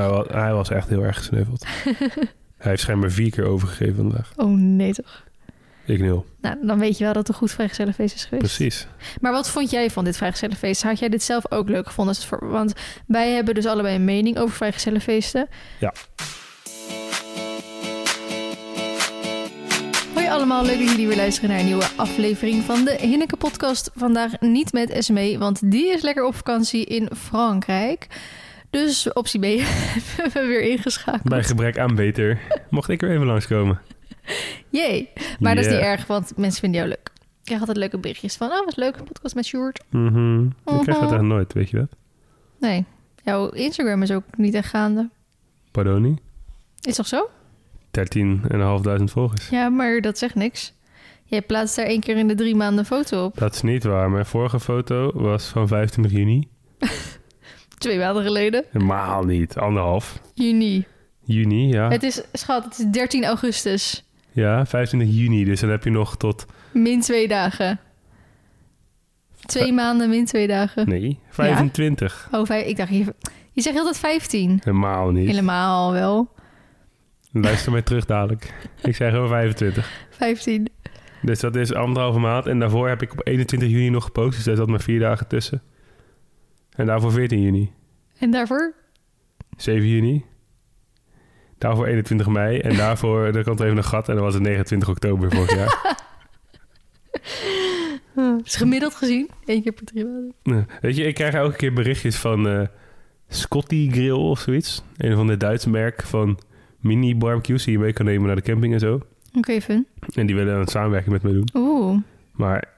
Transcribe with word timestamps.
Hij 0.00 0.10
was, 0.10 0.26
hij 0.30 0.52
was 0.52 0.70
echt 0.70 0.88
heel 0.88 1.02
erg 1.02 1.16
gesneuveld. 1.16 1.66
hij 2.58 2.70
heeft 2.70 2.82
schijnbaar 2.82 3.10
vier 3.10 3.30
keer 3.30 3.44
overgegeven 3.44 3.96
vandaag. 3.96 4.32
Oh 4.36 4.50
nee 4.50 4.92
toch. 4.92 5.24
Ik 5.84 6.00
nul. 6.00 6.26
Nou, 6.40 6.56
dan 6.66 6.78
weet 6.78 6.98
je 6.98 7.04
wel 7.04 7.12
dat 7.12 7.26
het 7.26 7.28
een 7.28 7.40
goed 7.40 7.50
vrijgezellenfeest 7.50 8.14
is 8.14 8.24
geweest. 8.24 8.56
Precies. 8.56 8.86
Maar 9.20 9.32
wat 9.32 9.50
vond 9.50 9.70
jij 9.70 9.90
van 9.90 10.04
dit 10.04 10.16
vrijgezellenfeest? 10.16 10.82
Had 10.82 10.98
jij 10.98 11.08
dit 11.08 11.22
zelf 11.22 11.52
ook 11.52 11.68
leuk 11.68 11.86
gevonden? 11.86 12.14
Want 12.40 12.72
wij 13.06 13.30
hebben 13.30 13.54
dus 13.54 13.66
allebei 13.66 13.94
een 13.94 14.04
mening 14.04 14.38
over 14.38 14.56
vrijgezellenfeesten. 14.56 15.48
Ja. 15.78 15.92
Hoi 20.14 20.28
allemaal, 20.28 20.64
leuk 20.64 20.78
dat 20.78 20.90
jullie 20.90 21.06
weer 21.06 21.16
luisteren 21.16 21.50
naar 21.50 21.58
een 21.58 21.64
nieuwe 21.64 21.88
aflevering 21.96 22.62
van 22.62 22.84
de 22.84 22.96
Hinneke 23.00 23.36
podcast. 23.36 23.90
Vandaag 23.94 24.40
niet 24.40 24.72
met 24.72 24.90
Esmee, 24.90 25.38
want 25.38 25.70
die 25.70 25.92
is 25.92 26.02
lekker 26.02 26.24
op 26.24 26.34
vakantie 26.34 26.84
in 26.84 27.10
Frankrijk. 27.16 28.06
Dus 28.70 29.12
optie 29.12 29.40
B 29.40 29.44
hebben 30.16 30.42
we 30.42 30.46
weer 30.48 30.62
ingeschakeld. 30.62 31.22
Bij 31.22 31.44
gebrek 31.44 31.78
aan 31.78 31.94
beter 31.94 32.40
mocht 32.70 32.88
ik 32.88 33.02
er 33.02 33.10
even 33.10 33.26
langskomen. 33.26 33.80
Jee. 34.68 35.10
Maar 35.38 35.54
dat 35.54 35.64
is 35.64 35.70
niet 35.70 35.80
erg, 35.80 36.06
want 36.06 36.32
mensen 36.36 36.60
vinden 36.60 36.78
jou 36.80 36.92
leuk. 36.92 37.10
Ik 37.14 37.44
krijg 37.46 37.60
altijd 37.60 37.78
leuke 37.78 37.98
berichtjes 37.98 38.36
van, 38.36 38.50
oh 38.50 38.64
wat 38.64 38.76
leuk, 38.76 38.96
een 38.96 39.04
podcast 39.04 39.34
met 39.34 39.44
Sjoerd. 39.46 39.82
Mhm. 39.90 40.44
Ik 40.44 40.50
krijg 40.64 40.84
dat 40.84 41.00
Mhm. 41.00 41.14
echt 41.14 41.22
nooit, 41.22 41.52
weet 41.52 41.70
je 41.70 41.76
dat? 41.76 41.88
Nee, 42.60 42.84
jouw 43.24 43.48
Instagram 43.48 44.02
is 44.02 44.10
ook 44.10 44.24
niet 44.36 44.54
echt 44.54 44.68
gaande. 44.68 45.08
Pardoni? 45.70 46.18
Is 46.80 46.94
toch 46.94 47.06
zo? 47.06 47.28
13.500 47.90 49.10
volgers. 49.10 49.48
Ja, 49.48 49.68
maar 49.68 50.00
dat 50.00 50.18
zegt 50.18 50.34
niks. 50.34 50.72
Jij 51.24 51.42
plaatst 51.42 51.76
daar 51.76 51.86
één 51.86 52.00
keer 52.00 52.16
in 52.16 52.28
de 52.28 52.34
drie 52.34 52.54
maanden 52.56 52.78
een 52.78 52.84
foto 52.84 53.24
op. 53.24 53.38
Dat 53.38 53.54
is 53.54 53.62
niet 53.62 53.84
waar. 53.84 54.10
Mijn 54.10 54.26
vorige 54.26 54.60
foto 54.60 55.10
was 55.14 55.44
van 55.46 55.68
25 55.68 56.12
juni. 56.12 56.48
Twee 57.80 57.98
maanden 57.98 58.22
geleden. 58.22 58.64
Helemaal 58.70 59.24
niet. 59.24 59.56
Anderhalf. 59.56 60.20
Juni. 60.34 60.84
Juni, 61.24 61.68
ja. 61.68 61.90
Het 61.90 62.02
is, 62.02 62.22
schat, 62.32 62.64
het 62.64 62.78
is 62.78 62.84
13 62.84 63.24
augustus. 63.24 64.04
Ja, 64.32 64.66
25 64.66 65.16
juni. 65.18 65.44
Dus 65.44 65.60
dan 65.60 65.70
heb 65.70 65.84
je 65.84 65.90
nog 65.90 66.16
tot... 66.16 66.46
Min 66.72 67.00
twee 67.00 67.28
dagen. 67.28 67.80
Twee 69.40 69.72
maanden, 69.72 70.08
min 70.08 70.24
twee 70.24 70.46
dagen. 70.46 70.88
Nee, 70.88 71.18
25. 71.30 72.28
Oh, 72.32 72.46
vijf, 72.46 72.66
ik 72.66 72.76
dacht, 72.76 72.90
je, 72.90 73.14
je 73.52 73.60
zegt 73.62 73.76
altijd 73.76 73.98
15. 73.98 74.60
Helemaal 74.64 75.10
niet. 75.10 75.28
Helemaal 75.28 75.92
wel. 75.92 76.28
Luister 77.32 77.72
mij 77.72 77.82
terug 77.82 78.04
dadelijk. 78.04 78.54
Ik 78.82 78.96
zeg 78.96 79.12
gewoon 79.12 79.28
25. 79.28 80.06
15. 80.10 80.68
Dus 81.22 81.40
dat 81.40 81.56
is 81.56 81.74
anderhalve 81.74 82.18
maand. 82.18 82.46
En 82.46 82.58
daarvoor 82.58 82.88
heb 82.88 83.02
ik 83.02 83.12
op 83.12 83.26
21 83.26 83.68
juni 83.68 83.90
nog 83.90 84.04
gepost. 84.04 84.36
Dus 84.36 84.44
daar 84.44 84.56
zat 84.56 84.68
maar 84.68 84.80
vier 84.80 85.00
dagen 85.00 85.26
tussen. 85.26 85.62
En 86.76 86.86
daarvoor 86.86 87.12
14 87.12 87.40
juni. 87.42 87.72
En 88.18 88.30
daarvoor? 88.30 88.74
7 89.56 89.88
juni. 89.88 90.24
Daarvoor 91.58 91.86
21 91.86 92.26
mei. 92.28 92.58
En 92.58 92.76
daarvoor, 92.86 93.24
er 93.24 93.44
komt 93.44 93.60
er 93.60 93.66
even 93.66 93.78
een 93.78 93.84
gat. 93.84 94.08
En 94.08 94.14
dan 94.14 94.24
was 94.24 94.34
het 94.34 94.42
29 94.42 94.88
oktober 94.88 95.30
vorig 95.30 95.54
jaar. 95.54 95.98
is 98.44 98.56
gemiddeld 98.64 98.94
gezien. 98.94 99.28
Eén 99.44 99.62
keer 99.62 99.72
per 99.72 99.84
drie 99.84 100.04
maanden. 100.04 100.68
Weet 100.80 100.96
je, 100.96 101.04
ik 101.04 101.14
krijg 101.14 101.34
elke 101.34 101.56
keer 101.56 101.72
berichtjes 101.72 102.16
van 102.16 102.48
eh 102.48 102.66
Scotty 103.28 103.90
Grill 103.90 104.10
of 104.10 104.38
zoiets. 104.40 104.82
Een 104.96 105.16
van 105.16 105.26
de 105.26 105.36
Duitse 105.36 105.70
merk 105.70 106.02
van 106.02 106.38
mini 106.78 107.16
barbecues 107.16 107.64
die 107.64 107.72
je 107.72 107.78
mee 107.78 107.92
kan 107.92 108.04
nemen 108.04 108.26
naar 108.26 108.36
de 108.36 108.42
camping 108.42 108.72
en 108.72 108.80
zo. 108.80 109.00
Oké, 109.34 109.60
fun. 109.60 109.86
En 110.14 110.26
die 110.26 110.36
willen 110.36 110.56
een 110.56 110.66
samenwerking 110.66 111.12
met 111.12 111.22
me 111.22 111.32
doen. 111.32 111.48
Oeh. 111.54 111.98
Maar 112.32 112.68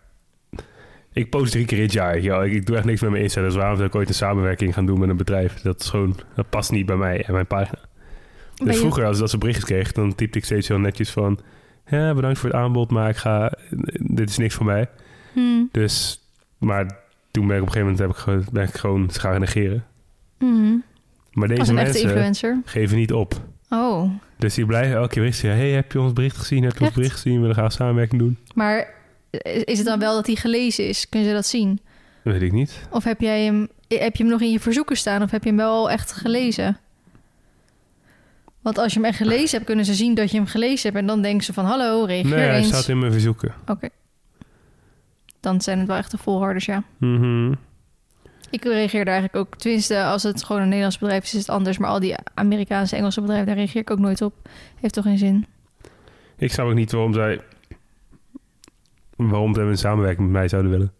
ik 1.12 1.30
post 1.30 1.52
drie 1.52 1.64
keer 1.64 1.82
het 1.82 1.92
jaar. 1.92 2.20
Ja, 2.20 2.42
ik, 2.42 2.52
ik 2.52 2.66
doe 2.66 2.76
echt 2.76 2.84
niks 2.84 3.00
met 3.00 3.10
mijn 3.10 3.22
Insta. 3.22 3.40
Dus 3.40 3.54
waarom 3.54 3.76
zou 3.76 3.88
ik 3.88 3.94
ooit 3.94 4.08
een 4.08 4.14
samenwerking 4.14 4.74
gaan 4.74 4.86
doen 4.86 4.98
met 5.00 5.08
een 5.08 5.16
bedrijf? 5.16 5.60
Dat 5.60 5.80
is 5.80 5.88
gewoon, 5.88 6.16
dat 6.34 6.48
past 6.50 6.70
niet 6.70 6.86
bij 6.86 6.96
mij 6.96 7.24
en 7.24 7.32
mijn 7.32 7.46
pagina. 7.46 7.78
Ben 8.56 8.66
Dus 8.66 8.74
je- 8.74 8.80
vroeger, 8.80 9.04
als 9.04 9.14
ik 9.14 9.20
dat 9.20 9.28
soort 9.30 9.40
berichtjes 9.42 9.68
kreeg, 9.70 9.92
dan 9.92 10.14
typte 10.14 10.38
ik 10.38 10.44
steeds 10.44 10.68
heel 10.68 10.78
netjes 10.78 11.10
van... 11.10 11.38
Ja, 11.86 12.14
bedankt 12.14 12.38
voor 12.38 12.48
het 12.50 12.58
aanbod, 12.58 12.90
maar 12.90 13.08
ik 13.08 13.16
ga... 13.16 13.52
Dit 14.00 14.28
is 14.30 14.36
niks 14.36 14.54
voor 14.54 14.66
mij. 14.66 14.88
Hmm. 15.32 15.68
Dus, 15.72 16.20
maar 16.58 16.98
toen 17.30 17.46
ben 17.46 17.56
ik 17.56 17.62
op 17.62 17.68
een 17.68 17.72
gegeven 17.72 17.80
moment 17.80 17.98
heb 17.98 18.10
ik, 18.10 18.16
gewoon- 18.16 18.44
ben 18.52 18.68
ik 18.68 18.74
gewoon 18.74 19.10
ze 19.10 19.20
gaan 19.20 19.40
negeren. 19.40 19.84
Hmm. 20.38 20.82
Maar 21.32 21.48
Als 21.48 21.58
deze 21.58 21.70
een 21.70 21.76
mensen 21.76 22.02
influencer. 22.02 22.60
geven 22.64 22.96
niet 22.96 23.12
op. 23.12 23.34
Oh. 23.70 24.10
Dus 24.38 24.54
die 24.54 24.66
blijven 24.66 24.96
elke 24.96 25.08
keer 25.08 25.34
zeggen, 25.34 25.60
hey, 25.60 25.70
heb 25.70 25.92
je 25.92 26.00
ons 26.00 26.12
bericht 26.12 26.36
gezien? 26.36 26.62
Heb 26.62 26.78
je 26.78 26.84
ons 26.84 26.94
bericht 26.94 27.12
gezien? 27.12 27.34
We 27.34 27.40
willen 27.40 27.54
graag 27.54 27.72
samenwerking 27.72 28.20
doen. 28.20 28.38
Maar 28.54 28.86
is 29.64 29.78
het 29.78 29.86
dan 29.86 29.98
wel 29.98 30.14
dat 30.14 30.26
hij 30.26 30.36
gelezen 30.36 30.88
is? 30.88 31.08
Kunnen 31.08 31.28
ze 31.28 31.34
dat 31.34 31.46
zien? 31.46 31.80
Dat 32.24 32.32
weet 32.32 32.42
ik 32.42 32.52
niet. 32.52 32.86
Of 32.90 33.04
heb 33.04 33.20
jij 33.20 33.44
hem, 33.44 33.68
heb 33.88 34.16
je 34.16 34.22
hem 34.22 34.32
nog 34.32 34.40
in 34.40 34.50
je 34.50 34.60
verzoeken 34.60 34.96
staan? 34.96 35.22
Of 35.22 35.30
heb 35.30 35.42
je 35.42 35.48
hem 35.48 35.58
wel 35.58 35.90
echt 35.90 36.12
gelezen? 36.12 36.78
Want 38.60 38.78
als 38.78 38.92
je 38.92 38.98
hem 38.98 39.08
echt 39.08 39.16
gelezen 39.16 39.50
hebt, 39.50 39.64
kunnen 39.64 39.84
ze 39.84 39.94
zien 39.94 40.14
dat 40.14 40.30
je 40.30 40.36
hem 40.36 40.46
gelezen 40.46 40.82
hebt. 40.88 40.96
En 41.02 41.06
dan 41.06 41.22
denken 41.22 41.44
ze 41.44 41.52
van, 41.52 41.64
hallo, 41.64 42.04
reageer 42.04 42.30
Nee, 42.36 42.44
hij 42.48 42.58
eens. 42.58 42.66
staat 42.66 42.88
in 42.88 42.98
mijn 42.98 43.12
verzoeken. 43.12 43.54
Oké. 43.66 43.88
Dan 45.40 45.60
zijn 45.60 45.78
het 45.78 45.86
wel 45.88 45.96
echt 45.96 46.10
de 46.10 46.18
volharders, 46.18 46.64
ja. 46.64 46.82
Mhm. 46.98 47.52
Ik 48.50 48.64
reageer 48.64 49.04
daar 49.04 49.14
eigenlijk 49.14 49.46
ook. 49.46 49.56
Tenminste, 49.60 50.02
als 50.04 50.22
het 50.22 50.44
gewoon 50.44 50.60
een 50.62 50.66
Nederlands 50.68 50.98
bedrijf 50.98 51.22
is, 51.24 51.32
is 51.34 51.38
het 51.38 51.48
anders. 51.48 51.78
Maar 51.78 51.90
al 51.90 52.00
die 52.00 52.14
Amerikaanse, 52.34 52.96
Engelse 52.96 53.20
bedrijven, 53.20 53.46
daar 53.46 53.56
reageer 53.56 53.80
ik 53.80 53.90
ook 53.90 53.98
nooit 53.98 54.22
op. 54.22 54.34
Heeft 54.80 54.94
toch 54.94 55.04
geen 55.04 55.18
zin? 55.18 55.46
Ik 56.36 56.52
snap 56.52 56.66
ook 56.66 56.74
niet 56.74 56.92
waarom 56.92 57.12
zij... 57.14 57.40
Waarom 59.30 59.54
zij 59.54 59.64
een 59.64 59.78
samenwerking 59.78 60.26
met 60.26 60.36
mij 60.36 60.48
zouden 60.48 60.70
willen. 60.70 60.92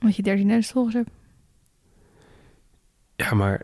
Omdat 0.00 0.16
je 0.16 0.62
13.000 0.62 0.72
volgers 0.72 0.94
hebt. 0.94 1.10
Ja, 3.16 3.34
maar 3.34 3.62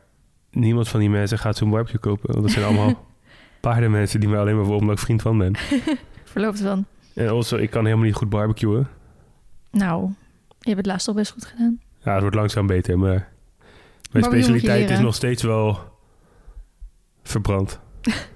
niemand 0.50 0.88
van 0.88 1.00
die 1.00 1.10
mensen 1.10 1.38
gaat 1.38 1.56
zo'n 1.56 1.70
barbecue 1.70 2.00
kopen. 2.00 2.32
Want 2.32 2.42
dat 2.42 2.50
zijn 2.50 2.64
allemaal 2.64 3.06
paardenmensen 3.60 4.20
die 4.20 4.28
mij 4.28 4.38
alleen 4.38 4.56
maar 4.56 4.64
voor 4.64 4.76
omdat 4.76 4.96
ik 4.96 5.04
vriend 5.04 5.22
van 5.22 5.38
ben. 5.38 5.56
Verloopt 6.24 6.62
dan. 6.62 6.84
En 7.14 7.28
also, 7.28 7.56
ik 7.56 7.70
kan 7.70 7.84
helemaal 7.84 8.06
niet 8.06 8.14
goed 8.14 8.28
barbecuen. 8.28 8.88
Nou, 9.70 10.02
je 10.48 10.68
hebt 10.68 10.76
het 10.76 10.86
laatst 10.86 11.08
al 11.08 11.14
best 11.14 11.32
goed 11.32 11.44
gedaan. 11.44 11.80
Ja, 12.02 12.12
het 12.12 12.20
wordt 12.20 12.36
langzaam 12.36 12.66
beter, 12.66 12.98
maar... 12.98 13.28
Mijn 14.10 14.24
Barbecue 14.24 14.42
specialiteit 14.42 14.90
is 14.90 14.98
nog 14.98 15.14
steeds 15.14 15.42
wel 15.42 15.78
verbrand. 17.22 17.80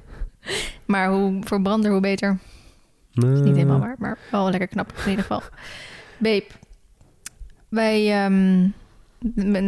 Maar 0.84 1.10
hoe 1.10 1.41
verbrander, 1.44 1.91
hoe 1.91 2.00
beter. 2.00 2.38
Nee. 3.14 3.30
Niet 3.42 3.54
helemaal 3.56 3.78
waar, 3.80 3.97
maar 3.98 4.19
wel 4.30 4.50
lekker 4.50 4.69
knap 4.69 4.92
in 5.04 5.10
ieder 5.10 5.25
geval. 5.25 5.42
Babe, 6.19 6.44
wij 7.69 8.25
ehm, 8.25 8.69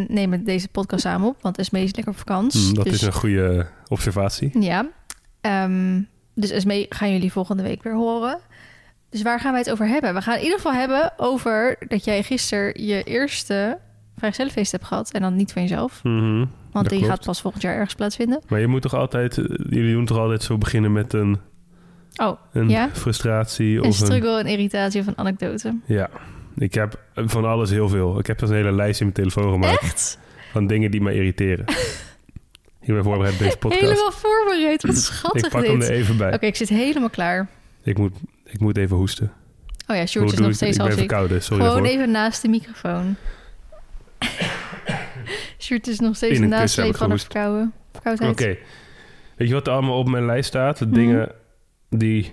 nemen 0.08 0.44
deze 0.44 0.68
podcast 0.68 1.02
samen 1.02 1.28
op, 1.28 1.36
want 1.42 1.58
Esmee 1.58 1.84
is 1.84 1.94
lekker 1.94 2.12
op 2.12 2.18
vakantie. 2.18 2.60
Hmm, 2.64 2.74
dat 2.74 2.84
dus, 2.84 2.92
is 2.94 3.02
een 3.02 3.12
goede 3.12 3.66
observatie. 3.88 4.60
Ja. 4.60 4.86
Ehm, 5.40 6.00
dus 6.34 6.50
Esmee 6.50 6.86
gaan 6.88 7.12
jullie 7.12 7.32
volgende 7.32 7.62
week 7.62 7.82
weer 7.82 7.94
horen. 7.94 8.38
Dus 9.10 9.22
waar 9.22 9.40
gaan 9.40 9.50
wij 9.52 9.60
het 9.60 9.70
over 9.70 9.86
hebben? 9.86 10.14
We 10.14 10.20
gaan 10.22 10.36
in 10.36 10.42
ieder 10.42 10.56
geval 10.56 10.72
hebben 10.72 11.12
over 11.16 11.76
dat 11.88 12.04
jij 12.04 12.22
gisteren 12.22 12.84
je 12.86 13.02
eerste 13.02 13.78
vrijgezellenfeest 14.16 14.72
hebt 14.72 14.84
gehad. 14.84 15.10
En 15.10 15.20
dan 15.20 15.36
niet 15.36 15.52
van 15.52 15.62
jezelf, 15.62 16.00
Mhm, 16.04 16.44
want 16.72 16.88
die 16.88 16.98
klopt. 16.98 17.14
gaat 17.14 17.24
pas 17.24 17.40
volgend 17.40 17.62
jaar 17.62 17.74
ergens 17.74 17.94
plaatsvinden. 17.94 18.40
Maar 18.48 18.60
je 18.60 18.66
moet 18.66 18.82
toch 18.82 18.94
altijd... 18.94 19.38
eh, 19.38 19.44
Jullie 19.70 19.92
doen 19.92 20.04
toch 20.04 20.18
altijd 20.18 20.42
zo 20.42 20.58
beginnen 20.58 20.92
met 20.92 21.12
een, 21.12 21.38
Oh, 22.16 22.38
een 22.52 22.68
Ja? 22.68 22.88
frustratie 22.92 23.74
een 23.74 23.80
of 23.80 23.86
een... 23.86 24.06
struggle, 24.06 24.40
een 24.40 24.46
irritatie 24.46 25.00
of 25.00 25.06
een 25.06 25.18
anekdote. 25.18 25.76
Ja, 25.84 26.10
ik 26.56 26.74
heb 26.74 27.00
van 27.14 27.44
alles 27.44 27.70
heel 27.70 27.88
veel. 27.88 28.18
Ik 28.18 28.26
heb 28.26 28.38
dus 28.38 28.48
een 28.48 28.54
hele 28.54 28.72
lijst 28.72 29.00
in 29.00 29.06
mijn 29.06 29.18
telefoon 29.18 29.52
gemaakt 29.52 29.82
Echt? 29.82 30.18
van 30.52 30.66
dingen 30.66 30.90
die 30.90 31.00
me 31.00 31.14
irriteren. 31.14 31.64
ik 32.80 32.94
ben 32.94 33.02
voorbereid 33.04 33.32
op 33.32 33.38
deze 33.38 33.56
podcast. 33.68 33.80
Helemaal 33.82 34.12
voorbereid. 34.12 34.82
Wat 34.86 34.96
schattig 34.96 35.44
ik 35.44 35.50
pak 35.50 35.60
dit. 35.60 35.70
hem 35.70 35.80
er 35.80 35.90
even 35.90 36.16
bij. 36.16 36.34
Oké, 36.34 36.46
ik 36.46 36.56
zit 36.56 36.68
helemaal 36.68 37.10
klaar. 37.10 37.46
Ik, 37.82 37.98
moet, 37.98 38.12
ik 38.44 38.60
moet 38.60 38.76
even 38.76 38.96
hoesten. 38.96 39.32
Oh 39.88 39.96
ja, 39.96 40.06
Sjoerd 40.06 40.32
is 40.32 40.38
nog 40.38 40.54
steeds 40.54 40.72
ik 40.72 40.82
ben 40.82 40.84
als 40.92 40.94
ik. 40.94 40.98
verkouden, 41.08 41.42
sorry 41.42 41.62
Gewoon 41.64 41.82
daarvoor. 41.82 41.98
even 41.98 42.10
naast 42.10 42.42
de 42.42 42.48
microfoon. 42.48 43.16
Sjoerd 45.58 45.86
is 45.86 46.00
nog 46.00 46.16
steeds 46.16 46.38
nasleep 46.38 46.86
ik 46.86 46.96
van 46.96 47.10
een 47.10 47.18
verkouden, 47.18 47.72
verkoudheid. 47.92 48.30
Oké. 48.30 48.56
Weet 49.36 49.48
je 49.48 49.54
wat 49.54 49.66
er 49.66 49.72
allemaal 49.72 49.98
op 49.98 50.08
mijn 50.08 50.26
lijst 50.26 50.48
staat? 50.48 50.78
De 50.78 50.86
Mhm. 50.86 50.94
dingen 50.94 51.32
die 51.90 52.32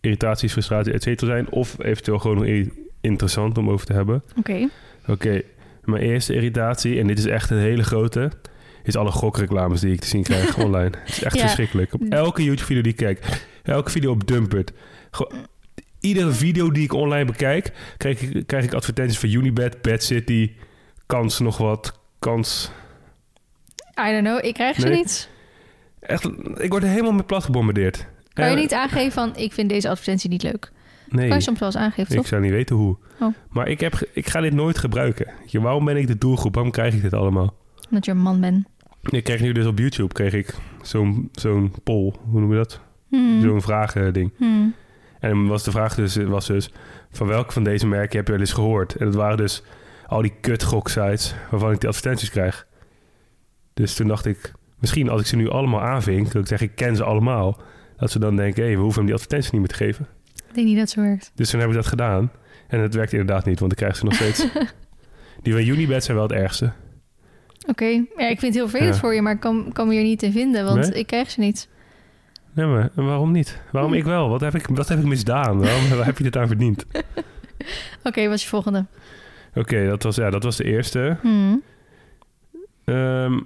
irritaties, 0.00 0.52
frustraties, 0.52 0.92
et 0.92 1.02
cetera 1.02 1.30
zijn. 1.30 1.50
Of 1.50 1.76
eventueel 1.82 2.18
gewoon 2.18 2.70
interessant 3.00 3.58
om 3.58 3.70
over 3.70 3.86
te 3.86 3.92
hebben. 3.92 4.22
Oké. 4.38 4.68
Oké, 5.06 5.42
mijn 5.84 6.02
eerste 6.02 6.34
irritatie, 6.34 7.00
en 7.00 7.06
dit 7.06 7.18
is 7.18 7.26
echt 7.26 7.50
een 7.50 7.58
hele 7.58 7.82
grote... 7.82 8.30
is 8.82 8.96
alle 8.96 9.10
gokreclames 9.10 9.80
die 9.80 9.92
ik 9.92 10.00
te 10.00 10.06
zien 10.06 10.22
krijg 10.22 10.58
online. 10.64 10.90
Het 10.98 11.08
is 11.08 11.22
echt 11.22 11.34
Ja. 11.34 11.40
verschrikkelijk. 11.40 11.94
Op 11.94 12.02
elke 12.08 12.42
YouTube-video 12.42 12.82
die 12.82 12.92
ik 12.92 12.98
kijk. 12.98 13.46
Elke 13.62 13.90
video 13.90 14.10
op 14.10 14.26
Dumpert. 14.26 14.72
Iedere 16.00 16.30
video 16.32 16.70
die 16.70 16.84
ik 16.84 16.92
online 16.92 17.24
bekijk... 17.24 17.72
krijg 17.96 18.20
ik, 18.22 18.46
krijg 18.46 18.64
ik 18.64 18.72
advertenties 18.72 19.18
van 19.18 19.30
Unibet, 19.30 19.82
Bad 19.82 20.02
City... 20.02 20.52
kans 21.06 21.38
nog 21.38 21.56
wat, 21.58 21.98
kans... 22.18 22.70
I 24.08 24.10
don't 24.12 24.24
know, 24.24 24.44
ik 24.44 24.54
krijg 24.54 24.76
ze 24.80 24.86
Nee. 24.88 24.96
niet. 24.96 25.28
Echt, 26.00 26.24
ik 26.56 26.70
word 26.70 26.82
er 26.82 26.88
helemaal 26.88 27.12
met 27.12 27.26
plat 27.26 27.44
gebombardeerd. 27.44 28.06
Kan 28.34 28.50
je 28.50 28.56
niet 28.56 28.72
aangeven 28.74 29.12
van, 29.12 29.36
ik 29.36 29.52
vind 29.52 29.68
deze 29.68 29.88
advertentie 29.88 30.30
niet 30.30 30.42
leuk? 30.42 30.72
Nee, 31.08 31.28
Kan 31.28 31.36
je 31.36 31.42
soms 31.42 31.58
wel 31.58 31.68
eens 31.68 31.78
aangeven, 31.78 32.12
ik 32.12 32.16
toch? 32.18 32.26
zou 32.26 32.42
niet 32.42 32.50
weten 32.50 32.76
hoe. 32.76 32.96
Oh. 33.20 33.34
Maar 33.50 33.68
ik, 33.68 33.80
heb, 33.80 34.08
ik 34.12 34.28
ga 34.28 34.40
dit 34.40 34.52
nooit 34.52 34.78
gebruiken. 34.78 35.32
Je, 35.46 35.60
waarom 35.60 35.84
ben 35.84 35.96
ik 35.96 36.06
de 36.06 36.18
doelgroep? 36.18 36.54
Waarom 36.54 36.72
krijg 36.72 36.94
ik 36.94 37.02
dit 37.02 37.12
allemaal? 37.12 37.54
Omdat 37.90 38.04
je 38.04 38.10
een 38.10 38.18
man 38.18 38.40
bent. 38.40 38.66
Ik 39.02 39.24
kreeg 39.24 39.40
nu 39.40 39.52
dus 39.52 39.66
op 39.66 39.78
YouTube 39.78 40.12
kreeg 40.12 40.32
ik 40.32 40.54
zo'n 40.82 41.28
zo'n 41.32 41.72
poll, 41.84 42.12
hoe 42.30 42.40
noem 42.40 42.50
je 42.50 42.56
dat? 42.56 42.80
Hmm. 43.08 43.40
Zo'n 43.40 43.62
vragending. 43.62 44.32
Hmm. 44.36 44.74
En 45.20 45.46
was 45.46 45.62
de 45.64 45.70
vraag 45.70 45.94
dus, 45.94 46.16
was 46.16 46.46
dus, 46.46 46.70
van 47.10 47.26
welke 47.26 47.52
van 47.52 47.64
deze 47.64 47.86
merken 47.86 48.16
heb 48.16 48.26
je 48.26 48.32
wel 48.32 48.40
eens 48.40 48.52
gehoord? 48.52 48.96
En 48.96 49.04
dat 49.06 49.14
waren 49.14 49.36
dus 49.36 49.62
al 50.06 50.22
die 50.22 50.34
kutgoksites 50.40 51.34
waarvan 51.50 51.72
ik 51.72 51.80
die 51.80 51.88
advertenties 51.88 52.30
krijg. 52.30 52.66
Dus 53.74 53.94
toen 53.94 54.08
dacht 54.08 54.26
ik, 54.26 54.52
misschien 54.78 55.08
als 55.08 55.20
ik 55.20 55.26
ze 55.26 55.36
nu 55.36 55.48
allemaal 55.48 55.80
aanvink, 55.80 56.32
dat 56.32 56.42
ik 56.42 56.48
zeg 56.48 56.60
ik 56.60 56.74
ken 56.74 56.96
ze 56.96 57.04
allemaal, 57.04 57.60
dat 57.96 58.10
ze 58.10 58.18
dan 58.18 58.36
denken, 58.36 58.64
hé, 58.64 58.70
we 58.70 58.76
hoeven 58.76 58.96
hem 58.96 59.04
die 59.04 59.14
advertenties 59.14 59.50
niet 59.50 59.60
meer 59.60 59.70
te 59.70 59.74
geven. 59.74 60.06
Ik 60.48 60.54
denk 60.54 60.66
niet 60.66 60.78
dat 60.78 60.90
zo 60.90 61.00
werkt. 61.00 61.32
Dus 61.34 61.50
toen 61.50 61.60
heb 61.60 61.68
ik 61.68 61.74
dat 61.74 61.86
gedaan. 61.86 62.30
En 62.68 62.80
het 62.80 62.94
werkt 62.94 63.12
inderdaad 63.12 63.44
niet, 63.44 63.60
want 63.60 63.72
ik 63.72 63.78
krijg 63.78 63.96
ze 63.96 64.04
nog 64.04 64.14
steeds. 64.14 64.46
die 65.42 65.52
van 65.52 65.62
Unibet 65.66 66.04
zijn 66.04 66.16
wel 66.16 66.26
het 66.26 66.36
ergste. 66.36 66.72
Oké, 67.66 67.84
ja, 67.84 68.28
ik 68.28 68.38
vind 68.38 68.40
het 68.40 68.54
heel 68.54 68.68
vervelend 68.68 68.94
Ja. 68.94 69.00
voor 69.00 69.14
je, 69.14 69.22
maar 69.22 69.32
ik 69.32 69.40
kan, 69.40 69.70
kan 69.72 69.86
me 69.88 69.94
hier 69.94 70.02
niet 70.02 70.22
in 70.22 70.32
vinden, 70.32 70.64
want 70.64 70.78
Nee? 70.78 70.98
ik 70.98 71.06
krijg 71.06 71.30
ze 71.30 71.40
niet. 71.40 71.68
Nee, 72.52 72.66
maar 72.66 72.90
waarom 72.94 73.30
niet? 73.32 73.60
Waarom 73.72 73.90
Hm. 73.92 73.96
ik 73.98 74.04
wel? 74.04 74.28
Wat 74.28 74.40
heb 74.40 74.54
ik, 74.54 74.66
wat 74.66 74.88
heb 74.88 74.98
ik 74.98 75.04
misdaan? 75.04 75.58
Waarom, 75.60 75.88
waar 75.88 76.04
heb 76.04 76.18
je 76.18 76.24
dit 76.24 76.36
aan 76.36 76.46
verdiend? 76.46 76.86
Oké, 78.04 78.24
wat 78.26 78.34
is 78.34 78.42
je 78.42 78.48
volgende? 78.48 78.86
Oké, 79.54 79.86
dat, 79.88 80.02
was, 80.02 80.16
ja, 80.16 80.30
dat 80.30 80.42
was 80.42 80.56
de 80.56 80.64
eerste. 80.64 81.16
Hmm. 81.20 81.62
Ehm, 82.84 83.40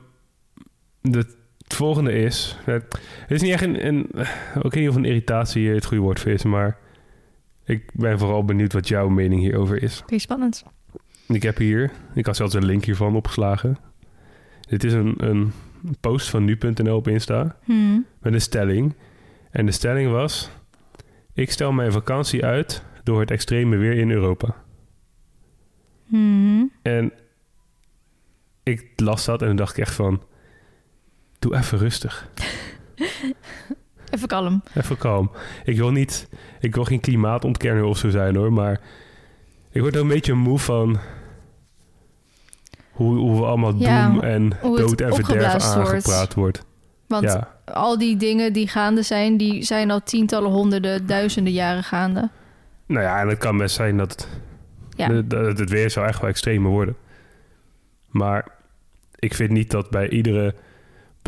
de, 1.00 1.26
het 1.68 1.76
volgende 1.76 2.12
is... 2.12 2.56
Het 2.64 2.96
is 3.28 3.42
niet 3.42 3.52
echt 3.52 3.62
een... 3.62 3.86
een 3.86 4.08
ik 4.54 4.62
weet 4.62 4.74
niet 4.74 4.88
of 4.88 4.94
een 4.94 5.04
irritatie 5.04 5.62
hier 5.62 5.74
het 5.74 5.84
goede 5.84 6.02
woord 6.02 6.20
voor 6.20 6.32
is, 6.32 6.44
maar... 6.44 6.78
Ik 7.64 7.90
ben 7.92 8.18
vooral 8.18 8.44
benieuwd 8.44 8.72
wat 8.72 8.88
jouw 8.88 9.08
mening 9.08 9.40
hierover 9.40 9.82
is. 9.82 10.00
Oké, 10.02 10.18
spannend. 10.18 10.64
Ik 11.26 11.42
heb 11.42 11.56
hier... 11.56 11.90
Ik 12.14 12.26
had 12.26 12.36
zelfs 12.36 12.54
een 12.54 12.64
link 12.64 12.84
hiervan 12.84 13.16
opgeslagen. 13.16 13.78
Dit 14.68 14.84
is 14.84 14.92
een, 14.92 15.14
een 15.16 15.52
post 16.00 16.30
van 16.30 16.44
nu.nl 16.44 16.96
op 16.96 17.08
Insta. 17.08 17.56
Hmm. 17.64 18.06
met 18.20 18.32
een 18.32 18.40
stelling. 18.40 18.94
En 19.50 19.66
de 19.66 19.72
stelling 19.72 20.10
was: 20.10 20.50
Ik 21.34 21.50
stel 21.50 21.72
mijn 21.72 21.92
vakantie 21.92 22.44
uit 22.44 22.82
door 23.02 23.20
het 23.20 23.30
extreme 23.30 23.76
weer 23.76 23.92
in 23.92 24.10
Europa. 24.10 24.54
Hmm. 26.06 26.72
En 26.82 27.12
ik 28.62 28.92
las 28.96 29.24
dat 29.24 29.42
en 29.42 29.56
dacht 29.56 29.76
ik 29.76 29.82
echt 29.82 29.94
van: 29.94 30.22
Doe 31.38 31.56
even 31.56 31.78
rustig. 31.78 32.28
Even 34.10 34.28
kalm. 34.28 34.62
Even 34.74 34.96
kalm. 34.96 35.30
Ik 35.64 35.76
wil 35.76 35.90
niet, 35.90 36.28
ik 36.60 36.74
wil 36.74 36.84
geen 36.84 37.00
klimaatontkenner 37.00 37.84
of 37.84 37.98
zo 37.98 38.10
zijn 38.10 38.36
hoor, 38.36 38.52
maar 38.52 38.80
ik 39.70 39.80
word 39.80 39.94
er 39.94 40.00
een 40.00 40.08
beetje 40.08 40.34
moe 40.34 40.58
van 40.58 40.98
hoe, 42.90 43.16
hoe 43.16 43.36
we 43.40 43.46
allemaal 43.46 43.74
Ja, 43.74 44.08
doem 44.10 44.20
en 44.20 44.48
dood 44.62 45.00
en 45.00 45.14
verderf 45.14 45.52
wordt. 45.52 45.64
aangepraat 45.64 46.34
wordt. 46.34 46.64
Want 47.06 47.24
Ja, 47.24 47.54
al 47.64 47.98
die 47.98 48.16
dingen 48.16 48.52
die 48.52 48.68
gaande 48.68 49.02
zijn, 49.02 49.36
die 49.36 49.62
zijn 49.62 49.90
al 49.90 50.02
tientallen, 50.02 50.50
honderden, 50.50 51.06
duizenden 51.06 51.52
jaren 51.52 51.84
gaande. 51.84 52.28
nou 52.86 53.02
ja, 53.04 53.20
en 53.20 53.28
het 53.28 53.38
kan 53.38 53.56
best 53.58 53.74
zijn 53.74 53.96
dat 53.96 54.10
het 54.10 54.28
Ja. 54.96 55.08
De- 55.22 55.36
het 55.56 55.70
weer 55.70 55.90
zou 55.90 56.06
echt 56.06 56.20
wel 56.20 56.30
extremer 56.30 56.70
worden. 56.70 56.96
Maar 58.10 58.48
ik 59.14 59.34
vind 59.34 59.50
niet 59.50 59.70
dat 59.70 59.90
bij 59.90 60.08
iedere 60.08 60.54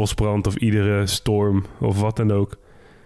bosbrand 0.00 0.46
of 0.46 0.56
iedere 0.56 1.06
storm 1.06 1.64
of 1.80 2.00
wat 2.00 2.16
dan 2.16 2.30
ook... 2.32 2.56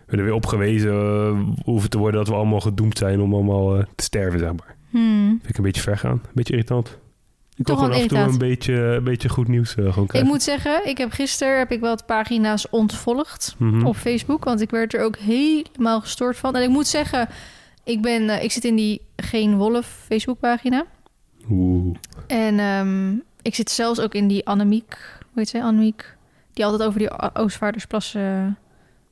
we 0.07 0.17
er 0.17 0.25
weer 0.25 0.33
op 0.33 0.47
gewezen 0.47 0.93
eh, 0.93 1.65
hoeven 1.65 1.91
te 1.91 1.99
worden 1.99 2.19
dat 2.21 2.29
we 2.29 2.35
allemaal 2.35 2.61
gedoemd 2.61 2.99
zijn 2.99 3.21
om 3.21 3.35
allemaal 3.35 3.77
eh, 3.77 3.85
te 3.95 4.05
sterven, 4.05 4.39
zeg 4.39 4.49
maar. 4.53 4.75
Hmm. 4.91 5.29
Vind 5.39 5.49
ik 5.49 5.57
een 5.57 5.65
beetje 5.65 5.83
ver 5.83 5.99
gaan. 5.99 6.11
Een 6.25 6.31
beetje 6.35 6.53
irritant. 6.53 6.99
Ik 7.57 7.67
wil 7.67 7.77
Toch 7.77 7.85
gewoon 7.85 7.97
af 7.97 8.03
en 8.03 8.09
toe 8.09 8.19
een 8.19 8.39
beetje, 8.39 8.75
een 8.75 9.05
beetje 9.05 9.29
goed 9.29 9.49
nieuws 9.49 9.75
eh, 9.75 9.85
gewoon 9.85 10.03
Ik 10.05 10.09
krijgen. 10.09 10.31
moet 10.31 10.43
zeggen, 10.43 10.81
ik 10.89 10.99
heb 10.99 11.11
gisteren 11.13 11.59
heb 11.59 11.71
ik 11.73 11.81
wat 11.81 12.07
pagina's 12.07 12.71
ontvolgd 12.71 13.55
Mhm. 13.59 13.87
op 13.87 13.97
Facebook, 13.97 14.45
want 14.45 14.61
ik 14.61 14.71
werd 14.71 14.95
er 14.95 15.05
ook 15.05 15.17
helemaal 15.17 16.01
gestoord 16.01 16.37
van. 16.37 16.57
En 16.57 16.63
ik 16.63 16.69
moet 16.69 16.87
zeggen, 16.87 17.29
ik 17.85 18.03
ben, 18.03 18.29
eh, 18.29 18.43
ik 18.45 18.53
zit 18.53 18.65
in 18.65 18.77
die 18.77 19.01
Geen 19.17 19.57
Wolf 19.57 19.87
Facebookpagina. 20.09 20.85
Oeh. 21.51 21.97
En 22.27 22.59
ehm, 22.59 23.13
ik 23.43 23.55
zit 23.55 23.71
zelfs 23.71 24.01
ook 24.01 24.15
in 24.15 24.29
die 24.29 24.47
Annemiek, 24.47 24.97
hoe 25.21 25.29
heet 25.43 25.49
ze, 25.49 25.63
Annemiek, 25.63 26.14
die 26.55 26.65
altijd 26.65 26.89
over 26.89 26.99
die 26.99 27.35
Oostvaardersplassen 27.35 28.23
eh, 28.23 28.47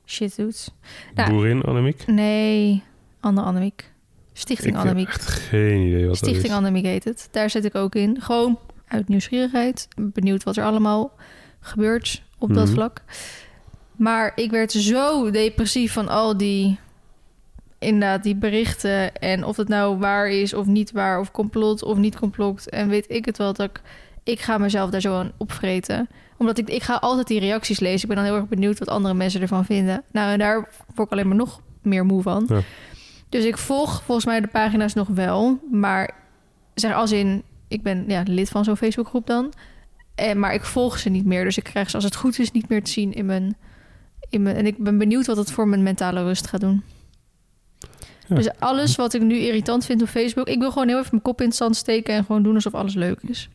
shit 0.06 0.36
doet. 0.36 0.74
Nou, 1.14 1.30
Boerin, 1.30 1.62
Annemiek? 1.62 2.06
Nee, 2.06 2.82
andere 3.20 3.46
Annemiek. 3.46 3.90
Stichting 4.32 4.78
Ik 4.78 4.84
heb 4.84 4.96
echt 4.96 5.24
geen 5.30 5.86
idee 5.86 6.06
wat 6.06 6.16
Stichting 6.16 6.42
dat 6.42 6.50
is. 6.52 6.56
Annemiek 6.56 6.84
heet 6.84 7.04
het. 7.04 7.28
Daar 7.30 7.50
zit 7.50 7.64
ik 7.64 7.74
ook 7.74 7.94
in. 7.94 8.20
Gewoon 8.20 8.58
uit 8.86 9.08
nieuwsgierigheid. 9.08 9.88
Benieuwd 9.96 10.42
wat 10.42 10.56
er 10.56 10.64
allemaal 10.64 11.12
gebeurt 11.60 12.22
op 12.38 12.54
dat 12.54 12.64
Mhm. 12.66 12.74
vlak. 12.74 13.02
Maar 13.96 14.32
ik 14.34 14.50
werd 14.50 14.72
zo 14.72 15.30
depressief 15.30 15.92
van 15.92 16.08
al 16.08 16.36
die... 16.36 16.78
Inderdaad, 17.78 18.22
die 18.22 18.34
berichten. 18.36 19.14
En 19.16 19.44
of 19.44 19.56
het 19.56 19.68
nou 19.68 19.98
waar 19.98 20.28
is 20.28 20.54
of 20.54 20.66
niet 20.66 20.92
waar. 20.92 21.20
Of 21.20 21.30
complot 21.30 21.82
of 21.82 21.96
niet 21.98 22.16
complot. 22.18 22.68
En 22.68 22.88
weet 22.88 23.10
ik 23.10 23.24
het 23.24 23.38
wel 23.38 23.52
dat 23.52 23.70
ik... 23.70 23.80
Ik 24.24 24.40
ga 24.40 24.58
mezelf 24.58 24.90
daar 24.90 25.00
zo 25.00 25.18
aan 25.18 25.32
opvreten. 25.36 26.08
Omdat 26.42 26.58
ik, 26.58 26.68
ik 26.68 26.82
ga 26.82 26.94
altijd 26.94 27.26
die 27.26 27.40
reacties 27.40 27.80
lezen. 27.80 28.00
Ik 28.00 28.06
ben 28.06 28.16
dan 28.16 28.24
heel 28.24 28.34
erg 28.34 28.48
benieuwd 28.48 28.78
wat 28.78 28.88
andere 28.88 29.14
mensen 29.14 29.40
ervan 29.40 29.64
vinden. 29.64 30.02
Nou, 30.12 30.32
en 30.32 30.38
daar 30.38 30.68
word 30.94 31.06
ik 31.06 31.12
alleen 31.12 31.28
maar 31.28 31.36
nog 31.36 31.60
meer 31.82 32.04
moe 32.04 32.22
van. 32.22 32.44
Ja. 32.48 32.60
Dus 33.28 33.44
ik 33.44 33.58
volg 33.58 34.02
volgens 34.02 34.26
mij 34.26 34.40
de 34.40 34.46
pagina's 34.46 34.94
nog 34.94 35.08
wel. 35.08 35.58
Maar 35.70 36.14
zeg 36.74 36.94
als 36.94 37.12
in, 37.12 37.42
ik 37.68 37.82
ben 37.82 38.04
ja, 38.08 38.22
lid 38.26 38.48
van 38.48 38.64
zo'n 38.64 38.76
Facebookgroep 38.76 39.26
dan. 39.26 39.52
En, 40.14 40.38
maar 40.38 40.54
ik 40.54 40.64
volg 40.64 40.98
ze 40.98 41.08
niet 41.08 41.24
meer. 41.24 41.44
Dus 41.44 41.56
ik 41.56 41.64
krijg 41.64 41.90
ze 41.90 41.94
als 41.94 42.04
het 42.04 42.16
goed 42.16 42.38
is 42.38 42.50
niet 42.50 42.68
meer 42.68 42.84
te 42.84 42.90
zien 42.90 43.12
in 43.12 43.26
mijn, 43.26 43.56
in 44.28 44.42
mijn... 44.42 44.56
En 44.56 44.66
ik 44.66 44.78
ben 44.78 44.98
benieuwd 44.98 45.26
wat 45.26 45.36
het 45.36 45.52
voor 45.52 45.68
mijn 45.68 45.82
mentale 45.82 46.22
rust 46.22 46.46
gaat 46.46 46.60
doen. 46.60 46.82
Ja. 48.28 48.36
Dus 48.36 48.58
alles 48.58 48.96
wat 48.96 49.14
ik 49.14 49.22
nu 49.22 49.36
irritant 49.36 49.84
vind 49.84 50.02
op 50.02 50.08
Facebook... 50.08 50.48
Ik 50.48 50.58
wil 50.58 50.72
gewoon 50.72 50.88
heel 50.88 50.98
even 50.98 51.10
mijn 51.10 51.22
kop 51.22 51.40
in 51.40 51.46
het 51.46 51.56
zand 51.56 51.76
steken... 51.76 52.14
en 52.14 52.24
gewoon 52.24 52.42
doen 52.42 52.54
alsof 52.54 52.74
alles 52.74 52.94
leuk 52.94 53.18
is. 53.22 53.48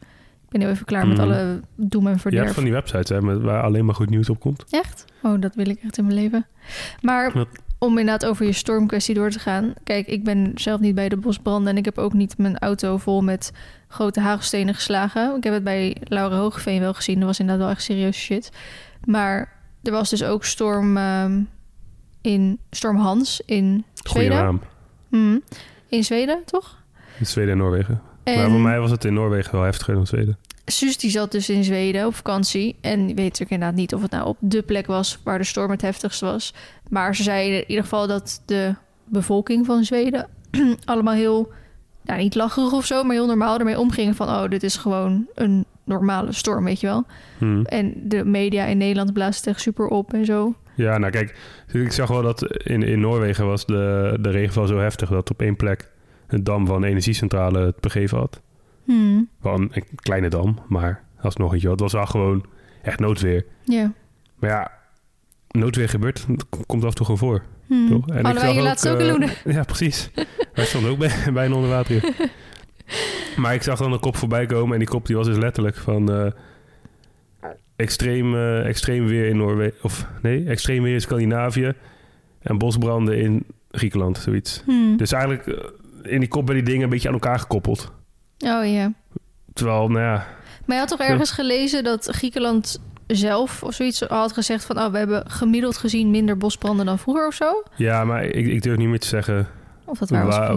Ik 0.48 0.54
ben 0.54 0.62
heel 0.62 0.70
even 0.70 0.86
klaar 0.86 1.08
met 1.08 1.18
Mhm. 1.18 1.26
alle 1.26 1.62
doem 1.76 2.08
en 2.08 2.20
verderf. 2.20 2.44
hebt 2.44 2.56
van 2.56 2.64
die 2.64 2.74
websites 2.74 3.10
hè, 3.10 3.22
met, 3.22 3.42
waar 3.42 3.64
alleen 3.64 3.86
maar 3.86 3.96
goed 3.96 4.10
nieuws 4.10 4.30
op 4.30 4.40
komt. 4.40 4.64
Echt? 4.70 5.06
Oh, 5.24 5.42
dat 5.42 5.56
wil 5.56 5.70
ik 5.70 5.80
echt 5.84 5.98
in 5.98 6.06
mijn 6.06 6.16
leven. 6.20 6.46
Maar 7.02 7.34
om 7.80 7.98
inderdaad 7.98 8.26
over 8.30 8.46
je 8.46 8.52
stormkwestie 8.52 9.16
door 9.16 9.30
te 9.30 9.40
gaan. 9.40 9.74
Kijk, 9.84 10.08
ik 10.08 10.24
ben 10.24 10.52
zelf 10.56 10.80
niet 10.80 10.96
bij 10.96 11.10
de 11.10 11.18
bosbranden... 11.18 11.72
en 11.72 11.78
ik 11.78 11.86
heb 11.86 11.98
ook 11.98 12.14
niet 12.14 12.38
mijn 12.38 12.58
auto 12.58 12.98
vol 12.98 13.22
met 13.22 13.52
grote 13.88 14.20
hagelstenen 14.20 14.74
geslagen. 14.74 15.36
Ik 15.36 15.44
heb 15.44 15.54
het 15.54 15.64
bij 15.64 15.98
Laura 16.04 16.36
Hoogeveen 16.38 16.80
wel 16.80 16.94
gezien. 16.94 17.16
Dat 17.18 17.26
was 17.28 17.40
inderdaad 17.40 17.64
wel 17.66 17.74
echt 17.74 17.84
serieus 17.84 18.18
shit. 18.18 18.52
Maar 19.06 19.54
er 19.84 19.92
was 19.92 20.10
dus 20.10 20.24
ook 20.24 20.46
storm, 20.46 20.98
ehm, 20.98 21.42
in, 22.22 22.60
storm 22.72 22.98
Hans 22.98 23.42
in 23.46 23.84
Goeie 24.04 24.26
Zweden. 24.28 24.44
naam. 24.44 24.62
Mhm. 25.10 25.38
In 25.90 26.04
Zweden, 26.04 26.42
toch? 26.46 26.78
In 27.20 27.26
Zweden 27.26 27.52
en 27.52 27.58
Noorwegen. 27.58 28.02
En 28.34 28.40
Maar 28.40 28.50
voor 28.50 28.60
mij 28.60 28.80
was 28.80 28.92
het 28.92 29.06
in 29.06 29.14
Noorwegen 29.14 29.52
wel 29.52 29.64
heftiger 29.64 29.94
dan 29.94 30.08
Zweden. 30.08 30.38
Suus 30.66 30.98
die 30.98 31.12
zat 31.12 31.32
dus 31.32 31.50
in 31.50 31.64
Zweden 31.64 32.06
op 32.06 32.16
vakantie. 32.16 32.76
En 32.82 33.06
weet 33.06 33.16
natuurlijk 33.16 33.52
inderdaad 33.52 33.78
niet 33.78 33.94
of 33.94 34.02
het 34.02 34.12
nou 34.12 34.26
op 34.26 34.38
de 34.40 34.62
plek 34.62 34.88
was 34.88 35.20
waar 35.24 35.38
de 35.38 35.44
storm 35.44 35.72
het 35.72 35.82
heftigst 35.82 36.22
was. 36.22 36.54
Maar 36.90 37.16
ze 37.16 37.24
zei 37.24 37.52
in 37.52 37.64
ieder 37.68 37.84
geval 37.84 38.08
dat 38.08 38.42
de 38.46 38.76
bevolking 39.06 39.66
van 39.66 39.84
Zweden 39.84 40.28
allemaal 40.86 41.14
heel, 41.14 41.52
nou 42.04 42.20
niet 42.20 42.36
lacherig 42.36 42.74
of 42.74 42.86
zo, 42.86 43.04
maar 43.04 43.16
heel 43.16 43.26
normaal 43.26 43.60
ermee 43.60 43.80
omgingen 43.80 44.16
van, 44.16 44.28
oh, 44.28 44.50
dit 44.50 44.64
is 44.64 44.76
gewoon 44.76 45.26
een 45.34 45.66
normale 45.84 46.32
storm, 46.32 46.64
weet 46.64 46.80
je 46.80 46.88
wel. 46.88 47.04
Hm. 47.38 47.62
En 47.62 47.94
de 48.04 48.26
media 48.26 48.66
in 48.66 48.78
Nederland 48.78 49.14
blaast 49.14 49.40
het 49.40 49.48
echt 49.48 49.62
super 49.62 49.88
op 49.88 50.14
en 50.14 50.26
zo. 50.26 50.54
Ja, 50.76 50.98
nou 50.98 51.12
kijk, 51.12 51.36
ik 51.72 51.92
zag 51.92 52.10
wel 52.10 52.22
dat 52.22 52.58
in, 52.58 52.84
in 52.84 53.00
Noorwegen 53.00 53.46
was 53.46 53.66
de, 53.66 54.18
de 54.22 54.30
regenval 54.30 54.68
zo 54.68 54.78
heftig 54.78 55.10
dat 55.10 55.30
op 55.30 55.42
één 55.42 55.56
plek 55.56 55.90
een 56.28 56.44
dam 56.44 56.66
van 56.66 56.76
een 56.76 56.90
energiecentrale 56.90 57.60
het 57.60 57.80
begeven 57.80 58.18
had. 58.18 58.42
Hmm. 58.84 59.30
Wel 59.42 59.54
een, 59.54 59.72
kleine 59.96 60.30
dam, 60.30 60.58
maar 60.68 61.04
alsnog, 61.22 61.52
weet 61.52 61.62
je 61.62 61.70
het 61.70 61.80
was 61.80 61.94
wel 61.94 62.06
gewoon 62.06 62.46
echt 62.82 63.00
noodweer. 63.00 63.46
Ja. 63.64 63.94
Maar 64.36 64.50
ja, 64.50 64.72
noodweer 65.52 65.90
gebeurt, 65.90 66.26
komt 66.66 66.84
af 66.84 66.90
en 66.90 66.96
toe 66.96 67.06
gewoon 67.06 67.20
voor. 67.20 67.44
Hmm. 67.68 67.90
Toch? 67.90 68.08
En 68.10 68.26
zag 68.26 68.42
je 68.42 68.58
ook, 68.58 68.64
laatst 68.64 68.90
ook 68.90 69.00
in 69.00 69.06
Loenen? 69.06 69.30
Ja, 69.56 69.64
precies. 69.64 70.10
Wij 70.54 70.66
stonden 70.66 70.92
ook 70.92 70.98
bij, 70.98 71.12
bijna 71.34 71.56
onder 71.56 71.70
water. 71.70 71.92
hier. 71.92 72.32
maar 73.42 73.54
ik 73.54 73.64
zag 73.64 73.80
dan 73.80 73.94
een 73.94 74.00
kop 74.00 74.16
voorbij 74.16 74.46
komen 74.46 74.74
en 74.74 74.80
die 74.80 74.88
kop 74.88 75.06
die 75.06 75.16
was 75.16 75.28
dus 75.28 75.38
letterlijk 75.38 75.76
van 75.76 76.12
eh, 76.12 76.32
extreem, 77.76 78.36
eh, 78.36 78.66
extreem 78.66 79.06
weer 79.06 79.28
in 79.28 79.38
Noorwegen. 79.38 79.78
Of 79.82 80.08
nee, 80.22 80.46
extreem 80.46 80.84
weer 80.84 80.94
in 80.94 81.02
Scandinavië 81.02 81.74
en 82.42 82.58
bosbranden 82.58 83.18
in 83.18 83.46
Griekenland, 83.72 84.18
zoiets. 84.18 84.62
Hmm. 84.66 84.98
Dus 84.98 85.12
eigenlijk 85.12 85.72
in 86.10 86.20
die 86.20 86.30
kop 86.30 86.46
werden 86.46 86.64
die 86.64 86.72
dingen 86.74 86.84
een 86.88 86.94
beetje 86.94 87.08
aan 87.08 87.14
elkaar 87.14 87.40
gekoppeld. 87.40 87.92
Oh 88.38 88.66
ja. 88.72 88.94
Terwijl, 89.54 89.88
nou 89.88 90.04
ja, 90.04 90.28
Maar 90.66 90.76
je 90.76 90.82
had 90.82 90.88
toch 90.90 91.00
ergens 91.00 91.32
gelezen 91.32 91.84
dat 91.84 92.06
Griekenland 92.12 92.82
zelf 93.08 93.64
of 93.64 93.74
zoiets 93.74 94.00
had 94.02 94.34
gezegd 94.34 94.66
van... 94.66 94.78
oh, 94.80 94.92
we 94.92 94.98
hebben 94.98 95.30
gemiddeld 95.32 95.78
gezien 95.78 96.12
minder 96.12 96.38
bosbranden 96.38 96.86
dan 96.86 97.00
vroeger 97.00 97.28
of 97.28 97.34
zo? 97.34 97.64
ja 97.76 98.04
maar 98.06 98.24
ik, 98.24 98.48
ik 98.48 98.62
durf 98.62 98.78
niet 98.78 98.88
meer 98.88 99.00
te 99.00 99.08
zeggen 99.08 99.48
Of 99.86 99.98
dat 100.00 100.10
waar 100.10 100.26
waar, 100.26 100.56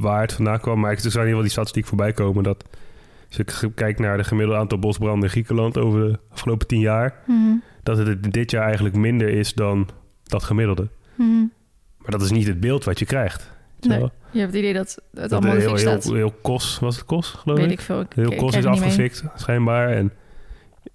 waar 0.00 0.20
het 0.20 0.32
vandaan 0.32 0.60
kwam. 0.60 0.80
Maar 0.80 0.92
ik 0.92 0.98
zag 0.98 1.04
in 1.06 1.10
ieder 1.12 1.26
geval 1.26 1.42
die 1.42 1.50
statistiek 1.50 1.86
voorbij 1.86 2.12
komen 2.12 2.42
dat 2.42 2.64
Als 3.28 3.38
ik 3.38 3.70
kijk 3.74 3.98
naar 3.98 4.16
de 4.16 4.24
gemiddelde 4.24 4.60
aantal 4.60 4.78
bosbranden 4.78 5.22
in 5.22 5.30
Griekenland 5.30 5.78
over 5.78 6.00
de 6.00 6.18
afgelopen 6.32 6.66
tien 6.66 6.80
jaar, 6.80 7.14
Mhm. 7.26 7.54
dat 7.82 7.98
het 7.98 8.32
dit 8.32 8.50
jaar 8.50 8.64
eigenlijk 8.64 8.94
minder 8.96 9.28
is 9.28 9.52
dan 9.54 9.88
dat 10.22 10.42
gemiddelde. 10.42 10.88
Mhm. 11.14 11.44
Maar 11.98 12.10
dat 12.10 12.22
is 12.22 12.30
niet 12.30 12.46
het 12.46 12.60
beeld 12.60 12.84
wat 12.84 12.98
je 12.98 13.04
krijgt. 13.06 13.52
Weet 13.84 13.92
je 13.92 13.98
Nee. 13.98 13.98
wel? 13.98 14.10
Je 14.30 14.38
hebt 14.40 14.52
het 14.52 14.60
idee 14.62 14.72
dat 14.74 14.88
het 14.88 15.00
Dat 15.30 15.32
allemaal 15.32 15.50
de 15.52 15.58
heel, 15.60 15.68
heel, 15.68 15.78
staat. 15.78 16.04
heel 16.04 16.34
kos, 16.42 16.78
was 16.78 16.96
het 16.96 17.04
kos, 17.04 17.28
geloof 17.30 17.58
Weet 17.58 17.66
ik? 17.66 17.72
ik 17.72 17.80
veel. 17.80 18.00
Ik, 18.00 18.06
Heel 18.14 18.32
ik 18.32 18.38
kos 18.38 18.50
krijg 18.50 18.64
is 18.64 18.70
afgefikt, 18.70 19.22
schijnbaar. 19.36 19.88
En 19.88 20.12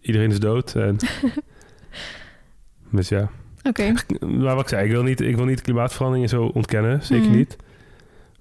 iedereen 0.01 0.29
is 0.31 0.39
dood. 0.39 0.75
En... 0.75 0.97
dus 2.91 3.09
ja. 3.09 3.29
Oké. 3.63 3.93
Maar 4.25 4.53
wat 4.55 4.61
ik 4.63 4.67
zei, 4.69 4.85
ik 4.85 4.91
wil 4.91 5.03
niet, 5.03 5.21
ik 5.21 5.35
wil 5.35 5.45
niet 5.45 5.61
klimaatverandering 5.61 6.29
zo 6.29 6.43
ontkennen. 6.43 7.03
Zeker 7.03 7.27
Mhm. 7.27 7.37
niet. 7.37 7.55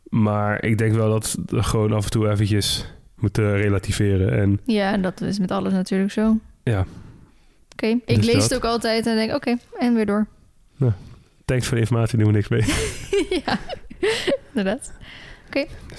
Maar 0.08 0.64
ik 0.64 0.78
denk 0.78 0.94
wel 0.94 1.10
dat 1.10 1.36
we 1.46 1.62
gewoon 1.62 1.92
af 1.92 2.04
en 2.04 2.10
toe 2.10 2.30
eventjes 2.30 2.86
moeten 3.16 3.56
relativeren. 3.56 4.32
En 4.38 4.60
Ja, 4.64 4.92
en 4.92 5.02
dat 5.02 5.20
is 5.20 5.38
met 5.38 5.50
alles 5.50 5.72
natuurlijk 5.72 6.12
zo. 6.12 6.38
Ja. 6.62 6.86
Oké, 7.72 7.86
ik 7.86 8.02
Dus 8.06 8.16
lees 8.16 8.34
dat. 8.34 8.42
het 8.42 8.54
ook 8.54 8.64
altijd 8.64 9.06
en 9.06 9.16
denk, 9.16 9.34
oké, 9.34 9.56
en 9.78 9.94
weer 9.94 10.06
door. 10.06 10.26
thanks 11.44 11.66
voor 11.66 11.74
de 11.74 11.80
informatie, 11.82 12.18
doen 12.18 12.26
we 12.26 12.32
niks 12.32 12.48
mee. 12.48 12.64
ja, 13.44 13.58
inderdaad. 14.54 14.92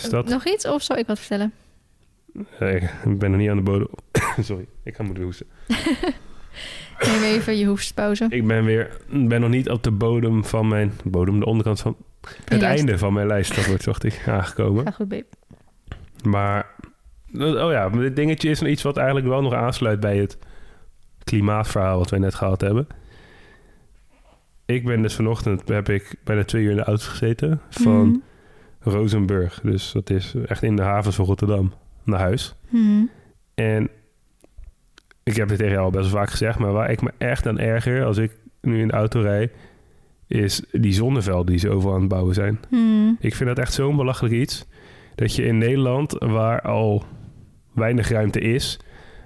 Dat, 0.09 0.27
Nog 0.27 0.45
iets 0.47 0.65
of 0.65 0.81
zal 0.81 0.97
ik 0.97 1.07
wat 1.07 1.19
vertellen? 1.19 1.53
eh, 2.59 2.83
ik 3.05 3.19
ben 3.19 3.31
nog 3.31 3.39
niet 3.39 3.49
aan 3.49 3.55
de 3.55 3.61
bodem. 3.63 3.87
Sorry, 4.41 4.67
ik 4.83 4.95
ga 4.95 5.03
moeten 5.03 5.23
hoesten. 5.23 5.45
Neem 6.99 7.23
even 7.23 7.57
je 7.57 7.65
hoestpauze. 7.65 8.25
Ik 8.29 8.47
ben 8.47 8.65
weer, 8.65 8.97
ben 9.09 9.41
nog 9.41 9.49
niet 9.49 9.69
op 9.69 9.83
de 9.83 9.91
bodem 9.91 10.45
van 10.45 10.67
mijn, 10.67 10.93
bodem, 11.03 11.39
de 11.39 11.45
onderkant 11.45 11.79
van, 11.79 11.95
het 12.21 12.61
lijst. 12.61 12.77
einde 12.77 12.97
van 12.97 13.13
mijn 13.13 13.27
lijst, 13.27 13.55
dat 13.55 13.65
wordt, 13.65 13.85
dacht 13.85 14.03
ik, 14.03 14.23
aangekomen. 14.27 14.83
Ga 14.85 14.91
goed, 14.91 15.07
babe. 15.07 15.25
Maar, 16.23 16.65
oh 17.33 17.71
ja, 17.71 17.89
dit 17.89 18.15
dingetje 18.15 18.49
is 18.49 18.61
iets 18.61 18.81
wat 18.81 18.97
eigenlijk 18.97 19.27
wel 19.27 19.41
nog 19.41 19.53
aansluit 19.53 19.99
bij 19.99 20.17
het 20.17 20.37
klimaatverhaal 21.23 21.97
wat 21.97 22.09
wij 22.09 22.19
net 22.19 22.35
gehad 22.35 22.61
hebben. 22.61 22.87
Ik 24.69 24.85
ben 24.85 25.01
dus 25.01 25.15
vanochtend, 25.15 25.67
heb 25.67 25.89
ik 25.89 26.15
bijna 26.23 26.43
twee 26.43 26.63
uur 26.63 26.69
in 26.71 26.75
de 26.77 26.83
auto 26.83 27.03
gezeten 27.05 27.61
van 27.69 28.07
Mhm. 28.07 28.17
Rozenburg. 28.79 29.59
Dus 29.63 29.91
dat 29.91 30.09
is 30.09 30.33
echt 30.45 30.63
in 30.63 30.75
de 30.75 30.81
havens 30.81 31.15
van 31.15 31.25
Rotterdam 31.25 31.73
naar 32.03 32.19
huis. 32.19 32.55
Mhm. 32.69 33.03
En 33.55 33.89
ik 35.23 35.35
heb 35.35 35.47
dit 35.47 35.57
tegen 35.57 35.73
jou 35.73 35.83
al 35.85 35.91
best 35.91 36.09
vaak 36.09 36.29
gezegd, 36.29 36.59
maar 36.59 36.71
waar 36.71 36.91
ik 36.91 37.01
me 37.01 37.11
echt 37.17 37.47
aan 37.47 37.59
erger 37.59 38.03
als 38.05 38.17
ik 38.17 38.31
nu 38.61 38.79
in 38.81 38.87
de 38.87 38.93
auto 38.93 39.21
rijd, 39.21 39.51
is 40.27 40.63
die 40.71 40.93
zonnevelden 40.93 41.45
die 41.45 41.59
ze 41.59 41.69
overal 41.69 41.93
aan 41.95 41.99
het 42.01 42.09
bouwen 42.09 42.33
zijn. 42.33 42.59
Mhm. 42.69 43.13
Ik 43.19 43.35
vind 43.35 43.49
dat 43.49 43.57
echt 43.59 43.73
zo'n 43.73 43.95
belachelijk 43.95 44.33
iets. 44.35 44.65
Dat 45.15 45.35
je 45.35 45.43
in 45.43 45.57
Nederland, 45.57 46.11
waar 46.19 46.61
al 46.61 47.03
weinig 47.73 48.09
ruimte 48.09 48.39
is, 48.39 48.79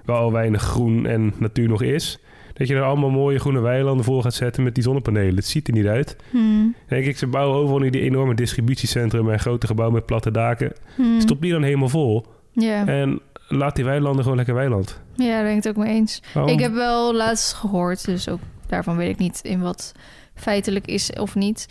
waar 0.06 0.18
al 0.18 0.32
weinig 0.32 0.62
groen 0.62 1.06
en 1.06 1.34
natuur 1.38 1.68
nog 1.68 1.82
is, 1.82 2.20
dat 2.54 2.68
je 2.68 2.76
er 2.76 2.84
allemaal 2.84 3.10
mooie 3.10 3.40
groene 3.40 3.60
weilanden 3.60 4.06
voor 4.06 4.22
gaat 4.22 4.34
zetten 4.34 4.64
met 4.64 4.74
die 4.76 4.84
zonnepanelen. 4.84 5.36
Het 5.36 5.46
ziet 5.46 5.68
er 5.68 5.74
niet 5.74 5.86
uit. 5.86 6.16
Dan 6.32 6.76
denk 6.88 7.06
ik, 7.06 7.18
ze 7.18 7.28
bouwen 7.28 7.58
overal 7.60 7.80
nu 7.80 7.90
die 7.90 8.02
enorme 8.02 8.36
distributiecentrum 8.36 9.30
en 9.32 9.40
grote 9.40 9.68
gebouwen 9.68 9.96
met 9.98 10.06
platte 10.06 10.32
daken. 10.32 10.74
Mhm. 10.98 11.20
Stop 11.20 11.42
die 11.42 11.52
dan 11.52 11.64
helemaal 11.64 11.90
vol 11.90 12.26
Ja. 12.52 12.88
en 12.88 13.20
laat 13.48 13.76
die 13.76 13.86
weilanden 13.86 14.22
gewoon 14.22 14.38
lekker 14.38 14.56
weiland. 14.56 15.00
ja, 15.16 15.28
daar 15.28 15.42
ben 15.44 15.50
ik 15.56 15.64
het 15.64 15.68
ook 15.68 15.84
mee 15.84 15.94
eens. 15.94 16.22
Waarom? 16.34 16.52
Ik 16.54 16.60
heb 16.60 16.74
wel 16.74 17.14
laatst 17.16 17.54
gehoord, 17.54 18.06
dus 18.06 18.30
ook 18.30 18.40
daarvan 18.68 18.98
weet 18.98 19.10
ik 19.10 19.18
niet 19.18 19.40
in 19.44 19.62
wat 19.62 19.92
feitelijk 20.36 20.86
is 20.88 21.10
of 21.12 21.36
niet, 21.36 21.68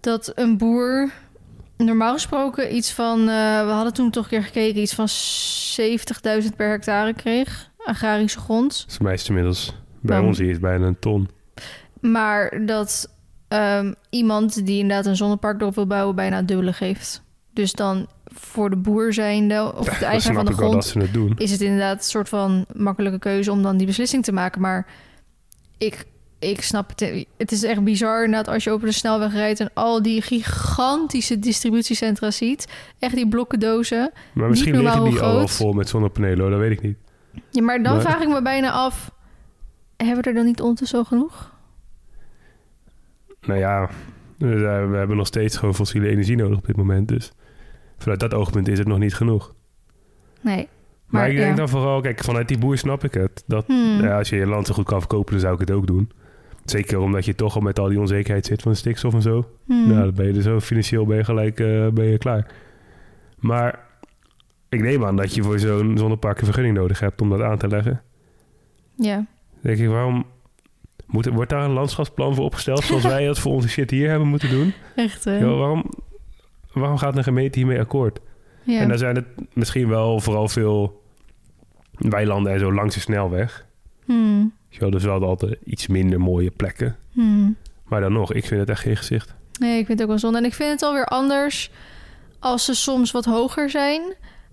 dat 0.00 0.32
een 0.34 0.58
boer 0.58 1.10
normaal 1.76 2.12
gesproken 2.12 2.74
iets 2.76 2.92
van, 2.92 3.18
eh, 3.20 3.64
we 3.66 3.70
hadden 3.72 3.92
toen 3.92 4.10
toch 4.10 4.22
een 4.24 4.30
keer 4.30 4.42
gekeken, 4.42 4.80
iets 4.80 4.94
van 4.94 5.08
70.000 5.08 6.56
per 6.56 6.68
hectare 6.70 7.14
kreeg, 7.14 7.70
agrarische 7.84 8.38
grond. 8.38 8.78
Dat 8.80 8.90
is 8.90 8.98
meest 8.98 9.28
inmiddels. 9.28 9.74
Bij 10.02 10.18
ons 10.18 10.38
is 10.38 10.50
het 10.50 10.60
bijna 10.60 10.86
een 10.86 10.98
ton. 10.98 11.28
Maar 12.00 12.62
dat 12.66 13.10
ehm, 13.48 13.92
iemand 14.10 14.66
die 14.66 14.78
inderdaad 14.78 15.06
een 15.06 15.16
zonnepark 15.16 15.60
erop 15.60 15.74
wil 15.74 15.86
bouwen, 15.86 16.14
bijna 16.14 16.36
het 16.36 16.48
dubbele 16.48 16.72
geeft. 16.72 17.22
Dus 17.52 17.72
dan 17.72 18.06
voor 18.24 18.70
de 18.70 18.76
boer 18.76 19.12
zijnde, 19.12 19.72
of 19.76 19.86
de 19.98 20.04
eigenaar 20.04 20.34
van 20.36 20.44
de 20.44 20.50
dat 20.50 20.60
grond, 20.60 20.84
ze 20.84 20.98
het 20.98 21.12
doen. 21.12 21.32
is 21.36 21.50
het 21.50 21.60
inderdaad 21.60 21.96
een 21.96 22.02
soort 22.04 22.28
van 22.28 22.64
makkelijke 22.76 23.18
keuze 23.18 23.50
om 23.52 23.62
dan 23.62 23.76
die 23.76 23.86
beslissing 23.86 24.24
te 24.24 24.32
maken. 24.32 24.60
Maar 24.60 24.86
ik, 25.78 26.04
ik 26.38 26.62
snap 26.62 26.88
het. 26.88 27.26
Het 27.36 27.52
is 27.52 27.62
echt 27.62 27.84
bizar 27.84 28.24
inderdaad 28.24 28.54
als 28.54 28.64
je 28.64 28.70
over 28.70 28.86
de 28.86 28.92
snelweg 28.92 29.32
rijdt 29.32 29.60
en 29.60 29.70
al 29.74 30.02
die 30.02 30.22
gigantische 30.22 31.38
distributiecentra 31.38 32.30
ziet. 32.30 32.68
Echt 32.98 33.14
die 33.14 33.28
blokken 33.28 33.60
dozen. 33.60 34.10
Maar 34.34 34.48
misschien 34.48 34.76
liggen 34.80 35.04
die 35.04 35.20
al 35.20 35.48
vol 35.48 35.72
met 35.72 35.88
zonnepanelen, 35.88 36.40
hoor. 36.40 36.50
dat 36.50 36.58
weet 36.60 36.70
ik 36.72 36.82
niet. 36.82 36.96
Ja, 37.50 37.62
maar 37.62 37.82
dan 37.82 37.92
Maar- 37.92 38.02
vraag 38.02 38.20
ik 38.22 38.28
me 38.28 38.42
bijna 38.42 38.70
af, 38.70 39.10
hebben 40.04 40.24
we 40.24 40.28
er 40.30 40.36
dan 40.36 40.44
niet 40.44 40.60
ondertussen 40.60 40.98
al 40.98 41.04
genoeg? 41.04 41.50
Nou 43.40 43.58
ja, 43.58 43.90
we 44.38 44.56
we 44.90 44.96
hebben 44.96 45.16
nog 45.16 45.26
steeds 45.26 45.56
gewoon 45.56 45.74
fossiele 45.74 46.08
energie 46.08 46.36
nodig 46.36 46.58
op 46.58 46.66
dit 46.66 46.76
moment. 46.76 47.08
Dus 47.08 47.32
vanuit 47.98 48.20
dat 48.20 48.34
oogpunt 48.34 48.68
is 48.68 48.78
het 48.78 48.88
nog 48.88 48.98
niet 48.98 49.14
genoeg. 49.14 49.54
Nee. 50.40 50.68
Maar, 51.06 51.20
Maar, 51.20 51.30
ik 51.30 51.36
denk 51.36 51.50
ja. 51.50 51.56
dan 51.56 51.68
vooral, 51.68 52.00
kijk, 52.00 52.24
vanuit 52.24 52.48
die 52.48 52.58
boer 52.58 52.78
snap 52.78 53.04
ik 53.04 53.14
het. 53.14 53.44
Dat 53.46 53.66
Hmm. 53.66 54.00
ja, 54.02 54.18
als 54.18 54.28
je 54.28 54.36
je 54.36 54.46
land 54.46 54.66
zo 54.66 54.74
goed 54.74 54.84
kan 54.84 54.98
verkopen, 54.98 55.32
dan 55.32 55.40
zou 55.40 55.54
ik 55.54 55.60
het 55.60 55.70
ook 55.70 55.86
doen. 55.86 56.10
Zeker 56.64 56.98
omdat 56.98 57.24
je 57.24 57.34
toch 57.34 57.54
al 57.54 57.60
met 57.60 57.78
al 57.78 57.88
die 57.88 58.00
onzekerheid 58.00 58.46
zit 58.46 58.62
van 58.62 58.72
de 58.72 58.78
stikstof 58.78 59.14
en 59.14 59.22
zo. 59.22 59.48
Hmm. 59.66 59.88
Nou, 59.88 60.00
dan 60.00 60.14
ben 60.14 60.26
je 60.26 60.34
er 60.34 60.42
zo 60.42 60.60
financieel 60.60 61.06
ben 61.06 61.16
je 61.16 61.24
gelijk 61.24 61.60
eh, 61.60 61.88
ben 61.88 62.04
je 62.04 62.18
klaar. 62.18 62.52
Maar 63.38 63.78
ik 64.68 64.80
neem 64.80 65.04
aan 65.04 65.16
dat 65.16 65.34
je 65.34 65.42
voor 65.42 65.58
zo'n 65.58 65.98
zonnepark 65.98 66.38
een 66.38 66.44
vergunning 66.44 66.76
nodig 66.76 67.00
hebt 67.00 67.20
om 67.20 67.30
dat 67.30 67.40
aan 67.40 67.58
te 67.58 67.68
leggen. 67.68 68.02
Ja. 68.96 69.26
Denk 69.62 69.78
ik, 69.78 69.88
waarom 69.88 70.26
moet, 71.06 71.26
wordt 71.26 71.50
daar 71.50 71.64
een 71.64 71.70
landschapsplan 71.70 72.34
voor 72.34 72.44
opgesteld 72.44 72.84
zoals 72.84 73.02
wij 73.02 73.26
dat 73.26 73.38
voor 73.38 73.52
onze 73.52 73.68
shit 73.68 73.90
hier 73.90 74.08
hebben 74.08 74.28
moeten 74.28 74.50
doen? 74.50 74.72
Echt, 74.96 75.24
hè? 75.24 75.56
Waarom, 75.56 75.84
waarom 76.72 76.98
gaat 76.98 77.16
een 77.16 77.24
gemeente 77.24 77.58
hiermee 77.58 77.80
akkoord? 77.80 78.20
Ja. 78.62 78.80
En 78.80 78.88
dan 78.88 78.98
zijn 78.98 79.14
het 79.14 79.26
misschien 79.52 79.88
wel 79.88 80.20
vooral 80.20 80.48
veel 80.48 81.02
weilanden 81.92 82.52
en 82.52 82.58
zo 82.58 82.72
langs 82.72 82.94
de 82.94 83.00
snelweg. 83.00 83.66
Hmm. 84.04 84.52
Wel, 84.78 84.90
Dus 84.90 85.04
wel 85.04 85.22
altijd 85.22 85.58
iets 85.64 85.86
minder 85.86 86.20
mooie 86.20 86.50
plekken. 86.50 86.96
Hmm. 87.12 87.56
Maar 87.84 88.00
dan 88.00 88.12
nog, 88.12 88.32
ik 88.32 88.44
vind 88.44 88.60
het 88.60 88.70
echt 88.70 88.80
geen 88.80 88.96
gezicht. 88.96 89.34
Nee, 89.60 89.78
ik 89.78 89.86
vind 89.86 89.98
het 89.98 90.02
ook 90.02 90.08
wel 90.08 90.18
zonde. 90.18 90.38
En 90.38 90.44
ik 90.44 90.54
vind 90.54 90.70
het 90.70 90.82
alweer 90.82 91.06
anders 91.06 91.70
als 92.38 92.64
ze 92.64 92.74
soms 92.74 93.10
wat 93.10 93.24
hoger 93.24 93.70
zijn. 93.70 94.02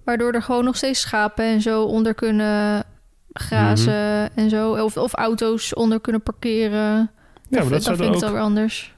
Waardoor 0.03 0.31
er 0.31 0.41
gewoon 0.41 0.63
nog 0.63 0.75
steeds 0.75 1.01
schapen 1.01 1.45
en 1.45 1.61
zo 1.61 1.83
onder 1.83 2.13
kunnen 2.13 2.85
grazen 3.33 3.93
Mhm. 4.23 4.39
en 4.39 4.49
zo. 4.49 4.83
Of, 4.83 4.97
of 4.97 5.13
auto's 5.13 5.73
onder 5.73 5.99
kunnen 6.01 6.21
parkeren. 6.21 6.79
Ja, 6.79 7.09
maar 7.49 7.61
dat 7.61 7.69
dan 7.69 7.81
zou 7.81 7.95
vind 7.97 7.97
dan 7.97 8.07
ik 8.07 8.13
het 8.13 8.23
ook... 8.23 8.29
alweer 8.29 8.41
anders. 8.41 8.93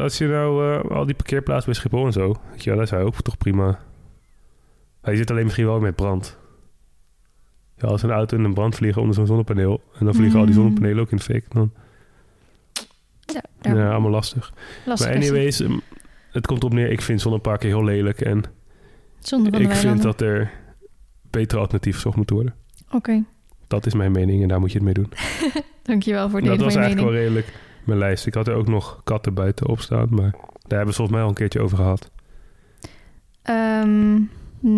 Als 0.00 0.18
je 0.18 0.26
nou 0.26 0.74
eh, 0.74 0.90
al 0.90 1.06
die 1.06 1.14
parkeerplaatsen 1.14 1.70
bij 1.70 1.74
Schiphol 1.80 2.06
en 2.06 2.12
zo... 2.12 2.34
Weet 2.50 2.64
je, 2.64 2.70
wel, 2.70 2.78
dat 2.78 2.88
zou 2.88 3.04
ook 3.04 3.20
toch 3.22 3.36
prima... 3.38 3.78
Je 5.02 5.16
zit 5.16 5.30
alleen 5.30 5.44
misschien 5.44 5.66
wel 5.66 5.80
met 5.80 5.96
brand. 5.96 6.38
Ja, 7.76 7.88
als 7.88 8.02
een 8.02 8.10
auto 8.10 8.36
in 8.36 8.44
een 8.44 8.54
brand 8.54 8.74
vliegen 8.74 9.00
onder 9.00 9.16
zo'n 9.16 9.26
zonnepaneel... 9.26 9.80
en 9.98 10.04
dan 10.04 10.14
vliegen 10.14 10.38
al 10.38 10.46
die 10.46 10.54
Mm. 10.54 10.60
zonnepanelen 10.60 11.00
ook 11.02 11.10
in 11.10 11.16
de 11.16 11.22
fik... 11.22 11.44
dan 11.52 11.72
Ja, 13.62 13.90
allemaal 13.90 14.10
lastig. 14.10 14.52
lastig 14.86 15.06
maar 15.08 15.16
anyways, 15.16 15.60
um, 15.60 15.80
het 16.30 16.46
komt 16.46 16.64
op 16.64 16.72
neer... 16.72 16.90
ik 16.90 17.00
vind 17.00 17.20
zonneparken 17.20 17.68
heel 17.68 17.84
lelijk... 17.84 18.20
en 18.20 18.44
ik 19.50 19.70
vind 19.72 20.02
dat 20.02 20.20
er 20.20 20.50
betere 21.30 21.60
alternatieven 21.60 22.00
gezocht 22.00 22.16
moeten 22.16 22.36
worden. 22.36 22.54
Oké, 22.90 23.24
Dat 23.66 23.86
is 23.86 23.94
mijn 23.94 24.12
mening 24.12 24.42
en 24.42 24.48
daar 24.48 24.60
moet 24.60 24.72
je 24.72 24.78
het 24.78 24.84
mee 24.84 24.94
doen. 24.94 25.12
dankjewel 25.82 26.30
voor 26.30 26.40
dat 26.40 26.50
deze 26.50 26.64
was 26.64 26.72
van 26.72 26.82
je 26.82 26.88
eigenlijk 26.88 27.16
mening. 27.16 27.32
wel 27.34 27.42
redelijk 27.42 27.62
mijn 27.84 27.98
lijst. 27.98 28.26
Ik 28.26 28.34
had 28.34 28.48
er 28.48 28.54
ook 28.54 28.68
nog 28.68 29.00
katten 29.04 29.34
buiten 29.34 29.68
op 29.68 29.80
staan, 29.80 30.06
maar 30.10 30.30
daar 30.30 30.78
hebben 30.78 30.86
we 30.86 30.92
volgens 30.92 31.10
mij 31.10 31.20
al 31.20 31.28
een 31.28 31.34
keertje 31.34 31.60
over 31.60 31.76
gehad. 31.76 32.10
Ehm, 33.42 34.20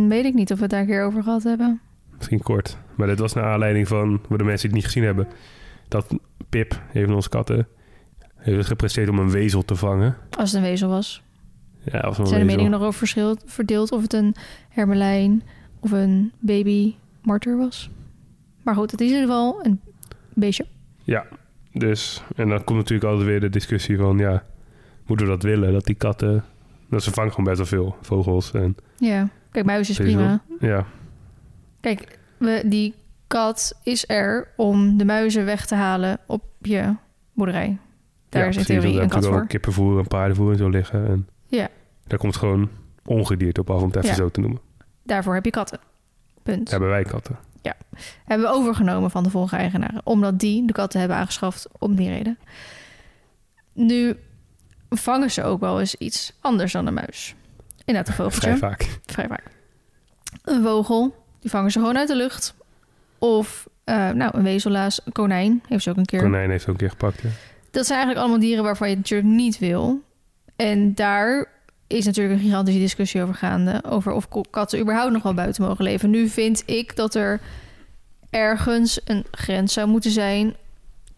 weet 0.08 0.24
ik 0.24 0.34
niet 0.34 0.50
of 0.50 0.56
we 0.56 0.62
het 0.62 0.70
daar 0.70 0.80
een 0.80 0.86
keer 0.86 1.04
over 1.04 1.22
gehad 1.22 1.42
hebben. 1.42 1.80
Misschien 2.16 2.42
kort. 2.42 2.78
Maar 2.94 3.06
dit 3.06 3.18
was 3.18 3.32
naar 3.32 3.44
aanleiding 3.44 3.88
van, 3.88 4.20
voor 4.28 4.38
de 4.38 4.44
mensen 4.44 4.68
die 4.68 4.76
het 4.76 4.86
niet 4.86 4.92
gezien 4.92 5.04
hebben, 5.04 5.28
dat 5.88 6.06
Pip, 6.48 6.82
een 6.92 7.04
van 7.04 7.14
onze 7.14 7.28
katten, 7.28 7.68
heeft 8.36 8.56
het 8.56 8.66
gepresteerd 8.66 9.08
om 9.08 9.18
een 9.18 9.30
wezel 9.30 9.64
te 9.64 9.76
vangen. 9.76 10.16
Als 10.38 10.52
het 10.52 10.62
een 10.62 10.68
wezel 10.68 10.88
was. 10.88 11.22
Ja, 11.84 12.00
of 12.08 12.18
een 12.18 12.26
Zijn 12.26 12.40
de 12.40 12.46
meningen 12.46 12.70
nog 12.70 12.82
over 12.82 13.36
verdeeld 13.44 13.92
of 13.92 14.02
het 14.02 14.12
een 14.12 14.34
hermelijn 14.68 15.42
of 15.80 15.90
een 15.90 16.32
baby 16.38 16.94
marter 17.22 17.56
was. 17.56 17.90
Maar 18.62 18.74
goed, 18.74 18.90
het 18.90 19.00
is 19.00 19.06
in 19.10 19.14
ieder 19.14 19.28
geval 19.28 19.64
een 19.64 19.80
beestje. 20.34 20.66
Ja, 21.02 21.26
dus, 21.72 22.22
en 22.36 22.48
dan 22.48 22.64
komt 22.64 22.78
natuurlijk 22.78 23.08
altijd 23.10 23.26
weer 23.28 23.40
de 23.40 23.48
discussie 23.48 23.96
van, 23.96 24.18
ja, 24.18 24.44
moeten 25.06 25.26
we 25.26 25.32
dat 25.32 25.42
willen? 25.42 25.72
Dat 25.72 25.84
die 25.84 25.94
katten, 25.94 26.44
dat 26.88 27.02
ze 27.02 27.10
vangen 27.10 27.30
gewoon 27.32 27.54
best 27.54 27.56
wel 27.56 27.66
veel 27.66 27.96
vogels. 28.02 28.52
En, 28.52 28.76
Ja, 28.96 29.28
kijk, 29.50 29.64
muis 29.64 29.90
is 29.90 29.96
prima. 29.96 30.42
ja, 30.60 30.86
Kijk, 31.80 32.18
we, 32.38 32.62
die 32.66 32.94
kat 33.26 33.80
is 33.82 34.04
er 34.08 34.48
om 34.56 34.96
de 34.96 35.04
muizen 35.04 35.44
weg 35.44 35.66
te 35.66 35.74
halen 35.74 36.18
op 36.26 36.44
je 36.60 36.94
boerderij. 37.32 37.78
Daar 38.28 38.42
ja, 38.42 38.48
is 38.48 38.56
in 38.56 38.64
theorie 38.64 39.00
een 39.00 39.08
kat 39.08 39.26
voor. 39.26 39.46
kippenvoer 39.46 39.98
en 39.98 40.06
paardenvoer 40.08 40.50
en 40.52 40.58
zo 40.58 40.68
liggen. 40.68 41.06
En 41.06 41.28
Ja. 41.46 41.68
daar 42.06 42.18
komt 42.18 42.36
gewoon 42.36 42.68
ongedierte 43.04 43.60
op 43.60 43.70
af, 43.70 43.80
om 43.80 43.86
het 43.86 43.96
even 43.96 44.08
Ja. 44.08 44.14
zo 44.14 44.28
te 44.28 44.40
noemen. 44.40 44.60
Daarvoor 45.04 45.34
heb 45.34 45.44
je 45.44 45.50
katten. 45.50 45.78
Punt. 46.42 46.70
Hebben 46.70 46.88
wij 46.88 47.02
katten. 47.02 47.36
Hebben 48.24 48.46
we 48.46 48.54
overgenomen 48.54 49.10
van 49.10 49.22
de 49.22 49.30
vorige 49.30 49.56
eigenaren. 49.56 50.00
Omdat 50.04 50.38
die 50.38 50.66
de 50.66 50.72
katten 50.72 51.00
hebben 51.00 51.18
aangeschaft 51.18 51.66
om 51.78 51.94
die 51.94 52.08
reden. 52.08 52.38
Nu 53.72 54.16
vangen 54.90 55.30
ze 55.30 55.42
ook 55.42 55.60
wel 55.60 55.80
eens 55.80 55.94
iets 55.94 56.32
anders 56.40 56.72
dan 56.72 56.86
een 56.86 56.94
muis. 56.94 57.34
Inderdaad, 57.84 58.08
een 58.08 58.24
vogeltje. 58.24 58.40
Vrij 58.40 58.56
vaak. 58.56 58.98
Vrij 59.06 59.26
vaak. 59.26 59.44
Een 60.44 60.62
vogel, 60.62 61.24
die 61.40 61.50
vangen 61.50 61.70
ze 61.70 61.78
gewoon 61.78 61.98
uit 61.98 62.08
de 62.08 62.16
lucht. 62.16 62.54
Of, 63.18 63.68
eh, 63.84 64.10
nou, 64.10 64.36
een 64.36 64.42
wezellaas, 64.42 65.00
een 65.04 65.12
konijn, 65.12 65.62
heeft 65.68 65.82
ze 65.82 65.90
ook 65.90 65.96
een 65.96 66.04
keer. 66.04 66.20
Konijn 66.20 66.50
heeft 66.50 66.62
ook 66.62 66.68
een 66.68 66.76
keer 66.76 66.90
gepakt, 66.90 67.20
ja. 67.20 67.28
Dat 67.70 67.86
zijn 67.86 67.98
eigenlijk 67.98 68.18
allemaal 68.18 68.46
dieren 68.46 68.64
waarvan 68.64 68.88
je 68.88 68.94
het 68.94 69.02
natuurlijk 69.02 69.34
niet 69.34 69.58
wil. 69.58 70.02
En 70.56 70.94
daar 70.94 71.48
is 71.92 72.04
natuurlijk 72.04 72.34
een 72.38 72.44
gigantische 72.44 72.80
discussie 72.80 73.22
over 73.22 73.34
gaande. 73.34 73.82
Over 73.88 74.12
of 74.12 74.28
katten 74.50 74.80
überhaupt 74.80 75.12
nog 75.12 75.22
wel 75.22 75.34
buiten 75.34 75.64
mogen 75.64 75.84
leven. 75.84 76.10
Nu 76.10 76.28
vind 76.28 76.62
ik 76.66 76.96
dat 76.96 77.14
er 77.14 77.40
ergens 78.30 79.00
een 79.04 79.24
grens 79.30 79.72
zou 79.72 79.88
moeten 79.88 80.10
zijn. 80.10 80.54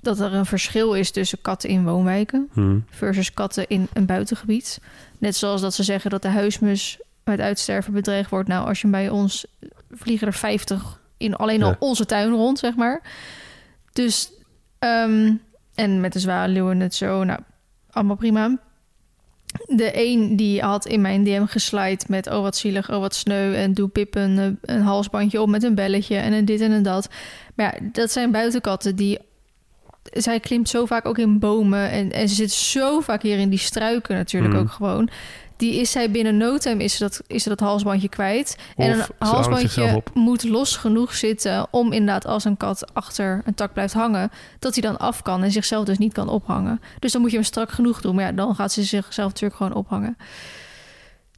Dat 0.00 0.20
er 0.20 0.34
een 0.34 0.46
verschil 0.46 0.94
is 0.94 1.10
tussen 1.10 1.38
katten 1.42 1.68
in 1.70 1.84
woonwijken 1.84 2.48
Hm. 2.52 2.78
versus 2.90 3.32
katten 3.34 3.66
in 3.68 3.88
een 3.92 4.06
buitengebied. 4.06 4.80
Net 5.18 5.36
zoals 5.36 5.60
dat 5.60 5.74
ze 5.74 5.82
zeggen 5.82 6.10
dat 6.10 6.22
de 6.22 6.28
huismus 6.28 6.98
uit 7.24 7.40
uitsterven 7.40 7.92
bedreigd 7.92 8.30
wordt. 8.30 8.48
Nou, 8.48 8.66
als 8.66 8.80
je 8.80 8.88
bij 8.88 9.08
ons 9.08 9.46
vliegen 9.90 10.26
er 10.26 10.32
50 10.32 11.00
in 11.16 11.36
alleen 11.36 11.62
al 11.62 11.70
Ja. 11.70 11.76
onze 11.78 12.06
tuin 12.06 12.30
rond, 12.30 12.58
zeg 12.58 12.74
maar. 12.76 13.02
Dus, 13.92 14.32
ehm, 14.78 15.32
en 15.74 16.00
met 16.00 16.12
de 16.12 16.18
zwaluwen 16.18 16.80
het 16.80 16.94
zo, 16.94 17.24
nou, 17.24 17.40
allemaal 17.90 18.16
prima. 18.16 18.58
De 19.66 19.90
een 19.94 20.36
die 20.36 20.60
had 20.60 20.86
in 20.86 21.00
mijn 21.00 21.24
DM 21.24 21.44
geslide 21.44 22.04
met... 22.08 22.26
oh, 22.26 22.40
wat 22.40 22.56
zielig, 22.56 22.90
oh, 22.90 22.98
wat 22.98 23.14
sneu... 23.14 23.54
en 23.54 23.74
doe 23.74 23.88
Pip 23.88 24.14
een, 24.14 24.38
eh, 24.38 24.74
een 24.74 24.82
halsbandje 24.82 25.40
op 25.40 25.48
met 25.48 25.62
een 25.62 25.74
belletje... 25.74 26.16
en 26.16 26.32
een 26.32 26.44
dit 26.44 26.60
en 26.60 26.70
een 26.70 26.82
dat. 26.82 27.08
Maar 27.54 27.66
ja, 27.66 27.88
dat 27.92 28.10
zijn 28.10 28.30
buitenkatten 28.30 28.96
die... 28.96 29.18
Zij 30.12 30.40
klimt 30.40 30.68
zo 30.68 30.86
vaak 30.86 31.06
ook 31.06 31.18
in 31.18 31.38
bomen... 31.38 31.90
en, 31.90 32.12
en 32.12 32.28
ze 32.28 32.34
zit 32.34 32.52
zo 32.52 33.00
vaak 33.00 33.22
hier 33.22 33.38
in 33.38 33.48
die 33.48 33.58
struiken 33.58 34.16
natuurlijk 34.16 34.52
Mhm. 34.52 34.62
ook 34.62 34.70
gewoon... 34.70 35.08
Die 35.64 35.80
is 35.80 35.90
zij 35.90 36.10
binnen 36.10 36.36
no 36.36 36.58
time 36.58 36.84
is 36.84 36.96
ze 36.96 37.02
dat, 37.02 37.20
is 37.26 37.44
dat 37.44 37.60
halsbandje 37.60 38.08
kwijt. 38.08 38.56
en 38.76 38.90
een 38.90 39.04
halsbandje 39.18 40.02
moet 40.14 40.42
los 40.42 40.76
genoeg 40.76 41.14
zitten 41.14 41.66
om 41.70 41.92
inderdaad 41.92 42.26
als 42.26 42.44
een 42.44 42.56
kat 42.56 42.94
achter 42.94 43.42
een 43.44 43.54
tak 43.54 43.72
blijft 43.72 43.94
hangen, 43.94 44.30
dat 44.58 44.74
hij 44.74 44.82
dan 44.82 44.98
af 44.98 45.22
kan 45.22 45.42
en 45.42 45.50
zichzelf 45.50 45.84
dus 45.84 45.98
niet 45.98 46.12
kan 46.12 46.28
ophangen. 46.28 46.80
Dus 46.98 47.12
dan 47.12 47.20
moet 47.20 47.30
je 47.30 47.36
hem 47.36 47.46
strak 47.46 47.70
genoeg 47.70 48.00
doen. 48.00 48.14
Maar 48.14 48.24
ja, 48.24 48.32
dan 48.32 48.54
gaat 48.54 48.72
ze 48.72 48.82
zichzelf 48.82 49.28
natuurlijk 49.28 49.56
gewoon 49.56 49.74
ophangen. 49.74 50.16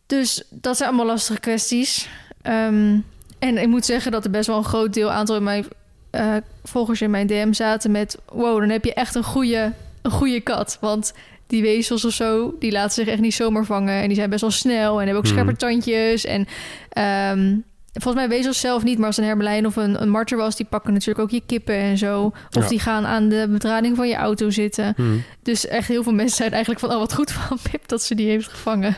Dus 0.07 0.43
dat 0.51 0.77
zijn 0.77 0.89
allemaal 0.89 1.07
lastige 1.07 1.41
kwesties. 1.41 2.09
Ehm, 2.43 2.99
en 3.39 3.59
ik 3.59 3.69
moet 3.69 3.85
zeggen 3.85 4.13
dat 4.13 4.25
er 4.25 4.31
best 4.31 4.47
wel 4.47 4.57
een 4.57 4.65
groot 4.65 4.95
deel 4.95 5.11
aantal 5.11 5.37
in 5.37 5.43
mijn 5.43 5.67
eh, 6.11 6.37
volgers 6.65 7.01
in 7.01 7.11
mijn 7.11 7.27
DM 7.27 7.53
zaten 7.53 7.91
met 7.91 8.19
wow, 8.33 8.61
dan 8.61 8.69
heb 8.69 8.85
je 8.85 8.95
echt 8.95 9.15
een 9.15 9.25
goede, 9.25 9.73
een 10.03 10.11
goede 10.11 10.41
kat. 10.41 10.79
Want 10.81 11.13
die 11.47 11.63
wezels 11.63 12.05
of 12.05 12.13
zo, 12.13 12.55
die 12.59 12.73
laten 12.73 12.93
zich 13.05 13.07
echt 13.09 13.21
niet 13.21 13.35
zomaar 13.35 13.65
vangen. 13.65 13.95
En 14.03 14.07
die 14.07 14.17
zijn 14.17 14.31
best 14.31 14.41
wel 14.41 14.51
snel 14.51 14.91
en 15.01 15.07
hebben 15.07 15.17
ook 15.17 15.23
Mhm. 15.25 15.33
scherpe 15.33 15.57
tandjes. 15.57 16.25
En 16.25 16.47
ehm, 16.89 17.57
volgens 17.93 18.15
mij 18.27 18.29
wezels 18.37 18.61
zelf 18.61 18.85
niet, 18.85 18.99
maar 18.99 19.07
als 19.07 19.17
een 19.17 19.25
hermelijn 19.25 19.67
of 19.67 19.77
een, 19.77 20.03
een 20.03 20.09
marter 20.11 20.39
was... 20.39 20.57
die 20.57 20.67
pakken 20.67 20.93
natuurlijk 20.93 21.19
ook 21.19 21.31
je 21.31 21.43
kippen 21.47 21.75
en 21.75 21.99
zo. 21.99 22.25
Of 22.25 22.63
Ja. 22.63 22.69
die 22.69 22.81
gaan 22.81 23.07
aan 23.07 23.29
de 23.29 23.47
bedrading 23.51 23.97
van 23.97 24.09
je 24.09 24.15
auto 24.17 24.51
zitten. 24.51 24.93
Hm. 24.97 25.03
Dus 25.43 25.67
echt 25.67 25.89
heel 25.89 26.03
veel 26.03 26.13
mensen 26.13 26.37
zijn 26.37 26.51
eigenlijk 26.51 26.81
van... 26.81 26.91
oh, 26.91 26.99
wat 26.99 27.15
goed 27.15 27.33
van 27.33 27.59
Pip 27.71 27.89
dat 27.89 28.03
ze 28.03 28.15
die 28.15 28.29
heeft 28.29 28.49
gevangen. 28.49 28.97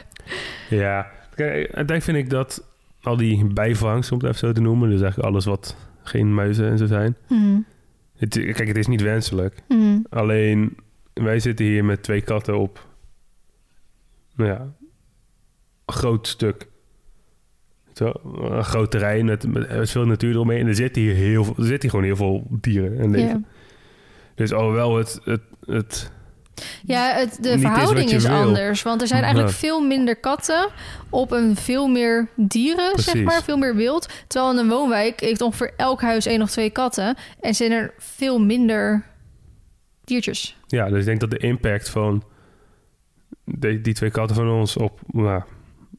Ja, 0.70 1.06
kijk, 1.34 1.52
uiteindelijk 1.54 2.02
vind 2.02 2.16
ik 2.16 2.30
dat 2.30 2.62
al 3.02 3.16
die 3.16 3.44
bijvangst, 3.44 4.12
om 4.12 4.18
het 4.18 4.26
even 4.26 4.38
zo 4.38 4.52
te 4.52 4.60
noemen, 4.60 4.90
dus 4.90 5.00
eigenlijk 5.00 5.30
alles 5.30 5.44
wat 5.44 5.76
geen 6.02 6.34
muizen 6.34 6.68
en 6.70 6.78
zo 6.78 6.86
zijn. 6.86 7.16
Mhm. 7.28 7.58
Het, 8.16 8.34
kijk, 8.38 8.66
het 8.68 8.76
is 8.76 8.86
niet 8.86 9.02
wenselijk. 9.02 9.54
Mhm. 9.68 9.98
Alleen, 10.10 10.76
wij 11.24 11.40
zitten 11.40 11.66
hier 11.66 11.84
met 11.84 12.02
twee 12.02 12.20
katten 12.20 12.58
op, 12.58 12.86
nou 14.36 14.50
ja, 14.50 14.60
een 14.60 15.94
groot 15.94 16.26
stuk. 16.28 16.66
Zo, 17.94 18.12
een 18.34 18.64
groot 18.64 18.90
terrein 18.90 19.24
met, 19.24 19.46
met, 19.46 19.76
met 19.76 19.90
veel 19.90 20.06
natuur 20.06 20.30
eromheen. 20.34 20.60
En 20.60 20.66
er 20.66 20.74
zitten 20.74 21.02
hier, 21.02 21.14
heel, 21.14 21.44
veel- 21.44 21.54
er 21.56 21.64
zitten 21.64 21.80
hier 21.80 21.90
gewoon 21.90 22.04
heel 22.04 22.16
veel 22.16 22.46
dieren 22.50 22.98
en 22.98 23.10
leven. 23.10 23.28
Ja. 23.28 23.56
Dus 24.34 24.52
alhoewel 24.52 24.96
het, 24.96 25.20
het, 25.24 25.40
het 25.66 26.10
Ja, 26.84 27.14
het, 27.14 27.38
de 27.40 27.48
Niet 27.50 27.60
verhouding 27.60 28.10
is 28.10 28.26
anders. 28.26 28.82
Want 28.82 29.00
er 29.00 29.06
zijn 29.06 29.22
eigenlijk 29.22 29.52
Ja. 29.52 29.58
veel 29.58 29.80
minder 29.80 30.16
katten 30.16 30.68
op 31.10 31.30
een 31.30 31.56
veel 31.56 31.88
meer 31.88 32.28
dieren, 32.36 32.98
zeg 32.98 33.22
maar. 33.22 33.42
Veel 33.42 33.58
meer 33.58 33.74
wild. 33.76 34.08
Terwijl 34.26 34.52
in 34.52 34.58
een 34.58 34.68
woonwijk 34.68 35.20
heeft 35.20 35.40
ongeveer 35.40 35.72
elk 35.76 36.00
huis 36.00 36.26
één 36.26 36.42
of 36.42 36.50
twee 36.50 36.70
katten. 36.70 37.16
En 37.40 37.54
zijn 37.54 37.72
er 37.72 37.94
veel 37.98 38.38
minder 38.40 39.04
diertjes. 40.08 40.56
Ja, 40.66 40.88
dus 40.88 40.98
ik 40.98 41.04
denk 41.04 41.20
dat 41.20 41.30
de 41.30 41.38
impact 41.38 41.88
van 41.88 42.22
die, 43.44 43.80
die 43.80 43.94
twee 43.94 44.10
katten 44.10 44.36
van 44.36 44.50
ons 44.50 44.76
op 44.76 45.00
nou, 45.06 45.42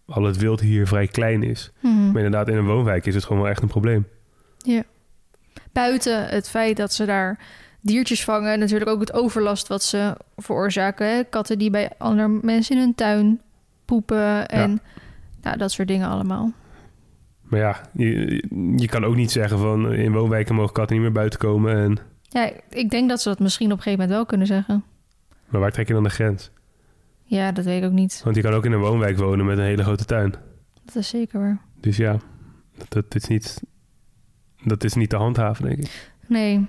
al 0.06 0.24
het 0.24 0.38
wild 0.38 0.60
hier 0.60 0.88
vrij 0.88 1.08
klein 1.08 1.43
is. 1.43 1.72
Mhm. 1.80 2.06
Maar 2.06 2.24
inderdaad, 2.24 2.48
in 2.48 2.58
een 2.58 2.65
woonwijk 2.65 3.06
is 3.06 3.15
het 3.15 3.24
gewoon 3.24 3.41
wel 3.41 3.52
echt 3.52 3.62
een 3.62 3.67
probleem. 3.67 4.08
Buiten 5.72 6.28
het 6.28 6.50
feit 6.50 6.78
dat 6.78 6.93
ze 6.93 7.06
daar 7.06 7.39
diertjes 7.82 8.24
vangen... 8.24 8.60
natuurlijk 8.60 8.89
ook 8.89 9.00
het 9.00 9.13
overlast 9.13 9.67
wat 9.67 9.84
ze 9.84 10.17
veroorzaken. 10.38 11.08
Hè? 11.15 11.24
Katten 11.24 11.58
die 11.58 11.69
bij 11.69 11.89
andere 11.98 12.39
mensen 12.41 12.76
in 12.76 12.82
hun 12.82 12.95
tuin 12.95 13.41
poepen 13.86 14.48
en 14.48 14.82
nou, 15.41 15.58
dat 15.58 15.72
soort 15.72 15.88
dingen 15.88 16.10
allemaal. 16.10 16.52
Maar 17.41 17.60
ja, 17.60 17.82
je, 17.93 18.43
je 18.76 18.88
kan 18.88 19.06
ook 19.06 19.15
niet 19.15 19.32
zeggen 19.32 19.60
van 19.60 19.93
in 19.93 20.12
woonwijken 20.12 20.56
mogen 20.56 20.74
katten 20.74 20.95
niet 20.95 21.06
meer 21.06 21.13
buiten 21.13 21.39
komen. 21.39 21.76
En, 21.76 22.00
Ja, 22.30 22.52
ik 22.70 22.89
denk 22.89 23.10
dat 23.10 23.22
ze 23.22 23.30
dat 23.30 23.39
misschien 23.39 23.72
op 23.72 23.78
een 23.78 23.84
gegeven 23.84 24.00
moment 24.00 24.18
wel 24.18 24.26
kunnen 24.26 24.48
zeggen. 24.48 24.84
maar 25.48 25.62
waar 25.62 25.72
trek 25.72 25.88
je 25.88 25.94
dan 25.94 26.04
de 26.04 26.10
grens? 26.10 26.52
Ja, 27.24 27.52
dat 27.52 27.65
weet 27.65 27.82
ik 27.82 27.89
ook 27.89 27.96
niet. 27.96 28.22
Want 28.24 28.36
je 28.36 28.42
kan 28.42 28.54
ook 28.54 28.65
in 28.65 28.72
een 28.72 28.80
woonwijk 28.80 29.18
wonen 29.18 29.46
met 29.46 29.58
een 29.58 29.63
hele 29.63 29.84
grote 29.84 30.06
tuin. 30.06 30.34
Dat 30.86 30.96
is 30.96 31.08
zeker 31.08 31.39
waar. 31.39 31.62
Dus 31.82 31.98
ja, 31.98 32.18
dat, 32.78 32.92
dat 32.92 33.15
is, 33.15 33.28
niet, 33.28 33.62
dat 34.63 34.84
is 34.84 34.94
niet 34.94 35.10
te 35.10 35.15
handhaven, 35.15 35.65
denk 35.65 35.78
ik. 35.78 36.12
Nee. 36.28 36.68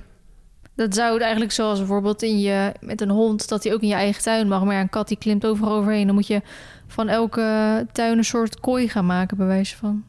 Dat 0.74 0.94
zou 0.94 1.12
het 1.12 1.22
eigenlijk 1.22 1.52
zoals 1.52 1.78
bijvoorbeeld 1.78 2.22
in 2.22 2.40
je, 2.40 2.72
met 2.80 3.00
een 3.00 3.10
hond, 3.10 3.48
dat 3.48 3.64
hij 3.64 3.72
ook 3.72 3.80
in 3.80 3.88
je 3.88 3.94
eigen 3.94 4.22
tuin 4.22 4.48
mag. 4.48 4.64
Maar 4.64 4.74
ja, 4.74 4.80
een 4.80 4.88
kat 4.88 5.08
die 5.08 5.16
klimt 5.16 5.46
overal 5.46 5.72
overheen. 5.72 6.06
Dan 6.06 6.14
moet 6.14 6.26
je 6.26 6.42
van 6.86 7.08
elke 7.08 7.86
tuin 7.92 8.18
een 8.18 8.24
soort 8.24 8.60
kooi 8.60 8.88
gaan 8.88 9.06
maken, 9.06 9.36
bij 9.36 9.46
wijze 9.46 9.76
van. 9.76 10.04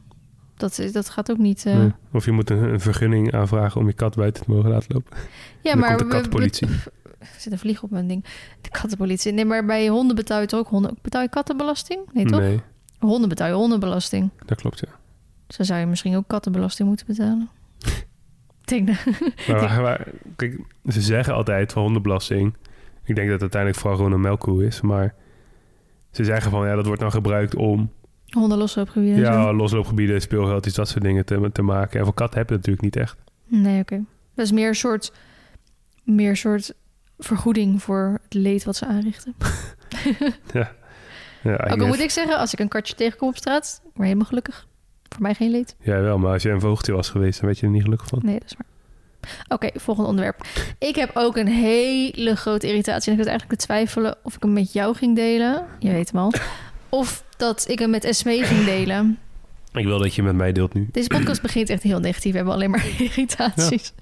Dat, 0.70 0.88
dat 0.92 1.08
gaat 1.10 1.30
ook 1.30 1.38
niet. 1.38 1.66
eh. 1.66 1.76
Nee. 1.76 1.92
Of 2.12 2.24
je 2.24 2.32
moet 2.32 2.50
een, 2.50 2.62
een 2.62 2.80
vergunning 2.80 3.32
aanvragen 3.34 3.80
om 3.80 3.86
je 3.86 3.92
kat 3.92 4.16
buiten 4.16 4.44
te 4.44 4.50
mogen 4.50 4.70
laten 4.70 4.92
lopen. 4.94 5.16
Ja, 5.60 5.74
maar 5.74 5.88
komt 5.96 5.98
de 6.00 6.06
we- 6.06 6.22
we- 6.64 6.90
Er 7.18 7.26
zit 7.38 7.52
een 7.52 7.58
vlieg 7.58 7.82
op 7.82 7.90
mijn 7.90 8.06
ding. 8.06 8.24
De 8.60 8.68
kattenpolitie. 8.70 9.32
Nee, 9.32 9.44
maar 9.44 9.64
bij 9.64 9.88
honden 9.88 10.16
betaal 10.16 10.40
je 10.40 10.46
toch 10.46 10.60
ook 10.60 10.68
honden. 10.68 10.96
Betaal 11.02 11.22
je 11.22 11.28
kattenbelasting? 11.28 12.00
Nee, 12.12 12.24
toch? 12.24 12.40
Nee, 12.40 12.60
Honden 12.98 13.28
betaal 13.28 13.48
je 13.48 13.54
hondenbelasting. 13.54 14.30
dat 14.46 14.60
klopt, 14.60 14.78
ja. 14.80 14.88
Dus 15.46 15.56
dan 15.56 15.66
zou 15.66 15.80
je 15.80 15.86
misschien 15.86 16.16
ook 16.16 16.24
kattenbelasting 16.28 16.88
moeten 16.88 17.06
betalen. 17.06 17.48
Ik 18.60 18.68
denk 18.68 18.86
dat. 18.86 18.96
Kijk, 20.36 20.58
ze 20.88 21.00
zeggen 21.00 21.34
altijd 21.34 21.72
van 21.72 21.82
hondenbelasting. 21.82 22.54
Ik 23.04 23.14
denk 23.14 23.30
dat 23.30 23.40
het 23.40 23.40
uiteindelijk 23.40 23.80
vooral 23.80 23.96
gewoon 23.98 24.12
een 24.12 24.20
melkkoe 24.20 24.66
is. 24.66 24.80
Maar 24.80 25.14
ze 26.10 26.24
zeggen 26.24 26.50
van 26.50 26.66
ja, 26.66 26.74
dat 26.74 26.86
wordt 26.86 27.00
dan 27.00 27.10
gebruikt 27.10 27.54
om 27.54 27.90
Honden 28.32 28.58
losloopgebieden. 28.58 29.24
en 29.26 29.32
zo. 29.32 29.38
ja, 29.38 29.52
losloopgebieden, 29.52 30.20
speelgeld, 30.20 30.66
iets 30.66 30.76
dat 30.76 30.88
soort 30.88 31.04
dingen 31.04 31.24
te, 31.24 31.50
te 31.52 31.62
maken. 31.62 31.98
En 31.98 32.04
voor 32.04 32.14
katten 32.14 32.38
heb 32.38 32.48
je 32.48 32.54
het 32.54 32.66
natuurlijk 32.66 32.94
niet 32.94 33.04
echt. 33.04 33.16
Nee, 33.46 33.80
oké. 33.80 34.04
Dat 34.34 34.44
is 34.44 34.52
meer 34.52 34.68
een 34.68 34.74
soort, 34.74 35.12
meer 36.02 36.30
een 36.30 36.36
soort 36.36 36.74
vergoeding 37.18 37.82
voor 37.82 38.18
het 38.22 38.34
leed 38.34 38.64
wat 38.64 38.76
ze 38.76 38.86
aanrichten. 38.86 39.34
Ja, 41.42 41.68
I 41.68 41.72
Ook 41.72 41.80
al 41.80 41.86
moet 41.86 42.00
ik 42.00 42.10
zeggen, 42.10 42.38
als 42.38 42.52
ik 42.52 42.58
een 42.58 42.68
katje 42.68 42.94
tegenkom 42.94 43.28
op 43.28 43.36
straat, 43.36 43.82
ik 43.94 44.02
helemaal 44.02 44.26
gelukkig. 44.26 44.66
Voor 45.08 45.22
mij 45.22 45.34
geen 45.34 45.50
leed. 45.50 45.76
Ja, 45.80 46.00
wel, 46.00 46.18
maar 46.18 46.32
als 46.32 46.42
je 46.42 46.50
een 46.50 46.60
vogeltje 46.60 46.92
was 46.92 47.10
geweest, 47.10 47.38
dan 47.38 47.46
werd 47.46 47.58
je 47.60 47.66
er 47.66 47.72
niet 47.72 47.82
gelukkig 47.82 48.08
van. 48.08 48.20
Nee, 48.22 48.38
dat 48.38 48.50
is 48.50 48.56
waar. 48.56 48.66
Oké, 49.48 49.80
volgende 49.80 50.08
onderwerp. 50.08 50.46
Ik 50.78 50.94
heb 50.94 51.10
ook 51.14 51.36
een 51.36 51.48
hele 51.48 52.36
grote 52.36 52.66
irritatie. 52.66 53.06
En 53.06 53.12
ik 53.12 53.18
was 53.18 53.28
eigenlijk 53.28 53.60
te 53.60 53.66
twijfelen 53.66 54.16
of 54.22 54.34
ik 54.34 54.42
hem 54.42 54.52
met 54.52 54.72
jou 54.72 54.94
ging 54.94 55.16
delen. 55.16 55.66
Je 55.78 55.90
weet 55.90 56.10
hem 56.10 56.20
al. 56.20 56.32
Of 56.94 57.24
dat 57.36 57.64
ik 57.68 57.78
hem 57.78 57.90
met 57.90 58.04
Esmee 58.04 58.42
ging 58.44 58.64
delen. 58.64 59.18
Ik 59.72 59.84
wil 59.84 59.98
dat 59.98 60.14
je 60.14 60.22
met 60.22 60.34
mij 60.34 60.52
deelt 60.52 60.74
nu. 60.74 60.88
Deze 60.92 61.08
podcast 61.08 61.42
begint 61.48 61.70
echt 61.70 61.82
heel 61.82 62.00
negatief. 62.00 62.30
We 62.30 62.36
hebben 62.36 62.54
alleen 62.54 62.70
maar 62.70 62.86
irritaties. 62.98 63.92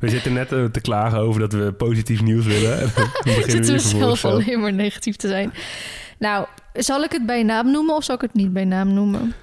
We 0.00 0.08
zitten 0.08 0.32
net 0.32 0.52
eh, 0.52 0.64
te 0.64 0.80
klagen 0.80 1.18
over 1.18 1.40
dat 1.40 1.52
we 1.52 1.72
positief 1.72 2.22
nieuws 2.22 2.44
willen. 2.46 2.80
En 2.80 2.88
dan 2.94 3.10
beginnen 3.24 3.44
we 3.44 3.50
Zitten 3.50 3.72
we 3.72 3.78
zelf 3.78 4.18
zo. 4.18 4.28
alleen 4.28 4.60
maar 4.60 4.72
negatief 4.72 5.16
te 5.16 5.28
zijn. 5.28 5.52
Nou, 6.18 6.46
zal 6.72 7.02
ik 7.02 7.12
het 7.12 7.26
bij 7.26 7.42
naam 7.42 7.70
noemen 7.70 7.94
of 7.94 8.04
zal 8.04 8.14
ik 8.14 8.20
het 8.20 8.34
niet 8.34 8.52
bij 8.52 8.64
naam 8.64 8.94
noemen? 8.94 9.34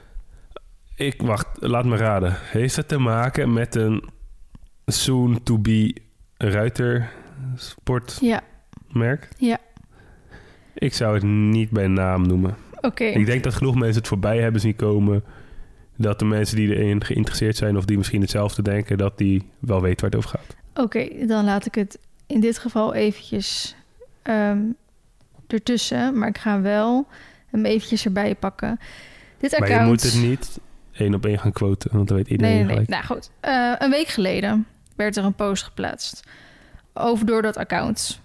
Ik, 0.96 1.22
wacht, 1.22 1.48
laat 1.54 1.86
me 1.86 1.98
raden. 1.98 2.38
Heeft 2.42 2.76
het 2.76 2.88
te 2.88 2.98
maken 2.98 3.54
met 3.54 3.76
een 3.76 4.04
soon-to-be 4.86 5.96
ruiter 6.38 7.12
sportmerk? 7.56 8.20
Ja, 9.38 9.48
Ja. 9.48 9.58
Ik 10.74 10.94
zou 10.94 11.14
het 11.14 11.24
niet 11.24 11.70
bij 11.70 11.88
naam 11.88 12.28
noemen. 12.28 12.56
Oké. 12.86 13.04
Ik 13.04 13.26
denk 13.26 13.44
dat 13.44 13.54
genoeg 13.54 13.76
mensen 13.76 13.98
het 13.98 14.08
voorbij 14.08 14.40
hebben 14.40 14.62
zien 14.62 14.76
komen... 14.76 15.24
dat 15.98 16.20
de 16.20 16.26
mensen 16.26 16.56
die 16.56 16.76
erin 16.76 17.04
geïnteresseerd 17.04 17.56
zijn... 17.56 17.78
of 17.78 17.86
die 17.86 17.98
misschien 17.98 18.22
hetzelfde 18.22 18.62
denken... 18.62 18.98
dat 18.98 19.18
die 19.18 19.50
wel 19.60 19.82
weten 19.82 20.02
waar 20.02 20.10
het 20.10 20.20
over 20.20 20.40
gaat. 20.40 20.56
Oké, 20.86 21.26
dan 21.28 21.46
laat 21.46 21.66
ik 21.66 21.76
het 21.76 22.00
in 22.28 22.40
dit 22.40 22.58
geval 22.58 22.94
eventjes 22.94 23.76
ehm, 24.22 24.60
ertussen. 25.48 26.18
Maar 26.20 26.28
ik 26.28 26.38
ga 26.38 26.62
wel 26.62 27.08
hem 27.46 27.66
eventjes 27.66 28.06
erbij 28.06 28.36
pakken. 28.36 28.80
Dit 29.38 29.54
account... 29.54 29.72
Maar 29.72 29.82
je 29.82 29.88
moet 29.88 30.04
het 30.04 30.22
niet 30.22 30.60
één 30.92 31.14
op 31.14 31.26
één 31.26 31.40
gaan 31.40 31.52
quoten... 31.52 31.90
want 31.94 32.08
dan 32.08 32.18
weet 32.18 32.28
iedereen 32.28 32.56
Nee, 32.56 32.64
nee, 32.66 32.76
nee. 32.76 32.86
Nou 32.88 33.04
goed, 33.04 33.32
Eh, 33.40 33.74
een 33.78 33.90
week 33.90 34.08
geleden 34.08 34.68
werd 34.96 35.18
er 35.18 35.24
een 35.24 35.34
post 35.34 35.64
geplaatst 35.64 36.24
over 36.94 37.26
door 37.26 37.42
dat 37.42 37.58
account. 37.58 38.22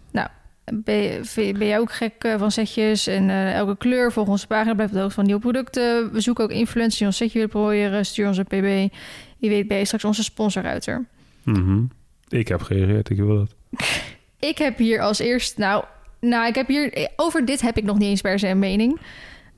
Ben, 0.74 0.96
je- 0.96 1.52
ben 1.58 1.66
jij 1.66 1.78
ook 1.78 1.92
gek 1.92 2.12
eh, 2.18 2.38
van 2.38 2.50
setjes 2.50 3.06
en 3.06 3.30
eh, 3.30 3.54
elke 3.54 3.76
kleur? 3.76 4.12
Volg 4.12 4.28
onze 4.28 4.46
pagina, 4.46 4.74
blijf 4.74 4.88
op 4.88 4.94
de 4.94 5.00
hoogte 5.00 5.14
van 5.14 5.24
nieuwe 5.24 5.40
producten. 5.40 6.12
We 6.12 6.20
zoeken 6.20 6.44
ook 6.44 6.50
influencers 6.50 6.96
die 6.98 7.06
ons 7.06 7.16
setje 7.16 7.32
willen 7.34 7.48
proberen. 7.48 8.06
Stuur 8.06 8.26
ons 8.26 8.36
een 8.38 8.44
pb. 8.44 8.92
Wie 9.38 9.50
weet 9.50 9.68
ben 9.68 9.78
je 9.78 9.84
straks 9.84 10.04
onze 10.04 10.22
sponsorruiter. 10.22 11.06
Mhm. 11.44 11.82
Ik 12.28 12.48
heb 12.48 12.60
gereageerd, 12.62 13.10
ik 13.10 13.16
wil 13.16 13.36
dat. 13.36 13.54
Ik 14.38 14.58
heb 14.58 14.78
hier 14.78 15.00
als 15.00 15.18
eerst, 15.18 15.58
nou, 15.58 15.84
nou, 16.20 16.46
ik 16.48 16.54
heb 16.54 16.66
hier 16.68 17.08
over 17.16 17.44
dit 17.44 17.60
heb 17.60 17.76
ik 17.76 17.84
nog 17.84 17.98
niet 17.98 18.08
eens 18.08 18.20
per 18.20 18.38
se 18.38 18.48
een 18.48 18.58
mening. 18.58 19.00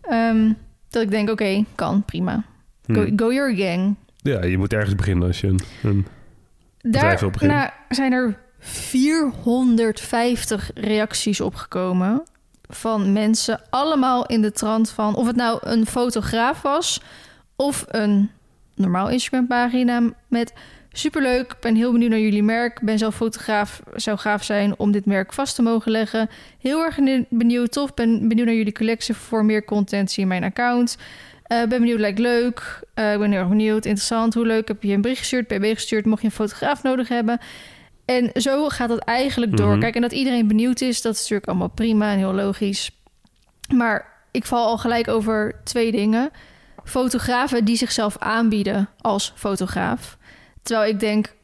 Ehm, 0.02 0.52
dat 0.88 1.02
ik 1.02 1.10
denk, 1.10 1.30
oké, 1.30 1.64
kan, 1.74 2.04
prima. 2.04 2.44
Hm. 2.84 2.94
Go, 2.94 3.06
go 3.16 3.32
your 3.32 3.54
gang. 3.56 3.94
Ja, 4.16 4.44
je 4.44 4.58
moet 4.58 4.72
ergens 4.72 4.94
beginnen 4.94 5.26
als 5.26 5.40
je 5.40 5.46
een... 5.46 5.60
een 5.82 6.06
Bedrijf 6.80 7.20
wil 7.20 7.30
Daar 7.30 7.30
beginnen. 7.30 7.56
nou, 7.56 7.70
zijn 7.88 8.12
er 8.12 8.38
450 8.62 10.70
reacties 10.74 11.40
opgekomen 11.40 12.22
van 12.68 13.12
mensen, 13.12 13.60
allemaal 13.70 14.26
in 14.26 14.42
de 14.42 14.52
trant 14.52 14.90
van 14.90 15.14
of 15.14 15.26
het 15.26 15.36
nou 15.36 15.58
een 15.62 15.86
fotograaf 15.86 16.62
was 16.62 17.00
of 17.56 17.84
een 17.88 18.30
normaal 18.74 19.08
Instagram-pagina 19.08 20.02
met 20.28 20.52
superleuk, 20.92 21.56
ben 21.60 21.74
heel 21.74 21.92
benieuwd 21.92 22.10
naar 22.10 22.18
jullie 22.18 22.42
merk, 22.42 22.80
ben 22.82 22.98
zelf 22.98 23.14
fotograaf, 23.14 23.82
zou 23.94 24.18
gaaf 24.18 24.44
zijn 24.44 24.78
om 24.78 24.92
dit 24.92 25.06
merk 25.06 25.32
vast 25.32 25.54
te 25.54 25.62
mogen 25.62 25.90
leggen. 25.90 26.28
Heel 26.58 26.80
erg 26.80 26.98
benieuwd, 27.28 27.72
tof, 27.72 27.94
ben 27.94 28.28
benieuwd 28.28 28.46
naar 28.46 28.56
jullie 28.56 28.72
collectie 28.72 29.14
voor 29.14 29.44
meer 29.44 29.64
content, 29.64 30.10
zie 30.10 30.26
mijn 30.26 30.44
account. 30.44 30.96
Eh, 31.42 31.58
ben 31.58 31.68
benieuwd, 31.68 31.98
lijkt 31.98 32.18
leuk. 32.18 32.80
Eh, 32.94 33.16
ben 33.16 33.30
heel 33.30 33.40
erg 33.40 33.48
benieuwd, 33.48 33.84
interessant, 33.84 34.34
hoe 34.34 34.46
leuk. 34.46 34.68
Heb 34.68 34.82
je 34.82 34.92
een 34.92 35.00
bericht 35.00 35.20
gestuurd, 35.20 35.46
pb 35.46 35.64
gestuurd, 35.64 36.04
mocht 36.04 36.20
je 36.20 36.26
een 36.26 36.32
fotograaf 36.32 36.82
nodig 36.82 37.08
hebben. 37.08 37.40
En 38.04 38.30
zo 38.34 38.68
gaat 38.68 38.88
dat 38.88 38.98
eigenlijk 38.98 39.56
door. 39.56 39.70
Mhm. 39.70 39.80
Kijk, 39.80 39.94
en 39.94 40.00
dat 40.00 40.12
iedereen 40.12 40.46
benieuwd 40.48 40.80
is, 40.80 41.02
dat 41.02 41.14
is 41.14 41.20
natuurlijk 41.20 41.48
allemaal 41.48 41.68
prima 41.68 42.12
en 42.12 42.18
heel 42.18 42.34
logisch. 42.34 42.90
Maar 43.74 44.12
ik 44.30 44.46
val 44.46 44.66
al 44.66 44.78
gelijk 44.78 45.08
over 45.08 45.60
twee 45.64 45.92
dingen. 45.92 46.30
Fotografen 46.84 47.64
die 47.64 47.76
zichzelf 47.76 48.18
aanbieden 48.18 48.88
als 49.00 49.32
fotograaf. 49.36 50.18
Terwijl 50.62 50.90
ik 50.90 51.00
denk, 51.00 51.34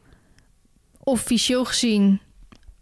officieel 0.98 1.64
gezien 1.64 2.20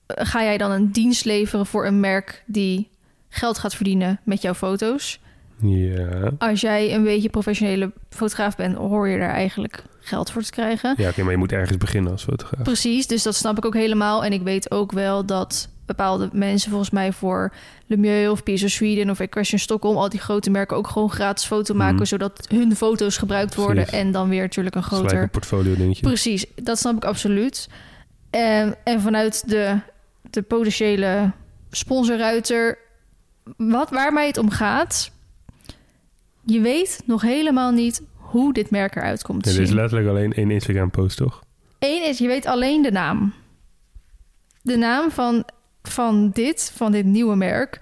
eh, 0.06 0.26
ga 0.26 0.42
jij 0.42 0.58
dan 0.58 0.70
een 0.70 0.92
dienst 0.92 1.24
leveren 1.24 1.66
voor 1.66 1.86
een 1.86 2.00
merk 2.00 2.42
die 2.46 2.90
geld 3.28 3.58
gaat 3.58 3.74
verdienen 3.74 4.20
met 4.24 4.42
jouw 4.42 4.54
foto's. 4.54 5.20
Ja, 5.60 6.30
Als 6.38 6.60
jij 6.60 6.94
een 6.94 7.02
beetje 7.04 7.28
professionele 7.28 7.92
fotograaf 8.10 8.56
bent, 8.56 8.76
hoor 8.76 9.08
je 9.08 9.18
daar 9.18 9.30
eigenlijk 9.34 9.82
geld 10.00 10.30
voor 10.30 10.42
te 10.42 10.50
krijgen. 10.50 10.94
ja 10.96 11.08
oké, 11.08 11.22
maar 11.22 11.32
je 11.32 11.38
moet 11.38 11.52
ergens 11.52 11.76
beginnen 11.78 12.12
als 12.12 12.24
fotograaf. 12.24 12.62
Precies, 12.62 13.06
dus 13.06 13.22
dat 13.22 13.34
snap 13.34 13.56
ik 13.58 13.64
ook 13.64 13.74
helemaal. 13.74 14.24
En 14.24 14.32
ik 14.32 14.42
weet 14.42 14.70
ook 14.70 14.92
wel 14.92 15.24
dat 15.26 15.68
bepaalde 15.86 16.28
mensen 16.32 16.70
volgens 16.70 16.90
mij 16.90 17.12
voor 17.12 17.52
Lemieux 17.86 18.30
of 18.30 18.42
Piso 18.42 18.68
Sweden 18.68 19.10
of 19.10 19.20
Equestrian 19.20 19.60
Stockholm, 19.62 19.96
al 19.96 20.08
die 20.08 20.20
grote 20.20 20.50
merken 20.50 20.76
ook 20.76 20.88
gewoon 20.88 21.10
gratis 21.10 21.44
foto 21.44 21.74
maken, 21.74 21.94
Mhm. 21.94 22.04
zodat 22.04 22.46
hun 22.48 22.76
foto's 22.76 23.16
gebruikt 23.16 23.54
worden 23.54 23.84
Precies. 23.84 24.00
en 24.00 24.12
dan 24.12 24.28
weer 24.28 24.40
natuurlijk 24.42 24.76
een 24.76 24.82
groter 24.82 25.22
een 25.22 25.30
portfolio 25.30 25.74
dingetje. 25.76 26.02
Precies, 26.02 26.46
dat 26.54 26.78
snap 26.78 26.96
ik 26.96 27.04
absoluut. 27.04 27.68
En, 28.30 28.74
en 28.84 29.00
vanuit 29.00 29.48
de, 29.48 29.78
de 30.30 30.42
potentiële 30.42 31.30
sponsorruiter, 31.70 32.78
wat, 33.56 33.90
waar 33.90 34.12
mij 34.12 34.26
het 34.26 34.38
om 34.38 34.50
gaat, 34.50 35.10
je 36.46 36.60
weet 36.60 37.02
nog 37.06 37.22
helemaal 37.22 37.70
niet 37.70 38.02
hoe 38.14 38.52
dit 38.52 38.70
merk 38.70 38.96
eruit 38.96 39.22
komt 39.22 39.42
te 39.42 39.48
Ja, 39.50 39.56
er 39.56 39.62
is 39.62 39.68
zien. 39.68 39.76
letterlijk 39.76 40.08
alleen 40.08 40.32
één 40.32 40.50
Instagram 40.50 40.90
post, 40.90 41.16
toch? 41.16 41.42
Eén 41.78 42.04
is, 42.08 42.18
je 42.18 42.26
weet 42.26 42.46
alleen 42.46 42.82
de 42.82 42.90
naam. 42.90 43.32
De 44.62 44.76
naam 44.76 45.10
van, 45.10 45.44
van 45.82 46.30
dit, 46.30 46.72
van 46.76 46.92
dit 46.92 47.04
nieuwe 47.04 47.36
merk. 47.36 47.80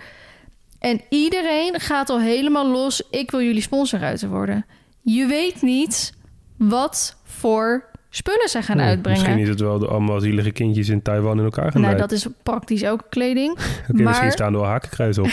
En 0.79 1.00
iedereen 1.09 1.81
gaat 1.81 2.11
al 2.11 2.20
helemaal 2.20 2.66
los. 2.70 3.03
Ik 3.11 3.31
wil 3.31 3.40
jullie 3.42 3.62
sponsorruiter 3.62 4.29
worden. 4.29 4.66
Je 5.03 5.27
weet 5.27 5.62
niet 5.62 6.12
wat 6.57 7.16
voor 7.24 7.85
spullen 8.11 8.48
ze 8.48 8.62
gaan 8.62 8.77
Nee, 8.77 8.87
uitbrengen. 8.87 9.20
Misschien 9.22 9.42
is 9.42 9.48
het 9.48 9.61
wel 9.61 9.79
de 9.79 9.87
allemaal 9.87 10.20
zielige 10.20 10.50
kindjes 10.50 10.88
in 10.88 11.03
Taiwan 11.03 11.38
in 11.38 11.44
elkaar 11.44 11.72
gaan 11.72 11.81
Nou, 11.81 11.96
dat 11.96 12.12
is 12.12 12.27
praktisch 12.42 12.83
elke 12.83 13.05
kleding. 13.09 13.57
Maar- 13.59 14.03
misschien 14.05 14.31
staan 14.31 14.53
er 14.55 14.61
wel 14.61 14.68
hakenkruis 14.68 15.18
op. 15.18 15.31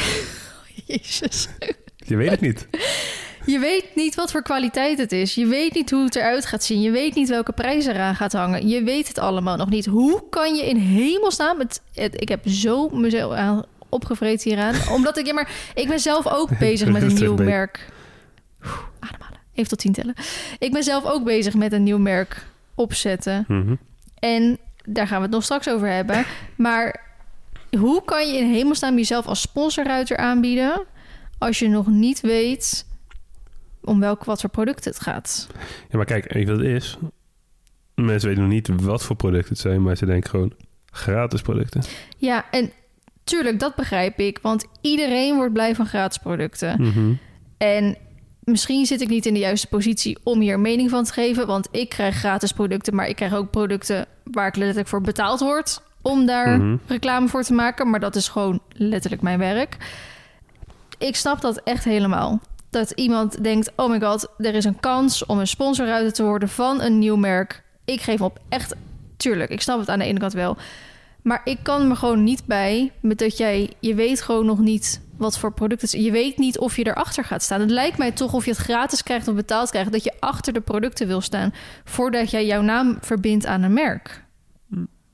Jezus. 0.85 1.47
Je 1.95 2.15
weet 2.15 2.29
het 2.31 2.41
niet. 2.41 2.67
Je 3.45 3.60
weet 3.60 3.86
niet 3.95 4.15
wat 4.15 4.32
voor 4.32 4.41
kwaliteit 4.41 4.97
het 4.97 5.12
is. 5.12 5.36
Je 5.36 5.45
weet 5.45 5.73
niet 5.73 5.91
hoe 5.91 6.04
het 6.04 6.15
eruit 6.15 6.45
gaat 6.45 6.63
zien. 6.63 6.82
Je 6.82 6.91
weet 6.91 7.15
niet 7.15 7.30
welke 7.30 7.51
prijs 7.51 7.86
eraan 7.86 8.15
gaat 8.15 8.34
hangen. 8.34 8.67
Je 8.67 8.84
weet 8.84 9.08
het 9.08 9.17
allemaal 9.19 9.58
nog 9.58 9.69
niet. 9.69 9.86
Hoe 9.86 10.23
kan 10.30 10.56
je 10.56 10.65
in 10.69 10.77
hemelsnaam... 10.77 11.60
Het, 11.60 11.82
het- 11.93 12.21
ik 12.21 12.30
heb 12.30 12.47
zo 12.47 12.89
mezelf 12.89 13.34
aan 13.34 13.63
opgevreten 13.89 14.49
hieraan. 14.49 14.75
Omdat 14.95 15.17
ik... 15.17 15.25
Ja, 15.25 15.34
maar 15.34 15.51
ik 15.73 15.88
ben 15.88 15.99
zelf 15.99 16.27
ook 16.27 16.58
bezig 16.60 16.89
met 16.89 17.01
een 17.01 17.13
nieuw 17.13 17.36
merk. 17.36 17.89
Ademhalen. 18.99 19.39
Even 19.54 19.69
tot 19.69 19.80
tien 19.80 19.93
tellen. 19.93 20.13
Ik 20.60 20.71
ben 20.71 20.84
zelf 20.84 21.06
ook 21.06 21.23
bezig 21.23 21.54
met 21.54 21.71
een 21.73 21.84
nieuw 21.84 21.97
merk 21.97 22.45
opzetten. 22.75 23.45
Mhm. 23.47 23.75
En 24.19 24.58
daar 24.86 25.08
gaan 25.08 25.17
we 25.17 25.23
het 25.23 25.32
nog 25.32 25.43
straks 25.43 25.69
over 25.69 25.88
hebben. 25.88 26.25
Maar 26.56 27.01
hoe 27.77 28.01
kan 28.06 28.32
je 28.34 28.38
in 28.39 28.51
hemelsnaam 28.54 28.95
jezelf 28.95 29.25
als 29.27 29.41
sponsorruiter 29.41 30.17
aanbieden... 30.17 30.86
als 31.38 31.60
je 31.60 31.67
nog 31.67 31.88
niet 31.88 32.21
weet 32.21 32.86
om 33.83 33.99
welk 33.99 34.23
wat 34.23 34.41
voor 34.41 34.49
product 34.49 34.85
het 34.85 34.99
gaat? 34.99 35.47
Ja, 35.89 35.97
maar 35.97 36.05
kijk, 36.05 36.33
weet 36.33 36.47
je 36.47 36.51
wat 36.55 36.61
het 36.61 36.67
is? 36.67 36.97
Mensen 37.95 38.27
weten 38.29 38.43
nog 38.43 38.51
niet 38.51 38.69
wat 38.81 39.03
voor 39.03 39.15
producten 39.15 39.49
het 39.49 39.59
zijn, 39.59 39.81
maar 39.81 39.95
ze 39.97 40.05
denken 40.05 40.29
gewoon 40.29 40.53
gratis 40.85 41.41
producten. 41.41 41.81
Ja, 42.17 42.45
en 42.51 42.71
tuurlijk, 43.23 43.59
dat 43.59 43.75
begrijp 43.75 44.19
ik. 44.19 44.39
Want 44.41 44.65
iedereen 44.81 45.35
wordt 45.35 45.53
blij 45.53 45.75
van 45.75 45.85
gratis 45.85 46.17
producten. 46.17 46.81
Mhm. 46.81 47.13
En 47.57 47.97
misschien 48.39 48.85
zit 48.85 49.01
ik 49.01 49.07
niet 49.09 49.25
in 49.25 49.33
de 49.33 49.39
juiste 49.39 49.67
positie 49.67 50.17
om 50.23 50.39
hier 50.39 50.59
mening 50.59 50.89
van 50.89 51.03
te 51.03 51.13
geven. 51.13 51.47
Want 51.47 51.67
ik 51.71 51.89
krijg 51.89 52.15
gratis 52.15 52.51
producten, 52.51 52.95
maar 52.95 53.07
ik 53.07 53.15
krijg 53.15 53.33
ook 53.33 53.49
producten 53.51 54.05
waar 54.23 54.47
ik 54.47 54.55
letterlijk 54.55 54.87
voor 54.87 55.01
betaald 55.01 55.39
word 55.39 55.81
om 56.01 56.25
daar 56.25 56.59
Mhm. 56.59 56.77
reclame 56.87 57.27
voor 57.27 57.43
te 57.43 57.53
maken. 57.53 57.89
Maar 57.89 57.99
dat 57.99 58.15
is 58.15 58.27
gewoon 58.27 58.61
letterlijk 58.73 59.21
mijn 59.21 59.39
werk. 59.39 59.77
Ik 60.97 61.15
snap 61.15 61.41
dat 61.41 61.61
echt 61.63 61.83
helemaal. 61.83 62.41
Dat 62.71 62.91
iemand 62.91 63.43
denkt: 63.43 63.71
oh 63.75 63.89
my 63.89 63.99
god, 63.99 64.27
er 64.38 64.53
is 64.55 64.65
een 64.65 64.79
kans 64.79 65.25
om 65.25 65.39
een 65.39 65.47
sponsorruiter 65.47 66.13
te 66.13 66.23
worden 66.23 66.49
van 66.49 66.81
een 66.81 66.99
nieuw 66.99 67.15
merk. 67.15 67.63
Ik 67.86 68.01
geef 68.01 68.21
op. 68.21 68.39
Echt, 68.49 68.75
tuurlijk, 69.17 69.49
ik 69.49 69.62
snap 69.62 69.79
het 69.79 69.89
aan 69.89 69.99
de 69.99 70.05
ene 70.05 70.19
kant 70.19 70.34
wel. 70.34 70.57
Maar 71.21 71.41
ik 71.43 71.57
kan 71.63 71.88
me 71.88 71.95
gewoon 71.95 72.23
niet 72.23 72.45
bij 72.45 72.91
met 72.99 73.17
dat 73.17 73.38
jij, 73.38 73.73
je 73.79 73.95
weet 73.95 74.21
gewoon 74.21 74.45
nog 74.45 74.60
niet 74.60 75.01
wat 75.17 75.38
voor 75.38 75.53
product 75.53 75.81
het 75.81 75.93
is. 75.93 76.03
Je 76.03 76.12
weet 76.12 76.38
niet 76.38 76.60
of 76.60 76.75
je 76.75 76.86
erachter 76.88 77.23
gaat 77.23 77.43
staan. 77.43 77.60
Het 77.60 77.69
lijkt 77.69 77.97
mij 77.97 78.12
toch 78.12 78.34
of 78.34 78.45
je 78.45 78.51
het 78.51 78.60
gratis 78.60 79.03
krijgt 79.03 79.27
of 79.27 79.36
betaald 79.36 79.69
krijgt, 79.69 79.91
dat 79.91 80.03
je 80.03 80.13
achter 80.19 80.53
de 80.53 80.62
producten 80.62 81.07
wil 81.07 81.21
staan 81.21 81.53
voordat 81.84 82.31
jij 82.31 82.45
jouw 82.45 82.62
naam 82.62 82.97
verbindt 83.01 83.45
aan 83.45 83.62
een 83.62 83.73
merk. 83.73 84.23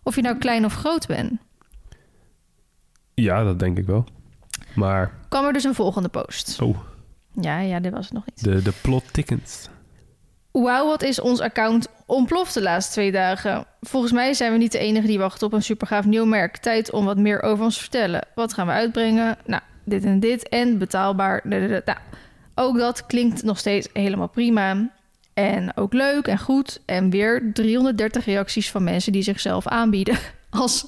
Of 0.03 0.15
je 0.15 0.21
nou 0.21 0.37
klein 0.37 0.65
of 0.65 0.73
groot 0.73 1.07
bent. 1.07 1.31
Ja, 3.13 3.43
dat 3.43 3.59
denk 3.59 3.77
ik 3.77 3.85
wel. 3.85 4.05
Maar, 4.75 5.11
Kwam 5.29 5.45
er 5.45 5.53
dus 5.53 5.63
een 5.63 5.75
volgende 5.75 6.09
post. 6.09 6.61
oh, 6.61 6.77
Ja, 7.41 7.59
ja, 7.59 7.79
dit 7.79 7.91
was 7.91 8.05
het 8.05 8.13
nog 8.13 8.25
niet. 8.25 8.43
de, 8.43 8.61
de 8.61 8.73
plot 8.81 9.13
tickens. 9.13 9.67
Wauw, 10.51 10.85
wat 10.87 11.03
is 11.03 11.19
ons 11.19 11.39
account 11.39 11.87
ontploft 12.05 12.53
de 12.53 12.61
laatste 12.61 12.91
twee 12.91 13.11
dagen? 13.11 13.65
Volgens 13.81 14.11
mij 14.11 14.33
zijn 14.33 14.51
we 14.51 14.57
niet 14.57 14.71
de 14.71 14.77
enige 14.77 15.07
die 15.07 15.17
wachten 15.17 15.47
op 15.47 15.53
een 15.53 15.63
supergaaf 15.63 16.05
nieuw 16.05 16.25
merk. 16.25 16.57
Tijd 16.57 16.91
om 16.91 17.05
wat 17.05 17.17
meer 17.17 17.41
over 17.41 17.63
ons 17.63 17.75
te 17.75 17.81
vertellen. 17.81 18.27
Wat 18.35 18.53
gaan 18.53 18.67
we 18.67 18.73
uitbrengen? 18.73 19.37
Nou, 19.45 19.61
dit 19.85 20.03
en 20.03 20.19
dit 20.19 20.49
en 20.49 20.77
betaalbaar. 20.77 21.41
Nou, 21.43 21.81
ook 22.55 22.77
dat 22.77 23.05
klinkt 23.05 23.43
nog 23.43 23.57
steeds 23.57 23.87
helemaal 23.93 24.29
prima. 24.29 24.89
En 25.33 25.77
ook 25.77 25.93
leuk 25.93 26.27
en 26.27 26.39
goed. 26.39 26.81
En 26.85 27.09
weer 27.09 27.51
330 27.53 28.25
reacties 28.25 28.71
van 28.71 28.83
mensen 28.83 29.11
die 29.11 29.21
zichzelf 29.21 29.67
aanbieden. 29.67 30.17
Als, 30.49 30.87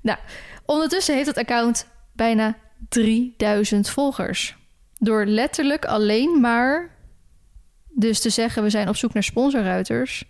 nou, 0.00 0.18
ondertussen 0.64 1.14
heeft 1.14 1.26
het 1.26 1.38
account 1.38 1.86
bijna 2.12 2.56
3000 2.88 3.88
volgers. 3.90 4.56
Door 5.04 5.26
letterlijk 5.26 5.84
alleen 5.84 6.40
maar 6.40 6.90
dus 7.88 8.20
te 8.20 8.30
zeggen, 8.30 8.62
we 8.62 8.70
zijn 8.70 8.88
op 8.88 8.96
zoek 8.96 9.12
naar 9.12 9.22
sponsorruiters. 9.22 10.24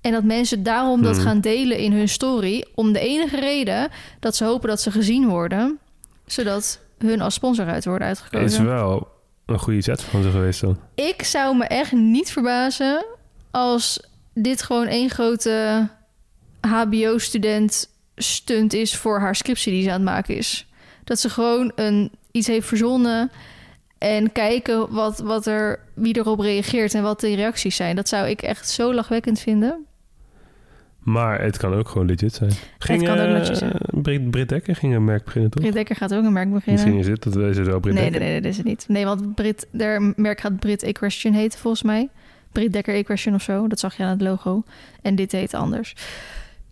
En 0.00 0.12
dat 0.12 0.24
mensen 0.24 0.62
daarom 0.62 1.02
dat 1.02 1.14
Hmm. 1.16 1.24
gaan 1.24 1.40
delen 1.40 1.78
in 1.78 1.92
hun 1.92 2.08
story. 2.08 2.64
Om 2.74 2.92
de 2.92 2.98
enige 3.00 3.40
reden 3.40 3.88
dat 4.20 4.36
ze 4.36 4.44
hopen 4.44 4.68
dat 4.68 4.80
ze 4.80 4.90
gezien 4.90 5.28
worden. 5.28 5.78
Zodat 6.26 6.80
hun 6.98 7.20
als 7.20 7.34
sponsorruiter 7.34 7.90
worden 7.90 8.08
Het 8.08 8.18
uitgekozen. 8.20 8.60
is 8.60 8.66
wel 8.66 9.08
een 9.46 9.58
goede 9.58 9.80
zet 9.80 10.02
van 10.02 10.22
ze 10.22 10.30
geweest 10.30 10.60
dan. 10.60 10.78
Ik 10.94 11.22
zou 11.22 11.56
me 11.56 11.64
echt 11.64 11.92
niet 11.92 12.30
verbazen 12.30 13.04
als 13.50 14.00
dit 14.34 14.62
gewoon 14.62 14.86
één 14.86 15.10
grote 15.10 15.88
HBO-student 16.60 17.88
stunt 18.16 18.72
is 18.72 18.96
voor 18.96 19.20
haar 19.20 19.36
scriptie 19.36 19.72
die 19.72 19.82
ze 19.82 19.88
aan 19.88 19.94
het 19.94 20.04
maken 20.04 20.36
is. 20.36 20.66
Dat 21.04 21.18
ze 21.20 21.30
gewoon 21.30 21.72
een, 21.74 22.10
iets 22.30 22.46
heeft 22.46 22.66
verzonnen 22.66 23.30
en 23.98 24.32
kijken 24.32 24.92
wat, 24.92 25.18
wat 25.18 25.46
er, 25.46 25.80
wie 25.94 26.16
erop 26.16 26.40
reageert 26.40 26.94
en 26.94 27.02
wat 27.02 27.20
de 27.20 27.34
reacties 27.34 27.76
zijn. 27.76 27.96
Dat 27.96 28.08
zou 28.08 28.28
ik 28.28 28.42
echt 28.42 28.68
zo 28.68 28.94
lachwekkend 28.94 29.40
vinden. 29.40 29.86
Maar 30.98 31.42
het 31.42 31.56
kan 31.56 31.74
ook 31.74 31.88
gewoon 31.88 32.06
legit 32.06 32.34
zijn. 32.34 32.50
Ging, 32.78 33.04
kan 33.04 33.18
ook 33.18 33.26
eh, 33.26 33.32
legit 33.32 33.56
zijn. 33.56 33.72
Brit, 33.90 34.30
Brit 34.30 34.48
Dekker 34.48 34.76
ging 34.76 34.94
een 34.94 35.04
merk 35.04 35.24
beginnen, 35.24 35.50
toch? 35.50 35.60
Britt 35.60 35.76
Dekker 35.76 35.96
gaat 35.96 36.14
ook 36.14 36.24
een 36.24 36.32
merk 36.32 36.52
beginnen. 36.52 36.84
Misschien 36.84 37.00
is 37.00 37.06
het, 37.06 37.22
dat 37.22 37.34
het 37.56 37.66
wel 37.66 37.80
Brit 37.80 37.94
nee, 37.94 38.02
nee, 38.02 38.10
Dekker. 38.10 38.28
nee, 38.28 38.40
dat 38.40 38.50
is 38.50 38.56
het 38.56 38.66
niet. 38.66 38.84
Nee, 38.88 39.04
want 39.04 39.34
Brit, 39.34 39.66
der 39.70 40.12
merk 40.16 40.40
gaat 40.40 40.58
Brit 40.58 40.82
Equestrian 40.82 41.34
heten 41.34 41.58
volgens 41.58 41.82
mij. 41.82 42.08
Brit 42.52 42.72
Dekker 42.72 42.94
Equestrian 42.94 43.36
of 43.36 43.42
zo. 43.42 43.66
Dat 43.66 43.78
zag 43.78 43.96
je 43.96 44.02
aan 44.02 44.10
het 44.10 44.20
logo. 44.20 44.62
En 45.02 45.14
dit 45.14 45.32
heet 45.32 45.54
anders. 45.54 45.94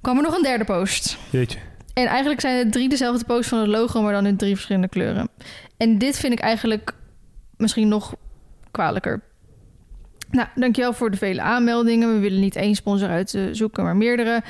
Kwam 0.00 0.16
er 0.16 0.22
nog 0.22 0.36
een 0.36 0.42
derde 0.42 0.64
post. 0.64 1.18
Jeetje. 1.30 1.58
En 1.92 2.06
eigenlijk 2.06 2.40
zijn 2.40 2.58
het 2.58 2.72
drie 2.72 2.88
dezelfde 2.88 3.24
posts 3.24 3.48
van 3.48 3.58
het 3.58 3.68
logo, 3.68 4.02
maar 4.02 4.12
dan 4.12 4.26
in 4.26 4.36
drie 4.36 4.54
verschillende 4.54 4.88
kleuren. 4.88 5.28
En 5.76 5.98
dit 5.98 6.18
vind 6.18 6.32
ik 6.32 6.38
eigenlijk 6.38 6.94
misschien 7.56 7.88
nog 7.88 8.14
kwalijker. 8.70 9.22
Nou, 10.30 10.48
dankjewel 10.54 10.92
voor 10.92 11.10
de 11.10 11.16
vele 11.16 11.42
aanmeldingen. 11.42 12.14
We 12.14 12.18
willen 12.18 12.40
niet 12.40 12.56
één 12.56 12.74
sponsor 12.74 13.08
uitzoeken, 13.08 13.84
maar 13.84 13.96
meerdere. 13.96 14.42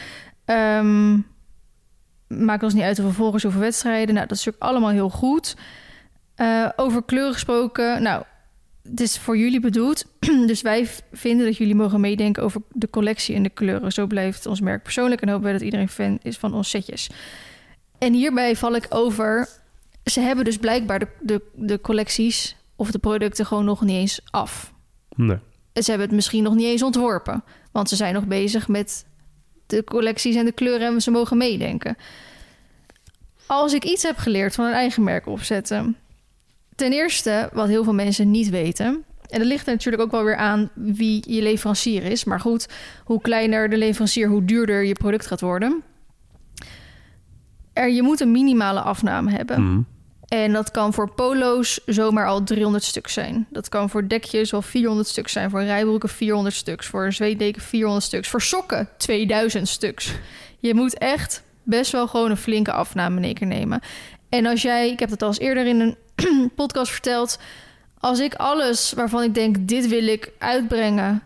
Ehm 0.45 1.15
maakt 2.29 2.63
ons 2.63 2.75
niet 2.75 2.83
uit 2.83 2.99
hoeveel 2.99 3.17
volgers, 3.17 3.43
hoeveel 3.43 3.61
wedstrijden. 3.61 4.15
Nou, 4.15 4.27
dat 4.27 4.37
is 4.37 4.45
natuurlijk 4.45 4.73
allemaal 4.73 4.91
heel 4.91 5.11
goed. 5.11 5.57
Eh, 6.35 6.69
over 6.77 7.05
kleuren 7.05 7.33
gesproken. 7.33 8.03
Nou, 8.03 8.23
het 8.83 9.01
is 9.01 9.19
voor 9.19 9.37
jullie 9.37 9.61
bedoeld. 9.61 10.05
dus 10.47 10.63
wij 10.63 10.89
vinden 11.13 11.47
dat 11.47 11.57
jullie 11.57 11.75
mogen 11.75 12.01
meedenken 12.01 12.43
over 12.43 12.63
de 12.73 12.91
collectie 12.91 13.35
en 13.35 13.43
de 13.43 13.51
kleuren. 13.51 13.93
Zo 13.93 14.07
blijft 14.07 14.47
ons 14.47 14.61
merk 14.61 14.83
persoonlijk 14.83 15.21
en 15.21 15.29
hopen 15.29 15.47
we 15.47 15.53
dat 15.53 15.61
iedereen 15.61 15.89
fan 15.89 16.19
is 16.23 16.37
van 16.37 16.55
ons 16.55 16.71
setjes. 16.71 17.11
En 17.99 18.13
hierbij 18.13 18.57
val 18.57 18.75
ik 18.75 18.87
over. 18.89 19.49
Ze 20.05 20.21
hebben 20.21 20.45
dus 20.45 20.59
blijkbaar 20.59 20.99
de, 20.99 21.09
de, 21.21 21.43
de 21.55 21.81
collecties 21.81 22.57
of 22.77 22.91
de 22.91 22.99
producten 22.99 23.47
gewoon 23.47 23.65
nog 23.65 23.81
niet 23.81 23.97
eens 23.97 24.21
af. 24.31 24.73
Nee. 25.17 25.39
Ze 25.73 25.91
hebben 25.91 26.07
het 26.07 26.17
misschien 26.17 26.43
nog 26.43 26.55
niet 26.55 26.67
eens 26.67 26.83
ontworpen. 26.83 27.45
Want 27.73 27.89
ze 27.89 27.97
zijn 27.97 28.15
nog 28.15 28.27
bezig 28.27 28.69
met 28.69 29.07
de 29.67 29.85
collecties 29.85 30.37
en 30.37 30.45
de 30.45 30.53
kleuren 30.53 30.95
en 30.95 31.01
ze 31.01 31.11
mogen 31.11 31.37
meedenken. 31.37 31.97
Als 33.47 33.73
ik 33.73 33.85
iets 33.85 34.03
heb 34.03 34.17
geleerd 34.17 34.55
van 34.55 34.65
een 34.65 34.73
eigen 34.73 35.03
merk 35.03 35.27
opzetten. 35.27 35.97
Ten 36.75 36.93
eerste, 36.93 37.51
wat 37.53 37.69
heel 37.69 37.85
veel 37.85 37.95
mensen 37.95 38.31
niet 38.31 38.49
weten. 38.49 39.05
En 39.29 39.39
dat 39.39 39.49
ligt 39.49 39.67
er 39.67 39.73
natuurlijk 39.73 40.03
ook 40.03 40.11
wel 40.11 40.25
weer 40.25 40.37
aan 40.37 40.71
wie 40.75 41.33
je 41.33 41.43
leverancier 41.43 42.03
is. 42.03 42.25
Maar 42.25 42.41
goed, 42.41 42.69
hoe 43.05 43.21
kleiner 43.21 43.71
de 43.71 43.77
leverancier, 43.77 44.29
hoe 44.29 44.45
duurder 44.45 44.85
je 44.85 44.93
product 44.93 45.27
gaat 45.27 45.41
worden. 45.41 45.83
Er, 47.73 47.91
je 47.91 48.03
moet 48.03 48.21
een 48.21 48.31
minimale 48.31 48.81
afname 48.81 49.31
hebben. 49.31 49.63
Mhm. 49.63 49.81
En 50.29 50.53
dat 50.53 50.71
kan 50.71 50.93
voor 50.93 51.11
polo's 51.11 51.81
zomaar 51.87 52.27
al 52.27 52.45
300 52.45 52.85
stuks 52.85 53.13
zijn. 53.13 53.47
Dat 53.51 53.69
kan 53.69 53.91
voor 53.91 54.09
dekjes 54.09 54.55
al 54.55 54.63
400 54.63 55.09
stuks 55.09 55.33
zijn. 55.33 55.51
Voor 55.51 55.63
rijbroeken 55.63 56.09
400 56.09 56.55
stuks. 56.55 56.87
Voor 56.87 57.05
een 57.05 57.13
zweetdeken 57.13 57.63
400 57.63 58.05
stuks. 58.05 58.29
Voor 58.29 58.43
sokken 58.43 58.89
2000 58.97 59.69
stuks. 59.69 60.13
Je 60.59 60.75
moet 60.75 60.99
echt 60.99 61.43
best 61.63 61.93
wel 61.93 62.09
gewoon 62.09 62.31
een 62.31 62.37
flinke 62.37 62.73
afname 62.73 63.17
in 63.21 63.37
één 63.37 63.49
nemen. 63.49 63.81
En 64.29 64.47
als 64.47 64.63
jij, 64.63 64.91
ik 64.91 64.99
heb 64.99 65.09
dat 65.09 65.23
al 65.23 65.29
eens 65.29 65.39
eerder 65.39 65.67
in 65.67 65.81
een 65.81 66.51
podcast 66.57 66.93
verteld. 66.93 67.39
Als 67.99 68.19
ik 68.19 68.35
alles 68.35 68.93
waarvan 68.93 69.23
ik 69.23 69.35
denk, 69.35 69.57
dit 69.69 69.89
wil 69.89 70.07
ik 70.07 70.33
uitbrengen 70.39 71.23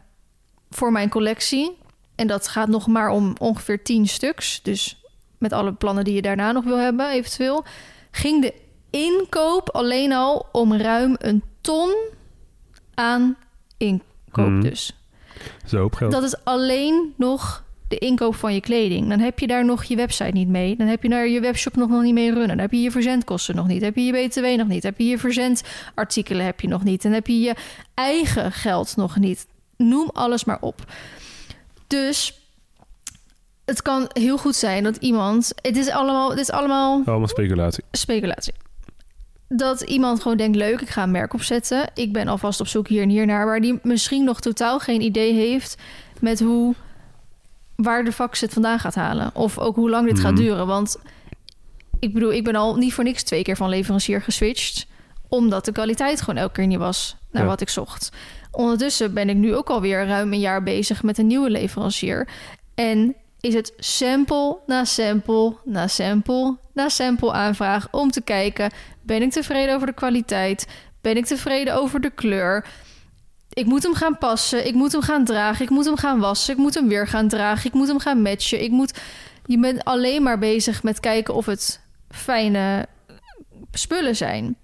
voor 0.71 0.93
mijn 0.93 1.09
collectie. 1.09 1.77
En 2.15 2.27
dat 2.27 2.49
gaat 2.49 2.69
nog 2.69 2.87
maar 2.87 3.09
om 3.09 3.35
ongeveer 3.39 3.83
10 3.83 4.09
stuks. 4.09 4.63
Dus 4.63 5.03
met 5.39 5.53
alle 5.53 5.73
plannen 5.73 6.05
die 6.05 6.15
je 6.15 6.23
daarna 6.23 6.53
nog 6.53 6.65
wil 6.65 6.79
hebben, 6.79 7.11
eventueel. 7.11 7.65
Ging 8.11 8.43
de 8.43 8.55
inkoop 8.91 9.71
alleen 9.71 10.13
al 10.13 10.47
om 10.53 10.75
ruim 10.75 11.17
een 11.19 11.43
ton 11.61 11.95
aan 12.95 13.37
inkoop 13.77 14.49
Mhm. 14.49 14.61
dus. 14.61 14.95
Zo 15.67 15.85
op 15.85 15.95
geld. 15.95 16.13
Dat 16.13 16.23
is 16.23 16.45
alleen 16.45 17.15
nog 17.17 17.65
de 17.89 17.99
inkoop 17.99 18.35
van 18.35 18.55
je 18.55 18.61
kleding. 18.61 19.09
Dan 19.09 19.19
heb 19.19 19.39
je 19.39 19.47
daar 19.47 19.65
nog 19.65 19.85
je 19.85 19.97
website 19.97 20.31
niet 20.31 20.49
mee. 20.49 20.77
Dan 20.77 20.87
heb 20.87 21.03
je 21.03 21.09
daar 21.09 21.29
je 21.29 21.41
webshop 21.41 21.77
nog 21.77 21.89
nog 21.89 22.03
niet 22.03 22.15
mee 22.15 22.29
runnen. 22.31 22.49
Dan 22.49 22.59
heb 22.59 22.73
je 22.73 22.81
je 22.83 22.91
verzendkosten 22.91 23.57
nog 23.57 23.67
niet. 23.67 23.77
Dan 23.77 23.89
heb 23.89 23.97
je 23.97 24.05
je 24.05 24.27
btw 24.29 24.45
nog 24.59 24.69
niet. 24.69 24.83
Dan 24.83 24.91
heb 24.91 24.99
je 25.01 25.07
je 25.07 25.19
verzendartikelen 25.19 26.45
heb 26.45 26.61
je 26.61 26.69
nog 26.69 26.85
niet. 26.85 27.03
Dan 27.03 27.13
heb 27.13 27.27
je 27.27 27.41
je 27.41 27.55
eigen 27.95 28.53
geld 28.53 28.97
nog 28.97 29.17
niet. 29.17 29.47
Noem 29.77 30.11
alles 30.13 30.45
maar 30.45 30.59
op. 30.61 30.85
Dus 31.87 32.41
het 33.65 33.83
kan 33.83 34.11
heel 34.13 34.39
goed 34.39 34.55
zijn 34.57 34.85
dat 34.85 34.97
iemand... 34.97 35.53
Het 35.63 35.77
is 35.77 35.89
allemaal, 35.89 36.31
het 36.31 36.39
is 36.39 36.51
allemaal 36.51 37.03
Allemaal 37.05 37.29
speculatie. 37.29 37.85
speculatie. 37.93 38.53
Dat 39.55 39.81
iemand 39.81 40.23
gewoon 40.23 40.37
denkt, 40.37 40.57
leuk, 40.57 40.81
ik 40.81 40.89
ga 40.89 41.03
een 41.03 41.11
merk 41.11 41.35
opzetten. 41.35 41.91
Ik 41.95 42.13
ben 42.13 42.29
alvast 42.29 42.61
op 42.61 42.67
zoek 42.67 42.89
hier 42.89 43.03
en 43.03 43.09
hier 43.09 43.27
naar... 43.27 43.47
waar 43.47 43.61
die 43.61 43.79
misschien 43.83 44.25
nog 44.25 44.41
totaal 44.41 44.79
geen 44.79 45.01
idee 45.01 45.33
heeft... 45.33 45.77
met 46.21 46.41
hoe, 46.41 46.75
waar 47.77 48.05
de 48.05 48.13
vak 48.13 48.37
het 48.39 48.53
vandaan 48.53 48.79
gaat 48.79 48.95
halen. 48.95 49.31
Of 49.35 49.59
ook 49.59 49.77
hoe 49.77 49.91
lang 49.91 50.07
dit 50.09 50.21
gaat 50.21 50.33
Mhm. 50.33 50.41
duren. 50.43 50.67
Want 50.67 50.97
ik 51.99 52.15
bedoel, 52.15 52.33
ik 52.33 52.45
ben 52.45 52.55
al 52.55 52.77
niet 52.77 52.95
voor 52.95 53.05
niks 53.05 53.23
twee 53.23 53.43
keer 53.43 53.57
van 53.57 53.69
leverancier 53.69 54.23
geswitcht... 54.23 54.87
omdat 55.29 55.65
de 55.65 55.73
kwaliteit 55.73 56.21
gewoon 56.21 56.41
elke 56.41 56.53
keer 56.53 56.67
niet 56.67 56.79
was 56.79 57.17
naar 57.31 57.43
Ja. 57.43 57.49
wat 57.49 57.61
ik 57.61 57.69
zocht. 57.69 58.11
Ondertussen 58.51 59.15
ben 59.15 59.29
ik 59.29 59.37
nu 59.37 59.55
ook 59.55 59.71
alweer 59.71 60.07
ruim 60.07 60.33
een 60.33 60.41
jaar 60.41 60.63
bezig 60.63 61.03
met 61.03 61.19
een 61.19 61.27
nieuwe 61.27 61.51
leverancier. 61.51 62.29
En 62.75 63.15
is 63.41 63.55
het 63.55 63.73
sample 63.79 64.59
na 64.67 64.85
sample 64.85 65.55
na 65.65 65.87
sample 65.87 66.57
na 66.75 66.89
sample 66.89 67.33
aanvraag 67.33 67.89
om 67.91 68.11
te 68.11 68.21
kijken: 68.21 68.71
ben 69.11 69.23
ik 69.23 69.31
tevreden 69.31 69.75
over 69.75 69.87
de 69.87 69.93
kwaliteit? 69.93 70.67
Ben 71.01 71.17
ik 71.17 71.27
tevreden 71.27 71.75
over 71.75 72.01
de 72.01 72.11
kleur? 72.11 72.67
Ik 73.53 73.67
moet 73.67 73.83
hem 73.83 73.95
gaan 73.95 74.19
passen, 74.19 74.67
ik 74.67 74.75
moet 74.75 74.93
hem 74.93 75.03
gaan 75.03 75.25
dragen, 75.25 75.65
ik 75.65 75.71
moet 75.71 75.85
hem 75.85 75.97
gaan 75.97 76.19
wassen, 76.19 76.53
ik 76.53 76.59
moet 76.59 76.75
hem 76.75 76.89
weer 76.89 77.07
gaan 77.07 77.29
dragen, 77.29 77.67
ik 77.67 77.73
moet 77.73 77.89
hem 77.89 77.99
gaan 77.99 78.23
matchen. 78.23 78.63
Ik 78.63 78.71
moet. 78.71 79.01
Je 79.47 79.59
bent 79.59 79.85
alleen 79.85 80.23
maar 80.23 80.39
bezig 80.39 80.83
met 80.83 81.01
kijken 81.01 81.35
of 81.35 81.47
het 81.47 81.81
fijne 82.11 82.87
spullen 83.73 84.17
zijn. 84.17 84.57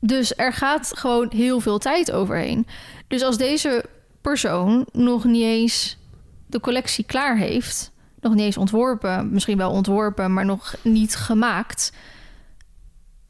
Dus 0.00 0.36
er 0.36 0.52
gaat 0.52 0.90
gewoon 0.96 1.30
heel 1.34 1.60
veel 1.60 1.78
tijd 1.78 2.12
overheen. 2.12 2.66
Dus 3.08 3.22
als 3.22 3.38
deze 3.38 3.84
persoon 4.20 4.86
nog 4.92 5.24
niet 5.24 5.42
eens 5.42 5.98
de 6.46 6.60
collectie 6.60 7.04
klaar 7.04 7.36
heeft, 7.36 7.92
nog 8.20 8.34
niet 8.34 8.44
eens 8.44 8.56
ontworpen, 8.56 9.32
misschien 9.32 9.58
wel 9.58 9.70
ontworpen, 9.70 10.32
maar 10.32 10.44
nog 10.44 10.74
niet 10.82 11.16
gemaakt, 11.16 11.92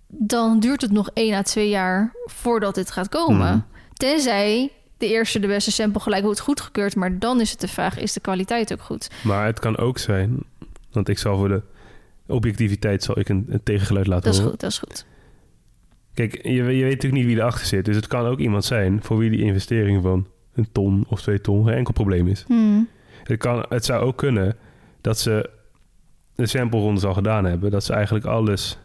dan 0.06 0.60
duurt 0.60 0.80
het 0.80 0.92
nog 0.92 1.10
één 1.12 1.34
à 1.34 1.42
twee 1.42 1.68
jaar 1.68 2.12
voordat 2.24 2.74
dit 2.74 2.90
gaat 2.90 3.08
komen. 3.08 3.46
Mhm. 3.46 3.60
Tenzij 3.92 4.70
de 4.98 5.06
eerste, 5.06 5.38
de 5.38 5.46
beste 5.46 5.70
sample 5.72 6.00
gelijk 6.00 6.24
wordt 6.24 6.40
goedgekeurd, 6.40 6.96
maar 6.96 7.18
dan 7.18 7.40
is 7.40 7.50
het 7.50 7.60
de 7.60 7.68
vraag: 7.68 7.98
is 7.98 8.12
de 8.12 8.20
kwaliteit 8.20 8.72
ook 8.72 8.82
goed? 8.82 9.10
Maar 9.24 9.46
het 9.46 9.58
kan 9.58 9.76
ook 9.78 9.98
zijn, 9.98 10.42
want 10.92 11.08
ik 11.08 11.18
zal 11.18 11.36
voor 11.36 11.48
de 11.48 11.62
objectiviteit 12.26 13.02
zal 13.02 13.18
ik 13.18 13.28
een, 13.28 13.46
een 13.48 13.62
tegengeluid 13.62 14.06
laten 14.06 14.24
Dat 14.24 14.32
is 14.32 14.38
horen. 14.38 14.52
goed, 14.52 14.60
dat 14.60 14.70
is 14.70 14.78
goed. 14.78 15.06
Kijk, 16.14 16.42
je, 16.42 16.52
je 16.52 16.62
weet 16.62 16.82
natuurlijk 16.82 17.12
niet 17.12 17.24
wie 17.24 17.36
erachter 17.36 17.66
zit. 17.66 17.84
Dus 17.84 17.96
het 17.96 18.06
kan 18.06 18.26
ook 18.26 18.38
iemand 18.38 18.64
zijn 18.64 19.02
voor 19.02 19.18
wie 19.18 19.30
die 19.30 19.42
investering 19.42 20.02
van 20.02 20.26
een 20.54 20.68
ton 20.72 21.04
of 21.08 21.22
twee 21.22 21.40
ton 21.40 21.64
geen 21.64 21.74
enkel 21.76 21.92
probleem 21.92 22.26
is. 22.28 22.44
Hmm. 22.46 22.88
Het, 23.22 23.38
kan, 23.38 23.66
het 23.68 23.84
zou 23.84 24.02
ook 24.04 24.16
kunnen 24.16 24.56
dat 25.00 25.18
ze 25.18 25.50
de 26.34 26.46
sample 26.46 26.80
rondes 26.80 27.04
al 27.04 27.14
gedaan 27.14 27.44
hebben. 27.44 27.70
Dat 27.70 27.84
ze 27.84 27.92
eigenlijk 27.92 28.24
alles 28.24 28.78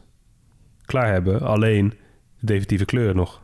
klaar 0.91 1.11
hebben. 1.11 1.41
Alleen 1.41 1.89
de 2.39 2.45
definitieve 2.45 2.85
kleur 2.85 3.15
nog 3.15 3.41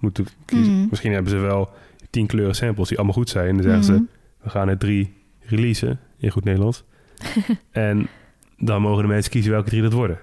moeten 0.00 0.26
kiezen. 0.44 0.72
Mhm. 0.78 0.86
Misschien 0.90 1.12
hebben 1.12 1.30
ze 1.32 1.38
wel 1.38 1.70
tien 2.10 2.26
kleuren 2.26 2.54
samples 2.54 2.88
die 2.88 2.96
allemaal 2.96 3.16
goed 3.16 3.30
zijn. 3.30 3.48
En 3.48 3.54
dan 3.56 3.62
zeggen 3.62 3.94
Mhm. 3.94 4.02
ze, 4.02 4.08
we 4.42 4.50
gaan 4.50 4.68
er 4.68 4.78
drie 4.78 5.14
releasen 5.40 6.00
in 6.18 6.30
goed 6.30 6.44
Nederlands. 6.44 6.84
en 7.70 8.08
dan 8.58 8.82
mogen 8.82 9.02
de 9.02 9.08
mensen 9.08 9.30
kiezen 9.30 9.52
welke 9.52 9.68
drie 9.68 9.82
dat 9.82 9.92
worden. 9.92 10.18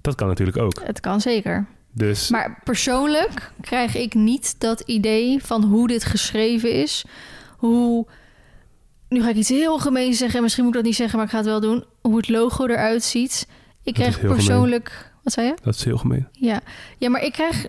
Dat 0.00 0.14
kan 0.14 0.28
natuurlijk 0.28 0.56
ook. 0.58 0.82
Het 0.84 1.00
kan 1.00 1.20
zeker. 1.20 1.66
Dus 1.92 2.28
Maar 2.30 2.60
persoonlijk 2.64 3.52
krijg 3.60 3.94
ik 3.96 4.14
niet 4.14 4.60
dat 4.60 4.80
idee 4.80 5.44
van 5.44 5.64
hoe 5.64 5.88
dit 5.88 6.04
geschreven 6.04 6.72
is. 6.72 7.04
Hoe. 7.56 8.06
Nu 9.08 9.22
ga 9.22 9.28
ik 9.28 9.36
iets 9.36 9.48
heel 9.48 9.78
gemeen 9.78 10.14
zeggen. 10.14 10.36
en 10.36 10.42
Misschien 10.42 10.64
moet 10.64 10.72
ik 10.72 10.78
dat 10.80 10.88
niet 10.88 10.98
zeggen, 10.98 11.16
maar 11.16 11.26
ik 11.26 11.32
ga 11.32 11.38
het 11.38 11.46
wel 11.46 11.60
doen. 11.60 11.84
Hoe 12.00 12.16
het 12.16 12.28
logo 12.28 12.66
eruit 12.66 13.02
ziet. 13.02 13.48
Ik 13.82 13.94
Dat 13.94 13.94
krijg 13.94 14.20
persoonlijk. 14.34 15.12
Wat 15.28 15.36
zei 15.36 15.46
je? 15.46 15.54
dat 15.62 15.74
is 15.74 15.84
heel 15.84 15.96
gemeen. 15.98 16.28
Ja. 16.32 16.60
ja, 16.98 17.10
maar 17.10 17.22
ik 17.22 17.32
krijg. 17.32 17.66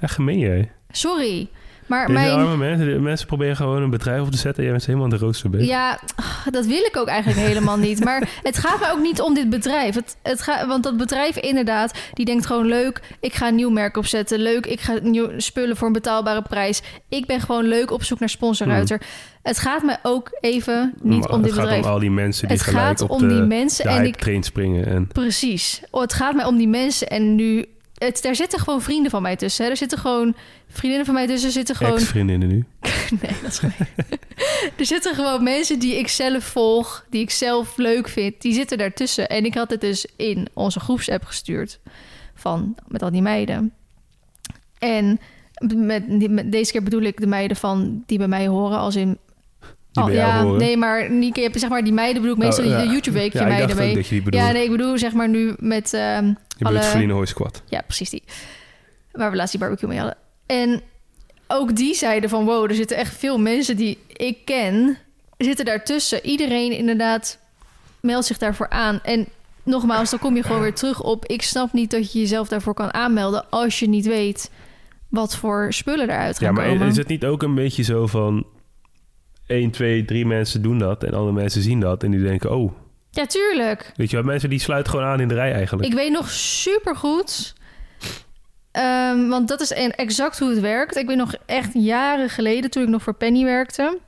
Echt 0.00 0.14
gemeen 0.14 0.38
jij. 0.38 0.72
Sorry. 0.90 1.48
Maar 1.90 2.06
Deze 2.06 2.18
mijn... 2.18 2.30
arme 2.32 2.56
mensen, 2.56 2.86
de 2.92 2.98
mensen 2.98 3.26
proberen 3.26 3.56
gewoon 3.56 3.82
een 3.82 3.90
bedrijf 3.90 4.20
op 4.22 4.30
te 4.30 4.36
zetten... 4.36 4.56
en 4.56 4.62
jij 4.62 4.72
bent 4.72 4.86
helemaal 4.86 5.04
aan 5.06 5.18
de 5.18 5.24
rooster. 5.24 5.62
Ja, 5.64 6.00
dat 6.50 6.66
wil 6.66 6.78
ik 6.84 6.96
ook 6.96 7.06
eigenlijk 7.08 7.46
helemaal 7.46 7.76
niet. 7.78 8.04
Maar 8.04 8.28
het 8.42 8.58
gaat 8.58 8.80
me 8.80 8.90
ook 8.92 9.00
niet 9.02 9.20
om 9.20 9.34
dit 9.34 9.50
bedrijf. 9.50 9.94
Het, 9.94 10.16
het 10.22 10.42
gaat, 10.42 10.66
want 10.66 10.82
dat 10.82 10.96
bedrijf 10.96 11.36
inderdaad, 11.36 11.98
die 12.12 12.24
denkt 12.24 12.46
gewoon 12.46 12.66
leuk. 12.66 13.00
Ik 13.20 13.34
ga 13.34 13.48
een 13.48 13.54
nieuw 13.54 13.70
merk 13.70 13.96
opzetten. 13.96 14.38
Leuk, 14.38 14.66
ik 14.66 14.80
ga 14.80 14.98
nieuw 15.02 15.28
spullen 15.36 15.76
voor 15.76 15.86
een 15.86 15.92
betaalbare 15.92 16.42
prijs. 16.42 16.82
Ik 17.08 17.26
ben 17.26 17.40
gewoon 17.40 17.64
leuk 17.64 17.90
op 17.90 18.02
zoek 18.02 18.18
naar 18.18 18.28
sponsorruiter. 18.28 19.00
Het 19.42 19.58
gaat 19.58 19.82
me 19.82 19.96
ook 20.02 20.28
even 20.40 20.94
niet 21.02 21.20
Maar 21.20 21.30
om 21.30 21.36
dit 21.42 21.44
het 21.50 21.54
gaat 21.54 21.62
bedrijf. 21.64 21.84
om 21.84 21.90
al 21.90 21.98
die 21.98 22.10
mensen 22.10 22.48
die 22.48 22.56
Het 22.56 22.66
gelijk 22.66 22.86
gaat 22.86 23.00
op 23.00 23.10
om 23.10 23.18
de, 23.20 23.26
die 23.28 23.42
mensen 23.42 23.84
de 23.84 23.90
en 23.90 23.96
hype 23.96 24.08
ik- 24.08 24.16
train 24.16 24.42
springen. 24.42 24.86
En, 24.86 25.06
Precies. 25.06 25.82
Oh, 25.90 26.00
het 26.00 26.12
gaat 26.12 26.34
mij 26.34 26.44
om 26.44 26.56
die 26.56 26.68
mensen 26.68 27.08
en 27.08 27.34
nu... 27.34 27.64
Het, 28.00 28.22
daar 28.22 28.34
zitten 28.36 28.58
gewoon 28.58 28.82
vrienden 28.82 29.10
van 29.10 29.22
mij 29.22 29.36
tussen. 29.36 29.64
Hè. 29.64 29.70
Er 29.70 29.76
zitten 29.76 29.98
gewoon 29.98 30.34
vriendinnen 30.68 31.06
van 31.06 31.14
mij 31.14 31.26
tussen. 31.26 31.46
Er 31.48 31.54
zitten 31.54 31.76
gewoon 31.76 31.92
ex-vriendinnen 31.98 32.48
nu. 32.48 32.64
Nee, 33.22 33.32
dat 33.42 33.50
is 33.52 33.60
er 34.78 34.86
zitten 34.86 35.14
gewoon 35.14 35.42
mensen 35.42 35.78
die 35.78 35.98
ik 35.98 36.08
zelf 36.08 36.44
volg, 36.44 37.04
die 37.10 37.20
ik 37.22 37.30
zelf 37.30 37.76
leuk 37.76 38.08
vind, 38.08 38.40
die 38.42 38.52
zitten 38.54 38.78
daartussen. 38.78 39.28
En 39.28 39.44
ik 39.44 39.54
had 39.54 39.70
het 39.70 39.80
dus 39.80 40.06
in 40.16 40.48
onze 40.54 40.80
groepsapp 40.80 41.24
gestuurd 41.24 41.80
van 42.34 42.74
met 42.88 43.02
al 43.02 43.10
die 43.10 43.22
meiden. 43.22 43.72
En 44.78 45.20
met, 45.74 46.30
met- 46.30 46.52
deze 46.52 46.72
keer 46.72 46.82
bedoel 46.82 47.02
ik 47.02 47.20
de 47.20 47.26
meiden 47.26 47.56
van 47.56 48.02
die 48.06 48.18
bij 48.18 48.28
mij 48.28 48.46
horen 48.46 48.78
als 48.78 48.96
in 48.96 49.18
Die 49.92 50.02
jou 50.04 50.12
ja, 50.14 50.42
horen. 50.42 50.58
nee, 50.58 50.76
maar 50.76 51.10
niet 51.10 51.48
zeg 51.52 51.70
maar 51.70 51.84
die 51.84 51.92
meiden 51.92 52.22
bedoel 52.22 52.36
ik 52.36 52.42
meestal 52.42 52.64
Oh, 52.64 52.70
ja. 52.70 52.80
de 52.82 52.86
YouTube 52.88 53.18
weekje 53.18 53.38
Ja, 53.38 53.46
meiden 53.46 53.76
mee. 53.76 53.94
dat 53.94 54.06
je 54.06 54.22
die. 54.22 54.34
Ja, 54.34 54.50
nee, 54.52 54.64
ik 54.64 54.70
bedoel 54.70 54.98
zeg 54.98 55.12
maar 55.12 55.28
nu 55.28 55.54
met 55.58 55.94
ehm, 55.94 56.26
Je 56.26 56.34
bedoelt 56.58 56.76
alle- 56.78 56.82
Verlina 56.90 57.12
Hoy 57.14 57.26
Squad. 57.26 57.62
ja, 57.68 57.80
precies 57.80 58.10
die. 58.10 58.22
Waar 59.12 59.30
we 59.30 59.36
laatst 59.36 59.50
die 59.52 59.60
barbecue 59.60 59.88
mee 59.88 59.98
hadden. 59.98 60.16
En 60.46 60.80
ook 61.48 61.76
die 61.76 61.94
zeiden 61.94 62.30
van... 62.30 62.44
wow, 62.44 62.64
er 62.70 62.74
zitten 62.74 62.96
echt 62.96 63.16
veel 63.16 63.38
mensen 63.38 63.76
die 63.76 63.98
ik 64.06 64.38
ken... 64.44 64.98
zitten 65.38 65.64
daartussen. 65.64 66.26
Iedereen 66.26 66.72
inderdaad 66.72 67.38
meldt 68.00 68.26
zich 68.26 68.38
daarvoor 68.38 68.68
aan. 68.68 69.00
En 69.02 69.26
nogmaals, 69.62 70.10
dan 70.10 70.18
kom 70.18 70.36
je 70.36 70.42
gewoon 70.42 70.60
weer 70.62 70.74
terug 70.74 71.02
op... 71.02 71.26
ik 71.26 71.42
snap 71.42 71.72
niet 71.72 71.90
dat 71.90 72.12
je 72.12 72.18
jezelf 72.18 72.48
daarvoor 72.48 72.74
kan 72.74 72.94
aanmelden... 72.94 73.50
als 73.50 73.78
je 73.78 73.88
niet 73.88 74.06
weet 74.06 74.50
wat 75.08 75.36
voor 75.36 75.72
spullen 75.72 76.10
eruit 76.10 76.38
gaan 76.38 76.46
Ja, 76.48 76.52
maar 76.52 76.68
komen. 76.68 76.86
is 76.86 76.96
het 76.96 77.08
niet 77.08 77.24
ook 77.24 77.42
een 77.42 77.54
beetje 77.54 77.82
zo 77.82 78.06
van... 78.06 78.46
1, 79.50 79.70
2, 79.70 80.04
3 80.04 80.26
mensen 80.26 80.62
doen 80.62 80.78
dat 80.78 81.04
en 81.04 81.14
andere 81.14 81.32
mensen 81.32 81.62
zien 81.62 81.80
dat 81.80 82.02
en 82.02 82.10
die 82.10 82.22
denken... 82.22 82.56
oh, 82.56 82.72
Ja, 83.10 83.26
tuurlijk. 83.26 83.92
weet 83.96 84.10
je 84.10 84.16
wat, 84.16 84.24
mensen 84.24 84.50
die 84.50 84.58
sluiten 84.58 84.92
gewoon 84.92 85.06
aan 85.06 85.20
in 85.20 85.28
de 85.28 85.34
rij 85.34 85.52
eigenlijk. 85.52 85.88
Ik 85.88 85.94
weet 85.94 86.12
nog 86.12 86.30
super 86.30 86.96
goed. 86.96 87.54
want 89.28 89.48
dat 89.48 89.60
is 89.60 89.72
en- 89.72 89.94
exact 89.96 90.38
hoe 90.38 90.48
het 90.50 90.60
werkt. 90.60 90.96
Ik 90.96 91.06
weet 91.06 91.16
nog 91.16 91.34
echt 91.46 91.70
jaren 91.74 92.28
geleden, 92.30 92.70
toen 92.70 92.82
ik 92.82 92.88
nog 92.88 93.02
voor 93.02 93.14
Penny 93.14 93.44
werkte, 93.44 93.98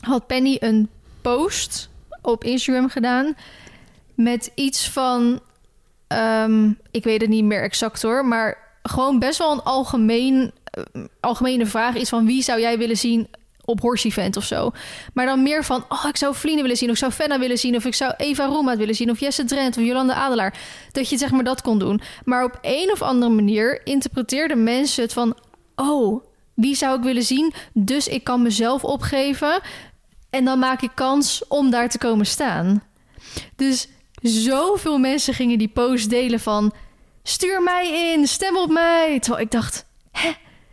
had 0.00 0.26
Penny 0.26 0.56
een 0.60 0.88
post 1.20 1.90
op 2.22 2.44
Instagram 2.44 2.88
gedaan 2.88 3.34
met 4.14 4.52
iets 4.54 4.88
van, 4.90 5.40
ehm, 6.06 6.70
ik 6.90 7.04
weet 7.04 7.20
het 7.20 7.30
niet 7.30 7.44
meer 7.44 7.62
exact 7.62 8.02
hoor, 8.02 8.24
maar 8.26 8.58
gewoon 8.82 9.18
best 9.18 9.38
wel 9.38 9.52
een 9.52 9.62
algemeen, 9.62 10.52
eh, 10.64 10.82
algemene 11.20 11.66
vraag. 11.66 11.96
Iets 11.96 12.08
van 12.10 12.26
wie 12.26 12.42
zou 12.42 12.60
jij 12.60 12.78
willen 12.78 12.96
zien 12.96 13.28
op 13.70 13.80
Horse 13.80 14.06
Event 14.06 14.36
of 14.36 14.44
zo. 14.44 14.70
Maar 15.14 15.26
dan 15.26 15.42
meer 15.42 15.64
van, 15.64 15.84
oh, 15.88 16.04
ik 16.08 16.16
zou 16.16 16.34
Vliene 16.34 16.62
willen 16.62 16.76
zien... 16.76 16.88
of 16.88 16.94
ik 16.94 17.00
zou 17.00 17.12
Fenna 17.12 17.38
willen 17.38 17.58
zien... 17.58 17.76
of 17.76 17.84
ik 17.84 17.94
zou 17.94 18.14
Eva 18.16 18.44
Roemaat 18.44 18.76
willen 18.76 18.94
zien... 18.94 19.10
of 19.10 19.20
Jesse 19.20 19.44
Drent 19.44 19.76
of 19.76 19.84
Jolanda 19.84 20.14
Adelaar. 20.14 20.58
Dat 20.92 21.08
je 21.08 21.18
zeg 21.18 21.30
maar 21.30 21.44
dat 21.44 21.62
kon 21.62 21.78
doen. 21.78 22.00
Maar 22.24 22.44
op 22.44 22.58
een 22.62 22.90
of 22.92 23.02
andere 23.02 23.32
manier 23.32 23.86
interpreteerden 23.86 24.62
mensen 24.62 25.02
het 25.02 25.12
van... 25.12 25.36
oh, 25.76 26.24
wie 26.54 26.74
zou 26.74 26.98
ik 26.98 27.04
willen 27.04 27.22
zien? 27.22 27.52
Dus 27.72 28.08
ik 28.08 28.24
kan 28.24 28.42
mezelf 28.42 28.84
opgeven... 28.84 29.60
en 30.30 30.44
dan 30.44 30.58
maak 30.58 30.82
ik 30.82 30.90
kans 30.94 31.42
om 31.48 31.70
daar 31.70 31.88
te 31.88 31.98
komen 31.98 32.26
staan. 32.26 32.82
Dus 33.56 33.88
zoveel 34.22 34.98
mensen 34.98 35.34
gingen 35.34 35.58
die 35.58 35.68
post 35.68 36.10
delen 36.10 36.40
van... 36.40 36.72
stuur 37.22 37.62
mij 37.62 38.12
in, 38.12 38.26
stem 38.26 38.56
op 38.56 38.70
mij. 38.70 39.18
Terwijl 39.20 39.44
ik 39.44 39.50
dacht, 39.50 39.86
hè, 40.10 40.30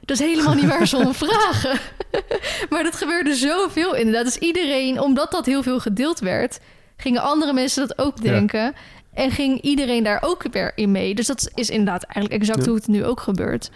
dat 0.08 0.20
is 0.20 0.26
helemaal 0.26 0.54
niet 0.54 0.66
waar 0.66 0.94
om 1.06 1.14
vragen. 1.14 1.80
maar 2.70 2.84
dat 2.84 2.96
gebeurde 2.96 3.36
zoveel 3.36 3.96
inderdaad. 3.96 4.24
Dus 4.26 4.38
iedereen, 4.38 5.00
omdat 5.02 5.32
dat 5.32 5.46
heel 5.46 5.64
veel 5.64 5.80
gedeeld 5.80 6.20
werd... 6.20 6.60
gingen 6.98 7.22
andere 7.22 7.54
mensen 7.54 7.88
dat 7.88 7.98
ook 7.98 8.18
Ja. 8.18 8.32
denken... 8.32 8.76
En 9.14 9.32
ging 9.32 9.62
iedereen 9.62 10.04
daar 10.04 10.22
ook 10.24 10.44
weer 10.52 10.72
in 10.76 10.92
mee. 10.92 11.16
Dus 11.16 11.28
dat 11.28 11.52
is 11.54 11.70
inderdaad 11.70 12.04
eigenlijk 12.04 12.42
exact 12.42 12.60
Ja. 12.60 12.66
hoe 12.66 12.76
het 12.76 12.88
nu 12.88 13.06
ook 13.06 13.20
gebeurt. 13.20 13.70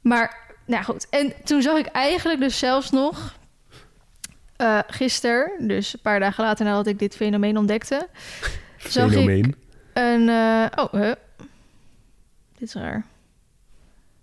Maar, 0.00 0.54
nou 0.66 0.84
goed. 0.84 1.06
En 1.10 1.32
toen 1.44 1.62
zag 1.62 1.78
ik 1.78 1.86
eigenlijk 1.86 2.40
dus 2.40 2.58
zelfs 2.58 2.90
nog... 2.90 3.36
eh 4.56 4.78
gisteren, 4.86 5.52
dus 5.58 5.92
een 5.94 6.00
paar 6.00 6.20
dagen 6.20 6.44
later 6.44 6.64
nadat 6.64 6.86
ik 6.86 6.98
dit 6.98 7.16
fenomeen 7.16 7.56
ontdekte... 7.58 8.08
zag 8.78 9.12
ik 9.12 9.54
een... 9.92 10.28
eh, 10.28 10.66
oh, 10.84 10.92
huh. 10.92 11.12
dit 12.58 12.68
is 12.68 12.74
raar. 12.74 13.04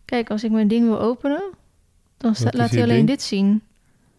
Kijk, 0.10 0.30
als 0.30 0.44
ik 0.44 0.52
mijn 0.52 0.68
ding 0.68 0.86
wil 0.88 1.00
openen... 1.00 1.44
dan 2.18 2.36
sta- 2.36 2.50
laat 2.52 2.70
hij 2.70 2.82
alleen 2.84 2.96
ding? 2.96 3.08
dit 3.08 3.22
zien. 3.22 3.62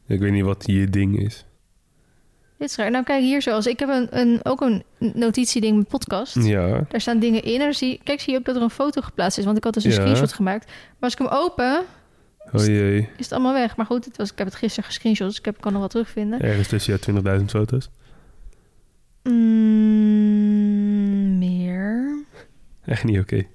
Ik 0.07 0.21
weet 0.21 0.33
niet 0.33 0.45
wat 0.45 0.63
je 0.67 0.89
ding 0.91 1.19
is. 1.19 1.45
Dit 2.59 2.69
is 2.71 2.77
raar. 2.77 2.91
Nou, 2.91 3.05
kijk 3.05 3.23
hier 3.23 3.43
zoals. 3.43 3.67
Ik 3.67 3.79
heb 3.79 3.89
een, 3.89 4.19
een, 4.19 4.41
ook 4.43 4.61
een 4.61 4.83
notitieding 4.99 5.77
met 5.77 5.89
podcast. 5.89 6.35
Ja, 6.45 6.85
Daar 6.89 7.01
staan 7.01 7.19
dingen 7.19 7.43
in. 7.43 7.53
En 7.55 7.59
dan 7.59 7.75
zie, 7.75 8.01
kijk, 8.05 8.21
zie 8.21 8.33
je 8.33 8.39
ook 8.39 8.45
dat 8.45 8.57
er 8.57 8.63
een 8.63 8.71
foto 8.71 9.01
geplaatst 9.01 9.39
is. 9.39 9.45
Want 9.45 9.57
ik 9.57 9.65
had 9.65 9.75
dus 9.75 9.85
een 9.85 9.91
Ja. 9.91 9.97
screenshot 9.97 10.33
gemaakt. 10.33 10.67
Maar 10.67 10.75
als 11.01 11.13
ik 11.13 11.19
hem 11.19 11.29
open, 11.29 11.85
oh 12.53 12.65
jee. 12.67 12.99
is 13.17 13.25
het 13.25 13.33
allemaal 13.33 13.53
weg. 13.53 13.77
Maar 13.77 13.87
goed, 13.87 14.05
het 14.05 14.17
was, 14.17 14.31
ik 14.33 14.39
heb 14.39 14.47
het 14.47 14.57
gisteren 14.57 14.85
gescreenshot. 14.85 15.29
Dus 15.29 15.39
ik 15.39 15.45
heb, 15.45 15.61
kan 15.61 15.73
nog 15.73 15.81
wat 15.81 15.91
terugvinden. 15.91 16.41
Ergens 16.41 16.69
tussen 16.69 16.99
jouw 17.23 17.39
20.000 17.39 17.45
foto's. 17.51 17.91
Mm, 20.01 21.39
meer. 21.39 22.23
Echt 22.85 23.05
niet 23.05 23.19
oké. 23.19 23.47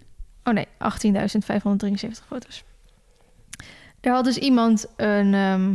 Oh 0.46 0.54
nee, 0.54 0.68
18.573 0.68 2.28
foto's. 2.28 2.64
Daar 4.00 4.14
had 4.14 4.26
dus 4.26 4.38
iemand 4.38 4.88
een... 4.96 5.34
ehm, 5.34 5.74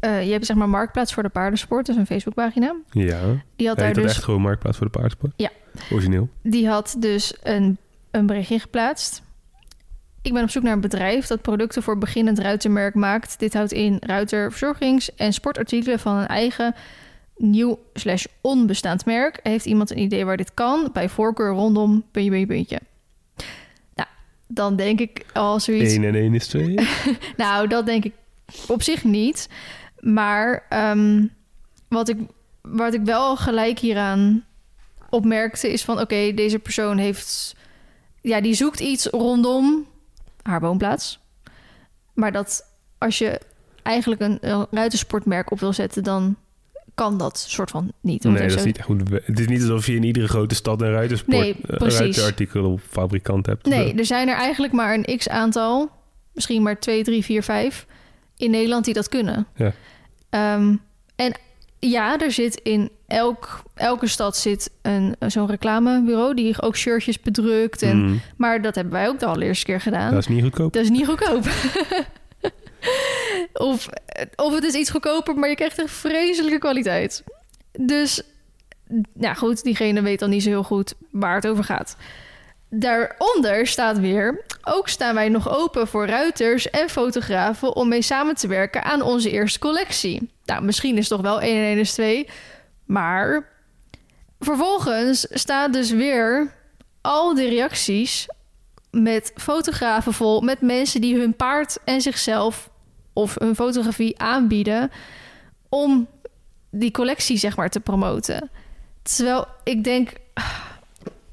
eh, 0.00 0.26
je 0.26 0.32
hebt 0.32 0.46
zeg 0.46 0.56
maar 0.56 0.68
Marktplaats 0.68 1.14
voor 1.14 1.22
de 1.22 1.28
paardensport. 1.28 1.86
Dat 1.86 1.94
is 1.94 2.00
een 2.00 2.06
Facebookpagina. 2.06 2.74
Ja. 2.90 3.20
Die 3.56 3.68
had 3.68 3.76
Heet 3.76 3.94
daar 3.94 4.04
dus... 4.04 4.12
echt 4.12 4.24
gewoon 4.24 4.40
Marktplaats 4.40 4.76
voor 4.76 4.86
de 4.86 4.92
paardensport? 4.92 5.32
Ja. 5.36 5.50
Origineel. 5.92 6.28
Die 6.42 6.68
had 6.68 6.96
dus 6.98 7.34
een, 7.42 7.78
een 8.10 8.26
berichtje 8.26 8.58
geplaatst. 8.58 9.22
Ik 10.22 10.32
ben 10.32 10.42
op 10.42 10.50
zoek 10.50 10.62
naar 10.62 10.72
een 10.72 10.80
bedrijf 10.80 11.26
dat 11.26 11.42
producten 11.42 11.82
voor 11.82 11.98
beginnend 11.98 12.38
ruitermerk 12.38 12.94
maakt. 12.94 13.38
Dit 13.38 13.54
houdt 13.54 13.72
in 13.72 13.96
ruiter 14.00 14.50
verzorgings- 14.50 15.14
en 15.14 15.32
sportartikelen 15.32 15.98
van 15.98 16.16
een 16.16 16.26
eigen 16.26 16.74
nieuw 17.36 17.78
slash 17.94 18.24
onbestaand 18.40 19.04
merk. 19.04 19.40
Heeft 19.42 19.64
iemand 19.66 19.90
een 19.90 19.98
idee 19.98 20.24
waar 20.24 20.36
dit 20.36 20.54
kan? 20.54 20.90
Bij 20.92 21.08
voorkeur 21.08 21.50
rondom 21.50 22.04
puntje, 22.10 22.30
puntje, 22.30 22.46
puntje. 22.46 22.80
Dan 24.46 24.76
denk 24.76 25.00
ik 25.00 25.26
al 25.32 25.60
zoiets... 25.60 25.92
1 25.92 26.04
en 26.04 26.14
1 26.14 26.34
is 26.34 26.46
2. 26.46 26.78
Nou, 27.36 27.68
dat 27.68 27.86
denk 27.86 28.04
ik 28.04 28.14
op 28.68 28.82
zich 28.82 29.04
niet. 29.04 29.48
Maar 30.00 30.66
ehm, 30.68 31.26
wat, 31.88 32.08
ik, 32.08 32.18
wat 32.60 32.94
ik 32.94 33.00
wel 33.04 33.36
gelijk 33.36 33.78
hieraan 33.78 34.44
opmerkte 35.10 35.72
is 35.72 35.84
van... 35.84 36.00
oké, 36.00 36.32
deze 36.34 36.58
persoon 36.58 36.98
heeft... 36.98 37.56
Ja, 38.20 38.40
die 38.40 38.54
zoekt 38.54 38.80
iets 38.80 39.06
rondom 39.06 39.86
haar 40.42 40.60
woonplaats. 40.60 41.20
Maar 42.14 42.32
dat 42.32 42.64
als 42.98 43.18
je 43.18 43.40
eigenlijk 43.82 44.20
een, 44.20 44.38
een 44.40 44.66
ruitersportmerk 44.70 45.50
op 45.50 45.60
wil 45.60 45.72
zetten... 45.72 46.02
dan 46.02 46.36
kan 46.96 47.18
dat 47.18 47.38
soort 47.48 47.70
van 47.70 47.92
niet. 48.00 48.22
Nee, 48.22 48.32
het 48.32 48.48
dat 48.48 48.58
is 48.58 48.64
niet 48.64 48.82
goed. 48.82 49.02
Het 49.24 49.38
is 49.40 49.46
niet 49.46 49.60
alsof 49.60 49.86
je 49.86 49.94
in 49.94 50.02
iedere 50.02 50.28
grote 50.28 50.54
stad 50.54 50.80
een 50.82 50.90
ruitersport, 50.90 51.36
Nee, 51.38 51.56
ruiterartikel 51.66 52.72
op 52.72 52.80
fabrikant 52.90 53.46
hebt. 53.46 53.66
Nee, 53.66 53.94
er 53.94 54.04
zijn 54.04 54.28
er 54.28 54.34
eigenlijk 54.36 54.72
maar 54.72 54.94
een 54.94 55.16
x-aantal... 55.18 55.90
misschien 56.32 56.62
maar 56.62 56.78
twee, 56.80 57.04
drie, 57.04 57.24
vier, 57.24 57.42
vijf... 57.42 57.86
in 58.36 58.50
Nederland 58.50 58.84
die 58.84 58.94
dat 58.94 59.08
kunnen. 59.08 59.46
Ja. 59.54 59.72
Ehm, 60.30 60.74
en 61.16 61.34
ja, 61.78 62.18
er 62.20 62.32
zit 62.32 62.54
in 62.62 62.90
elk, 63.06 63.62
elke 63.74 64.06
stad 64.06 64.36
zit 64.36 64.70
een, 64.82 65.16
zo'n 65.26 65.46
reclamebureau... 65.46 66.34
die 66.34 66.62
ook 66.62 66.76
shirtjes 66.76 67.20
bedrukt. 67.20 67.82
En, 67.82 68.04
Mm, 68.04 68.20
Maar 68.36 68.62
dat 68.62 68.74
hebben 68.74 68.92
wij 68.92 69.08
ook 69.08 69.18
de 69.18 69.26
allereerste 69.26 69.64
keer 69.64 69.80
gedaan. 69.80 70.10
dat 70.10 70.20
is 70.20 70.28
niet 70.28 70.42
goedkoop. 70.42 70.72
Dat 70.72 70.82
is 70.82 70.90
niet 70.90 71.06
goedkoop. 71.06 71.44
of, 73.58 73.88
of 74.36 74.54
het 74.54 74.64
is 74.64 74.74
iets 74.74 74.90
goedkoper, 74.90 75.34
maar 75.34 75.48
je 75.48 75.54
krijgt 75.54 75.78
een 75.78 75.88
vreselijke 75.88 76.58
kwaliteit. 76.58 77.22
Dus, 77.78 78.22
nou 79.12 79.36
goed, 79.36 79.62
diegene 79.62 80.02
weet 80.02 80.18
dan 80.18 80.30
niet 80.30 80.42
zo 80.42 80.48
heel 80.48 80.62
goed 80.62 80.94
waar 81.10 81.34
het 81.34 81.46
over 81.46 81.64
gaat. 81.64 81.96
Daaronder 82.68 83.66
staat 83.66 83.98
weer... 83.98 84.44
ook 84.64 84.88
staan 84.88 85.14
wij 85.14 85.28
nog 85.28 85.48
open 85.48 85.88
voor 85.88 86.06
ruiters 86.06 86.70
en 86.70 86.88
fotografen... 86.88 87.76
om 87.76 87.88
mee 87.88 88.02
samen 88.02 88.34
te 88.34 88.48
werken 88.48 88.84
aan 88.84 89.02
onze 89.02 89.30
eerste 89.30 89.58
collectie. 89.58 90.30
Nou, 90.44 90.62
misschien 90.62 90.96
is 90.96 91.08
het 91.08 91.18
toch 91.18 91.20
wel 91.20 91.40
1 91.40 91.56
en 91.56 91.62
1 91.62 91.78
is 91.78 91.92
2. 91.92 92.28
Maar 92.84 93.48
vervolgens 94.38 95.26
staat 95.30 95.72
dus 95.72 95.90
weer 95.90 96.52
al 97.00 97.34
die 97.34 97.48
reacties 97.48 98.26
met 98.90 99.32
fotografen 99.36 100.12
vol, 100.12 100.40
met 100.40 100.60
mensen 100.60 101.00
die 101.00 101.16
hun 101.16 101.36
paard 101.36 101.78
en 101.84 102.00
zichzelf 102.00 102.70
of 103.16 103.34
hun 103.38 103.54
fotografie 103.54 104.18
aanbieden 104.18 104.90
om 105.68 106.08
die 106.70 106.90
collectie 106.90 107.36
zeg 107.36 107.56
maar 107.56 107.70
te 107.70 107.80
promoten. 107.80 108.50
Terwijl 109.02 109.46
ik 109.64 109.84
denk, 109.84 110.12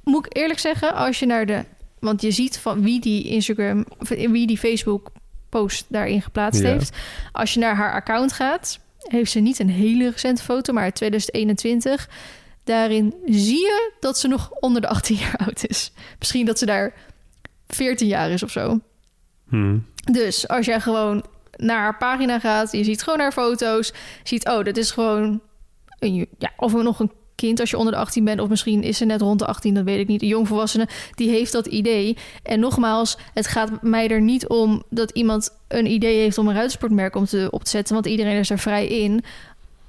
moet 0.03 0.25
ik 0.25 0.37
eerlijk 0.37 0.59
zeggen, 0.59 0.93
als 0.93 1.19
je 1.19 1.25
naar 1.25 1.45
de, 1.45 1.63
want 1.99 2.21
je 2.21 2.31
ziet 2.31 2.57
van 2.57 2.81
wie 2.81 2.99
die 2.99 3.23
Instagram, 3.27 3.85
of 3.99 4.09
wie 4.09 4.47
die 4.47 4.57
Facebook 4.57 5.11
post 5.49 5.85
daarin 5.89 6.21
geplaatst 6.21 6.61
Ja. 6.61 6.67
heeft. 6.67 6.97
Als 7.31 7.53
je 7.53 7.59
naar 7.59 7.75
haar 7.75 7.93
account 7.93 8.31
gaat, 8.33 8.79
heeft 8.99 9.31
ze 9.31 9.39
niet 9.39 9.59
een 9.59 9.69
hele 9.69 10.09
recente 10.09 10.43
foto, 10.43 10.73
maar 10.73 10.83
uit 10.83 10.95
2021. 10.95 12.09
Daarin 12.63 13.13
zie 13.25 13.59
je 13.59 13.91
dat 13.99 14.17
ze 14.17 14.27
nog 14.27 14.51
onder 14.51 14.81
de 14.81 14.87
18 14.87 15.15
jaar 15.15 15.35
oud 15.45 15.65
is. 15.67 15.91
Misschien 16.19 16.45
dat 16.45 16.59
ze 16.59 16.65
daar 16.65 16.93
14 17.67 18.07
jaar 18.07 18.29
is 18.29 18.43
of 18.43 18.51
zo. 18.51 18.79
Hm. 19.49 19.77
Dus 20.11 20.47
als 20.47 20.65
jij 20.65 20.79
gewoon 20.81 21.25
naar 21.57 21.79
haar 21.79 21.97
pagina 21.97 22.39
gaat, 22.39 22.71
je 22.71 22.83
ziet 22.83 23.03
gewoon 23.03 23.19
haar 23.19 23.31
foto's, 23.31 23.93
ziet, 24.23 24.47
oh, 24.47 24.63
dat 24.63 24.77
is 24.77 24.91
gewoon 24.91 25.41
ja, 26.37 26.51
of 26.57 26.73
nog 26.73 26.99
een 26.99 27.11
kind 27.35 27.59
als 27.59 27.69
je 27.69 27.77
onder 27.77 27.93
de 27.93 27.99
18 27.99 28.23
bent, 28.23 28.39
of 28.39 28.49
misschien 28.49 28.83
is 28.83 28.97
ze 28.97 29.05
net 29.05 29.21
rond 29.21 29.39
de 29.39 29.45
18, 29.45 29.73
dat 29.73 29.83
weet 29.83 29.99
ik 29.99 30.07
niet. 30.07 30.21
Een 30.21 30.27
jongvolwassene 30.27 30.87
die 31.15 31.29
heeft 31.29 31.51
dat 31.51 31.65
idee. 31.65 32.17
En 32.43 32.59
nogmaals, 32.59 33.17
het 33.33 33.47
gaat 33.47 33.81
mij 33.81 34.09
er 34.09 34.21
niet 34.21 34.47
om 34.47 34.83
dat 34.89 35.11
iemand 35.11 35.49
een 35.67 35.85
idee 35.85 36.19
heeft 36.19 36.37
om 36.37 36.47
een 36.47 36.55
ruitsportmerk 36.55 37.15
om 37.15 37.25
te, 37.25 37.47
op 37.51 37.63
te 37.63 37.69
zetten, 37.69 37.93
want 37.93 38.05
iedereen 38.05 38.37
is 38.37 38.49
er 38.49 38.59
vrij 38.59 38.87
in. 38.87 39.23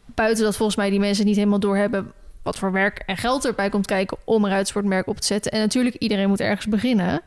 Buiten 0.06 0.44
dat 0.44 0.56
volgens 0.56 0.76
mij 0.76 0.90
die 0.90 0.98
mensen 0.98 1.24
niet 1.24 1.36
helemaal 1.36 1.60
doorhebben 1.60 2.12
wat 2.42 2.58
voor 2.58 2.72
werk 2.72 3.02
en 3.06 3.16
geld 3.16 3.44
erbij 3.44 3.68
komt 3.68 3.86
kijken 3.86 4.16
om 4.24 4.44
een 4.44 4.50
ruitsportmerk 4.50 5.06
op 5.06 5.20
te 5.20 5.26
zetten. 5.26 5.52
En 5.52 5.60
natuurlijk, 5.60 5.96
iedereen 5.96 6.28
moet 6.28 6.40
ergens 6.40 6.66
beginnen. 6.66 7.20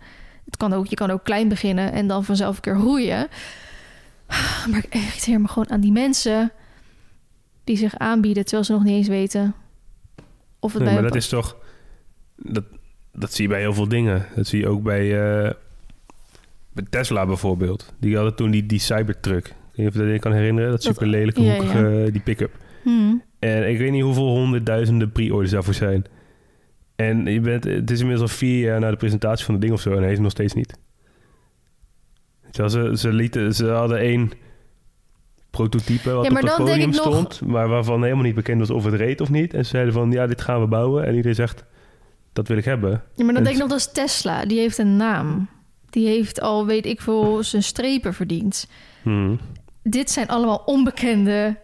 Het 0.45 0.57
kan 0.57 0.73
ook, 0.73 0.87
je 0.87 0.95
kan 0.95 1.11
ook 1.11 1.23
klein 1.23 1.47
beginnen 1.47 1.91
en 1.91 2.07
dan 2.07 2.23
vanzelf 2.23 2.55
een 2.55 2.61
keer 2.61 2.77
groeien. 2.77 3.27
Maar 4.69 4.77
ik 4.83 4.93
irriteer 4.93 5.41
me 5.41 5.47
gewoon 5.47 5.69
aan 5.69 5.81
die 5.81 5.91
mensen 5.91 6.51
die 7.63 7.77
zich 7.77 7.97
aanbieden 7.97 8.43
terwijl 8.43 8.63
ze 8.65 8.71
nog 8.71 8.83
niet 8.83 8.93
eens 8.95 9.07
weten 9.07 9.55
of 10.59 10.73
het 10.73 10.81
Nee, 10.81 10.91
bij 10.93 11.01
maar 11.01 11.11
dat 11.11 11.21
is 11.21 11.29
toch... 11.29 11.57
Dat, 12.35 12.63
dat 13.13 13.33
zie 13.33 13.43
je 13.43 13.49
bij 13.49 13.59
heel 13.59 13.73
veel 13.73 13.87
dingen. 13.87 14.25
Dat 14.35 14.47
zie 14.47 14.59
je 14.59 14.67
ook 14.67 14.83
bij, 14.83 15.03
eh, 15.45 15.51
bij 16.73 16.85
Tesla 16.89 17.25
bijvoorbeeld. 17.25 17.93
Die 17.99 18.15
hadden 18.15 18.35
toen 18.35 18.51
die, 18.51 18.65
die 18.65 18.79
Cybertruck. 18.79 19.45
Ik 19.47 19.53
weet 19.53 19.77
niet 19.77 19.87
of 19.87 19.93
je 19.93 19.99
dat 19.99 20.11
je 20.11 20.19
kan 20.19 20.33
herinneren. 20.33 20.69
Dat 20.71 20.83
Dat- 20.83 20.93
super 20.93 21.07
lelijke 21.07 21.41
ja, 21.41 21.55
hoekige, 21.55 22.09
die 22.11 22.21
pick-up. 22.21 22.57
Hmm. 22.83 23.23
En 23.39 23.69
ik 23.69 23.77
weet 23.77 23.91
niet 23.91 24.03
hoeveel 24.03 24.27
honderdduizenden 24.27 25.11
pre-orders 25.11 25.51
daarvoor 25.51 25.73
zijn. 25.73 26.05
En 26.95 27.25
je 27.25 27.39
bent, 27.39 27.63
het 27.63 27.91
is 27.91 27.99
inmiddels 27.99 28.31
al 28.31 28.37
vier 28.37 28.59
jaar 28.59 28.79
na 28.79 28.89
de 28.89 28.97
presentatie 28.97 29.45
van 29.45 29.53
het 29.53 29.63
ding 29.63 29.73
of 29.73 29.81
zo... 29.81 29.95
en 29.95 30.01
hij 30.01 30.11
is 30.11 30.19
nog 30.19 30.31
steeds 30.31 30.53
niet. 30.53 30.77
Wel, 32.57 32.69
ze, 32.69 32.91
ze, 32.97 33.13
lieten, 33.13 33.53
ze 33.55 33.65
hadden 33.67 33.97
één 33.99 34.31
prototype 35.49 36.11
wat 36.11 36.25
Ja, 36.25 36.29
op 36.31 36.37
het 36.41 36.55
podium 36.55 36.89
nog- 36.89 36.95
stond... 36.95 37.41
maar 37.41 37.67
waarvan 37.67 38.03
helemaal 38.03 38.23
niet 38.23 38.35
bekend 38.35 38.59
was 38.59 38.69
of 38.69 38.83
het 38.83 38.93
reed 38.93 39.21
of 39.21 39.29
niet. 39.29 39.53
En 39.53 39.63
ze 39.63 39.69
zeiden 39.69 39.93
van, 39.93 40.11
ja, 40.11 40.27
dit 40.27 40.41
gaan 40.41 40.61
we 40.61 40.67
bouwen. 40.67 41.05
En 41.05 41.11
iedereen 41.15 41.35
zegt, 41.35 41.63
dat 42.33 42.47
wil 42.47 42.57
ik 42.57 42.65
hebben. 42.65 42.89
Ja, 42.91 42.97
maar 43.23 43.33
dan 43.33 43.35
En 43.35 43.43
denk 43.43 43.55
ik 43.55 43.61
nog 43.61 43.69
dat 43.69 43.77
is 43.79 43.91
Tesla. 43.91 44.45
Die 44.45 44.59
heeft 44.59 44.77
een 44.77 44.95
naam. 44.97 45.49
Die 45.89 46.07
heeft 46.07 46.41
al, 46.41 46.65
weet 46.65 46.85
ik 46.85 47.01
veel, 47.01 47.43
zijn 47.43 47.63
strepen 47.63 48.13
verdiend. 48.13 48.67
Hmm. 49.01 49.39
Dit 49.83 50.09
zijn 50.11 50.27
allemaal 50.27 50.61
onbekende 50.65 51.55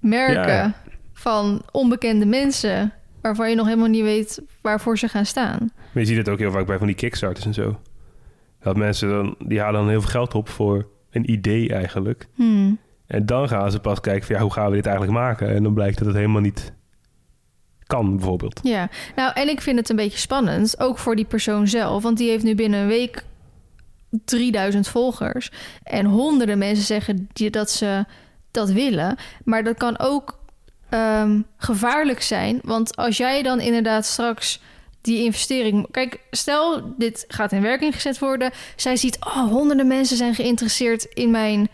merken 0.00 0.52
Ja. 0.54 0.74
van 1.12 1.62
onbekende 1.72 2.26
mensen... 2.26 2.92
waarvan 3.20 3.50
je 3.50 3.56
nog 3.56 3.66
helemaal 3.66 3.88
niet 3.88 4.02
weet 4.02 4.42
waarvoor 4.60 4.98
ze 4.98 5.08
gaan 5.08 5.26
staan. 5.26 5.58
Maar 5.92 6.02
je 6.02 6.04
ziet 6.08 6.16
het 6.16 6.28
ook 6.28 6.38
heel 6.38 6.50
vaak 6.52 6.66
bij 6.66 6.78
van 6.78 6.86
die 6.86 6.96
kickstarters 6.96 7.46
en 7.46 7.54
zo. 7.54 7.78
Dat 8.66 8.76
mensen 8.76 9.08
dan, 9.08 9.34
die 9.38 9.60
halen 9.60 9.80
dan 9.80 9.88
heel 9.88 10.00
veel 10.00 10.10
geld 10.10 10.34
op 10.34 10.48
voor 10.48 10.88
een 11.10 11.30
idee 11.30 11.72
eigenlijk. 11.72 12.28
Hmm. 12.34 12.78
En 13.06 13.26
dan 13.26 13.48
gaan 13.48 13.70
ze 13.70 13.80
pas 13.80 14.00
kijken 14.00 14.26
van 14.26 14.36
ja, 14.36 14.42
hoe 14.42 14.52
gaan 14.52 14.70
we 14.70 14.76
dit 14.76 14.86
eigenlijk 14.86 15.18
maken? 15.18 15.48
En 15.48 15.62
dan 15.62 15.74
blijkt 15.74 15.98
dat 15.98 16.06
het 16.06 16.16
helemaal 16.16 16.40
niet 16.40 16.72
kan, 17.86 18.16
bijvoorbeeld. 18.16 18.60
Ja, 18.62 18.88
nou 19.16 19.32
en 19.34 19.48
ik 19.48 19.60
vind 19.60 19.78
het 19.78 19.88
een 19.88 19.96
beetje 19.96 20.18
spannend, 20.18 20.80
ook 20.80 20.98
voor 20.98 21.16
die 21.16 21.24
persoon 21.24 21.68
zelf, 21.68 22.02
want 22.02 22.18
die 22.18 22.30
heeft 22.30 22.44
nu 22.44 22.54
binnen 22.54 22.80
een 22.80 22.86
week 22.86 23.24
3000 24.24 24.88
volgers 24.88 25.50
en 25.82 26.06
honderden 26.06 26.58
mensen 26.58 26.84
zeggen 26.84 27.28
die, 27.32 27.50
dat 27.50 27.70
ze 27.70 28.04
dat 28.50 28.70
willen, 28.70 29.16
maar 29.44 29.64
dat 29.64 29.76
kan 29.76 29.98
ook 29.98 30.38
ehm, 30.88 31.40
gevaarlijk 31.56 32.22
zijn, 32.22 32.60
want 32.62 32.96
als 32.96 33.16
jij 33.16 33.42
dan 33.42 33.60
inderdaad 33.60 34.04
straks 34.04 34.60
die 35.06 35.24
investering, 35.24 35.86
kijk, 35.90 36.20
stel 36.30 36.94
dit 36.96 37.24
gaat 37.28 37.52
in 37.52 37.62
werking 37.62 37.94
gezet 37.94 38.18
worden, 38.18 38.50
zij 38.76 38.96
ziet, 38.96 39.16
oh, 39.20 39.48
honderden 39.48 39.86
mensen 39.86 40.16
zijn 40.16 40.34
geïnteresseerd 40.34 41.04
in 41.04 41.30
mijn 41.30 41.68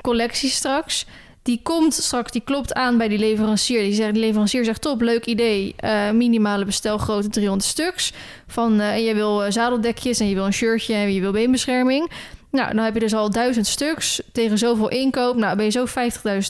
collectie 0.00 0.50
straks. 0.50 1.06
Die 1.42 1.60
komt 1.62 1.94
straks, 1.94 2.32
die 2.32 2.42
klopt 2.44 2.72
aan 2.74 2.98
bij 2.98 3.08
die 3.08 3.18
leverancier. 3.18 3.82
Die, 3.82 3.94
zegt, 3.94 4.14
de 4.14 4.20
leverancier 4.20 4.64
zegt: 4.64 4.80
Top, 4.80 5.00
leuk 5.00 5.26
idee. 5.26 5.74
eh, 5.76 6.10
minimale 6.10 6.64
bestelgrootte 6.64 7.28
300 7.28 7.70
stuks. 7.70 8.12
Van 8.46 8.80
en 8.80 9.02
je 9.02 9.14
wil 9.14 9.44
eh, 9.44 9.50
zadeldekjes 9.50 10.20
en 10.20 10.28
je 10.28 10.34
wil 10.34 10.46
een 10.46 10.52
shirtje 10.52 10.94
en 10.94 11.12
je 11.12 11.20
wil 11.20 11.32
beenbescherming. 11.32 12.10
Nou, 12.50 12.74
dan 12.74 12.84
heb 12.84 12.94
je 12.94 13.00
dus 13.00 13.14
al 13.14 13.30
1000 13.30 13.66
stuks 13.66 14.22
tegen 14.32 14.58
zoveel 14.58 14.88
inkoop. 14.88 15.36
Nou, 15.36 15.56
ben 15.56 15.64
je 15.64 15.70
zo 15.70 15.86
50.000 15.86 15.92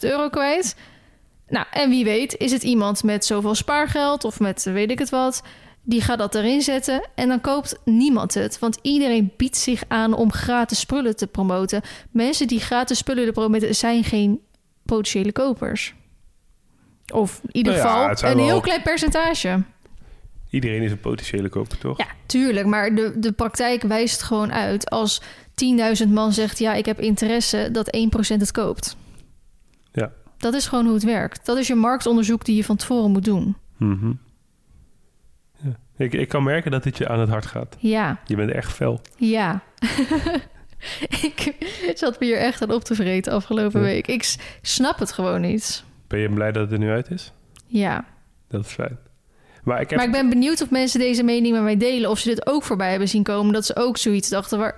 euro 0.00 0.28
kwijt. 0.28 0.76
Nou, 1.48 1.66
en 1.70 1.90
wie 1.90 2.04
weet, 2.04 2.36
is 2.36 2.52
het 2.52 2.62
iemand 2.62 3.02
met 3.02 3.24
zoveel 3.24 3.54
spaargeld 3.54 4.24
of 4.24 4.40
met 4.40 4.62
weet 4.62 4.90
ik 4.90 4.98
het 4.98 5.10
wat. 5.10 5.42
Die 5.84 6.00
gaat 6.00 6.18
dat 6.18 6.34
erin 6.34 6.62
zetten 6.62 7.08
en 7.14 7.28
dan 7.28 7.40
koopt 7.40 7.78
niemand 7.84 8.34
het. 8.34 8.58
Want 8.58 8.78
iedereen 8.82 9.32
biedt 9.36 9.56
zich 9.56 9.82
aan 9.88 10.14
om 10.14 10.32
gratis 10.32 10.80
spullen 10.80 11.16
te 11.16 11.26
promoten. 11.26 11.82
Mensen 12.10 12.46
die 12.46 12.60
gratis 12.60 12.98
spullen 12.98 13.32
promoten 13.32 13.74
zijn 13.74 14.04
geen 14.04 14.40
potentiële 14.82 15.32
kopers. 15.32 15.94
Of 17.12 17.40
in 17.42 17.48
ieder 17.56 17.72
Nou 17.72 17.84
ja, 17.86 18.08
geval 18.14 18.30
een 18.30 18.36
wel- 18.36 18.46
heel 18.46 18.60
klein 18.60 18.82
percentage. 18.82 19.62
Iedereen 20.50 20.82
is 20.82 20.90
een 20.90 21.00
potentiële 21.00 21.48
koper, 21.48 21.78
toch? 21.78 21.98
Ja, 21.98 22.06
tuurlijk. 22.26 22.66
Maar 22.66 22.94
de, 22.94 23.12
de 23.18 23.32
praktijk 23.32 23.82
wijst 23.82 24.22
gewoon 24.22 24.52
uit. 24.52 24.90
Als 24.90 25.20
10.000 26.04 26.08
man 26.08 26.32
zegt, 26.32 26.58
ja, 26.58 26.74
ik 26.74 26.86
heb 26.86 27.00
interesse, 27.00 27.68
dat 27.72 27.96
1% 27.96 28.00
het 28.38 28.50
koopt. 28.52 28.96
Ja. 29.92 30.12
Dat 30.38 30.54
is 30.54 30.66
gewoon 30.66 30.84
hoe 30.84 30.94
het 30.94 31.02
werkt. 31.02 31.46
Dat 31.46 31.56
is 31.58 31.66
je 31.66 31.74
marktonderzoek 31.74 32.44
die 32.44 32.56
je 32.56 32.64
van 32.64 32.76
tevoren 32.76 33.10
moet 33.10 33.24
doen. 33.24 33.56
Ja. 33.78 33.96
Ik, 36.02 36.12
ik 36.12 36.28
kan 36.28 36.42
merken 36.42 36.70
dat 36.70 36.82
dit 36.82 36.98
je 36.98 37.08
aan 37.08 37.20
het 37.20 37.28
hart 37.28 37.46
gaat. 37.46 37.76
Ja, 37.78 38.18
Je 38.26 38.36
bent 38.36 38.50
echt 38.50 38.72
fel. 38.72 39.00
ja. 39.16 39.62
ik 41.22 41.54
zat 41.94 42.20
me 42.20 42.26
hier 42.26 42.36
echt 42.38 42.62
aan 42.62 42.70
op 42.72 42.84
te 42.84 42.94
vreten 42.94 43.32
afgelopen 43.32 43.80
Ja. 43.80 43.86
week. 43.86 44.06
Ik 44.06 44.34
snap 44.62 44.98
het 44.98 45.12
gewoon 45.12 45.40
niet. 45.40 45.84
Ben 46.06 46.18
je 46.20 46.28
blij 46.28 46.52
dat 46.52 46.62
het 46.62 46.72
er 46.72 46.78
nu 46.78 46.90
uit 46.90 47.10
is? 47.10 47.32
Ja. 47.66 48.04
Dat 48.48 48.64
is 48.64 48.72
fijn. 48.72 48.98
Maar 49.64 49.80
ik 49.80 49.90
heb... 49.90 49.98
Maar 49.98 50.06
ik 50.06 50.12
ben 50.14 50.28
benieuwd 50.28 50.62
of 50.62 50.70
mensen 50.70 51.00
deze 51.00 51.22
mening 51.22 51.54
met 51.54 51.62
mij 51.62 51.76
delen. 51.76 52.10
Of 52.10 52.18
ze 52.18 52.28
dit 52.28 52.46
ook 52.46 52.62
voorbij 52.62 52.90
hebben 52.90 53.08
zien 53.08 53.22
komen. 53.22 53.52
Dat 53.52 53.66
ze 53.66 53.76
ook 53.76 53.96
zoiets 53.96 54.28
dachten. 54.28 54.58
Waar... 54.58 54.74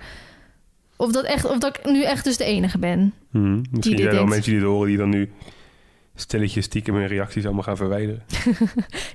Of, 0.95 1.11
dat 1.11 1.23
echt, 1.25 1.45
of 1.45 1.57
dat 1.57 1.77
ik 1.77 1.85
nu 1.91 2.03
echt 2.03 2.23
dus 2.23 2.37
de 2.37 2.43
enige 2.43 2.77
ben. 2.79 3.13
Dit 3.31 3.41
Misschien 3.71 3.97
zijn 3.97 4.09
er 4.09 4.15
wel 4.15 4.25
mensen 4.25 4.51
die 4.51 4.59
het 4.59 4.69
horen 4.69 4.87
die 4.87 4.97
dan 4.97 5.09
nu 5.09 5.31
stelletjes 6.15 6.65
stiekem 6.65 6.95
hun 6.95 7.07
reacties 7.07 7.45
allemaal 7.45 7.63
gaan 7.63 7.77
verwijderen. 7.77 8.23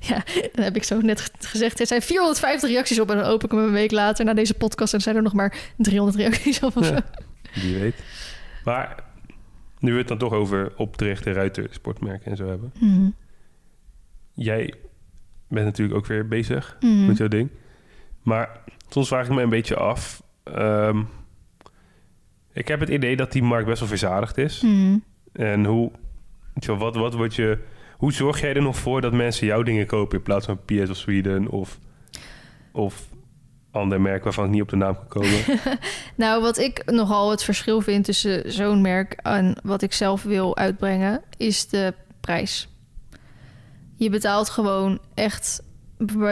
Ja, 0.01 0.23
dan 0.53 0.65
heb 0.65 0.77
ik 0.77 0.83
zo 0.85 1.01
net 1.01 1.21
ge- 1.21 1.31
gezegd. 1.39 1.81
Er 1.81 1.87
zijn 1.87 2.03
450 2.03 2.71
reacties 2.71 3.01
op. 3.01 3.11
En 3.11 3.17
dan 3.17 3.25
open 3.27 3.47
ik 3.49 3.55
hem 3.55 3.65
een 3.65 3.73
week 3.73 3.91
later 3.91 4.25
naar 4.25 4.35
deze 4.35 4.55
podcast. 4.55 4.95
En 4.95 5.01
zijn 5.01 5.17
er 5.17 5.23
nog 5.23 5.33
maar 5.33 5.57
300 5.77 6.19
reacties 6.19 6.61
op. 6.63 6.77
Of 6.77 6.87
zo. 6.87 6.97
Wie 7.55 7.79
weet. 7.79 7.95
Maar 8.65 9.05
nu 9.79 9.93
we 9.93 9.99
het 9.99 10.09
dan 10.09 10.19
toch 10.19 10.33
over 10.33 10.73
opdrechten, 10.77 11.33
ruiter, 11.33 11.67
sportmerken 11.71 12.31
en 12.31 12.37
zo 12.37 12.49
hebben. 12.49 12.73
Mhm. 12.81 13.09
Jij 14.33 14.75
bent 15.49 15.67
natuurlijk 15.67 15.99
ook 15.99 16.07
weer 16.07 16.29
bezig 16.29 16.77
Mhm. 16.81 17.07
met 17.07 17.17
jouw 17.17 17.29
ding. 17.29 17.51
Maar 18.23 18.61
soms 18.89 19.09
vraag 19.09 19.27
ik 19.27 19.33
me 19.35 19.43
een 19.43 19.49
beetje 19.49 19.77
af. 19.77 20.23
ehm, 20.45 21.03
ik 22.53 22.69
heb 22.69 22.81
het 22.81 22.89
idee 22.89 23.17
dat 23.17 23.33
die 23.33 23.43
markt 23.43 23.67
best 23.67 23.79
wel 23.81 23.89
verzadigd 23.89 24.39
is. 24.39 24.61
Mhm. 24.61 24.99
En 25.33 25.65
hoe, 25.65 25.91
wel, 26.55 26.77
wat, 26.77 26.95
wat 26.95 27.15
wordt 27.15 27.35
je, 27.35 27.59
hoe 27.97 28.13
zorg 28.13 28.41
jij 28.41 28.55
er 28.55 28.63
nog 28.63 28.77
voor 28.77 29.01
dat 29.01 29.13
mensen 29.13 29.47
jouw 29.47 29.63
dingen 29.63 29.87
kopen 29.87 30.17
in 30.19 30.25
plaats 30.25 30.47
van 30.47 30.61
PS 30.65 30.91
of 30.91 30.97
Sweden 30.97 31.49
of, 31.49 31.79
of 32.73 33.09
ander 33.71 34.01
merk 34.01 34.25
waarvan 34.25 34.45
ik 34.45 34.51
niet 34.51 34.63
op 34.63 34.69
de 34.69 34.77
naam 34.77 34.95
kan 34.95 35.09
komen? 35.09 35.45
Nou, 36.17 36.43
wat 36.43 36.59
ik 36.59 36.91
nogal 36.91 37.31
het 37.31 37.43
verschil 37.43 37.81
vind 37.81 38.05
tussen 38.05 38.53
zo'n 38.53 38.81
merk 38.81 39.13
en 39.13 39.57
wat 39.63 39.83
ik 39.83 39.93
zelf 39.93 40.23
wil 40.23 40.57
uitbrengen, 40.57 41.23
is 41.37 41.69
de 41.69 41.95
prijs. 42.21 42.69
Je 43.97 44.11
betaalt 44.11 44.49
gewoon 44.49 44.99
echt 45.15 45.63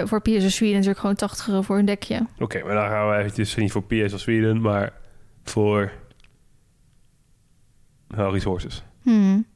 voor 0.05 0.23
PS 0.23 0.55
Sweden 0.55 0.75
natuurlijk 0.75 0.99
gewoon 0.99 1.14
80 1.14 1.49
euro 1.49 1.62
voor 1.62 1.79
een 1.79 1.85
dekje. 1.85 2.27
Oké, 2.39 2.62
maar 2.64 2.75
dan 2.75 2.89
gaan 2.89 3.09
we 3.09 3.16
eventjes 3.16 3.55
niet 3.55 3.73
voor 3.73 3.85
PS 3.85 4.12
of 4.12 4.21
Sweden, 4.21 4.61
maar 4.61 4.93
voor 5.45 5.93
Harry's 8.14 8.45
Horses. 8.45 8.83
Hmm. 9.03 9.47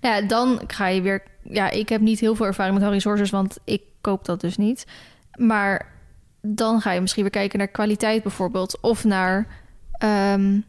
Ja, 0.00 0.20
dan 0.20 0.60
ga 0.66 0.86
je 0.86 1.02
weer. 1.02 1.22
Ja, 1.42 1.70
ik 1.70 1.88
heb 1.88 2.00
niet 2.00 2.20
heel 2.20 2.34
veel 2.34 2.46
ervaring 2.46 2.74
met 2.74 2.84
Harry 2.84 2.98
Sources, 2.98 3.30
want 3.30 3.58
ik 3.64 3.82
koop 4.00 4.24
dat 4.24 4.40
dus 4.40 4.56
niet. 4.56 4.86
Maar 5.38 5.92
dan 6.42 6.80
ga 6.80 6.92
je 6.92 7.00
misschien 7.00 7.22
weer 7.22 7.30
kijken 7.32 7.58
naar 7.58 7.68
kwaliteit 7.68 8.22
bijvoorbeeld. 8.22 8.80
Of 8.80 9.04
naar 9.04 9.46
ehm, 9.92 10.60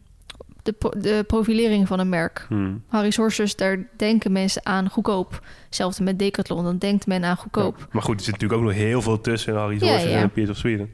de, 0.62 0.74
de 0.98 1.24
profilering 1.26 1.86
van 1.86 1.98
een 1.98 2.08
merk. 2.08 2.44
Hmm. 2.48 2.82
Harry's 2.88 3.16
Horses, 3.16 3.56
daar 3.56 3.88
denken 3.96 4.32
mensen 4.32 4.66
aan 4.66 4.88
goedkoop. 4.90 5.40
Hetzelfde 5.64 6.02
met 6.02 6.18
Decathlon, 6.18 6.64
dan 6.64 6.78
denkt 6.78 7.06
men 7.06 7.24
aan 7.24 7.36
goedkoop. 7.36 7.78
Ja. 7.78 7.86
Maar 7.92 8.02
goed, 8.02 8.18
er 8.18 8.24
zit 8.24 8.32
natuurlijk 8.32 8.60
ook 8.60 8.66
nog 8.66 8.76
heel 8.76 9.02
veel 9.02 9.20
tussen 9.20 9.52
in 9.52 9.58
Harry's 9.58 9.80
Ja, 9.80 9.88
Horses 9.88 10.10
ja. 10.10 10.18
en 10.20 10.30
Piers 10.30 10.50
of 10.50 10.56
Sweden. 10.56 10.90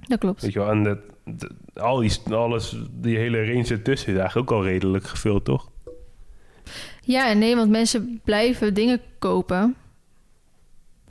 Dat 0.00 0.18
klopt. 0.18 0.42
Weet 0.42 0.52
je 0.52 0.58
wel, 0.58 0.70
en 0.70 0.82
dat, 0.82 0.98
dat- 1.24 1.50
al 1.74 1.96
die, 1.98 2.12
alles, 2.30 2.76
die 2.90 3.16
hele 3.18 3.38
range 3.46 3.68
ertussen 3.68 4.12
is 4.12 4.18
eigenlijk 4.18 4.50
ook 4.50 4.58
al 4.58 4.64
redelijk 4.64 5.06
gevuld, 5.06 5.44
toch? 5.44 5.70
Ja 7.08 7.28
en 7.28 7.38
nee, 7.38 7.56
want 7.56 7.70
mensen 7.70 8.20
blijven 8.24 8.74
dingen 8.74 9.00
kopen. 9.18 9.74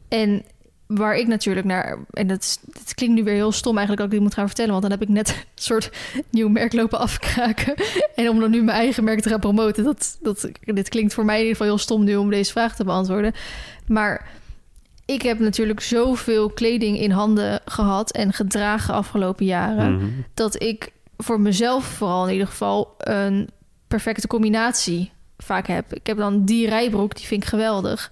En 0.08 0.44
waar 0.88 1.18
ik 1.18 1.28
natuurlijk 1.28 1.66
naar... 1.66 1.98
En 2.12 2.28
dat, 2.28 2.42
is, 2.42 2.58
dat 2.66 2.94
klinkt 2.94 3.16
nu 3.16 3.24
weer 3.24 3.34
heel 3.34 3.52
stom 3.52 3.78
eigenlijk 3.78 3.98
dat 3.98 4.06
ik 4.06 4.14
dit 4.14 4.22
moet 4.22 4.38
gaan 4.38 4.48
vertellen... 4.48 4.72
want 4.72 4.82
dan 4.82 4.92
heb 4.92 5.02
ik 5.02 5.10
net 5.10 5.30
een 5.38 5.44
soort 5.56 5.92
nieuw 6.30 6.50
merk 6.50 6.74
lopen 6.74 7.00
afkraken. 7.00 7.74
En 8.16 8.30
om 8.30 8.40
dan 8.40 8.52
nu 8.52 8.64
mijn 8.64 8.78
eigen 8.78 9.04
merk 9.04 9.22
te 9.22 9.30
gaan 9.30 9.40
promoten... 9.40 9.84
Dat, 9.84 10.18
dat, 10.22 10.50
dit 10.62 10.90
klinkt 10.90 11.14
voor 11.14 11.26
mij 11.26 11.36
in 11.36 11.42
ieder 11.42 11.58
geval 11.58 11.74
heel 11.74 11.84
stom 11.84 12.04
nu 12.04 12.16
om 12.16 12.30
deze 12.30 12.52
vraag 12.52 12.76
te 12.76 12.84
beantwoorden. 12.84 13.34
Maar 13.88 14.30
ik 15.06 15.22
heb 15.22 15.40
natuurlijk 15.40 15.80
zoveel 15.80 16.50
kleding 16.50 17.00
in 17.00 17.12
handen 17.12 17.62
gehad... 17.66 18.12
en 18.12 18.34
gedragen 18.34 18.94
afgelopen 18.94 19.46
jaren... 19.46 19.96
Mhm. 19.96 20.06
dat 20.34 20.62
ik 20.62 20.92
voor 21.18 21.40
mezelf 21.40 21.86
vooral 21.86 22.26
in 22.26 22.34
ieder 22.34 22.48
geval 22.48 22.96
een 22.98 23.50
perfecte 23.88 24.28
combinatie 24.28 25.16
vaak 25.38 25.68
heb. 25.68 25.94
Ik 25.94 26.08
heb 26.08 26.18
dan 26.18 26.46
die 26.46 26.70
rijbroek, 26.70 27.16
die 27.16 27.26
vind 27.26 27.44
ik 27.44 27.50
geweldig. 27.50 28.12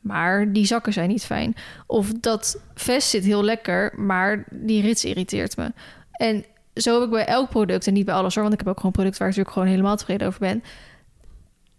Maar 0.00 0.52
die 0.52 0.66
zakken 0.66 0.92
zijn 0.92 1.08
niet 1.08 1.24
fijn. 1.24 1.54
Of 1.86 2.12
dat 2.12 2.60
vest 2.74 3.08
zit 3.08 3.24
heel 3.24 3.44
lekker, 3.44 3.92
maar 4.00 4.44
die 4.50 4.82
rits 4.82 5.04
irriteert 5.04 5.56
me. 5.56 5.72
En 6.12 6.44
zo 6.74 6.94
heb 6.94 7.02
ik 7.02 7.10
bij 7.10 7.26
elk 7.26 7.50
product, 7.50 7.86
en 7.86 7.92
niet 7.92 8.04
bij 8.04 8.14
alles 8.14 8.34
hoor... 8.34 8.42
want 8.42 8.54
ik 8.54 8.60
heb 8.60 8.68
ook 8.68 8.76
gewoon 8.76 8.92
producten 8.92 9.20
waar 9.20 9.30
ik 9.30 9.36
natuurlijk 9.36 9.58
gewoon 9.62 9.76
helemaal 9.76 9.96
tevreden 9.96 10.26
over 10.26 10.40
ben. 10.40 10.62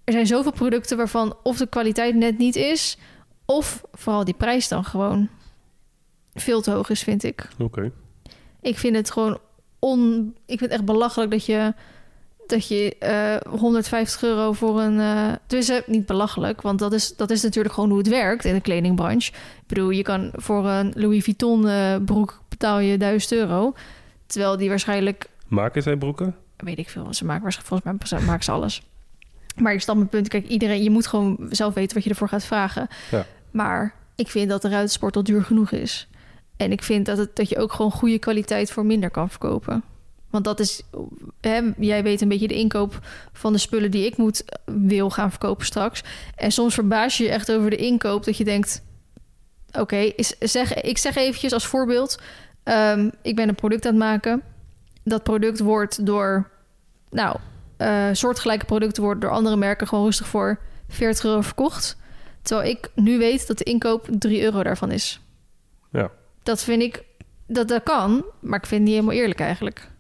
Er 0.04 0.14
zijn 0.14 0.28
zoveel 0.28 0.52
producten 0.52 0.98
waarvan 0.98 1.36
of 1.44 1.58
de 1.58 1.68
kwaliteit 1.68 2.16
net 2.16 2.38
niet 2.38 2.56
is... 2.56 2.98
of 3.46 3.84
vooral 3.94 4.24
die 4.24 4.34
prijs 4.34 4.68
dan 4.68 4.84
gewoon 4.84 5.30
veel 6.34 6.62
te 6.62 6.72
hoog 6.72 6.90
is, 6.90 7.04
vind 7.04 7.24
ik. 7.24 7.48
Oké. 7.60 7.92
Ik 8.62 8.78
vind 8.78 8.96
het 8.96 9.12
gewoon 9.12 9.40
on. 9.80 10.28
Ik 10.46 10.60
vind 10.60 10.60
het 10.60 10.72
echt 10.72 10.86
belachelijk 10.86 11.32
dat 11.32 11.46
je. 11.46 11.74
Dat 12.48 12.68
je 12.68 12.96
eh 13.00 13.52
150 13.60 14.24
euro 14.24 14.52
voor 14.54 14.82
een. 14.82 15.00
eh 15.00 15.32
dus 15.48 15.70
eh, 15.70 15.78
niet 15.86 16.06
belachelijk, 16.06 16.62
want 16.62 16.80
dat 16.80 16.94
is, 16.94 17.16
dat 17.16 17.30
is 17.32 17.42
natuurlijk 17.44 17.74
gewoon 17.74 17.90
hoe 17.90 17.98
het 17.98 18.08
werkt 18.08 18.46
in 18.46 18.54
de 18.54 18.62
kledingbranche. 18.62 19.32
Ik 19.32 19.68
bedoel, 19.68 19.90
je 19.90 20.04
kan 20.04 20.30
voor 20.34 20.66
een 20.68 20.94
Louis 20.96 21.24
Vuitton 21.24 21.68
eh, 21.68 21.96
broek 22.06 22.42
betaal 22.50 22.80
je 22.80 22.98
1000 22.98 23.32
euro. 23.32 23.74
Terwijl 24.26 24.58
die 24.58 24.70
waarschijnlijk. 24.70 25.30
Maken 25.48 25.82
zij 25.82 25.98
broeken? 25.98 26.36
Weet 26.58 26.78
ik 26.78 26.90
veel, 26.90 27.14
ze 27.14 27.26
maken 27.26 27.44
waarschijnlijk. 27.44 27.84
Volgens 27.84 28.12
mij 28.14 28.22
maken 28.26 28.44
ze 28.46 28.52
alles. 28.52 28.82
Maar 29.56 29.74
ik 29.74 29.82
snap 29.82 29.96
mijn 29.96 30.10
punt. 30.10 30.28
Kijk, 30.28 30.48
iedereen, 30.48 30.84
je 30.84 30.90
moet 30.90 31.08
gewoon 31.08 31.38
zelf 31.50 31.74
weten 31.74 31.96
wat 31.96 32.04
je 32.04 32.10
ervoor 32.10 32.30
gaat 32.30 32.46
vragen. 32.46 32.88
Ja. 33.12 33.26
Maar 33.52 33.94
ik 34.16 34.28
vind 34.28 34.50
dat 34.50 34.62
de 34.62 34.70
ruitsport 34.70 35.16
al 35.16 35.24
duur 35.24 35.44
genoeg 35.44 35.72
is. 35.72 36.08
En 36.58 36.72
ik 36.72 36.84
vind 36.84 37.06
dat, 37.06 37.18
het, 37.18 37.36
dat 37.36 37.50
je 37.50 37.58
ook 37.58 37.74
gewoon 37.74 37.92
goede 37.92 38.20
kwaliteit 38.20 38.72
voor 38.72 38.86
minder 38.86 39.10
kan 39.10 39.30
verkopen. 39.30 39.84
Want 40.36 40.48
dat 40.48 40.60
is, 40.60 40.82
hè, 41.42 41.62
jij 41.78 42.04
weet 42.04 42.22
een 42.22 42.28
beetje 42.28 42.48
de 42.48 42.54
inkoop 42.54 43.00
van 43.34 43.54
de 43.54 43.60
spullen 43.60 43.92
die 43.92 44.06
ik 44.06 44.18
moet 44.18 44.44
wil 44.66 45.10
gaan 45.10 45.30
verkopen 45.30 45.66
straks. 45.66 46.04
En 46.36 46.52
soms 46.52 46.74
verbaas 46.74 47.18
je 47.18 47.24
je 47.24 47.30
echt 47.30 47.52
over 47.52 47.70
de 47.70 47.76
inkoop 47.76 48.24
dat 48.24 48.38
je 48.38 48.44
denkt: 48.44 48.84
oké, 49.80 50.12
zeg, 50.40 50.74
ik 50.74 50.98
zeg 50.98 51.16
eventjes 51.16 51.54
als 51.54 51.66
voorbeeld: 51.66 52.20
ehm, 52.64 53.10
ik 53.22 53.36
ben 53.36 53.50
een 53.50 53.56
product 53.56 53.86
aan 53.86 53.92
het 53.92 54.04
maken. 54.04 54.42
Dat 55.04 55.24
product 55.24 55.60
wordt 55.60 56.06
door, 56.06 56.50
nou, 57.10 57.38
eh, 57.78 58.10
soortgelijke 58.12 58.66
producten 58.66 59.04
worden 59.04 59.22
door 59.22 59.32
andere 59.32 59.56
merken 59.56 59.88
gewoon 59.88 60.06
rustig 60.06 60.28
voor 60.28 60.60
40 60.88 61.26
euro 61.26 61.42
verkocht. 61.42 61.98
Terwijl 62.42 62.70
ik 62.70 62.90
nu 62.96 63.18
weet 63.18 63.48
dat 63.48 63.58
de 63.58 63.64
inkoop 63.64 64.08
3 64.20 64.42
euro 64.42 64.64
daarvan 64.64 64.92
is. 64.92 65.22
Ja. 65.92 66.12
Dat 66.44 66.64
vind 66.64 66.82
ik, 66.82 67.04
dat, 67.48 67.68
dat 67.68 67.84
kan, 67.84 68.26
maar 68.40 68.60
ik 68.60 68.66
vind 68.66 68.82
het 68.82 68.90
niet 68.90 69.00
helemaal 69.00 69.22
eerlijk 69.22 69.40
eigenlijk. 69.40 69.94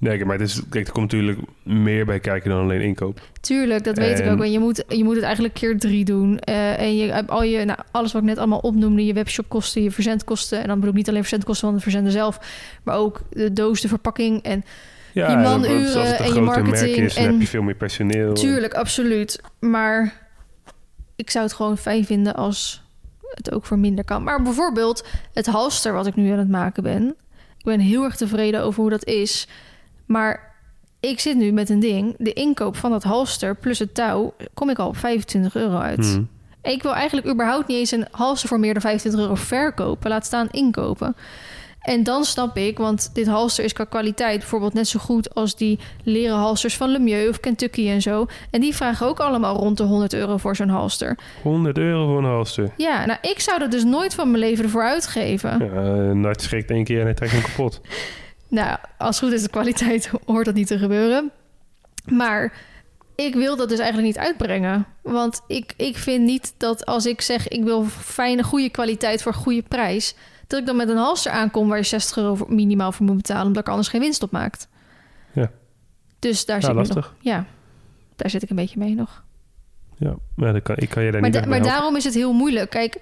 Nee, 0.00 0.24
maar 0.24 0.38
het 0.38 0.48
is, 0.48 0.62
kijk, 0.70 0.86
er 0.86 0.92
komt 0.92 1.12
natuurlijk 1.12 1.38
meer 1.62 2.06
bij 2.06 2.20
kijken 2.20 2.50
dan 2.50 2.60
alleen 2.60 2.80
inkoop. 2.80 3.20
Tuurlijk, 3.40 3.84
dat 3.84 3.96
weet 3.98 4.18
ik 4.18 4.26
ook. 4.30 4.40
En 4.42 4.50
je 4.52 4.58
moet, 4.58 4.84
je 4.88 5.04
moet 5.04 5.14
het 5.14 5.24
eigenlijk 5.24 5.54
keer 5.54 5.78
drie 5.78 6.04
doen. 6.04 6.38
Eh, 6.38 6.80
en 6.80 6.96
je 6.96 7.12
hebt 7.12 7.30
al 7.30 7.42
je, 7.42 7.64
nou, 7.64 7.78
alles 7.90 8.12
wat 8.12 8.22
ik 8.22 8.28
net 8.28 8.38
allemaal 8.38 8.58
opnoemde, 8.58 9.04
je 9.06 9.12
webshopkosten, 9.12 9.82
je 9.82 9.90
verzendkosten. 9.90 10.60
En 10.60 10.66
dan 10.66 10.74
bedoel 10.74 10.90
ik 10.90 10.96
niet 10.96 11.08
alleen 11.08 11.20
verzendkosten 11.20 11.66
van 11.68 11.76
de 11.76 11.82
verzender 11.82 12.12
zelf, 12.12 12.38
maar 12.82 12.96
ook 12.96 13.20
de 13.30 13.52
doos, 13.52 13.80
de 13.80 13.88
verpakking. 13.88 14.42
En 14.42 14.64
Ja, 15.12 15.30
Je 15.30 15.36
en 15.36 15.42
manuren 15.42 16.18
en 16.18 16.34
je 16.34 16.40
marketing 16.40 16.70
merk 16.76 16.96
is, 16.96 17.14
dan 17.14 17.24
en- 17.24 17.30
heb 17.32 17.40
je 17.40 17.46
veel 17.46 17.62
meer 17.62 17.74
personeel. 17.74 18.34
tuurlijk, 18.34 18.74
absoluut. 18.74 19.40
Maar 19.58 20.28
ik 21.16 21.30
zou 21.30 21.44
het 21.44 21.54
gewoon 21.54 21.78
fijn 21.78 22.04
vinden 22.04 22.34
als 22.34 22.82
het 23.34 23.52
ook 23.52 23.64
voor 23.66 23.78
minder 23.78 24.04
kan. 24.04 24.22
Maar 24.22 24.42
bijvoorbeeld 24.42 25.06
het 25.34 25.46
halster 25.46 25.92
wat 25.92 26.06
ik 26.06 26.16
nu 26.16 26.30
aan 26.30 26.38
het 26.38 26.48
maken 26.48 26.82
ben. 26.82 27.08
Ik 27.58 27.64
ben 27.64 27.80
heel 27.80 28.04
erg 28.04 28.16
tevreden 28.16 28.62
over 28.62 28.80
hoe 28.80 28.90
dat 28.90 29.04
is. 29.04 29.48
Maar 30.10 30.54
ik 31.00 31.20
zit 31.20 31.36
nu 31.36 31.52
met 31.52 31.68
een 31.68 31.80
ding. 31.80 32.14
De 32.18 32.32
inkoop 32.32 32.76
van 32.76 32.90
dat 32.90 33.02
halster 33.02 33.56
plus 33.56 33.78
het 33.78 33.94
touw... 33.94 34.34
kom 34.54 34.70
ik 34.70 34.78
al 34.78 34.88
op 34.88 34.96
25 34.96 35.54
euro 35.54 35.78
uit. 35.78 36.20
En 36.60 36.72
ik 36.72 36.82
wil 36.82 36.94
eigenlijk 36.94 37.28
überhaupt 37.28 37.68
niet 37.68 37.76
eens 37.76 37.90
een 37.90 38.06
halster 38.10 38.48
voor 38.48 38.60
meer 38.60 38.72
dan 38.72 38.82
25 38.82 39.20
euro 39.20 39.34
verkopen. 39.34 40.10
Laat 40.10 40.26
staan 40.26 40.48
inkopen. 40.50 41.16
En 41.80 42.02
dan 42.02 42.24
snap 42.24 42.56
ik, 42.56 42.78
want 42.78 43.10
dit 43.14 43.26
halster 43.26 43.64
is 43.64 43.72
qua 43.72 43.84
kwaliteit 43.84 44.38
bijvoorbeeld 44.38 44.74
net 44.74 44.88
zo 44.88 44.98
goed 44.98 45.34
als 45.34 45.56
die 45.56 45.78
leren 46.04 46.36
halsters 46.36 46.76
van 46.76 46.88
Lemieux 46.88 47.28
of 47.28 47.40
Kentucky 47.40 47.88
en 47.88 48.02
zo. 48.02 48.26
En 48.50 48.60
die 48.60 48.74
vragen 48.74 49.06
ook 49.06 49.20
allemaal 49.20 49.56
rond 49.56 49.76
de 49.76 49.82
100 49.82 50.12
euro 50.12 50.36
voor 50.36 50.56
zo'n 50.56 50.68
halster. 50.68 51.18
100 51.42 51.78
euro 51.78 52.06
voor 52.06 52.18
een 52.18 52.24
halster. 52.24 52.70
Ja, 52.76 53.06
nou, 53.06 53.18
ik 53.22 53.40
zou 53.40 53.58
dat 53.58 53.70
dus 53.70 53.84
nooit 53.84 54.14
van 54.14 54.30
mijn 54.30 54.42
leven 54.42 54.64
ervoor 54.64 54.84
uitgeven. 54.84 55.50
Ja, 55.58 55.82
een 55.82 56.24
arts 56.24 56.44
schrikt 56.44 56.70
één 56.70 56.84
keer 56.84 56.98
en 56.98 57.04
hij 57.04 57.14
trekt 57.14 57.32
hem 57.32 57.42
kapot. 57.42 57.80
Nou, 58.50 58.78
als 58.98 59.20
het 59.20 59.24
goed 59.28 59.36
is 59.38 59.42
de 59.42 59.50
kwaliteit, 59.50 60.10
hoort 60.26 60.44
dat 60.44 60.54
niet 60.54 60.66
te 60.66 60.78
gebeuren. 60.78 61.30
Maar 62.06 62.52
ik 63.14 63.34
wil 63.34 63.56
dat 63.56 63.68
dus 63.68 63.78
eigenlijk 63.78 64.08
niet 64.16 64.24
uitbrengen. 64.26 64.86
Want 65.02 65.40
ik, 65.46 65.72
ik 65.76 65.96
vind 65.96 66.24
niet 66.24 66.54
dat 66.56 66.86
als 66.86 67.06
ik 67.06 67.20
zeg... 67.20 67.48
ik 67.48 67.62
wil 67.64 67.84
fijne, 67.84 68.42
goede 68.42 68.70
kwaliteit 68.70 69.22
voor 69.22 69.34
goede 69.34 69.62
prijs... 69.62 70.14
dat 70.46 70.60
ik 70.60 70.66
dan 70.66 70.76
met 70.76 70.88
een 70.88 70.96
halster 70.96 71.32
aankom... 71.32 71.68
waar 71.68 71.78
je 71.78 71.84
60 71.84 72.16
euro 72.16 72.46
minimaal 72.48 72.92
voor 72.92 73.06
moet 73.06 73.16
betalen... 73.16 73.46
omdat 73.46 73.58
ik 73.60 73.66
er 73.66 73.72
anders 73.72 73.90
geen 73.90 74.00
winst 74.00 74.22
op 74.22 74.30
maakt. 74.30 74.68
Ja. 75.32 75.50
Dus 76.18 76.44
daar 76.44 76.60
Ja, 76.60 76.74
zit 76.84 76.88
ik 76.88 76.94
nog... 76.94 77.14
Ja, 77.20 77.46
daar 78.16 78.30
zit 78.30 78.42
ik 78.42 78.50
een 78.50 78.56
beetje 78.56 78.78
mee 78.78 78.94
nog. 78.94 79.24
Ja, 79.96 80.14
maar 80.36 80.52
dan 80.52 80.62
kan, 80.62 80.76
ik 80.76 80.88
kan 80.88 81.02
je 81.02 81.10
daar 81.10 81.20
Maar, 81.20 81.30
niet 81.30 81.42
da- 81.42 81.48
maar 81.48 81.62
daarom 81.62 81.96
is 81.96 82.04
het 82.04 82.14
heel 82.14 82.32
moeilijk. 82.32 82.70
Kijk, 82.70 82.98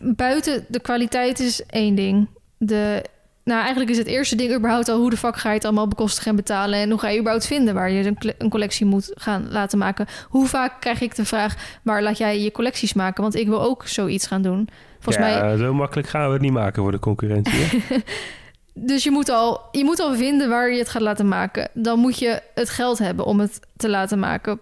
buiten 0.00 0.64
de 0.68 0.80
kwaliteit 0.80 1.40
is 1.40 1.66
één 1.66 1.94
ding. 1.94 2.28
De, 2.58 3.04
nou, 3.44 3.60
eigenlijk 3.60 3.90
is 3.90 3.98
het 3.98 4.06
eerste 4.06 4.36
ding 4.36 4.54
überhaupt 4.54 4.88
al... 4.88 4.98
hoe 4.98 5.10
de 5.10 5.16
fuck 5.16 5.36
ga 5.36 5.48
je 5.48 5.54
het 5.54 5.64
allemaal 5.64 5.88
bekostigen 5.88 6.30
en 6.30 6.36
betalen... 6.36 6.78
en 6.78 6.90
hoe 6.90 6.98
ga 6.98 7.08
je 7.08 7.18
überhaupt 7.18 7.46
vinden 7.46 7.74
waar 7.74 7.90
je 7.90 8.14
een, 8.38 8.48
collectie 8.48 8.86
moet 8.86 9.10
gaan 9.14 9.46
laten 9.50 9.78
maken. 9.78 10.06
Hoe 10.28 10.46
vaak 10.46 10.80
krijg 10.80 11.00
ik 11.00 11.14
de 11.14 11.24
vraag... 11.24 11.78
waar 11.82 12.02
laat 12.02 12.18
jij 12.18 12.40
je 12.40 12.52
collecties 12.52 12.92
maken? 12.92 13.22
Want 13.22 13.34
ik 13.34 13.48
wil 13.48 13.62
ook 13.62 13.86
zoiets 13.86 14.26
gaan 14.26 14.42
doen. 14.42 14.68
Volgens 15.00 15.26
ja, 15.26 15.42
mij, 15.42 15.56
zo 15.56 15.74
makkelijk 15.74 16.08
gaan 16.08 16.26
we 16.26 16.32
het 16.32 16.42
niet 16.42 16.52
maken 16.52 16.82
voor 16.82 16.92
de 16.92 16.98
concurrentie. 16.98 17.60
hè? 17.60 17.96
dus 18.74 19.04
je 19.04 19.10
moet, 19.10 19.28
al, 19.28 19.60
je 19.72 19.84
moet 19.84 20.00
al 20.00 20.14
vinden 20.14 20.48
waar 20.48 20.70
je 20.70 20.78
het 20.78 20.88
gaat 20.88 21.02
laten 21.02 21.28
maken. 21.28 21.68
Dan 21.72 21.98
moet 21.98 22.18
je 22.18 22.42
het 22.54 22.70
geld 22.70 22.98
hebben 22.98 23.24
om 23.24 23.40
het 23.40 23.60
te 23.76 23.88
laten 23.88 24.18
maken. 24.18 24.60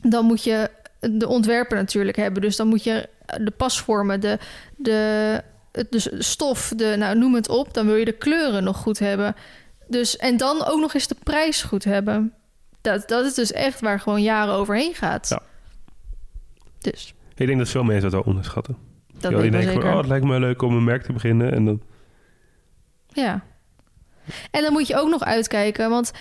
Dan 0.00 0.24
moet 0.24 0.44
je 0.44 0.70
de 1.00 1.28
ontwerper 1.28 1.76
natuurlijk 1.76 2.16
hebben. 2.16 2.42
Dus 2.42 2.56
dan 2.56 2.66
moet 2.66 2.84
je 2.84 3.08
de 3.40 3.50
pasvormen, 3.50 4.20
de, 4.20 4.38
de, 4.76 5.42
de 5.90 6.14
stof, 6.18 6.72
de, 6.76 6.94
nou, 6.98 7.18
noem 7.18 7.34
het 7.34 7.48
op. 7.48 7.74
Dan 7.74 7.86
wil 7.86 7.94
je 7.94 8.04
de 8.04 8.12
kleuren 8.12 8.64
nog 8.64 8.76
goed 8.76 8.98
hebben. 8.98 9.34
Dus, 9.88 10.16
en 10.16 10.36
dan 10.36 10.64
ook 10.64 10.80
nog 10.80 10.94
eens 10.94 11.06
de 11.06 11.16
prijs 11.22 11.62
goed 11.62 11.84
hebben. 11.84 12.32
Dat, 12.80 13.08
dat 13.08 13.24
is 13.24 13.34
dus 13.34 13.52
echt 13.52 13.80
waar 13.80 14.00
gewoon 14.00 14.22
jaren 14.22 14.54
overheen 14.54 14.94
gaat. 14.94 15.28
Ja. 15.28 15.42
Dus, 16.78 17.14
ik 17.34 17.46
denk 17.46 17.58
dat 17.58 17.68
veel 17.68 17.84
mensen 17.84 18.02
dat 18.02 18.12
wel 18.12 18.32
onderschatten. 18.32 18.76
dat 19.18 19.32
Ja, 19.32 19.40
die 19.40 19.50
denken 19.50 19.72
van, 19.72 19.90
oh, 19.90 19.96
het 19.96 20.06
lijkt 20.06 20.24
me 20.24 20.38
leuk 20.38 20.62
om 20.62 20.76
een 20.76 20.84
merk 20.84 21.02
te 21.02 21.12
beginnen. 21.12 21.52
En 21.52 21.64
dan, 21.64 21.82
Ja. 23.08 23.44
En 24.50 24.62
dan 24.62 24.72
moet 24.72 24.86
je 24.86 24.96
ook 24.96 25.08
nog 25.08 25.24
uitkijken, 25.24 25.90
want 25.90 26.12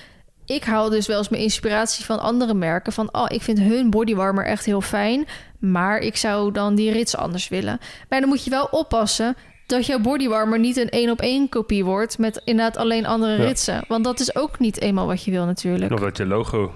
ik 0.46 0.64
haal 0.64 0.90
dus 0.90 1.08
wel 1.08 1.18
eens 1.18 1.30
mijn 1.30 1.42
inspiratie 1.42 2.06
van 2.06 2.20
andere 2.20 2.54
merken. 2.54 2.94
Van, 2.94 3.10
oh, 3.14 3.26
ik 3.28 3.42
vind 3.42 3.60
hun 3.60 3.90
bodywarmer 3.90 4.46
echt 4.46 4.66
heel 4.66 4.82
fijn, 4.82 5.28
maar 5.60 5.98
ik 6.00 6.16
zou 6.16 6.52
dan 6.52 6.76
die 6.76 6.92
rits 6.92 7.16
anders 7.18 7.48
willen. 7.48 7.80
Maar 8.10 8.20
dan 8.20 8.30
moet 8.30 8.44
je 8.44 8.50
wel 8.50 8.68
oppassen 8.72 9.36
dat 9.68 9.86
jouw 9.86 10.00
bodywarmer 10.00 10.60
niet 10.60 10.78
een 10.78 10.90
één 10.90 11.10
op 11.10 11.22
één 11.22 11.50
kopie 11.50 11.86
wordt 11.86 12.18
met 12.18 12.42
inderdaad 12.44 12.78
alleen 12.78 13.06
andere 13.06 13.38
Ja. 13.38 13.44
ritsen. 13.44 13.86
Want 13.88 14.04
dat 14.04 14.20
is 14.20 14.36
ook 14.36 14.60
niet 14.60 14.82
eenmaal 14.82 15.08
wat 15.08 15.24
je 15.24 15.32
wil 15.32 15.46
natuurlijk. 15.46 15.92
of 15.94 16.00
dat 16.00 16.18
je 16.18 16.26
logo 16.26 16.72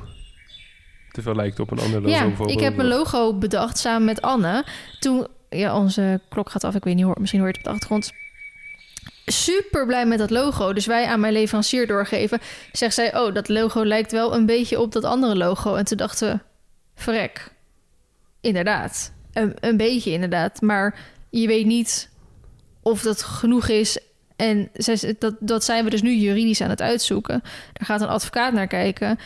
te 1.11 1.21
veel 1.21 1.35
lijkt 1.35 1.59
op 1.59 1.71
een 1.71 1.79
ander 1.79 2.01
logo. 2.01 2.43
Ja, 2.43 2.53
ik 2.53 2.59
heb 2.59 2.75
mijn 2.75 2.87
logo 2.87 3.33
bedacht 3.33 3.77
samen 3.77 4.05
met 4.05 4.21
Anne. 4.21 4.63
Toen, 4.99 5.27
ja, 5.49 5.77
onze 5.77 6.19
klok 6.29 6.49
gaat 6.49 6.63
af, 6.63 6.75
ik 6.75 6.83
weet 6.83 6.95
niet, 6.95 7.03
hoor, 7.03 7.15
misschien 7.19 7.39
hoor 7.39 7.49
je 7.49 7.57
het 7.57 7.65
op 7.67 7.71
de 7.71 7.75
achtergrond. 7.75 8.11
Super 9.31 9.85
blij 9.85 10.05
met 10.05 10.17
dat 10.17 10.29
logo. 10.29 10.73
Dus 10.73 10.85
wij 10.85 11.05
aan 11.05 11.19
mijn 11.19 11.33
leverancier 11.33 11.87
doorgeven. 11.87 12.39
Zegt 12.71 12.93
zij, 12.93 13.17
oh, 13.17 13.33
dat 13.33 13.49
logo 13.49 13.85
lijkt 13.85 14.11
wel 14.11 14.35
een 14.35 14.45
beetje 14.45 14.79
op 14.79 14.91
dat 14.91 15.03
andere 15.03 15.35
logo. 15.35 15.75
En 15.75 15.85
toen 15.85 15.97
dachten 15.97 16.31
we, 16.31 16.39
verrek. 17.01 17.51
Inderdaad. 18.41 19.11
Een, 19.33 19.53
een 19.59 19.77
beetje 19.77 20.11
inderdaad. 20.11 20.61
Maar 20.61 20.99
je 21.29 21.47
weet 21.47 21.65
niet 21.65 22.09
of 22.81 23.01
dat 23.01 23.23
genoeg 23.23 23.67
is. 23.67 23.99
En 24.35 24.69
zij, 24.73 25.15
dat, 25.19 25.35
dat 25.39 25.63
zijn 25.63 25.83
we 25.83 25.89
dus 25.89 26.01
nu 26.01 26.15
juridisch 26.15 26.61
aan 26.61 26.69
het 26.69 26.81
uitzoeken. 26.81 27.41
Daar 27.73 27.85
gaat 27.85 28.01
een 28.01 28.07
advocaat 28.07 28.53
naar 28.53 28.67
kijken. 28.67 29.19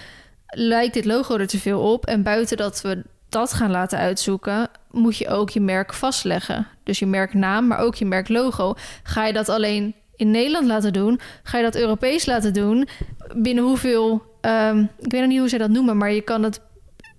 Lijkt 0.47 0.93
dit 0.93 1.05
logo 1.05 1.37
er 1.37 1.47
te 1.47 1.59
veel 1.59 1.91
op? 1.91 2.05
En 2.05 2.23
buiten 2.23 2.57
dat 2.57 2.81
we 2.81 3.03
dat 3.33 3.53
gaan 3.53 3.71
laten 3.71 3.99
uitzoeken, 3.99 4.69
moet 4.91 5.17
je 5.17 5.27
ook 5.27 5.49
je 5.49 5.61
merk 5.61 5.93
vastleggen. 5.93 6.67
Dus 6.83 6.99
je 6.99 7.05
merknaam, 7.05 7.67
maar 7.67 7.79
ook 7.79 7.95
je 7.95 8.05
merklogo. 8.05 8.75
Ga 9.03 9.25
je 9.25 9.33
dat 9.33 9.49
alleen 9.49 9.95
in 10.15 10.31
Nederland 10.31 10.65
laten 10.65 10.93
doen? 10.93 11.19
Ga 11.43 11.57
je 11.57 11.63
dat 11.63 11.75
Europees 11.75 12.25
laten 12.25 12.53
doen? 12.53 12.87
Binnen 13.35 13.63
hoeveel... 13.63 14.23
ehm, 14.41 14.79
ik 14.99 15.11
weet 15.11 15.21
nog 15.21 15.29
niet 15.29 15.39
hoe 15.39 15.49
ze 15.49 15.57
dat 15.57 15.69
noemen, 15.69 15.97
maar 15.97 16.11
je 16.11 16.21
kan 16.21 16.43
het 16.43 16.61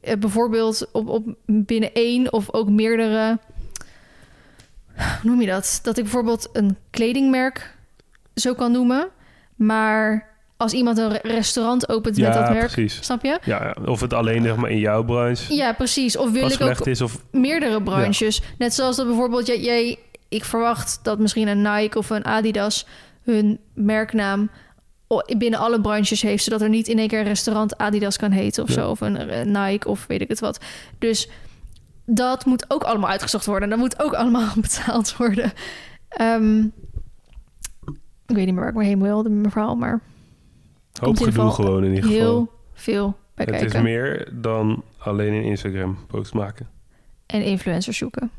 eh, 0.01 0.17
bijvoorbeeld 0.17 0.89
op, 0.93 1.09
op 1.09 1.35
binnen 1.47 1.93
één 1.93 2.33
of 2.33 2.53
ook 2.53 2.69
meerdere... 2.69 3.39
Hoe 4.95 5.31
noem 5.31 5.41
je 5.41 5.47
dat? 5.47 5.81
Dat 5.83 5.97
ik 5.97 6.03
bijvoorbeeld 6.03 6.49
een 6.53 6.77
kledingmerk 6.91 7.77
zo 8.35 8.55
kan 8.55 8.73
noemen. 8.73 9.09
Maar 9.57 10.34
als 10.57 10.73
iemand 10.73 10.99
een 10.99 11.11
re- 11.11 11.21
restaurant 11.23 11.89
opent 11.89 12.17
met 12.19 12.33
dat 12.33 12.49
merk... 12.51 12.59
precies. 12.73 12.99
Snap 13.05 13.23
je? 13.23 13.39
Ja, 13.45 13.77
of 13.87 14.01
het 14.01 14.13
alleen 14.13 14.43
zeg 14.43 14.57
maar 14.57 14.71
in 14.71 14.79
jouw 14.79 15.05
branche 15.05 15.55
Ja, 15.55 15.73
precies. 15.73 16.17
Of 16.17 16.31
wil 16.31 16.51
ik 16.51 16.61
ook 16.61 16.87
is 16.87 17.01
of 17.01 17.19
meerdere 17.31 17.83
branches. 17.83 18.43
Net 18.59 18.75
zoals 18.75 18.97
dat 18.97 19.07
bijvoorbeeld 19.07 19.47
jij, 19.47 19.61
jij, 19.61 19.99
ik 20.29 20.45
verwacht 20.45 20.99
dat 21.03 21.19
misschien 21.19 21.49
een 21.49 21.63
Nike 21.63 21.99
of 21.99 22.11
een 22.11 22.25
Adidas 22.25 22.87
hun 23.23 23.59
merknaam 23.75 24.51
binnen 25.39 25.59
alle 25.61 25.81
branches 25.81 26.23
heeft, 26.23 26.45
zodat 26.45 26.61
er 26.61 26.69
niet 26.69 26.89
in 26.89 26.99
één 26.99 27.09
keer 27.09 27.19
een 27.19 27.25
restaurant 27.25 27.79
Adidas 27.79 28.17
kan 28.17 28.31
heten 28.31 28.63
of 28.63 28.69
Ja. 28.69 28.75
zo, 28.75 28.91
of 28.91 29.01
een, 29.01 29.17
eh, 29.17 29.45
Nike 29.45 29.89
of 29.89 30.05
weet 30.07 30.21
ik 30.21 30.29
het 30.29 30.41
wat. 30.41 30.59
Dus 30.99 31.29
dat 32.07 32.45
moet 32.45 32.65
ook 32.69 32.83
allemaal 32.83 33.11
uitgezocht 33.11 33.47
worden. 33.47 33.69
Dat 33.69 33.79
moet 33.79 34.03
ook 34.03 34.13
allemaal 34.15 34.49
betaald 34.61 35.17
worden. 35.17 35.53
Ehm, 36.09 36.59
ik 38.27 38.35
weet 38.37 38.45
niet 38.45 38.55
meer 38.55 38.61
waar 38.63 38.69
ik 38.69 38.75
me 38.75 38.85
heen 38.85 39.03
wilde 39.03 39.41
verhaal, 39.51 39.77
maar 39.77 40.01
hoop 41.01 41.17
in 41.19 41.25
gedoe 41.25 41.51
gewoon 41.51 41.85
in 41.85 41.95
ieder 41.95 42.11
geval. 42.11 42.19
heel 42.27 42.51
veel 42.75 43.17
bij 43.35 43.45
Het 43.51 43.55
kijken. 43.57 43.77
is 43.79 43.83
meer 43.83 44.29
dan 44.33 44.83
alleen 44.99 45.33
een 45.33 45.45
Instagram 45.45 45.99
post 46.07 46.35
maken. 46.35 46.69
En 47.27 47.43
influencers 47.43 47.97
zoeken. 47.99 48.31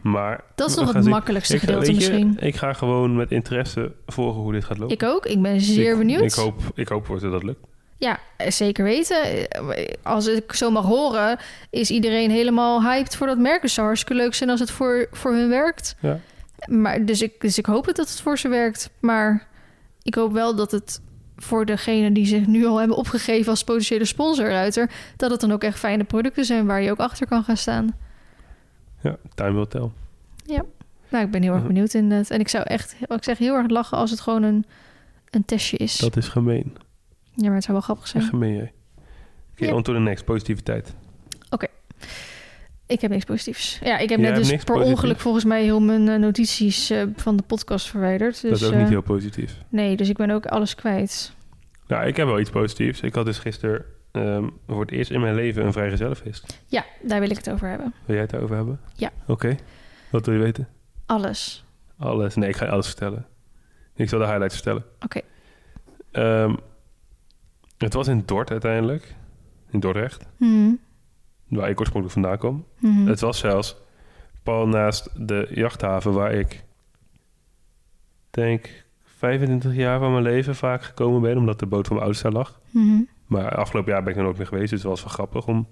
Maar 0.00 0.44
Dat 0.54 0.68
is 0.70 0.76
nog 0.76 0.92
het 0.92 1.04
makkelijkste 1.04 1.54
Ik, 1.54 1.60
gedeelte 1.60 1.86
je, 1.86 1.94
misschien. 1.94 2.36
ik 2.40 2.56
ga 2.56 2.72
gewoon 2.72 3.16
met 3.16 3.30
interesse 3.30 3.92
volgen 4.06 4.40
hoe 4.42 4.52
dit 4.52 4.64
gaat 4.64 4.78
lopen. 4.78 4.94
Ik 4.94 5.02
ook. 5.02 5.26
Ik 5.26 5.42
ben 5.42 5.60
zeer 5.60 5.92
Ik- 5.92 5.98
benieuwd. 5.98 6.22
Ik 6.22 6.32
hoop, 6.32 6.60
ik 6.74 6.88
hoop 6.88 7.06
dat 7.20 7.32
het 7.32 7.42
lukt. 7.42 7.66
Ja, 7.96 8.18
zeker 8.48 8.84
weten. 8.84 9.48
Als 10.02 10.26
ik 10.26 10.52
zo 10.52 10.70
mag 10.70 10.84
horen, 10.84 11.38
is 11.70 11.90
iedereen 11.90 12.30
helemaal 12.30 12.82
hyped 12.82 13.16
voor 13.16 13.26
dat 13.26 13.38
merk. 13.38 13.62
Het 13.62 13.70
zou 13.70 13.86
hartstikke 13.86 14.22
leuk 14.22 14.34
zijn 14.34 14.50
als 14.50 14.60
het 14.60 14.70
voor, 14.70 15.08
voor 15.12 15.32
hun 15.32 15.48
werkt. 15.48 15.96
Ja. 16.00 16.20
Maar, 16.68 17.04
dus, 17.04 17.22
ik, 17.22 17.40
dus 17.40 17.58
ik 17.58 17.66
hoop 17.66 17.86
het 17.86 17.96
dat 17.96 18.08
het 18.08 18.20
voor 18.20 18.38
ze 18.38 18.48
werkt. 18.48 18.90
Maar 19.00 19.46
ik 20.02 20.14
hoop 20.14 20.32
wel 20.32 20.56
dat 20.56 20.70
het 20.70 21.00
voor 21.42 21.64
degene 21.66 22.12
die 22.12 22.26
zich 22.26 22.46
nu 22.46 22.66
al 22.66 22.78
hebben 22.78 22.96
opgegeven 22.96 23.50
als 23.50 23.64
potentiële 23.64 24.04
sponsor, 24.04 24.48
Ruiter, 24.48 24.90
dat 25.16 25.30
het 25.30 25.40
dan 25.40 25.52
ook 25.52 25.62
echt 25.62 25.78
fijne 25.78 26.04
producten 26.04 26.44
zijn 26.44 26.66
waar 26.66 26.82
je 26.82 26.90
ook 26.90 26.98
achter 26.98 27.26
kan 27.26 27.44
gaan 27.44 27.56
staan. 27.56 27.96
Ja, 29.02 29.16
time 29.34 29.52
will 29.52 29.66
tell. 29.66 29.90
Nou, 31.10 31.24
ik 31.24 31.30
ben 31.30 31.42
heel 31.42 31.50
erg 31.52 31.60
Mhm. 31.62 31.72
benieuwd 31.72 31.94
inderdaad. 31.94 32.30
En 32.30 32.40
ik 32.40 32.48
zou 32.48 32.64
echt, 32.64 32.96
ik 33.08 33.24
zeg 33.24 33.38
heel 33.38 33.54
erg 33.54 33.68
lachen 33.68 33.98
als 33.98 34.10
het 34.10 34.20
gewoon 34.20 34.42
een, 34.42 34.64
een 35.30 35.44
testje 35.44 35.76
is. 35.76 35.96
Dat 35.96 36.16
is 36.16 36.28
gemeen. 36.28 36.76
Ja, 37.34 37.44
maar 37.46 37.54
het 37.54 37.62
zou 37.64 37.72
wel 37.72 37.80
grappig 37.86 38.08
zijn. 38.08 38.22
Gemeen, 38.22 38.54
jij. 38.54 38.72
Oké, 39.52 39.64
Ja. 39.66 39.74
on 39.74 39.82
to 39.82 39.92
the 39.92 39.98
next. 39.98 40.24
Positiviteit. 40.24 40.94
Ik 42.88 43.00
heb 43.00 43.10
niks 43.10 43.24
positiefs. 43.24 43.78
Ja, 43.82 43.98
ik 43.98 44.08
heb 44.08 44.18
Jij 44.18 44.30
net 44.30 44.38
dus 44.38 44.48
per 44.48 44.64
positiefs? 44.64 44.90
ongeluk 44.90 45.20
volgens 45.20 45.44
mij 45.44 45.62
heel 45.62 45.80
mijn 45.80 46.08
eh, 46.08 46.18
notities 46.18 46.90
eh, 46.90 47.02
van 47.16 47.36
de 47.36 47.42
podcast 47.42 47.88
verwijderd. 47.88 48.40
Dus, 48.40 48.50
dat 48.50 48.60
is 48.60 48.66
ook 48.66 48.72
eh, 48.72 48.78
niet 48.78 48.88
heel 48.88 49.02
positief. 49.02 49.56
Nee, 49.68 49.96
dus 49.96 50.08
ik 50.08 50.16
ben 50.16 50.30
ook 50.30 50.46
alles 50.46 50.74
kwijt. 50.74 51.32
Nou, 51.86 52.06
ik 52.06 52.16
heb 52.16 52.26
wel 52.26 52.40
iets 52.40 52.50
positiefs. 52.50 53.00
Ik 53.00 53.14
had 53.14 53.24
dus 53.24 53.38
gisteren 53.38 53.84
ehm, 54.12 54.48
voor 54.66 54.80
het 54.80 54.90
eerst 54.90 55.10
in 55.10 55.20
mijn 55.20 55.34
leven 55.34 55.64
een 55.64 55.72
vrijgezellenfeest. 55.72 56.60
Ja, 56.66 56.84
daar 57.02 57.20
wil 57.20 57.30
ik 57.30 57.36
het 57.36 57.50
over 57.50 57.68
hebben. 57.68 57.94
Wil 58.04 58.14
jij 58.14 58.24
het 58.24 58.36
over 58.36 58.56
hebben? 58.56 58.80
Ja. 58.94 59.10
Oké. 59.26 59.56
Wat 60.10 60.26
wil 60.26 60.34
je 60.34 60.40
weten? 60.40 60.68
Alles. 61.06 61.64
Alles. 61.98 62.34
Nee, 62.34 62.48
ik 62.48 62.56
ga 62.56 62.64
je 62.64 62.70
alles 62.70 62.86
vertellen. 62.86 63.26
Ik 63.94 64.08
zal 64.08 64.18
de 64.18 64.24
highlights 64.24 64.54
vertellen. 64.54 64.84
Oké. 65.00 65.20
Ehm, 66.10 66.54
het 67.78 67.92
was 67.92 68.08
in 68.08 68.22
Dort 68.26 68.50
uiteindelijk. 68.50 69.14
In 69.70 69.80
Dordrecht. 69.80 70.26
Mhm. 70.36 70.70
Waar 71.48 71.68
ik 71.68 71.80
oorspronkelijk 71.80 72.20
vandaan 72.20 72.38
kom. 72.38 72.64
Mhm. 72.78 73.06
Het 73.06 73.20
was 73.20 73.38
zelfs 73.38 73.76
pal 74.42 74.66
naast 74.66 75.10
de 75.28 75.48
jachthaven 75.54 76.12
waar 76.12 76.32
ik 76.32 76.64
denk 78.30 78.86
25 79.02 79.74
jaar 79.74 79.98
van 79.98 80.12
mijn 80.12 80.22
leven 80.22 80.54
vaak 80.54 80.82
gekomen 80.82 81.20
ben, 81.20 81.36
omdat 81.36 81.58
de 81.58 81.66
boot 81.66 81.86
van 81.86 81.96
mijn 81.96 82.08
ouders 82.08 82.22
daar 82.22 82.32
lag. 82.32 82.60
Mhm. 82.70 83.02
Maar 83.26 83.56
afgelopen 83.56 83.92
jaar 83.92 84.02
ben 84.02 84.12
ik 84.12 84.18
er 84.18 84.24
nooit 84.24 84.36
meer 84.36 84.46
geweest, 84.46 84.70
dus 84.70 84.82
het 84.82 84.90
was 84.90 85.00
wel 85.02 85.12
grappig 85.12 85.46
om 85.46 85.66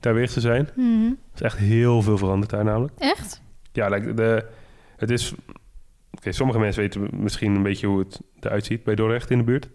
daar 0.00 0.14
weer 0.14 0.28
te 0.28 0.40
zijn. 0.40 0.68
Mhm. 0.76 1.04
Er 1.04 1.34
is 1.34 1.40
echt 1.40 1.58
heel 1.58 2.02
veel 2.02 2.18
veranderd 2.18 2.50
daar 2.50 2.64
namelijk. 2.64 2.92
Echt? 2.98 3.42
Ja, 3.72 3.88
like 3.88 4.14
de, 4.14 4.46
het 4.96 5.10
is... 5.10 5.34
Oké, 6.10 6.32
sommige 6.32 6.58
mensen 6.58 6.82
weten 6.82 7.08
misschien 7.12 7.54
een 7.54 7.62
beetje 7.62 7.86
hoe 7.86 7.98
het 7.98 8.20
eruit 8.40 8.64
ziet 8.64 8.84
bij 8.84 8.94
Dordrecht 8.94 9.30
in 9.30 9.38
de 9.38 9.44
buurt. 9.44 9.68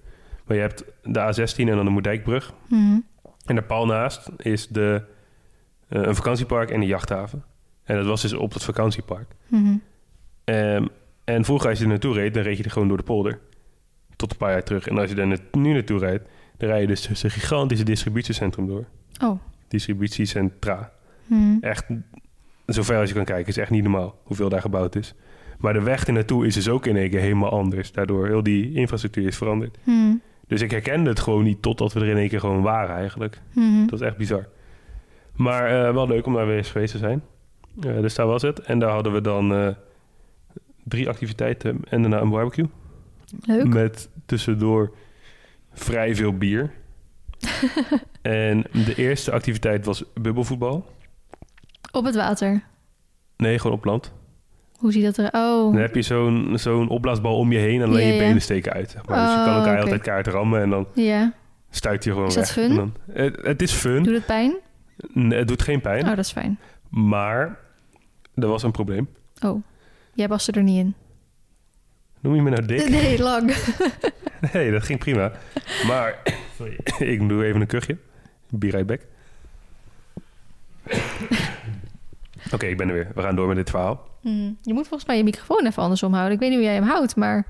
Maar 0.46 0.56
je 0.56 0.62
hebt 0.64 0.84
de 1.04 1.20
A16 1.20 1.58
en 1.58 1.76
dan 1.76 1.86
de 1.86 1.92
Moerdijkbrug. 1.92 2.54
Mhm. 2.70 3.00
En 3.50 3.56
daar 3.56 3.64
pal 3.64 3.86
naast 3.86 4.30
is 4.38 4.68
de, 4.68 5.02
eh, 5.88 6.02
een 6.02 6.16
vakantiepark 6.16 6.72
en 6.72 6.82
een 6.82 6.88
jachthaven. 6.88 7.44
En 7.84 7.96
dat 7.96 8.06
was 8.06 8.22
dus 8.22 8.34
op 8.34 8.54
het 8.54 8.64
vakantiepark. 8.64 9.36
Mhm. 9.48 9.76
Ehm, 10.44 10.86
en 11.24 11.46
vroeger 11.46 11.70
als 11.70 11.78
je 11.78 11.84
er 11.84 11.90
naartoe 11.90 12.14
reed, 12.14 12.34
dan 12.34 12.44
reed 12.44 12.58
je 12.58 12.64
er 12.64 12.72
gewoon 12.72 12.88
door 12.88 12.98
de 12.98 13.04
polder. 13.04 13.40
Tot 14.16 14.32
een 14.32 14.38
paar 14.38 14.52
jaar 14.52 14.64
terug. 14.64 14.88
En 14.88 14.98
als 14.98 15.10
je 15.10 15.16
er 15.16 15.40
nu 15.52 15.74
naartoe 15.74 16.00
rijdt, 16.00 16.30
dan 16.58 16.70
rij 16.70 16.82
je 16.82 16.88
dus 16.88 17.02
tussen 17.02 17.30
een 17.30 17.36
gigantische 17.36 17.86
distributiecentrum 17.86 18.68
door. 18.68 18.86
Oh. 19.24 19.40
Distributiecentra. 19.68 20.92
Mhm. 21.26 21.58
Echt, 21.62 21.86
zover 22.66 22.98
als 22.98 23.10
je 23.10 23.16
kan 23.16 23.26
kijken, 23.26 23.48
is 23.48 23.58
echt 23.58 23.70
niet 23.70 23.84
normaal 23.84 24.20
hoeveel 24.24 24.50
daar 24.50 24.62
gebouwd 24.62 24.96
is. 24.96 25.14
Maar 25.58 25.74
de 25.74 25.82
weg 25.82 26.08
er 26.08 26.14
naartoe 26.14 26.46
is 26.46 26.54
dus 26.54 26.70
ook 26.70 26.86
in 26.86 26.98
één 26.98 27.10
keer 27.10 27.20
helemaal 27.20 27.52
anders. 27.52 27.92
Daardoor 27.92 28.28
heel 28.28 28.44
die 28.44 28.74
infrastructuur 28.74 29.28
is 29.28 29.38
veranderd. 29.38 29.78
Mhm. 29.84 30.16
Dus 30.50 30.62
ik 30.62 30.72
herkende 30.72 31.10
het 31.10 31.20
gewoon 31.20 31.44
niet 31.44 31.62
totdat 31.62 31.94
we 31.94 32.00
er 32.00 32.08
in 32.08 32.18
één 32.18 32.30
keer 32.30 32.40
gewoon 32.40 32.62
waren 32.62 32.96
eigenlijk. 32.96 33.42
Mhm. 33.54 33.86
Dat 33.86 34.02
is 34.02 34.08
echt 34.08 34.18
bizar. 34.18 34.48
Maar 35.36 35.88
eh, 35.88 35.94
wel 35.94 36.08
leuk 36.08 36.26
om 36.26 36.34
daar 36.34 36.48
weer 36.48 36.58
eens 36.58 36.72
geweest 36.72 36.92
te 36.92 36.98
zijn. 36.98 37.24
Eh, 37.82 38.02
dus 38.02 38.16
daar 38.16 38.26
was 38.26 38.42
het. 38.42 38.60
En 38.60 38.80
daar 38.80 38.92
hadden 38.92 39.14
we 39.14 39.22
dan 39.22 39.54
eh, 39.54 39.68
drie 40.84 41.10
activiteiten 41.10 41.80
en 41.90 42.02
daarna 42.02 42.22
een 42.22 42.30
barbecue. 42.30 42.70
Leuk. 43.46 43.68
Met 43.68 44.10
tussendoor 44.26 44.94
vrij 45.74 46.16
veel 46.16 46.38
bier. 46.38 46.72
en 48.22 48.66
de 48.72 48.94
eerste 48.96 49.32
activiteit 49.32 49.86
was 49.86 50.04
bubbelvoetbal. 50.14 50.86
Op 51.92 52.06
het 52.06 52.16
water. 52.16 52.64
Nee, 53.38 53.60
gewoon 53.60 53.78
op 53.78 53.86
land. 53.86 54.14
Hoe 54.80 54.92
ziet 54.92 55.04
dat 55.04 55.18
er? 55.18 55.26
Oh. 55.26 55.74
Dan 55.74 55.82
heb 55.82 55.96
je 55.96 56.02
zo'n 56.02 56.52
zo'n 56.56 56.90
opblaasbal 56.90 57.38
om 57.38 57.52
je 57.52 57.58
heen 57.58 57.82
en 57.82 57.88
alleen 57.88 58.02
Ja, 58.08 58.14
je 58.14 58.20
ja. 58.20 58.20
benen 58.28 58.42
steken 58.42 58.72
uit. 58.74 58.90
Zeg 58.90 59.06
maar. 59.06 59.18
Dus 59.26 59.30
je 59.30 59.44
kan 59.44 59.50
Oh, 59.54 59.56
elkaar 59.60 59.82
altijd 59.82 60.02
kaart 60.02 60.28
rammen 60.28 60.62
en 60.62 60.70
dan 60.70 60.88
Ja. 60.94 61.34
stuit 61.70 62.04
je 62.04 62.12
gewoon 62.12 62.28
Is 62.28 62.34
dat 62.34 62.54
weg. 62.54 62.54
fun? 62.54 62.70
En 62.70 62.76
dan, 62.76 62.94
het, 63.12 63.38
het 63.42 63.62
is 63.62 63.72
fun. 63.72 64.04
Doet 64.04 64.14
het 64.14 64.26
pijn? 64.26 64.56
Nee, 65.14 65.40
het 65.40 65.48
doet 65.48 65.62
geen 65.62 65.82
pijn. 65.82 66.04
Oh, 66.04 66.10
dat 66.10 66.18
is 66.26 66.32
fijn. 66.32 66.60
Maar 66.90 67.60
er 68.36 68.48
was 68.48 68.64
een 68.64 68.72
probleem. 68.72 69.10
Oh. 69.42 69.64
Jij 70.14 70.28
was 70.28 70.48
er 70.48 70.64
niet 70.64 70.78
in. 70.80 70.94
Noem 72.20 72.36
je 72.36 72.42
me 72.42 72.50
nou 72.50 72.66
dik? 72.66 72.90
Nee, 72.90 73.20
lang. 73.22 73.56
Nee, 74.54 74.72
dat 74.72 74.84
ging 74.84 75.00
prima. 75.00 75.32
Maar, 75.88 76.20
sorry, 76.56 76.78
ik 77.14 77.30
doe 77.30 77.46
even 77.46 77.62
een 77.62 77.68
kuchje. 77.68 77.98
Be 78.50 78.70
right 78.70 78.86
back. 78.86 79.02
Oké, 82.54 82.66
ik 82.66 82.78
ben 82.78 82.88
er 82.88 82.94
weer. 82.94 83.12
We 83.16 83.22
gaan 83.22 83.36
door 83.36 83.48
met 83.48 83.56
dit 83.56 83.70
verhaal. 83.70 84.08
Mhm. 84.22 84.52
Je 84.62 84.74
moet 84.74 84.88
volgens 84.88 85.06
mij 85.06 85.18
je 85.18 85.24
microfoon 85.24 85.66
even 85.66 85.84
andersom 85.84 86.14
houden. 86.14 86.34
Ik 86.34 86.40
weet 86.40 86.50
niet 86.50 86.58
hoe 86.58 86.68
jij 86.68 86.76
hem 86.76 86.88
houdt, 86.88 87.16
maar... 87.16 87.46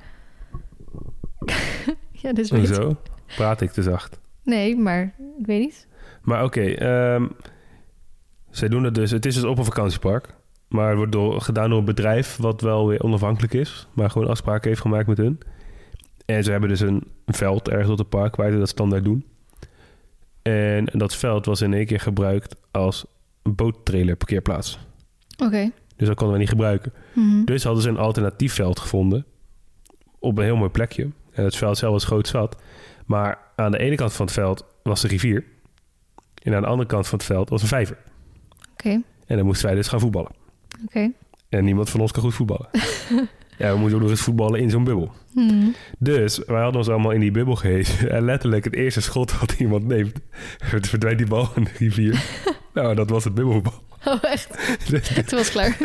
ja, 2.22 2.34
dus 2.34 2.50
Hoezo? 2.50 2.98
Praat 3.36 3.62
ik 3.62 3.72
te 3.72 3.82
zacht. 3.82 4.20
Nee, 4.44 4.78
maar 4.78 5.14
ik 5.38 5.46
weet 5.46 5.60
niet. 5.60 5.88
Maar 6.22 6.44
oké, 6.44 6.62
ehm, 6.62 7.28
zij 8.50 8.68
doen 8.68 8.84
het 8.84 8.96
dus. 8.96 9.12
Het 9.12 9.26
is 9.26 9.36
dus 9.36 9.44
op 9.44 9.58
een 9.58 9.66
vakantiepark. 9.66 10.34
Maar 10.68 10.88
het 10.88 10.98
wordt 10.98 11.12
door, 11.12 11.42
gedaan 11.42 11.70
door 11.70 11.80
een 11.80 11.86
bedrijf 11.86 12.38
wat 12.38 12.62
wel 12.62 12.88
weer 12.88 13.04
onafhankelijk 13.04 13.54
is. 13.54 13.88
Maar 13.94 14.10
gewoon 14.10 14.28
afspraken 14.28 14.70
heeft 14.70 14.82
gemaakt 14.82 15.08
met 15.08 15.18
hun. 15.18 15.40
En 16.26 16.44
ze 16.44 16.52
hebben 16.52 16.70
dus 16.70 16.80
een 16.80 17.04
veld 17.26 17.70
ergens 17.70 17.90
op 17.90 17.98
het 17.98 18.10
park 18.10 18.36
waar 18.36 18.52
ze 18.52 18.58
dat 18.58 18.70
standaard 18.70 19.04
doen. 19.04 19.26
En 20.42 20.86
dat 20.86 21.16
veld 21.16 21.46
was 21.46 21.62
in 21.62 21.74
één 21.74 21.86
keer 21.86 22.00
gebruikt 22.00 22.56
als 22.72 23.06
boottrailer 23.44 24.16
parkeerplaats. 24.16 24.80
Oké. 25.40 25.72
Dus 25.96 26.08
dat 26.08 26.16
konden 26.18 26.34
we 26.36 26.40
niet 26.42 26.50
gebruiken. 26.50 26.94
Mhm. 27.14 27.44
Dus 27.46 27.64
hadden 27.64 27.84
ze 27.84 27.90
een 27.90 27.98
alternatief 27.98 28.54
veld 28.54 28.80
gevonden. 28.80 29.26
op 30.20 30.38
een 30.38 30.44
heel 30.44 30.56
mooi 30.56 30.70
plekje. 30.70 31.10
En 31.32 31.44
het 31.44 31.56
veld 31.56 31.78
zelf 31.78 31.94
was 31.94 32.04
groot 32.06 32.28
zat. 32.28 32.62
Maar 33.06 33.38
aan 33.56 33.72
de 33.72 33.78
ene 33.78 33.96
kant 33.96 34.14
van 34.14 34.26
het 34.26 34.36
veld 34.36 34.66
was 34.84 35.02
de 35.02 35.08
rivier. 35.08 35.44
En 36.44 36.56
aan 36.56 36.62
de 36.62 36.68
andere 36.68 36.88
kant 36.90 37.08
van 37.08 37.18
het 37.18 37.28
veld 37.28 37.50
was 37.50 37.62
een 37.62 37.68
vijver. 37.68 37.98
Oké, 38.72 38.90
En 39.26 39.36
dan 39.38 39.46
moesten 39.46 39.66
wij 39.68 39.76
dus 39.76 39.88
gaan 39.88 40.00
voetballen. 40.00 40.32
oké. 40.86 41.12
En 41.50 41.64
niemand 41.64 41.90
van 41.90 42.00
ons 42.00 42.12
kan 42.12 42.22
goed 42.24 42.34
voetballen. 42.34 42.70
ja, 43.60 43.72
we 43.74 43.78
moesten 43.78 43.96
ook 43.96 44.02
nog 44.02 44.10
eens 44.12 44.22
voetballen 44.22 44.60
in 44.60 44.70
zo'n 44.70 44.84
bubbel. 44.84 45.12
Hmm. 45.34 45.76
Dus 46.00 46.38
wij 46.46 46.62
hadden 46.62 46.78
ons 46.80 46.90
allemaal 46.90 47.12
in 47.12 47.20
die 47.20 47.32
bubbel 47.32 47.56
gehezen. 47.56 48.12
En 48.12 48.26
letterlijk 48.26 48.64
het 48.64 48.74
eerste 48.76 49.02
schot 49.02 49.40
dat 49.40 49.52
iemand 49.52 49.86
neemt, 49.88 50.20
verdwijnt 50.90 51.18
die 51.18 51.28
bal 51.28 51.50
in 51.56 51.64
de 51.64 51.70
rivier. 51.78 52.24
nou, 52.74 52.96
dat 52.96 53.10
was 53.10 53.24
het 53.24 53.34
bubbelvoetbal. 53.34 53.84
Oh, 54.06 54.24
echt? 54.24 54.50
Dus- 54.90 55.08
Toen 55.08 55.24
was 55.26 55.32
het 55.40 55.50
klaar. 55.52 55.78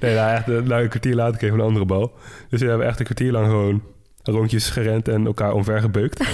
nee, 0.00 0.14
nou, 0.14 0.30
echt, 0.36 0.46
nou, 0.46 0.82
een 0.82 0.88
kwartier 0.88 1.14
later 1.14 1.36
kregen 1.38 1.56
we 1.56 1.62
een 1.62 1.68
andere 1.68 1.84
bal. 1.86 2.12
Dus 2.48 2.60
we 2.60 2.66
hebben 2.68 2.86
echt 2.86 2.98
een 2.98 3.04
kwartier 3.04 3.32
lang 3.32 3.46
gewoon 3.46 3.82
rondjes 4.22 4.70
gerend 4.70 5.08
en 5.08 5.26
elkaar 5.26 5.52
omvergebeukt. 5.52 6.24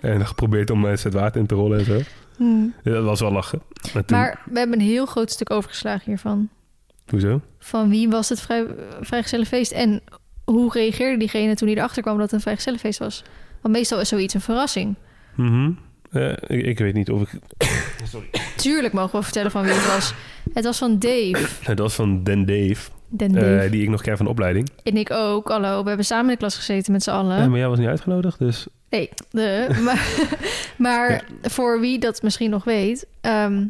en 0.00 0.26
geprobeerd 0.26 0.70
om 0.70 0.80
mensen 0.80 1.10
het 1.10 1.20
water 1.20 1.40
in 1.40 1.46
te 1.46 1.54
rollen 1.54 1.78
en 1.78 1.84
zo. 1.84 2.00
Hmm. 2.36 2.74
Dus 2.82 2.92
dat 2.94 3.04
was 3.04 3.20
wel 3.20 3.32
lachen. 3.32 3.62
En 3.94 4.04
toen- 4.04 4.16
Maar 4.18 4.40
we 4.50 4.58
hebben 4.58 4.80
een 4.80 4.86
heel 4.86 5.06
groot 5.06 5.30
stuk 5.30 5.50
overgeslagen 5.52 6.02
hiervan. 6.04 6.48
Hoezo? 7.08 7.40
Van 7.58 7.88
wie 7.88 8.08
was 8.08 8.28
het 8.28 8.40
vrij, 8.40 8.66
vrijgezellenfeest 9.00 9.72
en 9.72 10.00
hoe 10.52 10.72
reageerde 10.72 11.18
diegene 11.18 11.54
toen 11.54 11.68
hij 11.68 11.76
erachter 11.76 12.02
kwam 12.02 12.14
dat 12.14 12.24
het 12.24 12.32
een 12.32 12.40
vrijgezellenfeest 12.40 12.98
was? 12.98 13.24
Want 13.60 13.74
meestal 13.74 14.00
is 14.00 14.08
zoiets 14.08 14.34
een 14.34 14.40
verrassing. 14.40 14.94
Mhm. 15.34 15.70
Eh, 16.10 16.30
ik, 16.30 16.64
ik 16.66 16.78
weet 16.78 16.94
niet 16.94 17.10
of 17.10 17.22
ik... 17.22 17.40
Tuurlijk 18.56 18.92
mogen 18.92 19.18
we 19.18 19.24
vertellen 19.24 19.50
van 19.50 19.62
wie 19.62 19.72
het 19.72 19.86
was. 19.86 20.14
Het 20.52 20.64
was 20.64 20.78
van 20.78 20.98
Dave. 20.98 21.48
Dat 21.66 21.78
was 21.78 21.94
van 21.94 22.24
Dan 22.24 22.44
Dave, 22.44 22.90
Den 23.08 23.36
eh, 23.36 23.42
Dave. 23.42 23.70
die 23.70 23.82
ik 23.82 23.88
nog 23.88 24.02
ken 24.02 24.16
van 24.16 24.26
de 24.26 24.32
opleiding. 24.32 24.70
En 24.82 24.96
ik 24.96 25.10
ook. 25.10 25.48
Hallo, 25.48 25.82
we 25.82 25.88
hebben 25.88 26.06
samen 26.06 26.24
in 26.24 26.30
de 26.30 26.36
klas 26.36 26.56
gezeten 26.56 26.92
met 26.92 27.02
z'n 27.02 27.10
allen. 27.10 27.38
Ja, 27.38 27.48
maar 27.48 27.58
jij 27.58 27.68
was 27.68 27.78
niet 27.78 27.88
uitgenodigd, 27.88 28.38
dus... 28.38 28.66
Nee, 28.90 29.10
de, 29.30 29.66
maar, 29.84 30.08
maar 30.76 31.24
voor 31.42 31.80
wie 31.80 31.98
dat 31.98 32.22
misschien 32.22 32.50
nog 32.50 32.64
weet... 32.64 33.06
ehm, 33.20 33.64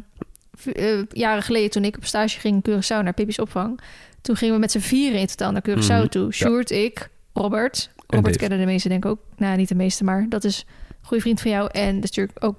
eh, 0.73 1.03
jaren 1.09 1.43
geleden 1.43 1.69
toen 1.69 1.83
ik 1.83 1.97
op 1.97 2.05
stage 2.05 2.39
ging 2.39 2.63
in 2.63 2.71
Curaçao 2.71 3.03
naar 3.03 3.13
Pippi's 3.13 3.39
opvang... 3.39 3.79
toen 4.21 4.35
gingen 4.35 4.53
we 4.53 4.59
met 4.59 4.71
z'n 4.71 4.79
vieren 4.79 5.19
in 5.19 5.27
totaal 5.27 5.51
naar 5.51 5.63
Curaçao 5.69 5.87
Mhm, 6.01 6.07
toe. 6.07 6.33
Sjoerd, 6.33 6.71
ik, 6.71 7.09
Robert. 7.33 7.89
Robert 8.07 8.37
kennen 8.37 8.59
de 8.59 8.65
meesten 8.65 8.89
denk 8.89 9.03
ik 9.05 9.09
ook. 9.11 9.19
Nou, 9.37 9.57
niet 9.57 9.67
de 9.69 9.75
meeste, 9.75 10.03
maar 10.03 10.25
dat 10.29 10.43
is 10.43 10.65
een 10.89 10.95
goede 11.07 11.21
vriend 11.23 11.41
van 11.41 11.51
jou. 11.51 11.69
En 11.71 11.95
dat 11.95 12.03
is 12.03 12.09
natuurlijk 12.09 12.45
ook, 12.45 12.55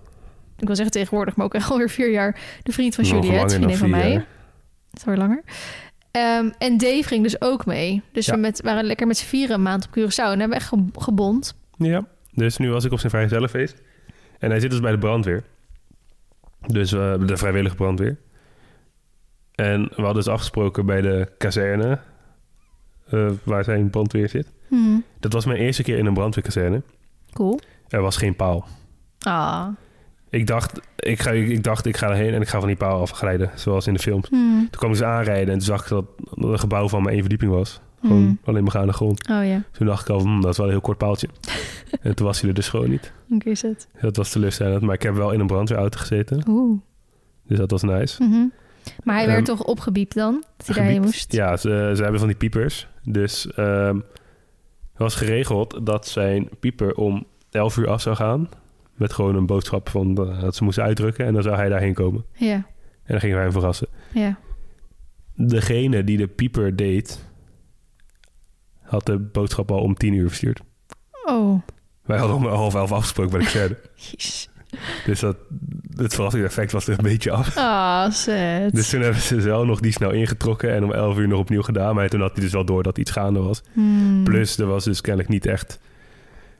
ik 0.59 0.67
wil 0.67 0.77
zeggen 0.77 0.95
tegenwoordig... 0.95 1.37
maar 1.37 1.47
ook 1.47 1.55
echt 1.55 1.71
alweer 1.71 1.91
vier 1.91 2.11
jaar 2.11 2.41
de 2.63 2.73
vriend 2.73 2.95
van 2.95 3.05
Juliette, 3.05 3.31
langer 3.37 3.51
vriendin 3.51 3.77
van 3.77 3.91
mij. 3.91 4.11
jaar. 4.11 4.27
Het 4.91 5.01
is 5.01 5.05
alweer 5.07 5.21
langer. 5.21 5.43
Ehm, 6.11 6.51
en 6.59 6.79
Dave 6.79 7.03
ging 7.03 7.23
dus 7.23 7.41
ook 7.41 7.67
mee. 7.67 8.03
Dus 8.13 8.27
Ja. 8.27 8.35
we 8.35 8.41
met, 8.41 8.61
waren 8.63 8.85
lekker 8.85 9.07
met 9.07 9.17
z'n 9.17 9.27
vieren 9.27 9.55
een 9.55 9.63
maand 9.63 9.87
op 9.87 9.99
Curaçao. 9.99 10.17
En 10.17 10.29
hebben 10.29 10.49
we 10.49 10.55
echt 10.55 10.69
ge- 10.69 10.85
gebond. 10.99 11.55
Ja, 11.77 12.07
dus 12.35 12.57
nu 12.57 12.71
was 12.71 12.85
ik 12.85 12.93
op 12.93 12.99
zijn 12.99 13.11
vrijgezellenfeest. 13.13 13.81
En 14.39 14.51
hij 14.51 14.61
zit 14.61 14.71
dus 14.71 14.81
bij 14.81 14.91
de 14.93 14.99
brandweer. 14.99 15.45
Dus 16.67 16.93
eh, 16.93 17.15
de 17.27 17.37
vrijwillige 17.37 17.75
brandweer. 17.77 18.17
En 19.55 19.83
we 19.83 19.95
hadden 20.03 20.15
dus 20.15 20.29
afgesproken 20.33 20.87
bij 20.87 21.01
de 21.01 21.29
kazerne... 21.39 21.99
eh, 23.09 23.31
waar 23.43 23.65
zijn 23.65 23.91
brandweer 23.91 24.29
zit. 24.29 24.53
Hmm, 24.69 25.05
Dat 25.21 25.33
was 25.33 25.45
mijn 25.45 25.59
eerste 25.59 25.83
keer 25.83 25.99
in 25.99 26.07
een 26.07 26.15
brandweerkazerne. 26.15 26.83
cool. 27.33 27.61
Er 27.89 28.03
was 28.03 28.17
geen 28.17 28.37
paal. 28.37 28.67
Ah. 29.19 29.67
Ik 30.31 30.47
dacht, 30.47 30.81
ik 30.97 31.21
ga, 31.21 31.31
ik 31.31 31.63
dacht, 31.63 31.87
ik 31.87 31.97
ga 31.97 32.09
erheen 32.09 32.35
en 32.35 32.41
ik 32.41 32.49
ga 32.49 32.59
van 32.59 32.69
die 32.69 32.77
paal 32.77 33.01
afglijden. 33.01 33.51
Zoals 33.55 33.87
in 33.87 33.95
de 33.95 34.01
films. 34.01 34.29
Hmm, 34.29 34.59
Toen 34.59 34.79
kwam 34.81 34.91
ik 34.91 34.97
dus 34.99 35.07
aanrijden 35.07 35.47
en 35.53 35.59
toen 35.59 35.67
zag 35.67 35.83
ik 35.83 35.89
dat 35.89 36.05
een 36.35 36.59
gebouw 36.59 36.89
van 36.89 37.03
maar 37.03 37.13
één 37.13 37.21
verdieping 37.21 37.53
was. 37.53 37.81
Gewoon 38.01 38.17
hmm. 38.23 38.39
alleen 38.45 38.65
begaande 38.65 38.93
grond. 38.93 39.29
Oh 39.31 39.45
ja, 39.47 39.63
Toen 39.73 39.87
dacht 39.87 40.09
ik 40.09 40.15
al, 40.15 40.21
hm, 40.21 40.41
dat 40.41 40.51
is 40.51 40.57
wel 40.57 40.67
een 40.67 40.73
heel 40.73 40.81
kort 40.81 40.99
paaltje. 40.99 41.29
en 42.03 42.15
toen 42.15 42.27
was 42.27 42.41
hij 42.41 42.49
er 42.49 42.55
dus 42.55 42.69
gewoon 42.69 42.91
niet. 42.91 43.13
oké 43.31 43.51
is 43.51 43.63
het. 43.63 43.89
Dat 44.01 44.17
was 44.17 44.31
teleurstellend. 44.31 44.83
Maar 44.83 44.95
ik 44.95 45.03
heb 45.03 45.15
wel 45.15 45.31
in 45.31 45.41
een 45.41 45.47
brandweerauto 45.47 45.99
gezeten. 45.99 46.43
Oeh. 46.49 46.81
Dus 47.47 47.59
dat 47.59 47.71
was 47.71 47.83
nice. 47.83 48.23
Mhm. 48.23 48.45
Maar 49.05 49.17
hij 49.17 49.27
werd 49.27 49.49
Ehm, 49.49 49.57
toch 49.57 49.63
opgebiept 49.67 50.15
dan? 50.15 50.45
Dat 50.57 50.67
hij 50.67 50.77
daarheen 50.77 51.01
moest? 51.01 51.33
Ja, 51.33 51.57
ze, 51.57 51.93
ze 51.97 52.03
hebben 52.03 52.19
van 52.21 52.29
die 52.29 52.37
piepers. 52.37 52.87
Dus 53.05 53.47
ehm 53.53 53.97
het 54.93 55.01
was 55.01 55.15
geregeld 55.15 55.87
dat 55.87 56.07
zijn 56.09 56.49
pieper 56.61 56.95
om 56.95 57.27
11 57.51 57.77
uur 57.77 57.89
af 57.89 58.01
zou 58.01 58.17
gaan. 58.17 58.49
Met 58.95 59.13
gewoon 59.13 59.37
een 59.37 59.47
boodschap 59.47 59.89
van 59.89 60.29
eh, 60.29 60.41
dat 60.41 60.57
ze 60.57 60.65
moesten 60.65 60.85
uitdrukken. 60.85 61.27
En 61.27 61.33
dan 61.33 61.43
zou 61.43 61.57
hij 61.57 61.69
daarheen 61.69 61.95
komen. 61.95 62.25
Ja, 62.33 62.55
En 62.55 62.65
dan 63.07 63.21
gingen 63.21 63.35
wij 63.35 63.45
hem 63.45 63.53
verrassen. 63.53 63.89
ja. 64.13 64.39
Degene 65.35 66.05
die 66.05 66.17
de 66.17 66.27
pieper 66.29 66.77
deed, 66.77 67.25
had 68.81 69.07
de 69.07 69.19
boodschap 69.19 69.71
al 69.71 69.81
om 69.81 69.95
10 69.95 70.13
uur 70.15 70.29
verstuurd. 70.29 70.61
Oh, 71.25 71.63
Wij 72.03 72.19
hadden 72.19 72.37
om 72.37 72.47
half 72.47 72.75
elf 72.75 72.93
afgesproken 72.93 73.31
bij 73.33 73.41
de 73.41 73.45
kazerne. 73.53 73.79
jeez. 73.95 74.49
dus 75.07 75.21
dat, 75.21 75.37
het 75.97 76.15
verrassingseffect 76.15 76.73
was 76.73 76.87
er 76.87 76.99
een 76.99 77.05
beetje 77.05 77.31
af. 77.31 77.57
Ah, 77.57 78.11
zet. 78.11 78.75
Dus 78.75 78.91
toen 78.91 79.01
hebben 79.01 79.23
ze 79.23 79.41
zelf 79.41 79.67
nog 79.67 79.81
die 79.81 79.93
snel 79.93 80.11
ingetrokken 80.11 80.73
en 80.73 80.85
om 80.85 80.93
11 80.93 81.19
uur 81.19 81.29
nog 81.29 81.39
opnieuw 81.39 81.63
gedaan. 81.63 81.95
Maar 81.95 82.09
toen 82.09 82.21
had 82.21 82.33
hij 82.33 82.43
dus 82.43 82.53
wel 82.53 82.65
door 82.65 82.83
dat 82.83 82.99
iets 82.99 83.11
gaande 83.11 83.41
was. 83.41 83.63
Hmm. 83.73 84.25
Plus, 84.25 84.59
er 84.59 84.67
was 84.67 84.85
dus 84.85 85.01
kennelijk 85.01 85.31
niet 85.31 85.47
echt 85.47 85.81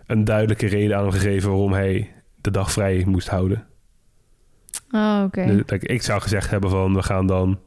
een 0.07 0.25
duidelijke 0.25 0.67
reden 0.67 0.97
aan 0.97 1.03
hem 1.03 1.13
gegeven 1.13 1.51
waarom 1.51 1.73
hij 1.73 2.13
de 2.41 2.51
dag 2.51 2.73
vrij 2.73 3.05
moest 3.07 3.29
houden. 3.29 3.67
Oh, 4.91 5.23
oké. 5.25 5.47
Dus, 5.47 5.63
kijk, 5.67 5.83
ik 5.83 6.03
zou 6.03 6.21
gezegd 6.21 6.51
hebben 6.51 6.71
van, 6.71 6.95
we 6.95 7.03
gaan 7.03 7.27
dan 7.27 7.59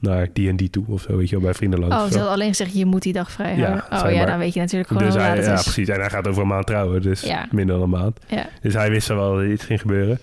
naar 0.00 0.28
die 0.32 0.48
en 0.48 0.56
die 0.56 0.70
toe 0.70 0.84
of 0.88 1.00
zo, 1.02 1.16
weet 1.16 1.28
je 1.28 1.34
wel, 1.34 1.44
bij 1.44 1.54
vrienden 1.54 1.80
langs. 1.80 1.96
Oh, 1.96 2.10
ze 2.10 2.18
had 2.18 2.28
alleen 2.28 2.48
gezegd, 2.48 2.72
je 2.78 2.86
moet 2.86 3.02
die 3.02 3.12
dag 3.12 3.30
vrij 3.32 3.56
Ja, 3.56 3.84
houden. 3.88 4.10
oh 4.10 4.16
ja, 4.16 4.24
dan 4.26 4.38
weet 4.38 4.54
je 4.54 4.60
natuurlijk 4.60 4.88
gewoon 4.88 5.02
dus 5.04 5.14
hij, 5.14 5.36
ja, 5.42 5.52
is. 5.52 5.62
precies. 5.62 5.88
En 5.88 6.00
hij 6.00 6.10
gaat 6.10 6.28
over 6.28 6.42
een 6.42 6.48
maand 6.48 6.66
trouwen, 6.66 7.02
dus 7.02 7.20
Ja. 7.20 7.46
minder 7.50 7.74
dan 7.74 7.84
een 7.84 7.90
maand. 8.00 8.20
Ja. 8.26 8.48
Dus 8.62 8.74
hij 8.74 8.90
wist 8.90 9.08
wel 9.08 9.34
dat 9.36 9.44
iets 9.44 9.64
ging 9.64 9.80
gebeuren. 9.80 10.18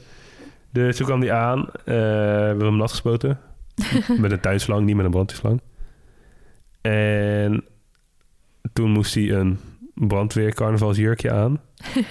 Dus 0.71 0.97
toen 0.97 1.05
kwam 1.05 1.21
hij 1.21 1.31
aan. 1.31 1.59
eh, 1.59 1.69
we 1.85 1.91
hebben 2.47 2.65
hem 2.65 2.77
nat 2.77 2.89
gespoten. 2.89 3.39
met 4.21 4.31
een 4.31 4.39
tuinslang, 4.39 4.85
niet 4.85 4.95
met 4.95 5.05
een 5.05 5.11
brandweerslang. 5.11 5.61
En 6.81 7.63
toen 8.73 8.91
moest 8.91 9.13
hij 9.15 9.31
een 9.31 9.59
brandweer 9.93 10.53
carnavalsjurkje 10.53 11.31
aan. 11.31 11.59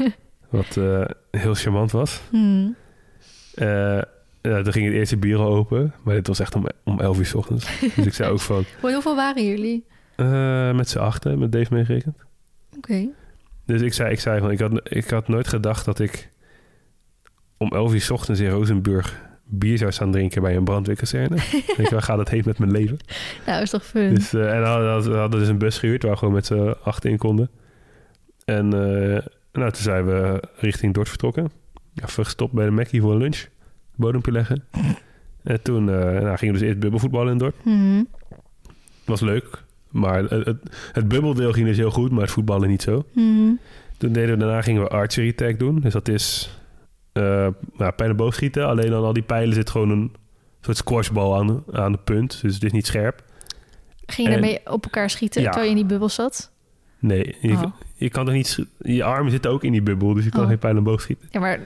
wat 0.50 0.76
eh, 0.76 1.04
heel 1.30 1.54
charmant 1.54 1.90
was. 1.90 2.20
Hmm. 2.30 2.76
Eh, 3.54 4.00
ja, 4.50 4.62
toen 4.62 4.72
ging 4.72 4.86
het 4.86 4.94
eerste 4.94 5.16
bureau 5.16 5.50
open. 5.56 5.94
Maar 6.02 6.14
dit 6.14 6.26
was 6.26 6.38
echt 6.40 6.54
om, 6.54 6.66
om 6.84 7.00
11 7.00 7.18
uur 7.18 7.26
s 7.26 7.34
ochtends. 7.34 7.80
dus 7.94 8.06
ik 8.06 8.14
zei 8.14 8.30
ook 8.32 8.40
van... 8.40 8.64
Hoe- 8.80 8.92
Hoeveel 8.92 9.16
waren 9.16 9.46
jullie? 9.46 9.84
eh, 10.16 10.72
met 10.74 10.88
z'n 10.88 10.98
achten, 10.98 11.38
met 11.38 11.52
Dave 11.52 11.74
meegerekend. 11.74 12.16
Oké. 12.76 13.06
Dus 13.66 13.80
ik 13.82 13.92
zei, 13.92 14.10
ik 14.10 14.20
zei 14.20 14.40
van, 14.40 14.50
ik 14.50 14.58
had, 14.60 14.80
ik 14.82 15.10
had 15.10 15.28
nooit 15.28 15.48
gedacht 15.48 15.84
dat 15.84 15.98
ik 15.98 16.30
om 17.56 17.68
11 17.70 17.92
uur 17.92 18.00
's 18.00 18.10
ochtends 18.10 18.40
in 18.40 18.50
Rozenburg 18.50 19.22
bier 19.46 19.78
zou 19.78 19.92
staan 19.92 20.12
drinken 20.12 20.42
bij 20.42 20.56
een 20.56 20.64
brandweerkazerne. 20.64 21.36
ik 21.82 21.88
waar 21.90 22.02
gaat 22.02 22.18
het 22.18 22.28
heen 22.28 22.42
met 22.46 22.58
mijn 22.58 22.70
leven? 22.70 22.96
Nou, 23.46 23.62
is 23.62 23.70
toch 23.70 23.84
fun? 23.86 24.14
Dus, 24.14 24.32
eh, 24.34 24.52
en 24.54 24.60
we 24.60 24.66
hadden, 24.66 25.10
we 25.12 25.16
hadden 25.18 25.40
dus 25.40 25.48
een 25.48 25.58
bus 25.58 25.78
gehuurd 25.78 26.02
waar 26.02 26.12
we 26.12 26.18
gewoon 26.18 26.34
met 26.34 26.46
z'n 26.46 26.74
acht 26.82 27.04
in 27.04 27.16
konden. 27.18 27.50
En 28.44 28.64
eh, 28.72 29.22
nou, 29.52 29.70
toen 29.72 29.82
zijn 29.82 30.06
we 30.06 30.42
richting 30.56 30.94
Dort 30.94 31.08
vertrokken. 31.08 31.50
Even 32.04 32.24
gestopt 32.24 32.52
bij 32.52 32.64
de 32.64 32.70
Mackie 32.70 33.00
voor 33.00 33.12
een 33.12 33.18
lunch. 33.18 33.44
Bodempje 33.94 34.32
leggen. 34.32 34.64
En 35.42 35.62
toen 35.62 35.88
eh, 35.88 35.94
nou, 36.20 36.36
gingen 36.36 36.54
we 36.54 36.60
dus 36.60 36.68
eerst 36.68 36.78
bubbelvoetballen 36.80 37.32
in 37.32 37.38
Dort. 37.38 37.64
Mhm. 37.64 38.02
was 39.04 39.20
leuk. 39.20 39.62
Maar 39.90 40.18
het, 40.22 40.30
het, 40.46 40.56
het 40.92 41.08
bubbeldeel 41.08 41.52
ging 41.52 41.66
dus 41.66 41.76
heel 41.76 41.90
goed, 41.90 42.10
maar 42.10 42.20
het 42.22 42.30
voetballen 42.30 42.68
niet 42.68 42.82
zo. 42.82 43.04
Mhm. 43.12 43.52
Toen 43.98 44.12
deden 44.12 44.30
we, 44.30 44.36
daarna 44.36 44.62
gingen 44.62 44.82
we 44.82 44.88
archery 44.88 45.32
tag 45.32 45.56
doen. 45.56 45.80
Dus 45.80 45.92
dat 45.92 46.08
is 46.08 46.58
eh 47.12 47.46
nou, 47.76 47.92
pijlen 47.92 48.16
boogschieten. 48.16 48.66
Alleen 48.66 48.92
aan 48.94 49.04
al 49.04 49.12
die 49.12 49.22
pijlen 49.22 49.54
zit 49.54 49.70
gewoon 49.70 49.90
een 49.90 50.12
soort 50.60 50.76
squashbal 50.76 51.36
aan, 51.38 51.64
aan 51.72 51.92
de 51.92 51.98
punt. 52.04 52.38
Dus 52.42 52.54
het 52.54 52.64
is 52.64 52.72
niet 52.72 52.86
scherp. 52.86 53.22
Ging 54.06 54.28
je 54.28 54.34
En- 54.34 54.40
daarmee 54.40 54.60
op 54.72 54.84
elkaar 54.84 55.10
schieten 55.10 55.42
Ja. 55.42 55.50
terwijl 55.50 55.70
je 55.72 55.76
in 55.76 55.82
die 55.82 55.90
bubbel 55.90 56.08
zat? 56.08 56.52
Nee, 56.98 57.36
je, 57.40 57.52
Oh. 57.52 57.62
je 57.94 58.10
kan 58.10 58.24
toch 58.24 58.34
niet... 58.34 58.58
Je 58.78 59.04
armen 59.04 59.30
zitten 59.30 59.50
ook 59.50 59.64
in 59.64 59.72
die 59.72 59.82
bubbel, 59.82 60.14
dus 60.14 60.24
je 60.24 60.30
kan 60.30 60.42
Oh. 60.42 60.48
geen 60.48 60.58
pijlen 60.58 60.82
boog 60.82 61.00
schieten. 61.00 61.28
Ja, 61.30 61.40
maar 61.40 61.60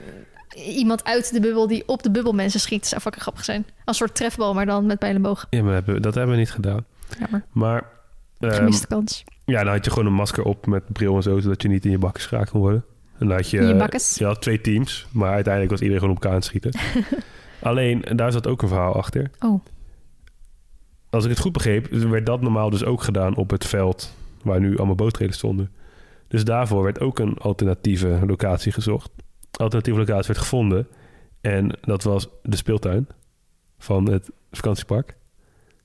iemand 0.55 1.03
uit 1.03 1.33
de 1.33 1.39
bubbel 1.39 1.67
die 1.67 1.83
op 1.85 2.03
de 2.03 2.11
bubbel 2.11 2.33
mensen 2.33 2.59
schiet, 2.59 2.87
zou 2.87 3.01
fucking 3.01 3.23
grappig 3.23 3.43
zijn. 3.43 3.65
Als 3.65 3.71
een 3.85 3.93
soort 3.93 4.15
trefbal, 4.15 4.53
maar 4.53 4.65
dan 4.65 4.85
met 4.85 4.99
pijlenboog. 4.99 5.47
Ja, 5.49 5.63
maar 5.63 6.01
dat 6.01 6.15
hebben 6.15 6.33
we 6.33 6.39
niet 6.39 6.51
gedaan. 6.51 6.85
Jammer. 7.19 7.43
Maar 7.51 7.83
ehm, 8.39 8.53
Gemiste 8.53 8.87
kans. 8.87 9.23
ja, 9.45 9.63
dan 9.63 9.73
had 9.73 9.85
je 9.85 9.91
gewoon 9.91 10.05
een 10.05 10.13
masker 10.13 10.43
op 10.43 10.65
met 10.65 10.83
bril 10.93 11.15
en 11.15 11.23
zo, 11.23 11.39
zodat 11.39 11.61
je 11.61 11.67
niet 11.67 11.85
in 11.85 11.91
je 11.91 11.97
bakken 11.97 12.23
geraakt 12.23 12.49
kon 12.49 12.59
worden. 12.59 12.85
En 13.17 13.27
dan 13.27 13.35
had 13.35 13.49
je, 13.49 13.57
je 13.61 13.99
je 14.15 14.25
had 14.25 14.41
twee 14.41 14.61
teams, 14.61 15.07
maar 15.11 15.31
uiteindelijk 15.33 15.71
was 15.71 15.81
iedereen 15.81 16.01
gewoon 16.01 16.15
op 16.15 16.23
elkaar 16.23 16.37
aan 16.37 16.43
het 16.43 16.47
schieten. 16.47 16.79
Alleen, 17.69 18.05
daar 18.15 18.31
zat 18.31 18.47
ook 18.47 18.61
een 18.61 18.67
verhaal 18.67 18.93
achter. 18.95 19.31
Oh. 19.39 19.63
Als 21.09 21.23
ik 21.23 21.29
het 21.29 21.39
goed 21.39 21.51
begreep, 21.51 21.87
werd 21.87 22.25
dat 22.25 22.41
normaal 22.41 22.69
dus 22.69 22.83
ook 22.83 23.03
gedaan 23.03 23.35
op 23.35 23.49
het 23.49 23.65
veld 23.65 24.13
waar 24.43 24.59
nu 24.59 24.77
allemaal 24.77 24.95
bootreders 24.95 25.37
stonden. 25.37 25.71
Dus 26.27 26.43
daarvoor 26.43 26.83
werd 26.83 26.99
ook 26.99 27.19
een 27.19 27.37
alternatieve 27.37 28.19
locatie 28.27 28.71
gezocht. 28.71 29.11
Alternatieve 29.51 29.99
locatie 29.99 30.27
werd 30.27 30.39
gevonden. 30.39 30.87
En 31.41 31.77
dat 31.81 32.03
was 32.03 32.27
de 32.43 32.55
speeltuin 32.55 33.07
van 33.79 34.09
het 34.09 34.29
vakantiepark. 34.51 35.15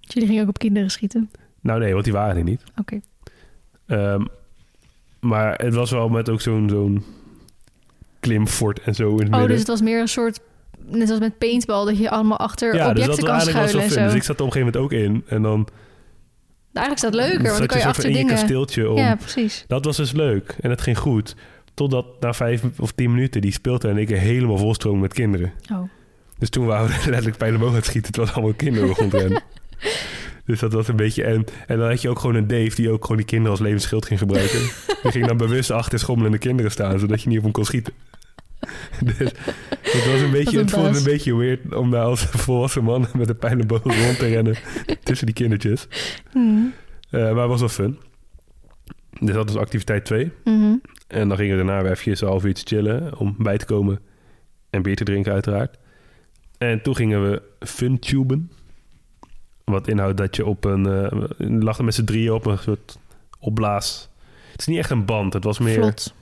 Dus 0.01 0.15
jullie 0.15 0.29
gingen 0.29 0.43
ook 0.43 0.49
op 0.49 0.59
kinderen 0.59 0.91
schieten? 0.91 1.31
Nou 1.61 1.81
nee, 1.81 1.93
want 1.93 2.05
die 2.05 2.13
waren 2.13 2.37
er 2.37 2.43
niet. 2.43 2.63
Oké. 2.81 3.01
Ehm, 3.87 4.25
Maar 5.21 5.55
het 5.55 5.75
was 5.75 5.91
wel 5.91 6.09
met 6.09 6.29
ook 6.29 6.41
zo'n 6.41 6.69
zo'n 6.69 7.05
klimfort 8.21 8.81
en 8.81 8.95
zo 8.95 9.09
in 9.11 9.17
het 9.17 9.25
Oh, 9.27 9.31
midden. 9.31 9.49
dus 9.49 9.59
het 9.59 9.69
was 9.69 9.81
meer 9.83 10.01
een 10.01 10.09
soort... 10.09 10.41
Net 10.87 11.11
als 11.11 11.19
met 11.19 11.39
paintball, 11.39 11.85
dat 11.85 11.99
je 11.99 12.11
allemaal 12.11 12.39
achter 12.39 12.75
ja, 12.75 12.93
dus 12.93 13.03
objecten 13.03 13.25
dat 13.27 13.35
was 13.35 13.45
kan 13.45 13.53
schuilen 13.53 13.83
en 13.83 13.91
zo. 13.91 14.05
Dus 14.05 14.15
ik 14.15 14.23
zat 14.23 14.39
er 14.39 14.45
op 14.45 14.55
een 14.55 14.63
gegeven 14.63 14.81
moment 14.81 14.93
ook 14.93 15.01
in. 15.01 15.25
En 15.37 15.43
dan 15.43 15.69
Eigenlijk 16.73 17.05
is 17.05 17.11
dat 17.13 17.29
leuker, 17.29 17.47
want 17.47 17.59
dan 17.59 17.67
kan 17.67 17.77
je 17.77 17.83
je 17.83 17.89
achter 17.89 18.05
in 18.05 18.11
je 18.11 18.17
dingen... 18.17 18.35
kasteeltje 18.35 18.91
om... 18.91 18.97
Ja, 18.97 19.15
precies. 19.17 19.65
Dat 19.67 19.85
was 19.85 19.97
dus 19.97 20.13
leuk. 20.13 20.57
En 20.61 20.71
het 20.71 20.81
ging 20.81 20.99
goed. 20.99 21.37
Totdat 21.75 22.07
na 22.21 22.33
vijf 22.33 22.65
of 22.79 22.93
tien 22.93 23.15
minuten 23.15 23.41
die 23.41 23.53
speelde 23.53 23.89
en 23.89 23.97
ik 23.97 24.11
er 24.11 24.19
helemaal 24.19 24.59
volstroom 24.59 25.01
met 25.01 25.13
kinderen. 25.13 25.53
Oh. 25.73 25.83
Dus 26.39 26.49
toen 26.49 26.67
waren 26.67 26.89
we 26.89 26.95
letterlijk 27.11 27.37
bij 27.37 27.51
de 27.51 27.59
boog 27.59 27.69
aan 27.69 27.75
het 27.75 27.85
schieten. 27.85 28.11
Het 28.11 28.17
was 28.21 28.33
allemaal 28.33 28.55
kinderen 28.55 28.89
rondrennen. 28.89 29.43
Dus 30.47 30.61
dat 30.61 30.73
was 30.73 30.89
een 30.89 30.97
beetje... 30.97 31.25
En, 31.25 31.45
en 31.67 31.79
dan 31.79 31.89
had 31.89 32.03
je 32.03 32.09
ook 32.09 32.19
gewoon 32.19 32.35
een 32.35 32.47
Dave 32.47 32.75
die 32.75 32.91
ook 32.91 33.03
gewoon 33.03 33.17
die 33.17 33.27
kinderen 33.27 33.51
als 33.51 33.61
levensschild 33.61 34.07
ging 34.07 34.19
gebruiken. 34.19 34.59
die 35.03 35.11
ging 35.11 35.27
dan 35.27 35.37
bewust 35.37 35.71
achter 35.71 35.99
schommelende 35.99 36.39
kinderen 36.39 36.71
staan, 36.71 36.99
zodat 36.99 37.23
je 37.23 37.29
niet 37.29 37.39
op 37.39 37.45
hem 37.45 37.53
kon 37.53 37.65
schieten. 37.65 37.93
dus 39.17 39.31
het 39.81 40.07
was 40.07 40.21
een 40.21 40.31
beetje... 40.31 40.59
een 40.59 40.65
Het 40.65 40.75
voelde 40.75 40.99
een 40.99 41.05
beetje 41.05 41.37
weird 41.37 41.75
om 41.75 41.91
daar 41.91 42.05
als 42.05 42.25
volwassen 42.25 42.85
man 42.85 43.07
met 43.17 43.29
een 43.29 43.37
pijl 43.37 43.59
en 43.59 43.67
boog 43.67 43.83
rond 43.83 44.19
te 44.19 44.27
rennen 44.27 44.57
tussen 45.03 45.27
die 45.27 45.35
kindertjes. 45.35 45.89
Hmm. 46.33 46.73
Eh, 47.11 47.21
maar 47.21 47.49
het 47.49 47.49
was 47.49 47.61
wel 47.61 47.69
fun. 47.69 47.99
Dus 49.21 49.35
dat 49.35 49.49
was 49.49 49.57
activiteit 49.57 50.05
2. 50.05 50.33
Mhm. 50.45 50.75
En 51.15 51.29
dan 51.29 51.37
gingen 51.37 51.57
we 51.57 51.65
daarna 51.65 51.83
weer 51.83 51.91
even 51.91 52.13
een 52.13 52.29
half 52.29 52.45
uurtje 52.45 52.77
chillen 52.77 53.19
om 53.19 53.35
bij 53.39 53.59
te 53.59 53.65
komen 53.65 54.01
en 54.71 54.83
bier 54.83 54.97
te 54.97 55.05
drinken 55.05 55.33
uiteraard. 55.33 55.79
En 56.59 56.83
toen 56.83 56.97
gingen 56.97 57.31
we 57.31 57.43
funtuben. 57.59 58.51
Wat 59.65 59.89
inhoudt 59.89 60.17
dat 60.17 60.37
je 60.37 60.47
op 60.47 60.65
een... 60.65 60.87
eh 60.87 61.11
we 61.37 61.49
lachten 61.49 61.85
met 61.85 61.95
z'n 61.95 62.05
drieën 62.05 62.33
op 62.33 62.47
een 62.47 62.59
soort 62.59 62.99
opblaas... 63.39 64.09
Het 64.51 64.61
is 64.61 64.67
niet 64.67 64.79
echt 64.79 64.91
een 64.91 65.05
band. 65.05 65.33
Het 65.33 65.45
was 65.45 65.59
meer 65.59 65.75
Vlot. 65.75 66.15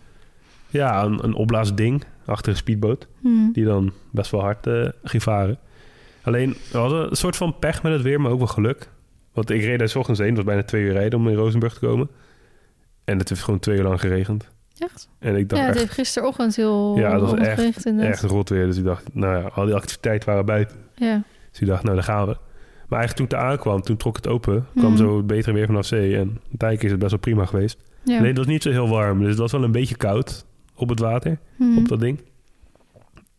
ja, 0.69 1.05
een, 1.05 1.25
een 1.25 1.35
opblaasding 1.35 2.05
achter 2.25 2.53
een 2.53 2.59
speedboot. 2.59 3.07
Hmm. 3.21 3.53
Die 3.53 3.65
dan 3.65 3.93
best 4.11 4.31
wel 4.31 4.41
hard 4.41 4.67
eh 4.67 4.89
ging 5.03 5.23
varen. 5.23 5.59
Alleen, 6.23 6.57
we 6.71 6.79
hadden 6.79 7.11
een 7.11 7.17
soort 7.17 7.37
van 7.37 7.59
pech 7.59 7.83
met 7.83 7.93
het 7.93 8.03
weer, 8.03 8.21
maar 8.21 8.31
ook 8.31 8.39
wel 8.39 8.47
geluk. 8.47 8.89
Want 9.33 9.51
ik 9.51 9.63
reed 9.63 9.79
daar 9.79 9.89
's 9.89 9.95
ochtends 9.95 10.21
heen. 10.21 10.29
Het 10.29 10.37
was 10.37 10.47
bijna 10.47 10.63
twee 10.63 10.83
uur 10.83 10.93
rijden 10.93 11.19
om 11.19 11.29
in 11.29 11.35
Rozenburg 11.35 11.75
te 11.75 11.81
komen. 11.81 12.09
En 13.05 13.19
het 13.19 13.29
heeft 13.29 13.43
gewoon 13.43 13.61
twee 13.61 13.77
uur 13.77 13.83
lang 13.83 14.01
geregend. 14.01 14.51
Echt? 14.79 15.09
En 15.19 15.37
ik 15.37 15.49
dacht 15.49 15.61
Ja, 15.63 15.67
het 15.67 15.77
echt, 15.77 15.85
heeft 15.85 15.99
gisterochtend 15.99 16.57
heel 16.57 16.99
Ja, 16.99 17.11
dat 17.13 17.21
was 17.21 17.31
heel 17.31 17.41
echt- 18.07 18.21
rot 18.23 18.49
weer. 18.49 18.67
Dus 18.67 18.77
ik 18.77 18.85
dacht, 18.85 19.15
nou 19.15 19.43
ja, 19.43 19.49
al 19.49 19.65
die 19.65 19.75
activiteiten 19.75 20.29
waren 20.29 20.45
buiten. 20.47 20.77
Ja. 20.95 21.23
Dus 21.51 21.61
ik 21.61 21.67
dacht, 21.67 21.83
nou, 21.83 21.95
daar 21.95 22.05
gaan 22.05 22.27
we. 22.27 22.37
Maar 22.89 22.99
eigenlijk 23.01 23.31
toen 23.31 23.39
het 23.39 23.49
aankwam, 23.49 23.83
toen 23.83 23.97
trok 23.97 24.17
het 24.17 24.27
open. 24.29 24.67
kwam 24.77 24.93
Mhm. 24.93 24.97
zo 24.97 25.17
het 25.17 25.27
betere 25.27 25.53
weer 25.53 25.67
vanaf 25.67 25.87
zee. 25.87 26.17
En 26.17 26.39
uiteindelijk 26.49 26.83
is 26.83 26.91
het 26.91 26.99
best 26.99 27.11
wel 27.11 27.21
prima 27.21 27.47
geweest. 27.47 27.79
ja. 28.05 28.15
Alleen, 28.17 28.29
het 28.29 28.37
was 28.37 28.47
niet 28.47 28.63
zo 28.63 28.71
heel 28.71 28.89
warm. 28.89 29.19
Dus 29.19 29.29
het 29.29 29.39
was 29.39 29.53
wel 29.53 29.63
een 29.63 29.73
beetje 29.73 29.97
koud 29.97 30.45
op 30.75 30.89
het 30.89 30.99
water, 30.99 31.39
Mhm. 31.57 31.79
op 31.79 31.89
dat 31.89 32.01
ding. 32.01 32.21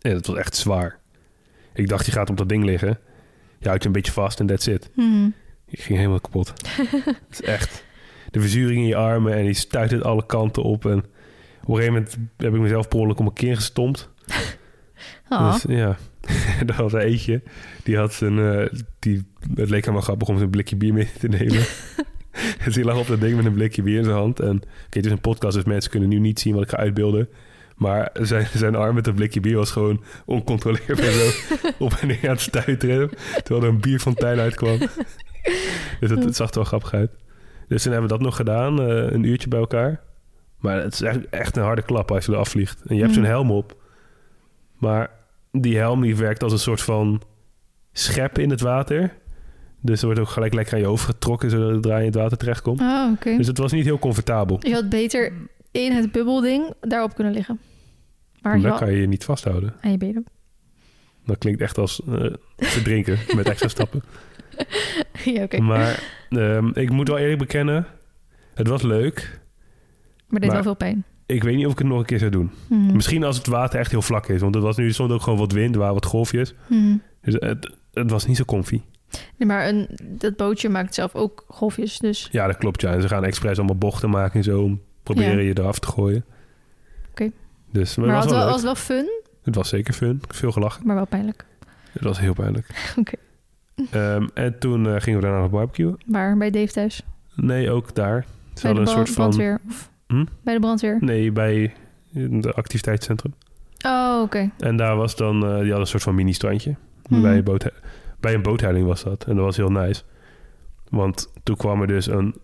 En 0.01 0.15
het 0.15 0.27
was 0.27 0.36
echt 0.38 0.55
zwaar. 0.55 0.99
Ik 1.73 1.88
dacht, 1.88 2.05
je 2.05 2.11
gaat 2.11 2.29
op 2.29 2.38
dat 2.38 2.49
ding 2.49 2.63
liggen. 2.63 2.97
Je 3.59 3.67
houdt 3.67 3.81
je 3.81 3.88
een 3.88 3.95
beetje 3.95 4.11
vast 4.11 4.39
en 4.39 4.45
that's 4.45 4.67
it. 4.67 4.89
Mhm. 4.95 5.25
Ik 5.65 5.79
ging 5.79 5.97
helemaal 5.97 6.19
kapot. 6.19 6.53
het 7.05 7.17
is 7.29 7.41
echt... 7.41 7.84
De 8.31 8.39
verzuring 8.39 8.81
in 8.81 8.88
je 8.88 8.95
armen 8.95 9.34
en 9.34 9.43
die 9.43 9.53
stuit 9.53 9.91
het 9.91 10.03
alle 10.03 10.25
kanten 10.25 10.63
op. 10.63 10.86
En 10.86 11.03
op 11.64 11.70
een 11.70 11.76
gegeven 11.76 11.93
moment 11.93 12.18
heb 12.38 12.53
ik 12.53 12.59
mezelf 12.59 12.88
per 12.88 12.99
ongeluk 12.99 13.20
om 13.20 13.26
een 13.26 13.34
keer 13.34 13.55
gestompt. 13.55 14.09
Ah. 15.30 15.53
Dus 15.53 15.66
ja, 15.68 15.97
er 16.68 16.76
was 16.78 16.93
er 16.93 16.99
eentje. 16.99 17.41
Die 17.84 17.97
had 17.97 18.14
zijn... 18.14 18.39
eh, 18.39 18.80
die, 18.99 19.26
het 19.55 19.70
leek 19.70 19.86
hem 19.86 19.93
wel 19.93 20.03
grappig 20.03 20.28
om 20.28 20.38
zijn 20.38 20.49
blikje 20.49 20.76
bier 20.76 20.93
mee 20.93 21.09
te 21.20 21.28
nemen. 21.28 21.66
dus 22.66 22.74
die 22.74 22.84
lag 22.84 22.97
op 22.99 23.07
dat 23.07 23.20
ding 23.22 23.36
met 23.36 23.45
een 23.45 23.53
blikje 23.53 23.82
bier 23.82 23.97
in 23.97 24.03
zijn 24.03 24.16
hand. 24.16 24.39
En 24.39 24.55
oké, 24.55 24.97
het 24.97 25.05
is 25.05 25.11
een 25.11 25.20
podcast, 25.20 25.55
dus 25.55 25.64
mensen 25.64 25.91
kunnen 25.91 26.09
nu 26.09 26.20
niet 26.20 26.39
zien 26.39 26.53
wat 26.53 26.64
ik 26.64 26.70
ga 26.70 26.78
uitbeelden. 26.78 27.30
Maar 27.76 28.09
zijn, 28.14 28.47
zijn 28.53 28.76
arm 28.76 28.95
met 28.95 29.07
een 29.07 29.14
blikje 29.14 29.39
bier 29.39 29.55
was 29.55 29.72
gewoon 29.72 30.03
oncontroleerbaar 30.26 31.11
zo 31.11 31.30
op 31.80 31.93
en 31.93 32.07
neer 32.07 32.24
aan 32.24 32.30
het 32.30 32.41
stuiteren. 32.41 33.09
Terwijl 33.43 33.66
er 33.66 33.74
een 33.74 33.82
bierfontein 33.82 34.39
uitkwam. 34.39 34.78
dus 35.99 36.09
het, 36.09 36.24
het 36.24 36.36
zag 36.36 36.49
er 36.49 36.55
wel 36.55 36.64
grappig 36.64 36.93
uit. 36.93 37.11
Dus 37.68 37.84
toen 37.84 37.91
hebben 37.91 38.09
we 38.09 38.18
dat 38.18 38.26
nog 38.26 38.36
gedaan, 38.36 38.82
eh, 38.82 39.11
een 39.11 39.24
uurtje 39.24 39.47
bij 39.47 39.59
elkaar. 39.59 40.01
Maar 40.64 40.82
het 40.82 40.93
is 40.93 41.01
echt, 41.30 41.57
een 41.57 41.64
harde 41.64 41.82
klap 41.82 42.11
als 42.11 42.26
je 42.26 42.32
eraf 42.32 42.49
vliegt. 42.49 42.82
En 42.88 42.95
je 42.95 43.01
hebt 43.01 43.14
Mm. 43.16 43.22
zo'n 43.22 43.30
helm 43.32 43.51
op. 43.51 43.76
Maar 44.78 45.09
die 45.51 45.78
helm 45.78 46.01
die 46.01 46.16
werkt 46.16 46.43
als 46.43 46.51
een 46.51 46.59
soort 46.59 46.82
van 46.82 47.22
schep 47.91 48.38
in 48.38 48.49
het 48.49 48.61
water. 48.61 49.14
Dus 49.82 49.99
er 49.99 50.05
wordt 50.05 50.20
ook 50.22 50.28
gelijk 50.30 50.53
lekker 50.53 50.74
aan 50.74 50.80
je 50.80 50.86
hoofd 50.86 51.05
getrokken... 51.05 51.49
zodat 51.49 51.70
het 51.72 51.82
draai 51.82 51.99
in 51.99 52.05
het 52.05 52.16
water 52.16 52.38
terechtkomt. 52.38 52.80
Oh, 52.82 53.11
oké. 53.14 53.38
Dus 53.38 53.47
het 53.47 53.57
was 53.57 53.72
niet 53.72 53.86
heel 53.86 53.99
comfortabel. 53.99 54.57
Je 54.61 54.74
had 54.74 54.89
beter 54.89 55.34
in 55.72 55.91
het 55.91 56.11
bubbelding 56.11 56.74
daarop 56.82 57.16
kunnen 57.16 57.34
liggen. 57.34 57.59
Maar 58.41 58.61
dan 58.61 58.70
had 58.72 58.80
kan 58.80 58.91
je 58.91 58.99
je 59.01 59.07
niet 59.07 59.24
vasthouden. 59.24 59.74
aan 59.82 59.91
je 59.91 59.97
benen. 59.97 60.26
Dat 61.26 61.38
klinkt 61.38 61.61
echt 61.61 61.78
als 61.78 62.01
eh 62.09 62.34
verdrinken 62.57 63.18
met 63.36 63.49
extra 63.49 63.68
stappen. 63.68 64.03
ja, 65.24 65.43
oké. 65.43 65.61
Maar 65.61 66.03
ehm, 66.30 66.68
ik 66.74 66.89
moet 66.89 67.07
wel 67.07 67.18
eerlijk 67.18 67.39
bekennen... 67.39 67.86
het 68.53 68.68
was 68.68 68.82
leuk. 68.82 69.41
Maar 70.34 70.41
dit 70.41 70.51
maar- 70.51 70.63
wel 70.63 70.75
veel 70.75 70.88
pijn. 70.88 71.03
Ik 71.25 71.43
weet 71.43 71.55
niet 71.55 71.65
of 71.65 71.71
ik 71.71 71.77
het 71.77 71.88
nog 71.88 71.99
een 71.99 72.05
keer 72.05 72.19
zou 72.19 72.31
doen. 72.31 72.51
Mhm. 72.67 72.93
Misschien 72.95 73.23
als 73.23 73.38
het 73.38 73.47
water 73.47 73.79
echt 73.79 73.91
heel 73.91 74.01
vlak 74.01 74.27
is. 74.27 74.41
Want 74.41 74.55
het 74.55 74.63
was 74.63 74.77
nu 74.77 74.86
er 74.88 74.93
stond 74.93 75.11
ook 75.11 75.21
gewoon 75.21 75.39
wat 75.39 75.51
wind, 75.51 75.73
er 75.73 75.79
waren 75.79 75.93
wat 75.93 76.05
golfjes. 76.05 76.53
Mhm. 76.67 76.95
Dus 77.21 77.34
het, 77.39 77.71
het 77.93 78.11
was 78.11 78.25
niet 78.25 78.38
zo 78.38 78.43
comfy. 78.43 78.81
Nee, 79.38 79.47
maar 79.47 79.67
een, 79.67 79.89
dat 80.03 80.36
bootje 80.36 80.69
maakt 80.69 80.93
zelf 80.95 81.15
ook 81.15 81.43
golfjes, 81.47 81.99
dus... 81.99 82.29
Ja, 82.31 82.47
dat 82.47 82.57
klopt. 82.57 82.81
Ja. 82.81 82.93
En 82.93 83.01
ze 83.01 83.07
gaan 83.07 83.23
expres 83.23 83.57
allemaal 83.57 83.75
bochten 83.77 84.09
maken 84.09 84.36
en 84.38 84.43
zo... 84.43 84.61
om 84.61 84.81
proberen 85.03 85.36
Ja. 85.38 85.39
je 85.41 85.59
eraf 85.59 85.79
te 85.79 85.88
gooien. 85.88 86.25
Oké. 87.09 87.31
Dus 87.71 87.95
maar 87.95 88.05
Maar 88.07 88.15
het 88.15 88.25
was 88.25 88.34
wel 88.34 88.49
was, 88.49 88.63
wel 88.63 88.75
fun, 88.75 89.09
Het 89.43 89.55
was 89.55 89.69
zeker 89.69 89.93
fun. 89.93 90.21
Veel 90.27 90.51
gelachen. 90.51 90.88
maar 90.88 90.95
wel 90.95 91.05
pijnlijk. 91.07 91.45
Het 91.91 92.03
was 92.03 92.19
heel 92.19 92.34
pijnlijk. 92.34 92.67
Oké. 92.99 93.15
Ehm, 93.91 94.27
en 94.34 94.59
toen 94.59 94.88
eh, 94.88 95.01
gingen 95.01 95.19
we 95.19 95.25
daarna 95.25 95.41
nog 95.41 95.51
barbecue. 95.51 95.93
Waar? 96.05 96.38
Bij 96.38 96.49
Dave 96.49 96.71
thuis? 96.71 97.01
Nee, 97.36 97.71
ook 97.71 97.95
daar. 97.95 98.25
Ze 98.53 98.65
hadden 98.67 98.86
een 98.86 98.91
soort 98.91 99.09
van... 99.09 99.15
brandweer? 99.15 99.59
Of 99.69 99.91
Hm? 100.14 100.26
Bij 100.43 100.53
de 100.53 100.59
brandweer? 100.59 100.97
Nee, 100.99 101.32
bij 101.32 101.74
het 102.14 102.55
activiteitscentrum. 102.55 103.34
Oh, 103.86 104.22
oké. 104.22 104.51
En 104.59 104.78
daar 104.78 104.95
was 104.95 105.16
dan... 105.16 105.36
eh, 105.36 105.49
die 105.49 105.57
hadden 105.57 105.80
een 105.80 105.88
soort 105.88 106.03
van 106.03 106.16
mini-strandje. 106.16 106.76
Mhm. 107.09 107.22
Bij, 107.22 107.38
een 107.38 107.43
boot, 107.43 107.72
bij 108.20 108.34
een 108.34 108.41
bootheiling 108.41 108.86
was 108.86 109.03
dat. 109.03 109.26
En 109.28 109.36
dat 109.36 109.45
was 109.45 109.57
heel 109.57 109.72
nice. 109.72 110.01
Want 110.89 111.32
toen 111.43 111.55
kwam 111.55 111.82
er 111.82 111.88
dus 111.88 112.07
een 112.07 112.36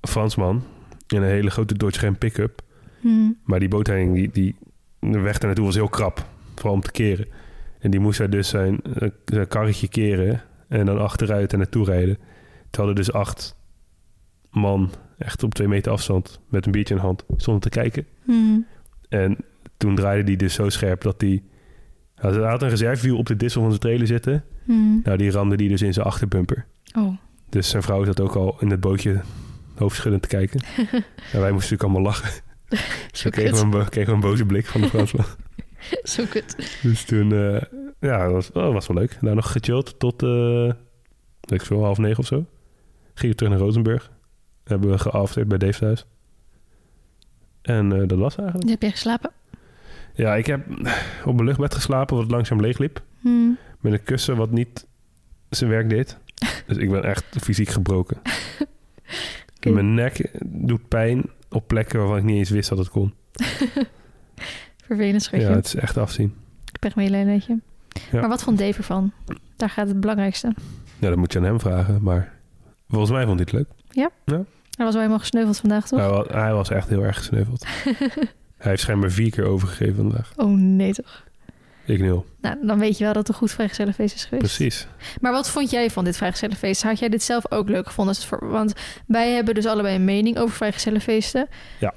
Fransman... 0.00 0.62
in 1.06 1.22
een 1.22 1.28
hele 1.28 1.50
grote 1.50 1.74
Dodge 1.74 2.04
Ram 2.04 2.18
pick-up. 2.18 2.62
Mhm. 3.00 3.30
Maar 3.44 3.58
die 3.58 3.68
bootheiling, 3.68 4.14
die, 4.14 4.30
die, 4.32 4.56
de 5.00 5.18
weg 5.18 5.38
daar 5.38 5.46
naartoe 5.46 5.64
was 5.64 5.74
heel 5.74 5.88
krap. 5.88 6.26
Vooral 6.54 6.74
om 6.74 6.80
te 6.80 6.90
keren. 6.90 7.26
En 7.78 7.90
die 7.90 8.00
moest 8.00 8.18
hij 8.18 8.28
dus 8.28 8.48
zijn, 8.48 8.80
eh, 8.82 9.08
zijn 9.24 9.48
karretje 9.48 9.88
keren... 9.88 10.42
en 10.68 10.86
dan 10.86 10.98
achteruit 10.98 11.52
en 11.52 11.58
naartoe 11.58 11.84
rijden. 11.84 12.18
Terwijl 12.70 12.92
er 12.94 13.00
dus 13.00 13.12
acht 13.12 13.56
man... 14.58 14.90
echt 15.18 15.42
op 15.42 15.54
twee 15.54 15.68
meter 15.68 15.92
afstand... 15.92 16.40
met 16.48 16.66
een 16.66 16.72
biertje 16.72 16.94
in 16.94 17.00
de 17.00 17.06
hand 17.06 17.24
stonden 17.36 17.62
te 17.62 17.68
kijken. 17.68 18.06
Mhm. 18.24 18.60
En 19.08 19.36
toen 19.76 19.94
draaide 19.94 20.24
die 20.24 20.36
dus 20.36 20.54
zo 20.54 20.68
scherp 20.68 21.00
dat 21.00 21.20
hij... 21.20 21.42
Hij 22.14 22.32
had 22.32 22.62
een 22.62 22.68
reservewiel 22.68 23.16
op 23.16 23.26
de 23.26 23.36
dissel 23.36 23.60
van 23.60 23.70
zijn 23.70 23.82
trailer 23.82 24.06
zitten. 24.06 24.44
Mhm. 24.64 25.00
Nou, 25.02 25.16
die 25.16 25.30
ramde 25.30 25.56
die 25.56 25.68
dus 25.68 25.82
in 25.82 25.92
zijn 25.92 26.06
achterbumper. 26.06 26.66
Oh. 26.96 27.16
Dus 27.48 27.68
zijn 27.68 27.82
vrouw 27.82 28.04
zat 28.04 28.20
ook 28.20 28.34
al 28.34 28.56
in 28.60 28.70
het 28.70 28.80
bootje 28.80 29.20
hoofdschuddend 29.74 30.22
te 30.22 30.28
kijken. 30.28 30.60
en 31.32 31.40
wij 31.40 31.52
moesten 31.52 31.52
natuurlijk 31.52 31.82
allemaal 31.82 32.02
lachen. 32.02 32.42
Kregen 33.30 33.70
we, 33.70 33.78
een, 33.78 33.88
kregen 33.88 34.12
een 34.12 34.20
boze 34.20 34.44
blik 34.44 34.66
van 34.66 34.80
de 34.80 34.88
Fransman. 34.88 35.24
Zo 36.02 36.24
kut. 36.30 36.78
dus 36.82 37.04
toen, 37.04 37.32
eh, 37.32 37.62
ja, 38.00 38.24
dat 38.24 38.32
was, 38.32 38.52
oh, 38.52 38.72
was 38.72 38.86
wel 38.86 38.96
leuk. 38.96 39.18
Daar 39.20 39.34
nog 39.34 39.52
gechilled 39.52 39.98
tot, 39.98 40.22
eh 40.22 40.72
weet 41.40 41.60
ik 41.60 41.66
veel, 41.66 41.84
half 41.84 41.98
negen 41.98 42.18
of 42.18 42.26
zo. 42.26 42.46
Gingen 43.14 43.30
we 43.30 43.34
terug 43.34 43.52
naar 43.52 43.62
Rozenburg. 43.62 44.10
Hebben 44.68 44.90
we 44.90 44.98
geafteerd 44.98 45.48
bij 45.48 45.58
Dave 45.58 45.78
thuis. 45.78 46.06
En 47.62 47.92
eh, 47.92 48.08
dat 48.08 48.18
was 48.18 48.36
eigenlijk. 48.36 48.68
Heb 48.68 48.82
je 48.82 48.90
geslapen? 48.90 49.30
Ja, 50.14 50.36
ik 50.36 50.46
heb 50.46 50.66
op 51.24 51.34
mijn 51.34 51.44
luchtbed 51.44 51.74
geslapen 51.74 52.16
wat 52.16 52.30
langzaam 52.30 52.60
leegliep. 52.60 53.02
Mhm. 53.20 53.50
Met 53.80 53.92
een 53.92 54.02
kussen 54.02 54.36
wat 54.36 54.50
niet 54.50 54.86
zijn 55.50 55.70
werk 55.70 55.88
deed. 55.88 56.16
Dus 56.66 56.76
ik 56.76 56.90
ben 56.90 57.04
echt 57.04 57.24
fysiek 57.40 57.68
gebroken. 57.68 58.20
Mijn 59.60 59.94
nek 59.94 60.30
doet 60.44 60.88
pijn 60.88 61.24
op 61.50 61.66
plekken 61.66 61.98
waarvan 61.98 62.16
ik 62.18 62.24
niet 62.24 62.36
eens 62.36 62.50
wist 62.50 62.68
dat 62.68 62.78
het 62.78 62.88
kon. 62.88 63.14
Vervelend 64.86 65.22
schatje. 65.22 65.46
Ja, 65.46 65.54
het 65.54 65.66
is 65.66 65.74
echt 65.74 65.96
afzien. 65.96 66.34
Pechmeelijnetje. 66.80 67.58
Ja. 68.10 68.20
Maar 68.20 68.28
wat 68.28 68.42
vond 68.42 68.58
Dave 68.58 68.78
ervan? 68.78 69.12
Daar 69.56 69.70
gaat 69.70 69.88
het 69.88 70.00
belangrijkste. 70.00 70.54
Ja, 70.98 71.08
dat 71.08 71.18
moet 71.18 71.32
je 71.32 71.38
aan 71.38 71.44
hem 71.44 71.60
vragen. 71.60 72.02
Maar 72.02 72.32
volgens 72.88 73.10
mij 73.10 73.24
vond 73.26 73.38
hij 73.38 73.48
het 73.50 73.52
leuk. 73.52 73.68
Hij 74.78 74.86
was 74.86 74.94
wel 74.94 75.04
helemaal 75.04 75.18
gesneuveld 75.18 75.58
vandaag, 75.58 75.86
toch? 75.86 75.98
Hij 75.98 76.08
was, 76.08 76.26
hij 76.28 76.52
was 76.52 76.70
echt 76.70 76.88
heel 76.88 77.02
erg 77.02 77.16
gesneuveld. 77.16 77.66
hij 78.58 78.70
heeft 78.70 78.82
schijnbaar 78.82 79.10
vier 79.10 79.30
keer 79.30 79.44
overgegeven 79.44 79.96
vandaag. 79.96 80.32
Oh 80.36 80.58
nee 80.58 80.92
toch. 80.94 81.24
Ik 81.84 82.00
nul. 82.00 82.26
Nou, 82.40 82.66
dan 82.66 82.78
weet 82.78 82.98
je 82.98 83.04
wel 83.04 83.12
dat 83.12 83.26
het 83.26 83.28
een 83.28 83.40
goed 83.40 83.50
vrijgezellenfeest 83.50 84.14
is 84.14 84.24
geweest. 84.24 84.56
Precies. 84.56 84.86
Maar 85.20 85.32
wat 85.32 85.50
vond 85.50 85.70
jij 85.70 85.90
van 85.90 86.04
dit 86.04 86.16
vrijgezellenfeest? 86.16 86.82
Had 86.82 86.98
jij 86.98 87.08
dit 87.08 87.22
zelf 87.22 87.52
ook 87.52 87.68
leuk 87.68 87.86
gevonden? 87.86 88.14
Want 88.40 88.72
wij 89.06 89.32
hebben 89.32 89.54
dus 89.54 89.66
allebei 89.66 89.94
een 89.94 90.04
mening 90.04 90.38
over 90.38 90.56
vrijgezellenfeesten. 90.56 91.48
Ja. 91.80 91.94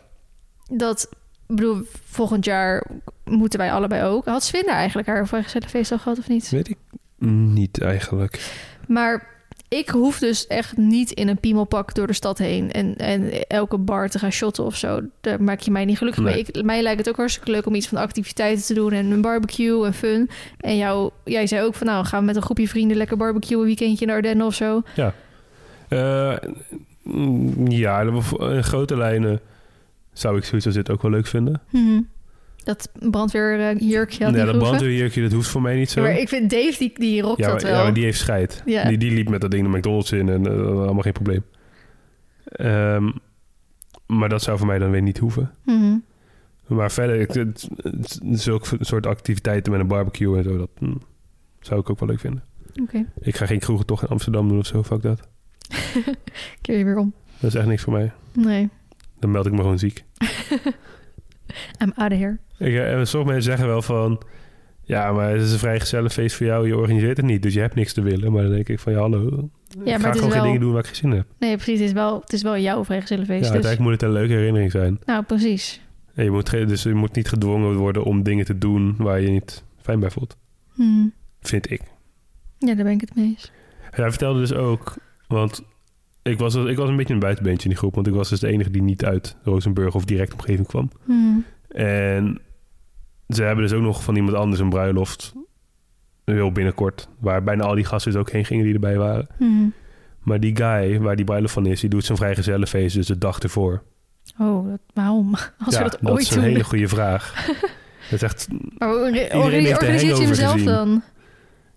dat, 0.67 1.09
bedoel, 1.47 1.81
volgend 2.05 2.45
jaar 2.45 2.85
moeten 3.23 3.59
wij 3.59 3.71
allebei 3.71 4.03
ook. 4.03 4.25
Had 4.25 4.43
Sven 4.43 4.65
daar 4.65 4.75
eigenlijk 4.75 5.07
haar 5.07 5.27
vrijgezellenfeest 5.27 5.91
al 5.91 5.99
gehad 5.99 6.17
of 6.19 6.27
niet? 6.27 6.49
Weet 6.49 6.69
ik 6.69 6.77
niet 7.53 7.81
eigenlijk. 7.81 8.51
Maar 8.87 9.40
ik 9.79 9.89
hoef 9.89 10.19
dus 10.19 10.47
echt 10.47 10.77
niet 10.77 11.11
in 11.11 11.27
een 11.27 11.39
piemelpak 11.39 11.93
door 11.93 12.07
de 12.07 12.13
stad 12.13 12.37
heen 12.37 12.71
en, 12.71 12.95
en 12.95 13.47
elke 13.47 13.77
bar 13.77 14.09
te 14.09 14.19
gaan 14.19 14.31
shotten 14.31 14.63
of 14.63 14.75
zo. 14.75 15.01
Daar 15.21 15.43
maak 15.43 15.59
je 15.59 15.71
mij 15.71 15.85
niet 15.85 15.97
gelukkig 15.97 16.23
Nee. 16.23 16.33
mee. 16.33 16.43
Ik, 16.43 16.63
mij 16.63 16.81
lijkt 16.81 16.99
het 16.99 17.09
ook 17.09 17.15
hartstikke 17.15 17.51
leuk 17.51 17.65
om 17.65 17.75
iets 17.75 17.87
van 17.87 17.97
activiteiten 17.97 18.65
te 18.65 18.73
doen 18.73 18.91
en 18.91 19.11
een 19.11 19.21
barbecue 19.21 19.85
en 19.85 19.93
fun. 19.93 20.29
En 20.57 20.77
jou, 20.77 21.11
jij 21.25 21.47
zei 21.47 21.65
ook 21.65 21.75
van 21.75 21.87
nou, 21.87 22.05
gaan 22.05 22.19
we 22.19 22.25
met 22.25 22.35
een 22.35 22.41
groepje 22.41 22.67
vrienden 22.67 22.97
lekker 22.97 23.17
barbecue 23.17 23.57
een 23.57 23.65
weekendje 23.65 24.05
de 24.05 24.11
Ardennen 24.11 24.45
of 24.45 24.53
zo. 24.53 24.81
Eh, 25.89 26.37
mm, 27.03 27.67
ja, 27.67 28.01
in 28.01 28.63
grote 28.63 28.97
lijnen 28.97 29.39
zou 30.13 30.37
ik 30.37 30.43
zoiets 30.43 30.65
als 30.65 30.75
dit 30.75 30.89
ook 30.89 31.01
wel 31.01 31.11
leuk 31.11 31.27
vinden. 31.27 31.61
Mhm. 31.69 32.01
Dat 32.63 32.91
brandweerjurkje 33.09 34.25
had 34.25 34.35
ja, 34.35 34.45
dat 34.45 34.57
brandweerjurkje, 34.57 35.21
dat 35.21 35.31
hoeft 35.31 35.49
voor 35.49 35.61
mij 35.61 35.75
niet 35.75 35.89
zo. 35.89 36.01
Ja, 36.01 36.07
maar 36.07 36.19
ik 36.19 36.29
vind 36.29 36.49
Dave, 36.49 36.75
die, 36.77 36.91
die 36.93 37.21
rokt 37.21 37.39
ja, 37.39 37.47
dat 37.47 37.61
wel. 37.61 37.71
ja, 37.71 37.83
maar 37.83 37.93
die 37.93 38.03
heeft 38.03 38.19
scheid. 38.19 38.61
Ja. 38.65 38.87
Die, 38.87 38.97
die 38.97 39.11
liep 39.11 39.29
met 39.29 39.41
dat 39.41 39.51
ding 39.51 39.71
de 39.71 39.77
McDonald's 39.77 40.11
in 40.11 40.29
en 40.29 40.45
eh, 40.45 40.53
allemaal 40.53 41.01
geen 41.01 41.13
probleem. 41.13 41.43
Ehm, 42.45 43.11
maar 44.05 44.29
dat 44.29 44.41
zou 44.41 44.57
voor 44.57 44.67
mij 44.67 44.79
dan 44.79 44.91
weer 44.91 45.01
niet 45.01 45.17
hoeven. 45.17 45.51
Mhm. 45.65 45.97
Maar 46.67 46.91
verder, 46.91 47.19
ik, 47.19 47.31
het, 47.31 47.69
het, 47.77 48.19
zulke 48.31 48.77
soort 48.79 49.05
activiteiten 49.05 49.71
met 49.71 49.81
een 49.81 49.87
barbecue 49.87 50.37
en 50.37 50.43
zo, 50.43 50.57
dat 50.57 50.69
hm, 50.77 50.95
zou 51.59 51.79
ik 51.79 51.89
ook 51.89 51.99
wel 51.99 52.09
leuk 52.09 52.19
vinden. 52.19 52.43
Oké, 52.81 53.05
Ik 53.19 53.35
ga 53.35 53.45
geen 53.45 53.59
kroegen 53.59 53.85
toch 53.85 54.01
in 54.01 54.07
Amsterdam 54.07 54.47
doen 54.47 54.57
of 54.57 54.65
zo, 54.65 54.83
fuck 54.83 55.01
dat. 55.01 55.27
keer 56.61 56.77
je 56.77 56.83
weer 56.83 56.97
om. 56.97 57.13
Dat 57.39 57.49
is 57.49 57.55
echt 57.55 57.67
niks 57.67 57.83
voor 57.83 57.93
mij. 57.93 58.11
Nee, 58.33 58.69
Dan 59.19 59.31
meld 59.31 59.45
ik 59.45 59.51
me 59.51 59.57
gewoon 59.57 59.79
ziek. 59.79 60.03
I'm 61.81 61.91
out 61.95 62.11
of 62.11 62.17
here. 62.17 62.37
Ik, 62.57 62.73
eh, 62.73 62.93
en 62.93 63.07
sommige 63.07 63.31
mensen 63.31 63.51
zeggen 63.51 63.67
wel 63.67 63.81
van... 63.81 64.21
Ja, 64.83 65.11
maar 65.11 65.31
het 65.31 65.41
is 65.41 65.51
een 65.51 65.59
vrij 65.59 65.79
gezellig 65.79 66.13
feest 66.13 66.35
voor 66.35 66.45
jou. 66.45 66.67
Je 66.67 66.77
organiseert 66.77 67.17
het 67.17 67.25
niet, 67.25 67.41
dus 67.41 67.53
je 67.53 67.59
hebt 67.59 67.75
niks 67.75 67.93
te 67.93 68.01
willen. 68.01 68.31
Maar 68.31 68.43
dan 68.43 68.51
denk 68.51 68.69
ik 68.69 68.79
van, 68.79 68.93
ja, 68.93 68.99
hallo. 68.99 69.49
ik 69.83 69.99
ga 69.99 70.11
gewoon 70.11 70.31
geen 70.31 70.43
dingen 70.43 70.59
doen 70.59 70.71
waar 70.71 70.81
ik 70.81 70.85
geen 70.85 70.95
zin 70.95 71.11
in 71.11 71.17
heb. 71.17 71.25
Nee, 71.39 71.55
precies. 71.55 71.79
Het 71.79 71.87
is 71.87 71.93
wel, 71.93 72.19
het 72.19 72.33
is 72.33 72.41
wel 72.41 72.57
jouw 72.57 72.85
vrijgezellenfeest. 72.85 73.45
Ja, 73.45 73.51
dus. 73.51 73.51
uiteindelijk 73.51 73.91
moet 73.91 74.01
het 74.01 74.01
een 74.01 74.17
leuke 74.17 74.33
herinnering 74.33 74.71
zijn. 74.71 74.99
Nou, 75.05 75.23
precies. 75.23 75.81
En 76.13 76.23
je 76.23 76.31
moet, 76.31 76.51
dus 76.51 76.83
je 76.83 76.93
moet 76.93 77.15
niet 77.15 77.29
gedwongen 77.29 77.75
worden 77.75 78.03
om 78.03 78.23
dingen 78.23 78.45
te 78.45 78.57
doen 78.57 78.95
waar 78.97 79.19
je 79.19 79.25
je 79.25 79.31
niet 79.31 79.63
fijn 79.81 79.99
bij 79.99 80.11
voelt. 80.11 80.37
Mhm. 80.75 81.07
Vind 81.41 81.71
ik. 81.71 81.81
Ja, 82.57 82.75
daar 82.75 82.83
ben 82.83 82.93
ik 82.93 83.01
het 83.01 83.15
mee 83.15 83.25
eens. 83.25 83.51
Hij 83.91 84.09
vertelde 84.09 84.39
dus 84.39 84.53
ook, 84.53 84.95
want 85.27 85.63
ik 86.23 86.39
was, 86.39 86.55
ik 86.55 86.77
was 86.77 86.89
een 86.89 86.95
beetje 86.95 87.13
een 87.13 87.19
buitenbeentje 87.19 87.63
in 87.63 87.69
die 87.69 87.77
groep, 87.79 87.95
want 87.95 88.07
ik 88.07 88.13
was 88.13 88.29
dus 88.29 88.39
de 88.39 88.47
enige 88.47 88.71
die 88.71 88.81
niet 88.81 89.05
uit 89.05 89.35
Rozenburg 89.43 89.95
of 89.95 90.05
direct 90.05 90.33
omgeving 90.33 90.67
kwam. 90.67 90.89
Mhm. 91.05 91.37
En 91.67 92.39
ze 93.27 93.43
hebben 93.43 93.63
dus 93.63 93.73
ook 93.73 93.81
nog 93.81 94.03
van 94.03 94.15
iemand 94.15 94.35
anders 94.37 94.61
een 94.61 94.69
bruiloft, 94.69 95.33
heel 96.25 96.51
binnenkort, 96.51 97.07
waar 97.19 97.43
bijna 97.43 97.63
al 97.63 97.75
die 97.75 97.85
gasten 97.85 98.11
dus 98.11 98.21
ook 98.21 98.31
heen 98.31 98.45
gingen 98.45 98.65
die 98.65 98.73
erbij 98.73 98.97
waren. 98.97 99.27
Mhm. 99.39 99.67
Maar 100.19 100.39
die 100.39 100.55
guy 100.55 100.99
waar 100.99 101.15
die 101.15 101.25
bruiloft 101.25 101.53
van 101.53 101.65
is, 101.65 101.79
die 101.79 101.89
doet 101.89 102.05
zijn 102.05 102.17
vrijgezellenfeest 102.17 102.95
dus 102.95 103.07
de 103.07 103.17
dag 103.17 103.39
ervoor. 103.39 103.83
Oh, 104.39 104.69
dat, 104.69 104.79
waarom? 104.93 105.35
Als 105.65 105.75
ja, 105.75 105.83
we 105.83 105.89
dat, 105.89 105.97
dat 106.01 106.11
ooit 106.11 106.21
is 106.21 106.29
een 106.29 106.35
doen. 106.35 106.43
hele 106.43 106.63
goede 106.63 106.87
vraag. 106.87 107.45
dat 108.09 108.11
is 108.11 108.21
echt, 108.21 108.47
Maar 108.77 108.89
organiseert 108.89 110.17
je 110.17 110.23
hem 110.23 110.33
zelf 110.33 110.51
gezien. 110.51 110.65
dan? 110.67 111.03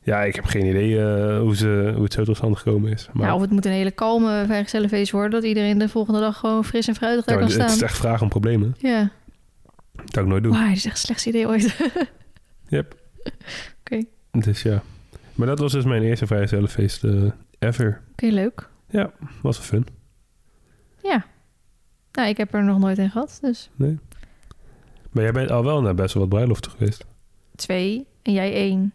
Ja, 0.04 0.22
ik 0.22 0.34
heb 0.34 0.44
geen 0.44 0.66
idee 0.66 0.98
eh, 1.00 1.38
hoe, 1.40 1.56
ze, 1.56 1.90
hoe 1.94 2.04
het 2.04 2.12
zo 2.12 2.24
tot 2.24 2.36
stand 2.36 2.56
gekomen 2.58 2.92
is. 2.92 3.08
Maar, 3.12 3.22
Nou, 3.26 3.34
of 3.36 3.40
het 3.42 3.50
moet 3.50 3.64
een 3.64 3.72
hele 3.72 3.90
kalme 3.90 4.42
vrijgezellenfeest 4.46 5.12
worden... 5.12 5.30
dat 5.30 5.44
iedereen 5.44 5.78
de 5.78 5.88
volgende 5.88 6.20
dag 6.20 6.36
gewoon 6.38 6.64
fris 6.64 6.88
en 6.88 6.94
fruitig 6.94 7.24
daar 7.24 7.34
Ja, 7.34 7.40
kan 7.40 7.50
het 7.52 7.60
staan. 7.62 7.76
is 7.76 7.82
echt 7.82 7.96
vragen 7.96 8.22
om 8.22 8.28
problemen. 8.28 8.74
Ja. 8.78 9.10
Dat 9.94 10.04
zou 10.12 10.24
ik 10.24 10.30
nooit 10.30 10.42
doen. 10.42 10.52
Wauw, 10.52 10.66
dat 10.68 10.76
is 10.76 10.84
echt 10.84 10.94
het 10.96 11.04
slechtste 11.04 11.28
idee 11.28 11.46
ooit. 11.48 11.76
Yep. 12.68 12.96
Oké. 13.80 14.04
Dus 14.30 14.62
ja. 14.62 14.82
Maar 15.34 15.46
dat 15.46 15.58
was 15.58 15.72
dus 15.72 15.84
mijn 15.84 16.02
eerste 16.02 16.26
vrijgezellenfeest 16.26 17.04
eh 17.04 17.22
ever. 17.58 18.00
Oké, 18.12 18.26
leuk. 18.26 18.68
Was 19.42 19.58
wel 19.58 19.66
fun. 19.66 19.86
Ja. 21.02 21.24
Nou, 22.12 22.28
ik 22.28 22.36
heb 22.36 22.54
er 22.54 22.64
nog 22.64 22.78
nooit 22.78 22.98
in 22.98 23.10
gehad, 23.10 23.38
dus 23.42 23.70
Nee. 23.76 23.98
Maar 25.10 25.22
jij 25.22 25.32
bent 25.32 25.50
al 25.50 25.64
wel 25.64 25.82
naar 25.82 25.94
best 25.94 26.14
wel 26.14 26.22
wat 26.22 26.32
bruiloften 26.32 26.70
geweest. 26.70 27.04
twee 27.56 28.06
en 28.22 28.32
jij 28.32 28.52
één. 28.52 28.92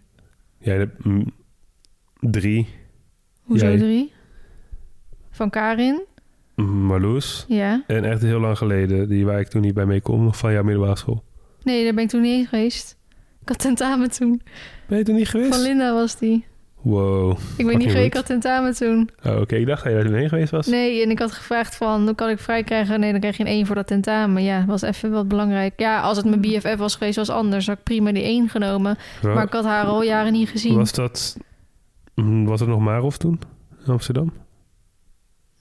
Jij 0.60 0.78
hebt 0.78 1.04
mm, 1.04 1.32
drie. 2.20 2.68
Hoezo 3.44 3.66
Jij? 3.66 3.78
drie? 3.78 4.12
Van 5.30 5.50
Karin? 5.50 6.02
Marloes. 6.66 7.46
Ja. 7.48 7.84
En 7.88 8.04
echt 8.04 8.22
heel 8.22 8.40
lang 8.40 8.58
geleden, 8.58 9.10
die 9.10 9.26
waar 9.26 9.40
ik 9.40 9.48
toen 9.48 9.62
niet 9.62 9.74
bij 9.74 9.86
mee 9.86 10.02
kon, 10.02 10.24
nog 10.24 10.38
van 10.38 10.52
jouw 10.52 10.64
middelbare 10.64 10.98
school. 10.98 11.24
Nee, 11.64 11.84
daar 11.84 11.94
ben 11.94 12.04
ik 12.04 12.10
toen 12.10 12.22
niet 12.22 12.38
eens 12.38 12.48
geweest. 12.48 12.98
Ik 13.42 13.50
had 13.50 13.60
tentamen 13.60 14.12
toen. 14.12 14.42
Ben 14.88 14.98
je 14.98 15.04
toen 15.04 15.16
niet 15.16 15.30
geweest? 15.30 15.56
Van 15.56 15.62
Linda 15.62 15.94
was 15.94 16.18
die. 16.18 16.46
Wow. 16.82 17.32
Ik 17.32 17.38
Fucking 17.38 17.78
niet 17.78 17.88
geweest, 17.88 18.06
ik 18.06 18.14
had 18.14 18.26
tentamen 18.26 18.74
toen. 18.76 19.10
Oh, 19.26 19.40
Oké, 19.42 19.56
ik 19.56 19.66
dacht 19.66 19.84
dat 19.84 19.94
jij 19.94 20.04
toen 20.04 20.14
heen 20.14 20.30
geweest 20.30 20.52
was. 20.52 20.68
Nee, 20.68 21.04
en 21.04 21.10
ik 21.10 21.20
had 21.20 21.32
gevraagd 21.32 21.76
van, 21.76 22.04
hoe 22.06 22.16
kan 22.16 22.30
ik 22.30 22.40
vrij 22.40 22.64
krijgen? 22.64 23.00
Nee, 23.00 23.12
dan 23.12 23.20
krijg 23.20 23.38
je 23.38 23.44
een 23.44 23.50
één 23.50 23.66
voor 23.66 23.76
dat 23.76 23.88
tentamen. 23.88 24.44
Ja, 24.44 24.66
was 24.66 24.82
even 24.82 25.12
wat 25.12 25.28
belangrijk. 25.28 25.74
Ja, 25.80 26.02
als 26.02 26.18
het 26.18 26.26
mijn 26.26 26.42
BFF 26.42 26.76
was 26.76 26.96
geweest, 26.96 27.16
was 27.16 27.30
anders. 27.30 27.68
Had 27.68 27.78
ik 27.78 27.84
prima 27.84 28.12
die 28.12 28.24
één 28.24 28.50
genomen. 28.50 28.98
Wa- 29.22 29.34
Maar 29.34 29.44
ik 29.44 29.54
had 29.54 29.64
haar 29.66 29.86
al 29.86 30.04
jaren 30.04 30.32
niet 30.32 30.50
gezien. 30.50 30.76
was 30.76 30.92
dat... 30.92 31.38
mm, 32.16 32.46
Was 32.46 32.60
het 32.60 32.70
nog 32.70 32.80
Marof 32.80 33.18
toen? 33.18 33.40
In 33.86 33.92
Amsterdam? 33.92 34.32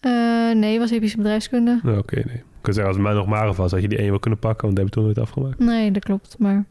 Eh, 0.01 0.11
nee, 0.55 0.79
was 0.79 0.91
epische 0.91 1.17
bedrijfskunde. 1.17 1.81
Nou, 1.83 1.99
Oké, 1.99 2.15
nee. 2.15 2.37
Ik 2.37 2.65
kan 2.65 2.73
zeggen, 2.75 2.87
als 2.87 2.97
het 3.03 3.05
maar 3.07 3.15
nog 3.15 3.27
Marof 3.27 3.57
was, 3.57 3.71
had 3.71 3.81
je 3.83 3.89
die 3.89 3.99
één 3.99 4.11
wel 4.11 4.19
kunnen 4.19 4.39
pakken, 4.39 4.65
want 4.65 4.77
dat 4.77 4.85
heb 4.85 4.95
je 4.95 5.01
toen 5.01 5.05
nooit 5.13 5.29
afgemaakt. 5.29 5.59
Nee, 5.59 5.91
dat 5.91 6.05
klopt, 6.05 6.37
maar... 6.39 6.65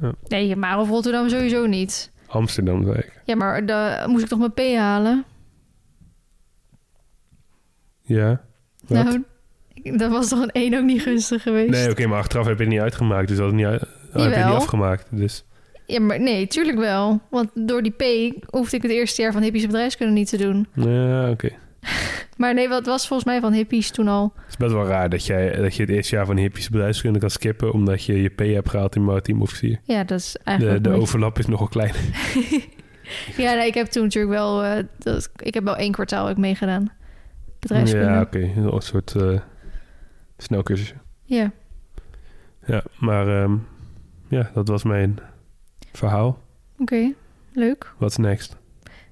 Ja. 0.00 0.12
Nee, 0.28 0.56
maar 0.56 0.78
of 0.78 0.88
Rotterdam 0.88 1.28
sowieso 1.28 1.66
niet. 1.66 2.10
Amsterdam, 2.30 2.84
zei 2.84 2.96
ik. 2.96 3.22
Ja, 3.24 3.34
maar 3.36 3.66
dan 3.66 4.10
moest 4.10 4.22
ik 4.22 4.28
toch 4.28 4.38
mijn 4.38 4.52
P 4.52 4.60
halen? 4.76 5.24
Ja. 8.02 8.40
Wat? 8.86 9.04
Nou, 9.04 9.24
dat 9.82 10.10
was 10.10 10.28
toch 10.28 10.42
een 10.42 10.50
één 10.50 10.74
ook 10.78 10.84
niet 10.84 11.02
gunstig 11.02 11.42
geweest? 11.42 11.70
Nee, 11.70 11.90
oké, 11.90 12.06
maar 12.06 12.18
achteraf 12.18 12.46
heb 12.46 12.56
je 12.56 12.62
het 12.64 12.72
niet 12.72 12.82
uitgemaakt. 12.82 13.28
Dus 13.28 13.36
dat 13.36 13.52
niet, 13.52 13.66
uit, 13.66 13.82
oh, 13.82 14.22
heb 14.22 14.32
je 14.32 14.44
niet 14.44 14.54
afgemaakt. 14.54 15.06
Dus 15.10 15.44
Ja, 15.86 16.00
maar 16.00 16.20
nee, 16.20 16.46
tuurlijk 16.46 16.78
wel. 16.78 17.20
Want 17.30 17.50
door 17.54 17.82
die 17.82 17.92
P 17.92 18.04
hoefde 18.46 18.76
ik 18.76 18.82
het 18.82 18.90
eerste 18.90 19.22
jaar 19.22 19.32
van 19.32 19.42
hippies 19.42 19.66
bedrijfskunde 19.66 20.12
niet 20.12 20.28
te 20.28 20.36
doen. 20.36 20.66
ja, 20.74 21.30
oké. 21.30 21.50
Maar 22.36 22.54
nee, 22.54 22.68
wat 22.68 22.86
was 22.86 23.06
volgens 23.06 23.28
mij 23.28 23.40
van 23.40 23.52
hippies 23.52 23.90
toen 23.90 24.08
al? 24.08 24.32
Het 24.36 24.48
is 24.48 24.56
best 24.56 24.72
wel 24.72 24.86
raar 24.86 25.08
dat, 25.08 25.26
jij, 25.26 25.56
dat 25.56 25.74
je 25.74 25.82
het 25.82 25.90
eerste 25.90 26.14
jaar 26.16 26.26
van 26.26 26.36
hippische 26.36 26.70
bedrijfskunde 26.70 27.18
kan 27.18 27.30
skippen... 27.30 27.72
omdat 27.72 28.04
je 28.04 28.22
je 28.22 28.28
P 28.28 28.38
hebt 28.38 28.70
gehaald 28.70 28.96
in 28.96 29.04
maritiem 29.04 29.42
officier. 29.42 29.80
Ja, 29.84 30.04
dat 30.04 30.18
is 30.18 30.32
De, 30.32 30.38
eigenlijk... 30.44 30.84
de 30.84 30.88
nooit- 30.90 31.00
overlap 31.02 31.38
is 31.38 31.46
nogal 31.46 31.68
klein. 31.68 31.94
Ja, 33.36 33.54
nee, 33.54 33.66
ik 33.66 33.74
heb 33.74 33.86
toen 33.86 34.02
natuurlijk 34.02 34.34
wel... 34.34 34.64
eh, 34.64 34.84
dat, 34.98 35.30
ik 35.36 35.54
heb 35.54 35.64
wel 35.64 35.76
één 35.76 35.92
kwartaal 35.92 36.28
ook 36.28 36.36
meegedaan. 36.36 36.92
Bedrijfskunde. 37.58 38.06
Ja, 38.06 38.20
oké. 38.20 38.38
Een 38.56 38.80
soort 38.82 39.14
eh 39.14 39.40
snelcursus. 40.36 40.94
ja. 41.24 41.50
Ja, 42.66 42.82
maar 42.98 43.42
ehm, 43.42 43.56
ja, 44.28 44.50
dat 44.54 44.68
was 44.68 44.82
mijn 44.82 45.18
verhaal. 45.92 46.38
oké. 46.78 47.12
Leuk. 47.52 47.92
What's 47.98 48.16
next? 48.16 48.56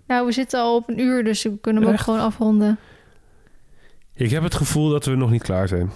Nou, 0.09 0.27
we 0.27 0.33
zitten 0.33 0.61
al 0.61 0.75
op 0.77 0.89
een 0.89 1.01
uur, 1.01 1.25
dus 1.25 1.43
we 1.43 1.59
kunnen 1.61 1.83
hem 1.83 1.93
ook 1.93 1.99
gewoon 2.01 2.21
afronden. 2.21 2.79
Ik 4.15 4.31
heb 4.31 4.43
het 4.43 4.55
gevoel 4.55 4.89
dat 4.91 5.05
we 5.05 5.15
nog 5.15 5.31
niet 5.31 5.43
klaar 5.43 5.69
zijn. 5.69 5.91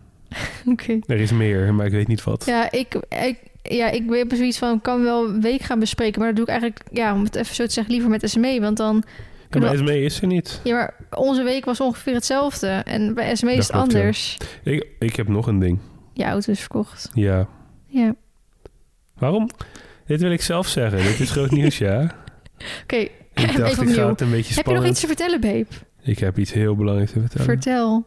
Oké. 0.72 0.98
Er 1.06 1.20
is 1.20 1.32
meer, 1.32 1.74
maar 1.74 1.86
ik 1.86 1.92
weet 1.92 2.08
niet 2.08 2.24
wat. 2.24 2.44
Ja, 2.46 2.70
ik, 2.70 2.94
ik, 3.08 3.38
ja, 3.62 3.90
ik 3.90 4.02
heb 4.10 4.32
zoiets 4.34 4.58
van, 4.58 4.76
ik 4.76 4.82
kan 4.82 5.02
wel 5.02 5.28
een 5.28 5.40
week 5.40 5.60
gaan 5.60 5.78
bespreken. 5.78 6.18
Maar 6.18 6.28
dat 6.28 6.36
doe 6.36 6.44
ik 6.44 6.50
eigenlijk, 6.60 6.80
ja, 6.92 7.14
om 7.14 7.24
het 7.24 7.34
even 7.34 7.54
zo 7.54 7.66
te 7.66 7.72
zeggen, 7.72 7.92
liever 7.92 8.10
met 8.10 8.30
SME. 8.30 8.60
Want 8.60 8.76
dan, 8.76 9.04
Ja, 9.50 9.60
maar 9.60 9.76
SME 9.76 10.02
is 10.02 10.20
er 10.20 10.26
niet. 10.26 10.60
ja, 10.64 10.74
maar 10.74 10.94
onze 11.10 11.42
week 11.42 11.64
was 11.64 11.80
ongeveer 11.80 12.14
hetzelfde. 12.14 12.68
En 12.68 13.14
bij 13.14 13.34
SME 13.36 13.52
is 13.52 13.56
het 13.66 13.70
klopt, 13.70 13.92
ja. 13.92 13.98
anders. 13.98 14.36
Ik, 14.62 14.86
ik 14.98 15.16
heb 15.16 15.28
nog 15.28 15.46
een 15.46 15.58
ding. 15.58 15.78
Je 16.12 16.24
auto 16.24 16.52
is 16.52 16.60
verkocht. 16.60 17.10
Ja. 17.14 17.46
Ja. 17.86 18.14
Waarom? 19.18 19.48
Dit 20.06 20.20
wil 20.20 20.30
ik 20.30 20.42
zelf 20.42 20.66
zeggen. 20.68 21.02
Dit 21.02 21.20
is 21.20 21.30
groot 21.30 21.50
nieuws, 21.60 21.78
ja. 21.78 22.10
Oké, 22.82 23.08
Ik 23.38 23.56
dacht, 23.56 23.58
even 23.58 23.68
ik 23.68 23.74
ga 23.74 23.80
opnieuw. 23.82 24.08
het 24.08 24.20
een 24.20 24.30
beetje 24.30 24.54
Heb 24.54 24.66
je 24.66 24.72
nog 24.72 24.86
iets 24.86 25.00
te 25.00 25.06
vertellen, 25.06 25.40
babe? 25.40 25.66
Ik 26.02 26.18
heb 26.18 26.38
iets 26.38 26.52
heel 26.52 26.76
belangrijks 26.76 27.12
te 27.12 27.20
vertellen. 27.20 27.46
Vertel. 27.46 28.06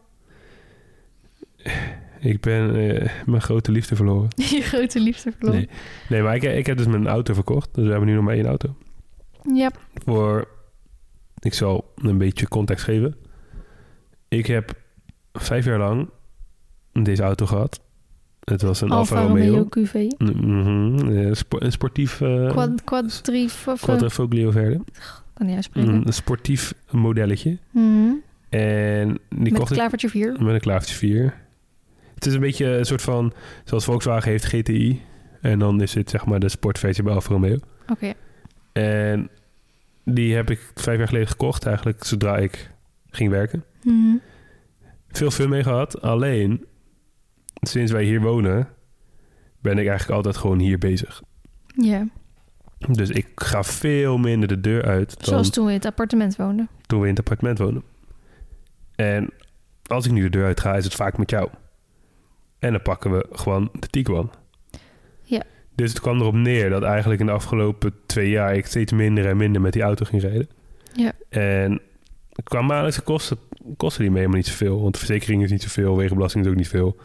ik 2.20 2.40
ben 2.40 2.76
eh, 2.76 3.10
mijn 3.26 3.42
grote 3.42 3.72
liefde 3.72 3.96
verloren. 3.96 4.28
Je 4.56 4.60
grote 4.62 5.00
liefde 5.00 5.32
verloren. 5.38 5.58
Nee, 5.60 5.68
nee 6.08 6.22
maar 6.22 6.34
ik, 6.34 6.42
ik 6.42 6.66
heb 6.66 6.76
dus 6.76 6.86
mijn 6.86 7.06
auto 7.06 7.34
verkocht. 7.34 7.74
Dus 7.74 7.84
we 7.84 7.90
hebben 7.90 8.08
nu 8.08 8.14
nog 8.14 8.24
maar 8.24 8.34
één 8.34 8.46
auto. 8.46 8.76
Ja. 9.54 9.70
Voor, 10.04 10.48
ik 11.38 11.54
zal 11.54 11.92
een 11.96 12.18
beetje 12.18 12.48
context 12.48 12.84
geven. 12.84 13.16
Ik 14.28 14.46
heb 14.46 14.74
vijf 15.32 15.64
jaar 15.64 15.78
lang 15.78 16.08
deze 16.92 17.22
auto 17.22 17.46
gehad. 17.46 17.80
Het 18.44 18.62
was 18.62 18.80
een 18.80 18.90
Alfa, 18.90 19.22
Romeo. 19.22 19.68
QV. 19.78 19.94
Mhm, 20.18 21.08
eh, 21.16 21.32
spo- 21.32 21.60
een 21.60 21.72
sportief 21.72 22.20
uh, 22.20 22.50
Quad, 22.50 22.82
eh, 23.26 23.76
Quadrifoglio 23.80 24.50
Verde. 24.50 24.80
Kan 25.34 25.46
niet 25.46 25.54
uitspreken. 25.54 26.06
Een 26.06 26.12
sportief 26.12 26.74
modelletje. 26.90 27.58
Mhm. 27.70 28.12
En 28.48 29.18
die 29.28 29.38
Met 29.38 29.52
kocht 29.52 29.70
ik 29.70 29.76
klavertje 29.76 30.08
4. 30.08 30.42
met 30.42 30.54
een 30.54 30.60
klavertje 30.60 30.96
4. 30.96 31.34
Het 32.14 32.26
is 32.26 32.34
een 32.34 32.40
beetje 32.40 32.66
een 32.66 32.84
soort 32.84 33.02
van... 33.02 33.32
Zoals 33.64 33.84
Volkswagen 33.84 34.30
heeft 34.30 34.44
GTI. 34.44 35.00
En 35.40 35.58
dan 35.58 35.80
is 35.80 35.92
dit 35.92 36.10
zeg 36.10 36.26
maar 36.26 36.40
de 36.40 36.48
sportversie 36.48 37.04
bij 37.04 37.12
Alfa 37.14 37.32
Romeo. 37.32 37.58
Oké. 37.88 38.12
En 38.72 39.28
die 40.04 40.34
heb 40.34 40.50
ik 40.50 40.72
vijf 40.74 40.98
jaar 40.98 41.06
geleden 41.08 41.28
gekocht. 41.28 41.66
Eigenlijk 41.66 42.04
zodra 42.04 42.36
ik 42.38 42.70
ging 43.10 43.30
werken. 43.30 43.64
Mhm. 43.82 44.16
Veel 45.08 45.30
fun 45.30 45.48
mee 45.48 45.62
gehad. 45.62 46.00
Alleen, 46.00 46.64
sinds 47.54 47.92
wij 47.92 48.04
hier 48.04 48.20
wonen... 48.20 48.68
ben 49.60 49.78
ik 49.78 49.86
eigenlijk 49.86 50.10
altijd 50.10 50.36
gewoon 50.36 50.58
hier 50.58 50.78
bezig. 50.78 51.22
Ja, 51.66 52.06
Dus 52.88 53.10
ik 53.10 53.28
ga 53.34 53.62
veel 53.62 54.18
minder 54.18 54.48
de 54.48 54.60
deur 54.60 54.84
uit 54.84 55.16
dan 55.16 55.28
zoals 55.28 55.50
toen 55.50 55.64
we 55.64 55.70
in 55.70 55.76
het 55.76 55.86
appartement 55.86 56.36
woonden. 56.36 56.68
toen 56.86 57.00
we 57.00 57.04
in 57.04 57.10
het 57.10 57.18
appartement 57.18 57.58
woonden. 57.58 57.82
En 58.94 59.30
als 59.86 60.06
ik 60.06 60.12
nu 60.12 60.22
de 60.22 60.30
deur 60.30 60.44
uit 60.44 60.60
ga, 60.60 60.74
is 60.74 60.84
het 60.84 60.94
vaak 60.94 61.18
met 61.18 61.30
jou. 61.30 61.48
En 62.58 62.72
dan 62.72 62.82
pakken 62.82 63.10
we 63.10 63.26
gewoon 63.32 63.70
de 63.80 63.86
Tiguan. 63.86 64.30
Ja. 65.22 65.42
Dus 65.74 65.90
het 65.90 66.00
kwam 66.00 66.20
erop 66.20 66.34
neer 66.34 66.70
dat 66.70 66.82
eigenlijk 66.82 67.20
in 67.20 67.26
de 67.26 67.32
afgelopen 67.32 67.94
twee 68.06 68.30
jaar... 68.30 68.54
ik 68.56 68.66
steeds 68.66 68.92
minder 68.92 69.26
en 69.26 69.36
minder 69.36 69.60
met 69.60 69.72
die 69.72 69.82
auto 69.82 70.04
ging 70.04 70.22
rijden. 70.22 70.48
Ja. 70.92 71.12
En 71.28 71.80
qua 72.44 72.60
maandelijkse 72.60 73.02
kosten 73.02 73.38
kosten 73.76 74.02
die 74.02 74.10
me 74.10 74.16
helemaal 74.16 74.38
niet 74.38 74.46
zoveel. 74.46 74.80
Want 74.80 74.92
de 74.92 74.98
verzekering 74.98 75.42
is 75.42 75.50
niet 75.50 75.62
zoveel, 75.62 75.96
wegenbelasting 75.96 76.44
is 76.44 76.50
ook 76.50 76.56
niet 76.56 76.68
veel. 76.68 76.96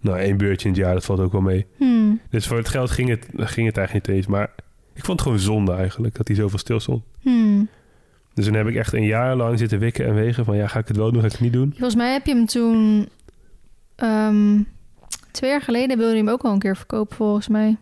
Nou, 0.00 0.18
één 0.18 0.36
beurtje 0.36 0.68
in 0.68 0.74
het 0.74 0.82
jaar, 0.82 0.94
dat 0.94 1.04
valt 1.04 1.20
ook 1.20 1.32
wel 1.32 1.40
mee. 1.40 1.66
Hmm. 1.76 2.20
Dus 2.30 2.46
voor 2.46 2.56
het 2.56 2.68
geld 2.68 2.90
ging 2.90 3.08
het, 3.08 3.26
ging 3.34 3.66
het 3.66 3.76
eigenlijk 3.76 4.06
niet 4.06 4.16
eens. 4.16 4.26
Maar 4.26 4.50
ik 5.02 5.08
vond 5.08 5.20
het 5.20 5.28
gewoon 5.28 5.44
zonde 5.44 5.72
eigenlijk, 5.72 6.16
dat 6.16 6.26
hij 6.28 6.36
zoveel 6.36 6.58
stil 6.58 6.80
stond. 6.80 7.02
Hmm. 7.20 7.68
Dus 8.34 8.44
toen 8.44 8.54
heb 8.54 8.66
ik 8.66 8.74
echt 8.74 8.92
een 8.92 9.04
jaar 9.04 9.36
lang 9.36 9.58
zitten 9.58 9.78
wikken 9.78 10.06
en 10.06 10.14
wegen 10.14 10.44
van... 10.44 10.56
ja, 10.56 10.66
ga 10.66 10.78
ik 10.78 10.88
het 10.88 10.96
wel 10.96 11.12
doen, 11.12 11.20
ga 11.20 11.26
ik 11.26 11.32
het 11.32 11.40
niet 11.40 11.52
doen? 11.52 11.70
Volgens 11.70 11.94
mij 11.94 12.12
heb 12.12 12.26
je 12.26 12.34
hem 12.34 12.46
toen... 12.46 13.08
ehm, 13.96 14.60
twee 15.30 15.50
jaar 15.50 15.62
geleden 15.62 15.98
wilde 15.98 16.12
je 16.12 16.18
hem 16.18 16.28
ook 16.28 16.42
al 16.42 16.52
een 16.52 16.58
keer 16.58 16.76
verkopen, 16.76 17.16
volgens 17.16 17.48
mij. 17.48 17.76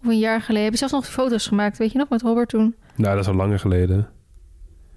Of 0.00 0.06
een 0.08 0.18
jaar 0.18 0.40
geleden. 0.40 0.62
Heb 0.62 0.72
je 0.72 0.78
zelfs 0.78 0.94
nog 0.94 1.06
foto's 1.06 1.46
gemaakt, 1.46 1.78
weet 1.78 1.92
je 1.92 1.98
nog, 1.98 2.08
met 2.08 2.22
Robert 2.22 2.48
toen? 2.48 2.74
Nou, 2.96 3.14
dat 3.14 3.24
is 3.24 3.30
al 3.30 3.36
langer 3.36 3.58
geleden. 3.58 4.08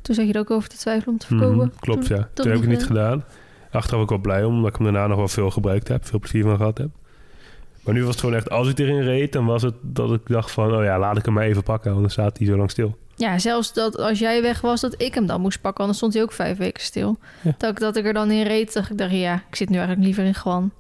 Toen 0.01 0.15
zat 0.15 0.27
je 0.27 0.33
er 0.33 0.39
ook 0.39 0.51
over 0.51 0.69
te 0.69 0.77
twijfelen 0.77 1.13
om 1.13 1.19
te 1.19 1.27
verkopen. 1.27 1.55
Mhm, 1.67 1.79
klopt, 1.79 2.05
Toen- 2.05 2.17
ja. 2.17 2.29
Toen 2.33 2.45
heb 2.45 2.55
ik 2.55 2.61
het 2.61 2.69
niet 2.69 2.77
niet 2.79 2.87
gedaan. 2.87 3.23
Achteraf 3.71 4.01
ook 4.01 4.09
wel 4.09 4.17
blij 4.17 4.43
om, 4.43 4.55
omdat 4.55 4.69
ik 4.69 4.75
hem 4.75 4.83
daarna 4.83 5.07
nog 5.07 5.17
wel 5.17 5.27
veel 5.27 5.51
gebruikt 5.51 5.87
heb. 5.87 6.05
Veel 6.05 6.19
plezier 6.19 6.43
van 6.43 6.55
gehad 6.57 6.77
heb. 6.77 6.89
Maar 7.86 7.93
nu 7.93 8.01
was 8.01 8.11
het 8.11 8.19
gewoon 8.19 8.36
echt, 8.36 8.49
als 8.49 8.67
ik 8.67 8.79
erin 8.79 9.01
reed... 9.01 9.33
dan 9.33 9.45
was 9.45 9.61
het 9.61 9.75
dat 9.81 10.13
ik 10.13 10.21
dacht 10.27 10.51
van... 10.51 10.75
oh 10.75 10.83
ja, 10.83 10.99
laat 10.99 11.17
ik 11.17 11.25
hem 11.25 11.33
maar 11.33 11.43
even 11.43 11.63
pakken, 11.63 11.89
want 11.89 12.01
dan 12.01 12.11
staat 12.11 12.38
hij 12.38 12.47
zo 12.47 12.57
lang 12.57 12.71
stil. 12.71 12.97
Ja, 13.15 13.39
zelfs 13.39 13.73
dat 13.73 13.97
als 13.97 14.19
jij 14.19 14.41
weg 14.41 14.61
was, 14.61 14.81
dat 14.81 15.01
ik 15.01 15.13
hem 15.13 15.25
dan 15.25 15.41
moest 15.41 15.61
pakken. 15.61 15.79
Anders 15.79 15.97
stond 15.97 16.13
hij 16.13 16.23
ook 16.23 16.31
vijf 16.31 16.57
weken 16.57 16.83
stil. 16.83 17.17
Ja. 17.41 17.55
Dat, 17.57 17.71
ik, 17.71 17.79
dat 17.79 17.95
ik 17.95 18.05
er 18.05 18.13
dan 18.13 18.31
in 18.31 18.43
reed, 18.43 18.73
dacht 18.73 18.91
ik, 18.91 18.97
dacht, 18.97 19.11
ja, 19.11 19.43
ik 19.49 19.55
zit 19.55 19.69
nu 19.69 19.75
eigenlijk 19.75 20.05
liever 20.05 20.25
in 20.25 20.36
Gwan. 20.36 20.71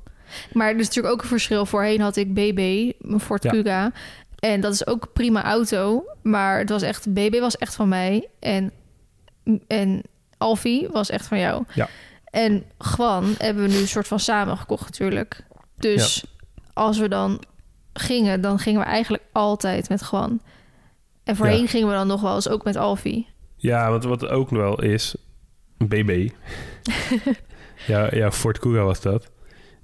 Maar 0.53 0.69
er 0.69 0.79
is 0.79 0.87
natuurlijk 0.87 1.13
ook 1.13 1.21
een 1.21 1.27
verschil. 1.27 1.65
Voorheen 1.65 2.01
had 2.01 2.15
ik 2.15 2.33
BB, 2.33 2.91
mijn 2.99 3.19
Ford 3.19 3.43
Ja. 3.43 3.51
Kuga. 3.51 3.91
En 4.39 4.61
dat 4.61 4.73
is 4.73 4.87
ook 4.87 5.03
een 5.03 5.11
prima 5.13 5.43
auto. 5.43 6.05
Maar 6.21 6.59
het 6.59 6.69
was 6.69 6.81
echt, 6.81 7.13
BB 7.13 7.39
was 7.39 7.57
echt 7.57 7.75
van 7.75 7.89
mij. 7.89 8.27
En, 8.39 8.71
en 9.67 10.01
Alfie 10.37 10.87
was 10.91 11.09
echt 11.09 11.25
van 11.25 11.39
jou. 11.39 11.63
Ja. 11.73 11.89
En 12.25 12.63
Gwan 12.77 13.35
hebben 13.37 13.63
we 13.63 13.69
nu 13.69 13.77
een 13.77 13.87
soort 13.87 14.07
van 14.07 14.19
samen 14.19 14.57
gekocht 14.57 14.85
natuurlijk. 14.85 15.43
Dus 15.77 16.25
als 16.75 16.99
we 16.99 17.07
dan 17.07 17.43
gingen, 17.93 18.41
dan 18.41 18.59
gingen 18.59 18.79
we 18.79 18.85
eigenlijk 18.85 19.23
altijd 19.31 19.89
met 19.89 20.01
Gwan. 20.01 20.41
En 21.23 21.35
voorheen 21.35 21.61
Ja. 21.61 21.67
gingen 21.67 21.87
we 21.87 21.93
dan 21.93 22.07
nog 22.07 22.21
wel 22.21 22.35
eens 22.35 22.49
ook 22.49 22.63
met 22.63 22.75
Alfie. 22.75 23.27
Ja, 23.55 23.89
want 23.89 24.03
wat 24.03 24.27
ook 24.27 24.49
wel 24.49 24.81
is... 24.81 25.15
BB. 25.77 26.29
ja, 27.87 28.15
ja, 28.15 28.31
Ford 28.31 28.59
Kuga 28.59 28.83
was 28.83 29.01
dat. 29.01 29.31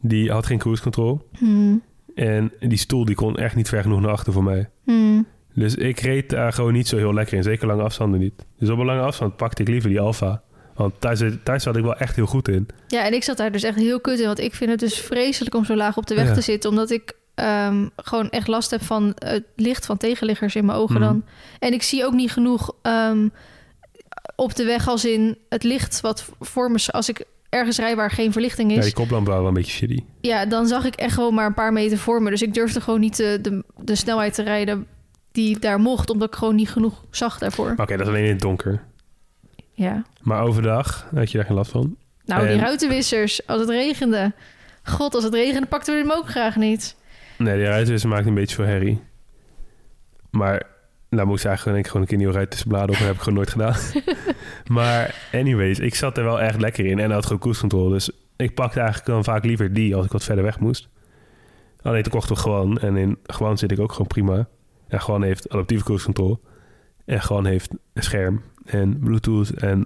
Die 0.02 0.32
had 0.32 0.46
geen 0.46 0.58
cruise 0.58 0.82
control. 0.84 1.28
Hmm. 1.38 1.82
En 2.16 2.52
die 2.60 2.78
stoel 2.78 3.06
die 3.06 3.16
kon 3.16 3.38
echt 3.38 3.56
niet 3.56 3.70
ver 3.70 3.82
genoeg 3.82 4.02
naar 4.02 4.12
achter 4.12 4.34
voor 4.34 4.44
mij. 4.44 4.70
Hmm. 4.84 5.28
Dus 5.54 5.76
ik 5.76 6.00
reed 6.00 6.30
daar 6.30 6.54
gewoon 6.54 6.74
niet 6.74 6.88
zo 6.88 6.98
heel 6.98 7.14
lekker 7.14 7.38
in. 7.38 7.44
Zeker 7.44 7.68
lange 7.68 7.84
afstanden 7.84 8.20
niet. 8.20 8.46
Dus 8.60 8.70
op 8.70 8.80
een 8.80 8.86
lange 8.86 9.02
afstand 9.02 9.36
pakte 9.36 9.62
ik 9.62 9.68
liever 9.68 9.90
die 9.90 10.00
Alfa. 10.00 10.44
Want 10.82 10.94
thuis, 11.02 11.22
thuis 11.44 11.64
zat 11.64 11.76
ik 11.76 11.84
wel 11.84 11.96
echt 11.96 12.16
heel 12.16 12.26
goed 12.26 12.48
in. 12.48 12.68
Ja, 12.88 13.06
en 13.06 13.14
ik 13.14 13.24
zat 13.24 13.38
daar 13.38 13.52
dus 13.52 13.64
echt 13.64 13.78
heel 13.78 14.00
kut 14.00 14.20
in. 14.20 14.26
Want 14.26 14.40
ik 14.40 14.54
vind 14.56 14.70
het 14.72 14.80
dus 14.80 15.00
vreselijk 15.00 15.56
om 15.56 15.66
zo 15.66 15.76
laag 15.76 15.98
op 15.98 16.08
de 16.08 16.16
weg 16.16 16.28
Ja. 16.28 16.34
te 16.34 16.42
zitten. 16.42 16.70
Omdat 16.70 16.90
ik 16.90 17.14
ehm, 17.36 17.88
gewoon 17.96 18.30
echt 18.30 18.48
last 18.48 18.72
heb 18.72 18.82
van 18.84 19.12
het 19.16 19.44
licht 19.56 19.86
van 19.86 19.98
tegenliggers 19.98 20.56
in 20.56 20.66
mijn 20.66 20.78
ogen 20.78 20.96
Mhm. 20.96 21.04
dan. 21.04 21.24
En 21.60 21.74
ik 21.74 21.84
zie 21.84 22.06
ook 22.06 22.14
niet 22.14 22.32
genoeg 22.32 22.72
ehm, 22.82 23.28
op 24.36 24.56
de 24.56 24.64
weg 24.64 24.88
als 24.88 25.06
in 25.06 25.38
het 25.50 25.64
licht 25.64 26.02
wat 26.02 26.26
voor 26.40 26.72
me... 26.72 26.84
Als 26.92 27.10
ik 27.10 27.26
ergens 27.50 27.78
rij 27.78 27.96
waar 27.96 28.12
geen 28.12 28.32
verlichting 28.32 28.72
Ja, 28.72 28.78
is... 28.78 28.84
die 28.84 28.94
koplamp 28.94 29.26
waren 29.26 29.40
wel 29.42 29.50
een 29.50 29.56
beetje 29.56 29.72
shitty. 29.72 30.04
Ja, 30.22 30.46
dan 30.46 30.68
zag 30.68 30.86
ik 30.86 30.96
echt 30.96 31.14
gewoon 31.14 31.34
maar 31.34 31.46
een 31.46 31.54
paar 31.54 31.74
meter 31.74 31.98
voor 31.98 32.22
me. 32.22 32.30
Dus 32.30 32.42
ik 32.42 32.54
durfde 32.54 32.82
gewoon 32.82 33.00
niet 33.00 33.18
de, 33.18 33.40
de, 33.42 33.64
de 33.78 33.96
snelheid 33.96 34.34
te 34.34 34.44
rijden 34.44 34.88
die 35.32 35.60
daar 35.60 35.80
mocht. 35.80 36.10
Omdat 36.10 36.28
ik 36.28 36.36
gewoon 36.36 36.56
niet 36.56 36.70
genoeg 36.70 37.04
zag 37.12 37.38
daarvoor. 37.38 37.72
Oké, 37.78 37.98
dat 37.98 38.00
is 38.02 38.08
alleen 38.08 38.24
in 38.24 38.30
het 38.32 38.42
donker. 38.42 38.84
Ja. 39.74 40.04
Maar 40.22 40.42
overdag 40.42 41.08
had 41.16 41.32
je 41.32 41.38
daar 41.38 41.46
geen 41.48 41.56
last 41.56 41.72
van. 41.72 41.96
Nou, 42.26 42.42
die 42.42 42.50
En- 42.50 42.60
ruitenwissers, 42.60 43.48
als 43.48 43.60
het 43.60 43.70
regende. 43.70 44.32
God, 44.84 45.16
als 45.16 45.24
het 45.24 45.34
regende 45.34 45.68
pakten 45.68 45.94
we 45.96 46.02
hem 46.02 46.12
ook 46.12 46.30
graag 46.30 46.56
niet. 46.56 46.96
Nee, 47.38 47.56
die 47.58 47.66
ruitenwisser 47.66 48.10
maakt 48.10 48.26
een 48.26 48.34
beetje 48.34 48.56
veel 48.56 48.66
herrie. 48.66 49.02
Maar 50.30 50.64
daar 51.10 51.28
moest 51.28 51.46
eigenlijk 51.46 51.76
denk 51.76 51.86
ik 51.86 51.92
gewoon 51.92 52.02
een 52.02 52.08
keer 52.08 52.18
nieuw 52.18 52.32
rijden 52.32 52.50
tussen 52.50 52.68
bladen 52.68 52.90
op. 52.90 52.96
Dat 52.98 53.08
heb 53.08 53.16
ik 53.16 53.22
gewoon 53.22 53.38
nooit 53.38 53.50
gedaan. 53.50 53.76
maar 54.78 55.16
anyways, 55.34 55.80
ik 55.80 55.96
zat 55.96 56.18
er 56.18 56.24
wel 56.24 56.42
echt 56.42 56.60
lekker 56.62 56.86
in. 56.86 57.00
En 57.00 57.12
had 57.12 57.24
gewoon 57.26 57.40
cruise 57.40 57.60
control. 57.60 57.90
Dus 57.90 58.12
ik 58.36 58.54
pakte 58.56 58.80
eigenlijk 58.80 59.10
dan 59.10 59.24
vaak 59.24 59.46
liever 59.46 59.74
die 59.74 59.96
als 59.96 60.06
ik 60.06 60.12
wat 60.12 60.24
verder 60.24 60.44
weg 60.44 60.60
moest. 60.60 60.90
Alleen 61.82 62.04
toen 62.04 62.12
kocht 62.12 62.30
ik 62.30 62.38
gewoon. 62.38 62.80
En 62.80 62.96
in 62.98 63.18
gewoon 63.24 63.58
zit 63.58 63.72
ik 63.72 63.80
ook 63.80 63.92
gewoon 63.92 64.08
prima. 64.08 64.48
En 64.88 65.02
gewoon 65.02 65.24
heeft 65.24 65.50
adaptieve 65.50 65.84
cruise 65.84 66.06
control. 66.06 66.42
En 67.06 67.22
gewoon 67.22 67.46
heeft 67.46 67.72
een 67.94 68.04
scherm. 68.04 68.42
En 68.66 69.00
bluetooth 69.00 69.50
en 69.50 69.86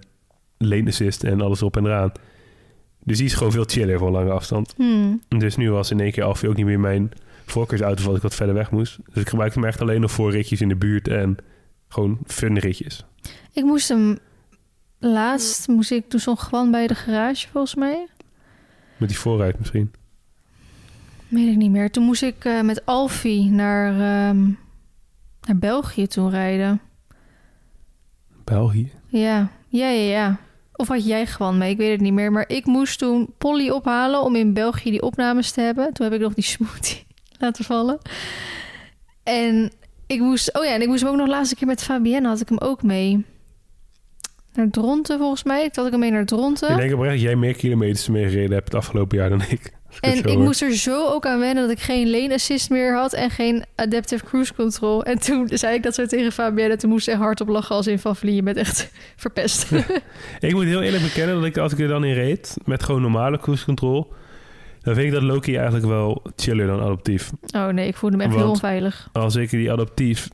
lane 0.57 0.87
assist 0.87 1.23
en 1.23 1.41
alles 1.41 1.61
op 1.61 1.77
en 1.77 1.85
eraan. 1.85 2.11
Dus 3.03 3.17
die 3.17 3.25
is 3.25 3.33
gewoon 3.33 3.51
veel 3.51 3.63
chiller 3.67 3.99
voor 3.99 4.11
lange 4.11 4.31
afstand. 4.31 4.73
Hmm. 4.77 5.21
Dus 5.27 5.55
nu 5.55 5.71
was 5.71 5.91
in 5.91 5.99
één 5.99 6.11
keer 6.11 6.23
Alfie 6.23 6.49
ook 6.49 6.55
niet 6.55 6.65
meer 6.65 6.79
mijn 6.79 7.11
voorkeursauto... 7.45 8.07
als 8.07 8.15
ik 8.15 8.21
wat 8.21 8.35
verder 8.35 8.55
weg 8.55 8.71
moest. 8.71 8.99
Dus 9.13 9.21
ik 9.21 9.29
gebruikte 9.29 9.59
hem 9.59 9.67
echt 9.67 9.81
alleen 9.81 10.01
nog 10.01 10.11
voor 10.11 10.31
ritjes 10.31 10.61
in 10.61 10.69
de 10.69 10.75
buurt... 10.75 11.07
en 11.07 11.37
gewoon 11.87 12.19
fun 12.25 12.59
ritjes. 12.59 13.05
Ik 13.51 13.63
moest 13.63 13.89
hem 13.89 14.17
laatst, 14.99 15.67
moest 15.67 15.91
ik 15.91 16.09
toen 16.09 16.19
stond 16.19 16.39
gewoon 16.39 16.71
bij 16.71 16.87
de 16.87 16.95
garage 16.95 17.47
volgens 17.47 17.75
mij. 17.75 18.07
Met 18.97 19.09
die 19.09 19.17
voorruit 19.17 19.59
misschien. 19.59 19.91
Weet 21.27 21.47
ik 21.47 21.57
niet 21.57 21.71
meer. 21.71 21.91
Toen 21.91 22.03
moest 22.03 22.21
ik 22.21 22.45
eh, 22.45 22.61
met 22.61 22.85
Alfie 22.85 23.49
naar, 23.51 23.91
ehm, 23.91 24.43
naar 25.41 25.57
België 25.59 26.07
toen 26.07 26.29
rijden. 26.29 26.81
België. 28.45 28.91
Ja, 29.07 29.49
ja, 29.67 29.89
ja, 29.89 30.09
ja. 30.09 30.37
Of 30.75 30.87
had 30.87 31.05
jij 31.05 31.25
gewoon 31.25 31.57
mee? 31.57 31.71
Ik 31.71 31.77
weet 31.77 31.91
het 31.91 32.01
niet 32.01 32.13
meer. 32.13 32.31
Maar 32.31 32.45
ik 32.47 32.65
moest 32.65 32.99
toen 32.99 33.33
Polly 33.37 33.69
ophalen 33.69 34.21
om 34.21 34.35
in 34.35 34.53
België 34.53 34.91
die 34.91 35.01
opnames 35.01 35.51
te 35.51 35.61
hebben. 35.61 35.93
Toen 35.93 36.05
heb 36.05 36.15
ik 36.15 36.21
nog 36.21 36.33
die 36.33 36.43
smoothie 36.43 37.05
laten 37.39 37.65
vallen. 37.65 37.97
En 39.23 39.71
ik 40.07 40.19
moest... 40.19 40.57
Oh 40.57 40.65
ja, 40.65 40.73
en 40.73 40.81
ik 40.81 40.87
moest 40.87 41.01
hem 41.01 41.11
ook 41.11 41.17
nog 41.17 41.27
laatste 41.27 41.55
keer 41.55 41.67
met 41.67 41.83
Fabienne 41.83 42.27
had 42.27 42.41
ik 42.41 42.49
hem 42.49 42.57
ook 42.57 42.83
mee. 42.83 43.25
Naar 44.53 44.69
Dronten 44.69 45.17
volgens 45.17 45.43
mij. 45.43 45.63
Ik 45.63 45.75
had 45.75 45.85
ik 45.85 45.91
hem 45.91 45.99
mee 45.99 46.11
naar 46.11 46.25
Dronten. 46.25 46.71
Ik 46.71 46.77
denk 46.77 46.93
oprecht 46.93 47.11
dat 47.13 47.21
jij 47.21 47.35
meer 47.35 47.55
kilometers 47.55 48.07
mee 48.07 48.29
gereden 48.29 48.51
hebt... 48.51 48.65
het 48.65 48.75
afgelopen 48.75 49.17
jaar 49.17 49.29
dan 49.29 49.41
ik. 49.41 49.73
En 49.99 50.23
ik 50.23 50.37
moest 50.37 50.61
er 50.61 50.73
zo 50.73 51.07
ook 51.07 51.25
aan 51.25 51.39
wennen 51.39 51.63
dat 51.67 51.77
ik 51.77 51.83
geen 51.83 52.09
lane 52.09 52.33
assist 52.33 52.69
meer 52.69 52.95
had 52.95 53.13
en 53.13 53.29
geen 53.29 53.63
adaptive 53.75 54.25
cruise 54.25 54.53
control. 54.53 55.03
En 55.03 55.19
toen 55.19 55.49
zei 55.51 55.75
ik 55.75 55.83
dat 55.83 55.95
zo 55.95 56.05
tegen 56.05 56.31
Fabienne. 56.31 56.75
Toen 56.75 56.89
moest 56.89 57.05
ze 57.05 57.15
hardop 57.15 57.47
lachen 57.47 57.75
als 57.75 57.87
in 57.87 57.99
van 57.99 58.15
Vlie, 58.15 58.35
je 58.35 58.43
bent 58.43 58.57
echt 58.57 58.91
verpest. 59.15 59.71
Ik 60.39 60.53
moet 60.53 60.63
heel 60.63 60.81
eerlijk 60.81 61.03
bekennen 61.03 61.35
dat 61.35 61.45
ik 61.45 61.57
als 61.57 61.71
ik 61.71 61.79
er 61.79 61.87
dan 61.87 62.03
in 62.03 62.13
reed... 62.13 62.57
met 62.65 62.83
gewoon 62.83 63.01
normale 63.01 63.39
cruise 63.39 63.65
control... 63.65 64.13
dan 64.81 64.93
vind 64.93 65.07
ik 65.07 65.13
dat 65.13 65.23
Loki 65.23 65.55
eigenlijk 65.55 65.85
wel 65.85 66.21
chiller 66.35 66.67
dan 66.67 66.81
adaptief. 66.81 67.31
oh 67.55 67.67
nee, 67.67 67.87
ik 67.87 67.95
voelde 67.95 68.17
me 68.17 68.23
echt 68.23 68.35
heel 68.35 68.49
onveilig. 68.49 69.09
als 69.13 69.35
ik 69.35 69.49
die 69.49 69.71
adaptief 69.71 70.29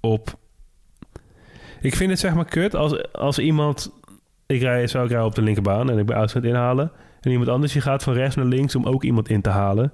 op. 0.00 0.38
Ik 1.80 1.96
vind 1.96 2.10
het 2.10 2.18
zeg 2.18 2.34
maar 2.34 2.44
kut 2.44 2.74
als, 2.74 3.12
als 3.12 3.38
iemand. 3.38 3.92
Ik 4.46 4.60
rij, 4.60 4.86
zou 4.86 5.04
ik 5.04 5.10
rijden 5.10 5.28
op 5.28 5.34
de 5.34 5.42
linkerbaan 5.42 5.90
en 5.90 5.98
ik 5.98 6.06
ben 6.06 6.16
aan 6.16 6.28
het 6.32 6.44
inhalen. 6.44 6.92
En 7.20 7.30
iemand 7.30 7.48
anders 7.48 7.72
die 7.72 7.82
gaat 7.82 8.02
van 8.02 8.12
rechts 8.12 8.36
naar 8.36 8.44
links 8.44 8.74
om 8.74 8.86
ook 8.86 9.02
iemand 9.04 9.28
in 9.28 9.40
te 9.40 9.50
halen. 9.50 9.92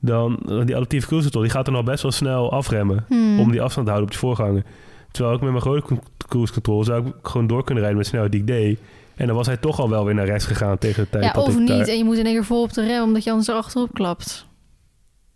Dan 0.00 0.38
die 0.44 0.74
adaptieve 0.76 1.06
cruise 1.06 1.24
control, 1.24 1.42
die 1.42 1.52
gaat 1.52 1.64
dan 1.64 1.74
al 1.74 1.82
best 1.82 2.02
wel 2.02 2.12
snel 2.12 2.52
afremmen. 2.52 3.04
Hmm. 3.08 3.40
Om 3.40 3.50
die 3.50 3.62
afstand 3.62 3.86
te 3.86 3.92
houden 3.92 4.12
op 4.14 4.20
de 4.20 4.26
voorganger. 4.26 4.64
Terwijl 5.10 5.34
ik 5.36 5.40
met 5.42 5.50
mijn 5.50 5.62
grote 5.62 5.98
cruise 6.28 6.52
control 6.52 6.84
zou 6.84 7.06
ik 7.06 7.12
gewoon 7.22 7.46
door 7.46 7.64
kunnen 7.64 7.82
rijden 7.82 7.98
met 7.98 8.08
snelheid 8.08 8.32
die 8.32 8.40
ik 8.40 8.46
deed. 8.46 8.78
En 9.14 9.26
dan 9.26 9.36
was 9.36 9.46
hij 9.46 9.56
toch 9.56 9.80
al 9.80 9.90
wel 9.90 10.04
weer 10.04 10.14
naar 10.14 10.26
rechts 10.26 10.44
gegaan 10.46 10.78
tegen 10.78 11.02
de 11.04 11.10
tijd 11.10 11.24
ja, 11.24 11.32
dat 11.32 11.44
of 11.46 11.52
ik 11.52 11.58
niet. 11.58 11.68
daar- 11.68 11.86
En 11.88 11.96
je 11.98 12.04
moet 12.04 12.16
in 12.18 12.24
één 12.24 12.34
keer 12.34 12.44
vol 12.44 12.62
op 12.62 12.72
de 12.72 12.86
rem, 12.86 13.02
omdat 13.02 13.24
je 13.24 13.30
anders 13.30 13.48
erachterop 13.48 13.92
klapt. 13.94 14.46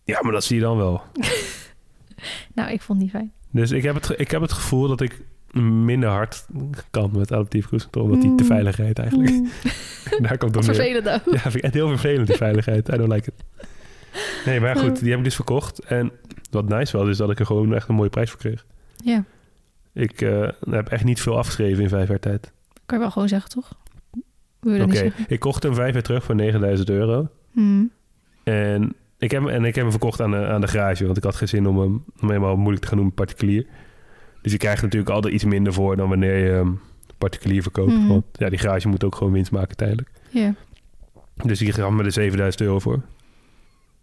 Ja, 0.05 0.19
maar 0.23 0.33
dat 0.33 0.45
zie 0.45 0.57
je 0.57 0.63
dan 0.63 0.77
wel. 0.77 1.03
Nou, 2.55 2.71
ik 2.73 2.81
vond 2.81 2.99
niet 2.99 3.11
fijn. 3.11 3.33
Dus 3.51 3.71
ik 3.71 3.83
heb 3.83 3.95
het, 3.95 4.15
ik 4.17 4.31
heb 4.31 4.41
het 4.41 4.53
gevoel 4.53 4.89
dat 4.89 5.01
ik 5.01 5.21
minder 5.85 6.09
hard 6.09 6.47
kan 6.91 7.11
met 7.17 7.33
adaptief 7.33 7.67
cruise 7.67 7.85
control. 7.91 8.05
Omdat 8.05 8.21
die 8.21 8.35
te 8.35 8.43
Mm. 8.43 8.49
veilig 8.49 8.77
rijdt 8.77 8.99
eigenlijk. 8.99 9.31
Mm, 9.31 9.49
Daar 10.27 10.39
komt 10.39 10.55
neer. 10.55 10.65
vervelend 10.65 11.09
ook. 11.09 11.35
Ja, 11.35 11.41
vind 11.41 11.55
ik 11.55 11.63
echt 11.63 11.75
heel 11.75 11.89
vervelend, 11.89 12.27
die 12.27 12.37
veiligheid. 12.37 12.89
I 12.89 12.97
don't 12.97 13.13
like 13.13 13.31
it. 13.37 13.45
Nee, 14.47 14.61
maar 14.61 14.77
goed, 14.77 15.01
die 15.01 15.09
heb 15.09 15.19
ik 15.19 15.25
dus 15.25 15.35
verkocht. 15.35 15.79
En 15.79 16.11
wat 16.51 16.69
nice 16.69 16.97
was, 16.99 17.09
is 17.09 17.17
dat 17.17 17.31
ik 17.31 17.39
er 17.39 17.47
gewoon 17.47 17.75
echt 17.75 17.89
een 17.89 17.95
mooie 17.95 18.11
prijs 18.11 18.31
voor 18.31 18.39
kreeg. 18.41 18.67
Ja, 19.05 19.25
Ik 19.93 20.21
eh, 20.21 20.49
heb 20.71 20.89
echt 20.89 21.05
niet 21.05 21.21
veel 21.21 21.39
afgeschreven 21.39 21.83
in 21.83 21.89
vijf 21.89 22.09
jaar 22.09 22.19
tijd. 22.19 22.53
kan 22.87 22.97
je 22.99 23.03
wel 23.05 23.11
gewoon 23.13 23.29
zeggen, 23.29 23.51
toch? 23.51 23.73
Oké, 24.63 25.13
ik 25.29 25.41
kocht 25.41 25.63
hem 25.63 25.75
vijf 25.75 25.93
jaar 25.93 26.03
terug 26.03 26.25
voor 26.25 26.35
9000 26.35 26.91
euro. 26.91 27.29
Hmm. 27.53 27.91
En 28.45 28.95
ik 29.19 29.31
heb, 29.31 29.43
hem- 29.43 29.51
en 29.51 29.65
ik 29.65 29.75
heb 29.75 29.83
hem 29.83 29.91
verkocht 29.91 30.21
aan 30.21 30.31
de, 30.31 30.47
aan 30.47 30.61
de 30.61 30.69
garage, 30.69 31.05
want 31.05 31.17
ik 31.17 31.23
had 31.25 31.35
geen 31.37 31.49
zin 31.49 31.67
om 31.67 31.79
hem, 31.79 32.05
om 32.21 32.29
helemaal 32.29 32.57
moeilijk 32.57 32.83
te 32.83 32.89
gaan 32.89 32.97
doen 32.97 33.07
met 33.07 33.15
particulier. 33.15 33.67
Dus 34.43 34.53
je 34.53 34.59
krijgt 34.59 34.83
natuurlijk 34.83 35.11
altijd 35.11 35.35
iets 35.35 35.45
minder 35.45 35.73
voor 35.73 35.97
dan 35.97 36.09
wanneer 36.09 36.37
je 36.37 36.51
hem 36.51 36.81
particulier 37.19 37.63
verkoopt. 37.63 37.93
Mhm. 37.93 38.07
Want 38.09 38.25
ja, 38.33 38.49
die 38.49 38.59
garage 38.59 38.89
moet 38.89 39.05
ook 39.05 39.15
gewoon 39.15 39.33
winst 39.33 39.51
maken 39.51 39.69
uiteindelijk. 39.69 40.09
Ja. 40.31 40.55
Dus 41.45 41.59
die 41.59 41.73
gaf 41.73 41.91
me 41.91 42.05
er 42.05 42.13
7000 42.13 42.63
euro 42.63 42.79
voor. 42.79 43.01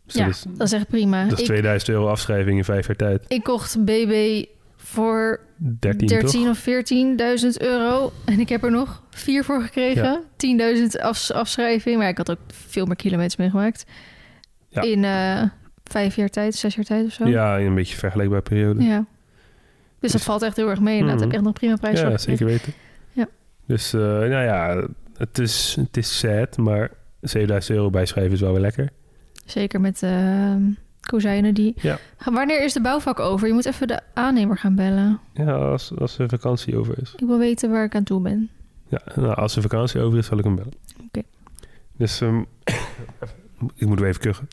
Dus 0.05 0.15
ja, 0.15 0.25
dat, 0.25 0.35
is, 0.35 0.45
dat 0.47 0.67
is 0.67 0.73
echt 0.73 0.87
prima. 0.87 1.23
dat 1.23 1.33
is 1.33 1.39
ik, 1.39 1.45
2000 1.45 1.89
euro 1.91 2.07
afschrijving 2.07 2.57
in 2.57 2.63
vijf 2.63 2.87
jaar 2.87 2.95
tijd. 2.95 3.25
ik 3.27 3.43
kocht 3.43 3.85
BB 3.85 4.43
voor 4.75 5.39
13, 5.79 6.07
13 6.07 6.43
toch? 6.43 6.49
of 6.49 6.59
14.000 7.59 7.61
euro. 7.61 8.11
En 8.25 8.39
ik 8.39 8.49
heb 8.49 8.63
er 8.63 8.71
nog 8.71 9.03
vier 9.09 9.43
voor 9.43 9.61
gekregen. 9.61 10.23
10.000 10.37 11.01
afs- 11.01 11.31
afschrijving. 11.31 11.97
Maar 11.97 12.07
ik 12.09 12.17
had 12.17 12.31
ook 12.31 12.39
veel 12.47 12.85
meer 12.85 12.95
kilometers 12.95 13.35
meegemaakt. 13.35 13.85
Ja. 14.69 14.81
In 14.81 15.03
eh, 15.03 15.43
vijf 15.83 16.15
jaar 16.15 16.29
tijd, 16.29 16.55
zes 16.55 16.75
jaar 16.75 16.85
tijd 16.85 17.05
of 17.05 17.11
zo. 17.11 17.27
Ja, 17.27 17.57
in 17.57 17.65
een 17.65 17.75
beetje 17.75 17.97
vergelijkbare 17.97 18.41
periode. 18.41 18.83
Ja. 18.83 19.05
Dus 19.99 20.11
dat 20.11 20.11
Dus- 20.11 20.23
valt 20.23 20.41
echt 20.41 20.55
heel 20.55 20.69
erg 20.69 20.79
mee. 20.79 20.99
En 20.99 21.05
dat 21.05 21.09
Mhm. 21.13 21.19
heb 21.19 21.27
ik 21.29 21.35
echt 21.35 21.43
nog 21.43 21.53
prima 21.53 21.75
prijs 21.75 21.99
Ja, 21.99 22.17
zeker 22.17 22.45
weten. 22.45 22.73
Ja. 23.11 23.27
Dus 23.65 23.93
uh, 23.93 24.01
nou 24.01 24.29
ja, 24.43 24.87
het 25.17 25.39
is, 25.39 25.75
het 25.79 25.97
is 25.97 26.19
sad, 26.19 26.57
maar 26.57 26.91
7000 27.21 27.77
euro 27.77 27.89
bijschrijven 27.89 28.33
is 28.33 28.41
wel 28.41 28.51
weer 28.51 28.61
lekker. 28.61 28.89
Zeker 29.45 29.81
met 29.81 30.01
uh, 30.01 30.55
kozijnen 31.01 31.53
die... 31.53 31.73
Ja. 31.81 31.97
Wanneer 32.25 32.63
is 32.63 32.73
de 32.73 32.81
bouwvak 32.81 33.19
over? 33.19 33.47
Je 33.47 33.53
moet 33.53 33.65
even 33.65 33.87
de 33.87 33.99
aannemer 34.13 34.57
gaan 34.57 34.75
bellen. 34.75 35.19
Ja, 35.33 35.51
als, 35.51 35.91
als 35.97 36.17
er 36.19 36.29
vakantie 36.29 36.77
over 36.77 36.95
is. 37.01 37.13
Ik 37.17 37.27
wil 37.27 37.37
weten 37.39 37.71
waar 37.71 37.83
ik 37.83 37.95
aan 37.95 38.03
toe 38.03 38.21
ben. 38.21 38.49
Ja, 38.87 39.01
nou, 39.15 39.35
als 39.35 39.55
er 39.55 39.61
vakantie 39.61 40.01
over 40.01 40.17
is, 40.17 40.25
zal 40.25 40.37
ik 40.37 40.43
hem 40.43 40.55
bellen. 40.55 40.73
Oké. 41.07 41.21
Dus 41.97 42.21
um, 42.21 42.45
ik 43.75 43.87
moet 43.87 43.99
weer 43.99 44.09
even 44.09 44.21
kuchen. 44.21 44.47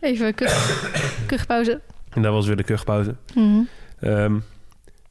Even 0.00 0.34
kuch, 0.34 1.24
kuchpauze. 1.26 1.80
En 2.10 2.22
dat 2.22 2.32
was 2.32 2.46
weer 2.46 2.56
de 2.56 2.62
kuchpauze. 2.64 3.14
Mhm. 3.34 3.60
Um, 4.00 4.44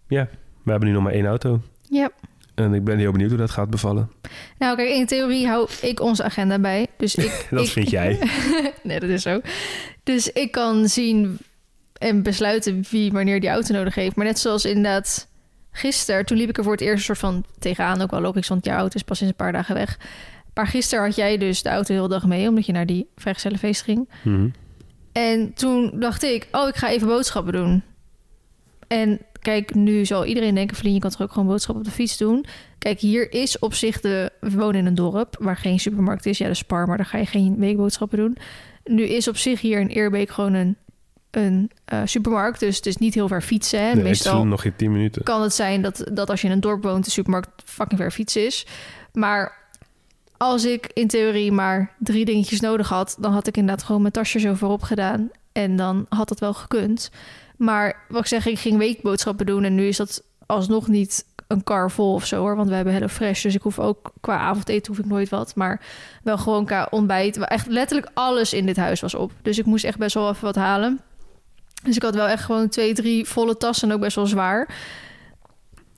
ja, 0.08 0.28
we 0.64 0.72
hebben 0.72 0.88
nu 0.90 0.94
nog 0.96 1.04
maar 1.04 1.14
één 1.14 1.26
auto. 1.26 1.62
Ja. 1.90 2.10
En 2.56 2.74
ik 2.74 2.84
ben 2.84 2.98
heel 2.98 3.12
benieuwd 3.12 3.30
hoe 3.30 3.40
dat 3.40 3.52
gaat 3.52 3.70
bevallen. 3.70 4.12
Nou, 4.58 4.76
kijk, 4.76 4.90
in 4.90 5.06
theorie 5.06 5.48
hou 5.48 5.70
ik 5.82 6.00
onze 6.00 6.24
agenda 6.24 6.60
bij. 6.60 6.88
Dus 6.98 7.16
ik, 7.16 7.48
dat 7.52 7.64
ik- 7.66 7.70
vind 7.72 7.90
jij. 7.90 8.20
nee, 8.84 9.00
dat 9.00 9.10
is 9.10 9.22
zo. 9.22 9.42
Dus 10.04 10.32
ik 10.32 10.52
kan 10.52 10.88
zien 10.88 11.38
en 11.94 12.24
besluiten 12.24 12.84
wie 12.90 13.12
wanneer 13.12 13.40
die 13.40 13.50
auto 13.50 13.74
nodig 13.74 13.96
heeft. 13.96 14.16
Maar 14.16 14.26
net 14.26 14.40
zoals 14.40 14.66
inderdaad 14.66 15.28
gisteren, 15.72 16.26
toen 16.26 16.38
liep 16.38 16.50
ik 16.50 16.58
er 16.58 16.64
voor 16.64 16.72
het 16.72 16.82
eerst 16.82 16.98
een 16.98 17.04
soort 17.16 17.18
van 17.18 17.46
tegenaan. 17.60 18.02
Ook 18.02 18.12
wel 18.12 18.22
logisch, 18.22 18.48
want 18.48 18.66
jouw 18.66 18.78
auto 18.78 18.96
is 18.96 19.04
pas 19.04 19.18
sinds 19.18 19.34
een 19.34 19.44
paar 19.46 19.52
dagen 19.54 19.76
weg. 19.76 19.98
Maar 20.54 20.68
gisteren 20.68 21.04
had 21.06 21.16
jij 21.16 21.38
dus 21.38 21.62
de 21.62 21.70
auto 21.70 21.94
heel 21.94 22.08
dag 22.08 22.26
mee, 22.28 22.48
omdat 22.50 22.66
je 22.66 22.72
naar 22.72 22.86
die 22.86 23.08
vrijgezellenfeest 23.16 23.82
ging. 23.82 24.10
Mhm. 24.24 24.48
En 25.12 25.54
toen 25.54 25.92
dacht 25.94 26.24
ik, 26.24 26.48
oh, 26.52 26.68
ik 26.68 26.76
ga 26.76 26.90
even 26.90 27.08
boodschappen 27.08 27.54
doen. 27.54 27.84
En 28.88 29.20
kijk, 29.42 29.76
nu 29.76 30.06
zal 30.06 30.26
iedereen 30.26 30.56
denken, 30.56 30.78
Vlien, 30.78 30.94
je 30.94 31.00
kan 31.00 31.10
toch 31.10 31.22
ook 31.22 31.32
gewoon 31.32 31.48
boodschappen 31.48 31.84
op 31.84 31.90
de 31.90 31.96
fiets 31.96 32.18
doen? 32.18 32.46
Kijk, 32.78 33.00
hier 33.00 33.32
is 33.32 33.60
op 33.60 33.74
zich 33.74 34.02
de... 34.02 34.32
We 34.40 34.52
wonen 34.52 34.76
in 34.76 34.86
een 34.86 34.96
dorp 34.96 35.36
waar 35.40 35.58
geen 35.58 35.80
supermarkt 35.80 36.26
is. 36.26 36.38
Ja, 36.38 36.48
de 36.48 36.54
Spar, 36.54 36.88
maar 36.88 36.98
daar 36.98 37.06
ga 37.06 37.18
je 37.18 37.26
geen 37.26 37.56
weekboodschappen 37.58 38.18
doen. 38.18 38.38
Nu 38.84 39.04
is 39.04 39.28
op 39.28 39.38
zich 39.38 39.62
hier 39.62 39.80
in 39.80 39.88
Eerbeek 39.88 40.30
gewoon 40.30 40.54
een, 40.54 40.78
een 41.32 41.72
eh, 41.86 42.02
supermarkt. 42.06 42.60
Dus 42.60 42.76
het 42.76 42.86
is 42.86 42.98
niet 42.98 43.14
heel 43.14 43.28
ver 43.28 43.42
fietsen. 43.42 43.80
Hè? 43.80 43.94
Nee, 43.94 44.04
Meestal 44.04 44.46
nog 44.46 44.62
geen 44.62 44.76
10 44.76 44.92
minuten. 44.92 45.24
kan 45.24 45.42
het 45.42 45.54
zijn 45.54 45.82
dat, 45.82 46.04
dat 46.12 46.30
als 46.30 46.42
je 46.42 46.48
in 46.48 46.54
een 46.54 46.60
dorp 46.60 46.84
woont... 46.84 47.06
de 47.06 47.12
supermarkt 47.12 47.50
fucking 47.66 48.00
ver 48.00 48.12
fietsen 48.12 48.46
is. 48.46 48.66
Maar 49.14 49.59
als 50.40 50.66
ik 50.66 50.92
in 50.94 51.08
theorie 51.08 51.52
maar 51.52 51.96
drie 51.98 52.26
dingetjes 52.26 52.60
nodig 52.60 52.90
had... 52.90 53.18
dan 53.20 53.32
had 53.32 53.48
ik 53.48 53.58
inderdaad 53.58 53.86
gewoon 53.86 54.02
mijn 54.02 54.14
tasje 54.14 54.40
zo 54.40 54.54
voorop 54.54 54.82
gedaan. 54.82 55.30
En 55.52 55.76
dan 55.76 56.06
had 56.10 56.28
dat 56.28 56.40
wel 56.40 56.54
gekund. 56.54 57.12
Maar 57.58 58.06
wat 58.10 58.22
ik 58.22 58.28
zeg, 58.28 58.46
ik 58.46 58.60
ging 58.60 58.78
weekboodschappen 58.78 59.46
doen... 59.46 59.64
en 59.64 59.76
nu 59.76 59.88
is 59.88 59.98
dat 59.98 60.24
alsnog 60.46 60.88
niet 60.88 61.26
een 61.48 61.64
kar 61.64 61.92
vol 61.92 62.14
of 62.14 62.26
zo 62.26 62.40
hoor. 62.40 62.56
Want 62.56 62.70
we 62.70 62.76
hebben 62.76 62.94
Hello 62.94 63.08
Fresh, 63.08 63.42
dus 63.42 63.56
ik 63.56 63.62
hoef 63.62 63.80
ook 63.80 64.12
qua 64.22 64.38
avondeten 64.38 64.94
hoef 64.94 65.06
ik 65.06 65.10
nooit 65.10 65.30
wat. 65.30 65.56
Maar 65.56 65.82
wel 66.24 66.38
gewoon 66.38 66.66
qua 66.66 66.88
ontbijt. 66.90 67.38
Echt 67.38 67.68
letterlijk 67.68 68.12
alles 68.14 68.54
in 68.54 68.66
dit 68.66 68.78
huis 68.78 69.00
was 69.00 69.16
op. 69.16 69.32
Dus 69.42 69.58
ik 69.58 69.66
moest 69.66 69.84
echt 69.84 69.98
best 69.98 70.14
wel 70.14 70.30
even 70.30 70.44
wat 70.44 70.56
halen. 70.56 71.02
Dus 71.84 71.96
ik 71.96 72.02
had 72.02 72.16
wel 72.16 72.28
echt 72.28 72.44
gewoon 72.44 72.70
twee, 72.70 72.94
drie 72.94 73.26
volle 73.26 73.58
tassen 73.58 73.90
en 73.90 73.96
ook 73.96 74.02
best 74.02 74.16
wel 74.16 74.26
zwaar. 74.26 74.76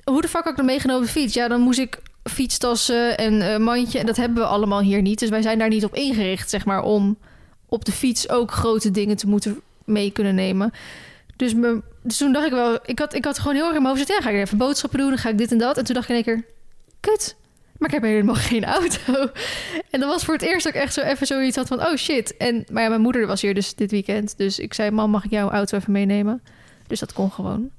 Hoe 0.04 0.22
de 0.22 0.28
fuck 0.28 0.44
had 0.44 0.52
ik 0.52 0.58
dat 0.58 0.66
meegenomen 0.66 1.08
fiets? 1.08 1.34
Ja, 1.34 1.48
dan 1.48 1.62
moest 1.62 1.80
ik 1.80 2.02
fietstassen 2.24 3.18
en 3.18 3.42
eh, 3.42 3.58
mandje. 3.58 4.00
En 4.00 4.06
dat 4.06 4.18
hebben 4.18 4.38
we 4.38 4.50
allemaal 4.50 4.82
hier 4.82 5.02
niet. 5.02 5.20
Dus 5.20 5.30
wij 5.30 5.42
zijn 5.42 5.60
daar 5.60 5.70
niet 5.70 5.86
op 5.86 5.96
ingericht, 5.96 6.50
zeg 6.50 6.66
maar, 6.66 6.84
om 6.84 7.18
op 7.66 7.86
de 7.86 7.92
fiets 7.92 8.30
ook 8.30 8.52
grote 8.52 8.92
dingen 8.92 9.18
te 9.18 9.28
moeten 9.28 9.62
mee 9.86 10.12
kunnen 10.12 10.36
nemen. 10.36 10.72
Dus, 11.36 11.54
me, 11.54 11.82
dus 12.04 12.18
toen 12.18 12.34
dacht 12.34 12.46
ik 12.46 12.52
wel, 12.52 12.80
ik 12.86 13.00
had, 13.00 13.14
ik 13.14 13.26
had 13.26 13.40
gewoon 13.40 13.56
heel 13.56 13.66
erg 13.66 13.76
in 13.76 13.82
mijn 13.82 13.96
hoofd 13.96 14.08
ja, 14.08 14.22
ga 14.22 14.30
ik 14.30 14.36
even 14.36 14.58
boodschappen 14.58 15.00
doen, 15.00 15.10
dan 15.10 15.18
ga 15.18 15.30
ik 15.30 15.38
dit 15.38 15.52
en 15.52 15.58
dat. 15.58 15.78
En 15.78 15.84
toen 15.84 15.96
dacht 15.96 16.10
ik 16.10 16.16
in 16.16 16.24
één 16.24 16.36
keer, 16.36 16.46
kut, 17.00 17.36
maar 17.78 17.90
ik 17.90 17.96
heb 17.96 18.04
helemaal 18.04 18.36
geen 18.52 18.66
auto. 18.66 19.30
En 19.90 20.00
dat 20.00 20.10
was 20.10 20.26
voor 20.26 20.34
het 20.34 20.44
eerst 20.44 20.66
ik 20.66 20.74
echt 20.74 20.94
zo 20.94 21.02
even 21.02 21.28
zoiets 21.28 21.56
had 21.56 21.68
van, 21.68 21.86
oh 21.86 21.96
shit. 21.96 22.38
En, 22.38 22.66
maar 22.72 22.84
ja, 22.84 22.90
mijn 22.90 23.02
moeder 23.02 23.28
was 23.28 23.42
hier 23.42 23.54
dus 23.54 23.76
dit 23.76 23.92
weekend. 23.92 24.38
Dus 24.38 24.60
ik 24.60 24.74
zei, 24.74 24.92
mam, 24.92 25.10
mag 25.10 25.26
ik 25.26 25.32
jouw 25.32 25.50
auto 25.50 25.78
even 25.78 25.92
meenemen? 25.92 26.42
Dus 26.88 27.00
dat 27.00 27.14
kon 27.14 27.32
gewoon. 27.32 27.72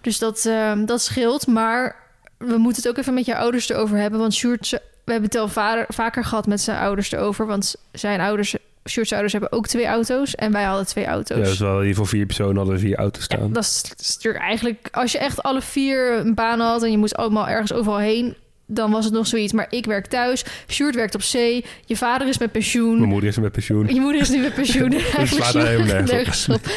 Dus 0.00 0.18
dat, 0.18 0.46
ehm, 0.46 0.84
dat 0.84 1.02
scheelt. 1.02 1.46
Maar 1.46 1.99
we 2.46 2.56
moeten 2.58 2.82
het 2.82 2.90
ook 2.90 2.98
even 2.98 3.14
met 3.14 3.26
je 3.26 3.36
ouders 3.36 3.68
erover 3.68 3.96
hebben. 3.98 4.20
Want 4.20 4.34
Sjoerd, 4.34 4.70
we 5.04 5.12
hebben 5.12 5.30
het 5.30 5.58
al 5.58 5.84
vaker 5.88 6.24
gehad 6.24 6.46
met 6.46 6.60
zijn 6.60 6.78
ouders 6.78 7.12
erover. 7.12 7.46
Want 7.46 7.74
zijn 7.92 8.20
ouders, 8.20 8.56
Sjoerd's 8.88 9.12
ouders 9.12 9.32
hebben 9.32 9.52
ook 9.52 9.66
twee 9.66 9.86
auto's. 9.86 10.34
En 10.34 10.52
wij 10.52 10.64
hadden 10.64 10.86
twee 10.86 11.06
auto's. 11.06 11.38
Ja, 11.38 11.44
dus 11.44 11.58
wel 11.58 11.80
hier 11.80 11.94
voor 11.94 12.06
vier 12.06 12.26
personen 12.26 12.56
hadden 12.56 12.74
we 12.74 12.80
vier 12.80 12.96
auto's 12.96 13.26
Ja, 13.28 13.36
staan. 13.36 13.52
dat 13.52 13.64
is 13.64 13.82
is 13.98 14.14
natuurlijk 14.14 14.44
eigenlijk... 14.44 14.88
Als 14.90 15.12
je 15.12 15.18
echt 15.18 15.42
alle 15.42 15.62
vier 15.62 16.12
een 16.12 16.34
baan 16.34 16.60
had... 16.60 16.82
en 16.82 16.90
je 16.90 16.98
moest 16.98 17.16
allemaal 17.16 17.48
ergens 17.48 17.72
overal 17.72 17.98
heen... 17.98 18.36
dan 18.70 18.90
was 18.90 19.04
het 19.04 19.14
nog 19.14 19.26
zoiets. 19.26 19.52
Maar 19.52 19.66
ik 19.70 19.84
werk 19.84 20.06
thuis. 20.06 20.44
Sjoerd 20.68 20.94
werkt 20.94 21.14
op 21.14 21.22
zee. 21.22 21.64
Je 21.84 21.96
vader 21.96 22.28
is 22.28 22.38
met 22.38 22.52
pensioen. 22.52 22.96
Mijn 22.96 23.08
moeder 23.08 23.28
is 23.28 23.38
met 23.38 23.52
pensioen. 23.52 23.86
Je 23.86 24.00
moeder 24.00 24.20
is 24.20 24.30
nu 24.30 24.40
met 24.40 24.54
pensioen. 24.54 24.88
Nergens 26.06 26.48
op. 26.48 26.54
op. 26.54 26.70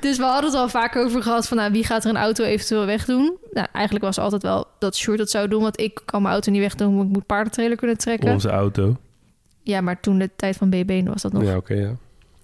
Dus 0.00 0.16
we 0.16 0.24
hadden 0.24 0.50
het 0.50 0.60
al 0.60 0.68
vaak 0.68 0.96
over 0.96 1.22
gehad 1.22 1.48
van 1.48 1.56
nou, 1.56 1.72
wie 1.72 1.84
gaat 1.84 2.04
er 2.04 2.10
een 2.10 2.16
auto 2.16 2.44
eventueel 2.44 2.86
wegdoen. 2.86 3.36
Nou, 3.52 3.66
eigenlijk 3.72 4.04
was 4.04 4.18
altijd 4.18 4.42
wel 4.42 4.66
dat 4.78 4.96
Sjoerd 4.96 5.18
dat 5.18 5.30
zou 5.30 5.48
doen, 5.48 5.62
want 5.62 5.80
ik 5.80 6.00
kan 6.04 6.22
mijn 6.22 6.34
auto 6.34 6.50
niet 6.50 6.60
wegdoen, 6.60 6.96
want 6.96 7.08
ik 7.08 7.14
moet 7.14 7.26
paardentrailer 7.26 7.76
kunnen 7.76 7.98
trekken. 7.98 8.32
Onze 8.32 8.48
auto. 8.48 8.96
Ja, 9.62 9.80
maar 9.80 10.00
toen 10.00 10.18
de 10.18 10.30
tijd 10.36 10.56
van 10.56 10.70
BB 10.70 11.06
was 11.06 11.22
dat 11.22 11.32
nog. 11.32 11.42
Ja, 11.42 11.56
oké, 11.56 11.74
ja. 11.74 11.96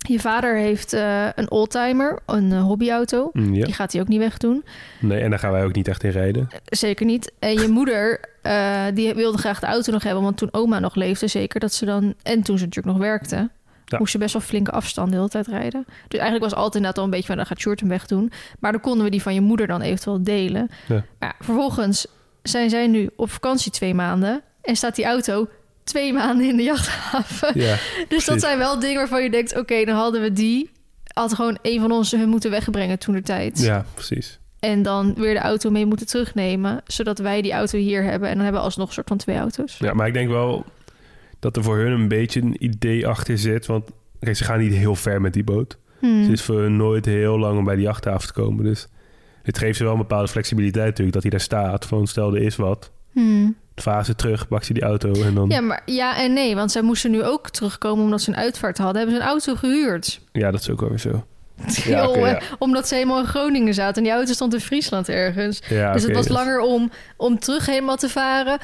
Je 0.08 0.20
vader 0.20 0.56
heeft 0.56 0.92
eh, 0.92 1.26
een 1.34 1.50
oldtimer, 1.50 2.18
een 2.26 2.52
eh, 2.52 2.62
hobbyauto. 2.62 3.30
Mm, 3.32 3.54
ja. 3.54 3.64
Die 3.64 3.74
gaat 3.74 3.92
hij 3.92 4.00
ook 4.00 4.08
niet 4.08 4.18
wegdoen. 4.18 4.64
Nee, 5.00 5.20
en 5.20 5.30
daar 5.30 5.38
gaan 5.38 5.52
wij 5.52 5.64
ook 5.64 5.74
niet 5.74 5.88
echt 5.88 6.04
in 6.04 6.10
rijden. 6.10 6.48
Zeker 6.64 7.06
niet. 7.06 7.32
En 7.38 7.52
je 7.52 7.68
moeder, 7.68 8.20
eh, 8.44 8.84
die 8.94 9.14
wilde 9.14 9.38
graag 9.38 9.60
de 9.60 9.66
auto 9.66 9.92
nog 9.92 10.02
hebben. 10.02 10.22
Want 10.22 10.36
toen 10.36 10.48
oma 10.52 10.78
nog 10.78 10.94
leefde, 10.94 11.26
zeker 11.26 11.60
dat 11.60 11.72
ze 11.72 11.84
dan... 11.84 12.14
En 12.22 12.42
toen 12.42 12.58
ze 12.58 12.64
natuurlijk 12.64 12.96
nog 12.96 13.06
werkte, 13.06 13.50
Ja. 13.84 13.98
moest 13.98 14.12
ze 14.12 14.18
best 14.18 14.32
wel 14.32 14.42
flinke 14.42 14.70
afstanden 14.70 15.12
de 15.12 15.16
hele 15.18 15.28
tijd 15.28 15.46
rijden. 15.46 15.84
Dus 16.08 16.20
eigenlijk 16.20 16.50
was 16.50 16.54
altijd 16.54 16.74
inderdaad 16.74 16.98
al 16.98 17.04
een 17.04 17.10
beetje 17.10 17.26
van... 17.26 17.36
dan 17.36 17.46
gaat 17.46 17.60
Sjoerd 17.60 17.80
hem 17.80 17.88
wegdoen. 17.88 18.32
Maar 18.58 18.72
dan 18.72 18.80
konden 18.80 19.04
we 19.04 19.10
die 19.10 19.22
van 19.22 19.34
je 19.34 19.40
moeder 19.40 19.66
dan 19.66 19.80
eventueel 19.80 20.22
delen. 20.22 20.70
Ja. 20.88 21.04
Maar 21.18 21.34
vervolgens 21.40 22.06
zijn 22.42 22.70
zij 22.70 22.86
nu 22.86 23.10
op 23.16 23.30
vakantie 23.30 23.70
twee 23.72 23.94
maanden... 23.94 24.42
en 24.62 24.76
staat 24.76 24.96
die 24.96 25.04
auto 25.04 25.48
twee 25.84 26.12
maanden 26.12 26.48
in 26.48 26.56
de 26.56 26.62
jachthaven. 26.62 27.60
Ja, 27.60 27.76
dus 28.08 28.24
dat 28.24 28.40
zijn 28.40 28.58
wel 28.58 28.78
dingen 28.78 28.96
waarvan 28.96 29.22
je 29.22 29.30
denkt... 29.30 29.56
oké, 29.58 29.84
dan 29.84 29.96
hadden 29.96 30.22
we 30.22 30.32
die... 30.32 30.70
had 31.12 31.34
gewoon 31.34 31.58
een 31.62 31.80
van 31.80 31.92
ons 31.92 32.10
hun 32.10 32.28
moeten 32.28 32.50
wegbrengen 32.50 32.98
toen 32.98 33.14
de 33.14 33.22
tijd. 33.22 33.60
ja 33.60 33.84
precies. 33.94 34.38
En 34.64 34.82
dan 34.82 35.14
weer 35.14 35.34
de 35.34 35.40
auto 35.40 35.70
mee 35.70 35.86
moeten 35.86 36.06
terugnemen. 36.06 36.82
Zodat 36.86 37.18
wij 37.18 37.42
die 37.42 37.52
auto 37.52 37.78
hier 37.78 38.02
hebben. 38.02 38.28
En 38.28 38.34
dan 38.34 38.42
hebben 38.42 38.60
we 38.60 38.66
alsnog 38.66 38.86
een 38.86 38.94
soort 38.94 39.08
van 39.08 39.16
twee 39.16 39.36
auto's. 39.36 39.78
Ja, 39.78 39.94
maar 39.94 40.06
ik 40.06 40.12
denk 40.12 40.28
wel 40.28 40.64
dat 41.38 41.56
er 41.56 41.62
voor 41.62 41.76
hun 41.76 41.92
een 41.92 42.08
beetje 42.08 42.40
een 42.40 42.64
idee 42.64 43.06
achter 43.06 43.38
zit. 43.38 43.66
Want 43.66 43.90
kijk, 44.20 44.36
ze 44.36 44.44
gaan 44.44 44.58
niet 44.58 44.74
heel 44.74 44.94
ver 44.94 45.20
met 45.20 45.32
die 45.32 45.44
boot. 45.44 45.78
Hmm. 45.98 46.22
Het 46.22 46.30
is 46.30 46.42
voor 46.42 46.60
hun 46.60 46.76
nooit 46.76 47.04
heel 47.04 47.38
lang 47.38 47.58
om 47.58 47.64
bij 47.64 47.74
die 47.74 47.84
jachthaven 47.84 48.26
te 48.26 48.32
komen. 48.32 48.64
Dus 48.64 48.88
het 49.42 49.58
geeft 49.58 49.76
ze 49.76 49.84
wel 49.84 49.92
een 49.92 49.98
bepaalde 49.98 50.28
flexibiliteit 50.28 50.86
natuurlijk. 50.86 51.12
Dat 51.12 51.22
hij 51.22 51.30
daar 51.30 51.40
staat. 51.40 51.86
Van 51.86 52.06
stel 52.06 52.34
er 52.34 52.42
is 52.42 52.56
wat. 52.56 52.90
Hmm. 53.12 53.56
Ze 54.04 54.14
terug, 54.16 54.48
pak 54.48 54.64
ze 54.64 54.72
die 54.72 54.82
auto 54.82 55.12
en 55.12 55.34
dan... 55.34 55.48
Ja, 55.48 55.54
Ja, 55.54 55.60
maar 55.60 55.82
ja 55.86 56.22
en 56.22 56.32
nee. 56.32 56.54
Want 56.54 56.70
zij 56.70 56.82
moesten 56.82 57.10
nu 57.10 57.24
ook 57.24 57.50
terugkomen 57.50 58.04
omdat 58.04 58.20
ze 58.20 58.30
een 58.30 58.36
uitvaart 58.36 58.78
hadden. 58.78 58.96
Hebben 58.96 59.14
ze 59.14 59.20
een 59.20 59.28
auto 59.28 59.54
gehuurd. 59.54 60.20
dat 60.50 60.60
is 60.60 60.70
ook 60.70 60.80
wel 60.80 60.88
weer 60.88 60.98
Ja, 61.84 62.16
ja. 62.16 62.40
Omdat 62.58 62.88
ze 62.88 62.94
helemaal 62.94 63.18
in 63.20 63.26
Groningen 63.26 63.74
zaten 63.74 63.96
en 63.96 64.02
die 64.02 64.12
auto 64.12 64.32
stond 64.32 64.54
in 64.54 64.60
Friesland 64.60 65.08
ergens. 65.08 65.60
Ja, 65.68 65.92
dus 65.92 66.02
het 66.02 66.14
was 66.14 66.28
langer 66.28 66.60
om, 66.60 66.90
om 67.16 67.38
terug 67.38 67.66
helemaal 67.66 67.96
te 67.96 68.08
varen. 68.08 68.58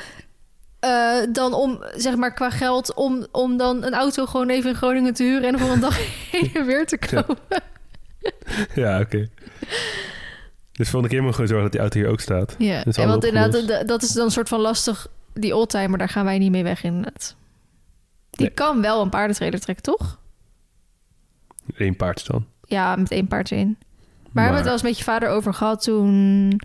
eh, 0.80 1.16
dan 1.32 1.52
om, 1.54 1.84
zeg 1.96 2.16
maar, 2.16 2.34
qua 2.34 2.50
geld, 2.50 2.94
om, 2.94 3.26
om 3.32 3.56
dan 3.56 3.84
een 3.84 3.94
auto 3.94 4.26
gewoon 4.26 4.48
even 4.48 4.70
in 4.70 4.76
Groningen 4.76 5.14
te 5.14 5.22
huren 5.22 5.44
en 5.48 5.58
voor 5.58 5.70
een 5.70 5.80
dag 5.80 5.98
heen 6.30 6.50
en 6.54 6.66
weer 6.66 6.86
te 6.86 6.98
komen. 6.98 7.38
Ja, 8.74 9.00
oké. 9.00 9.28
Dus 10.72 10.88
volgende 10.88 11.08
keer 11.14 11.22
moet 11.24 11.28
je 11.28 11.34
gewoon 11.34 11.48
zorgen 11.48 11.62
dat 11.62 11.72
die 11.72 11.80
auto 11.80 11.98
hier 11.98 12.08
ook 12.08 12.20
staat. 12.20 12.54
Ja, 12.58 12.76
Dat 12.78 12.86
is 12.86 12.96
en 12.96 13.08
want 13.08 13.24
inderdaad, 13.24 13.88
dat 13.88 14.02
is 14.02 14.12
dan 14.12 14.24
een 14.24 14.30
soort 14.30 14.48
van 14.48 14.60
lastig. 14.60 15.06
Die 15.34 15.56
oldtimer, 15.56 15.98
daar 15.98 16.08
gaan 16.08 16.24
wij 16.24 16.38
niet 16.38 16.50
mee 16.50 16.62
weg 16.62 16.82
inderdaad. 16.82 17.36
Die 18.30 18.46
Nee. 18.46 18.54
kan 18.54 18.80
wel 18.80 19.02
een 19.02 19.08
paardentrailer 19.10 19.60
trekken, 19.60 19.84
toch? 19.84 20.18
Eén 21.76 21.96
paard 21.96 22.26
dan. 22.26 22.46
Ja, 22.70 22.96
met 22.96 23.10
één 23.10 23.26
paard 23.26 23.50
erin. 23.50 23.76
Maar, 23.78 24.30
we 24.32 24.40
hebben 24.40 24.54
het 24.56 24.64
wel 24.64 24.72
eens 24.72 24.82
met 24.82 24.98
je 24.98 25.04
vader 25.04 25.28
over 25.28 25.54
gehad 25.54 25.82
toen 25.82 26.60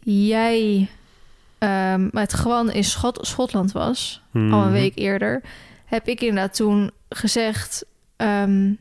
jij 0.00 0.88
ehm, 1.58 2.08
met 2.12 2.32
Gwan 2.32 2.70
in 2.70 2.84
Schot 2.84 3.18
Schotland 3.26 3.72
was, 3.72 4.22
al 4.32 4.40
een 4.40 4.48
Mhm. 4.48 4.70
week 4.72 4.92
eerder, 4.94 5.42
heb 5.84 6.08
ik 6.08 6.20
inderdaad 6.20 6.54
toen 6.54 6.90
gezegd 7.08 7.84
ehm, 8.16 8.72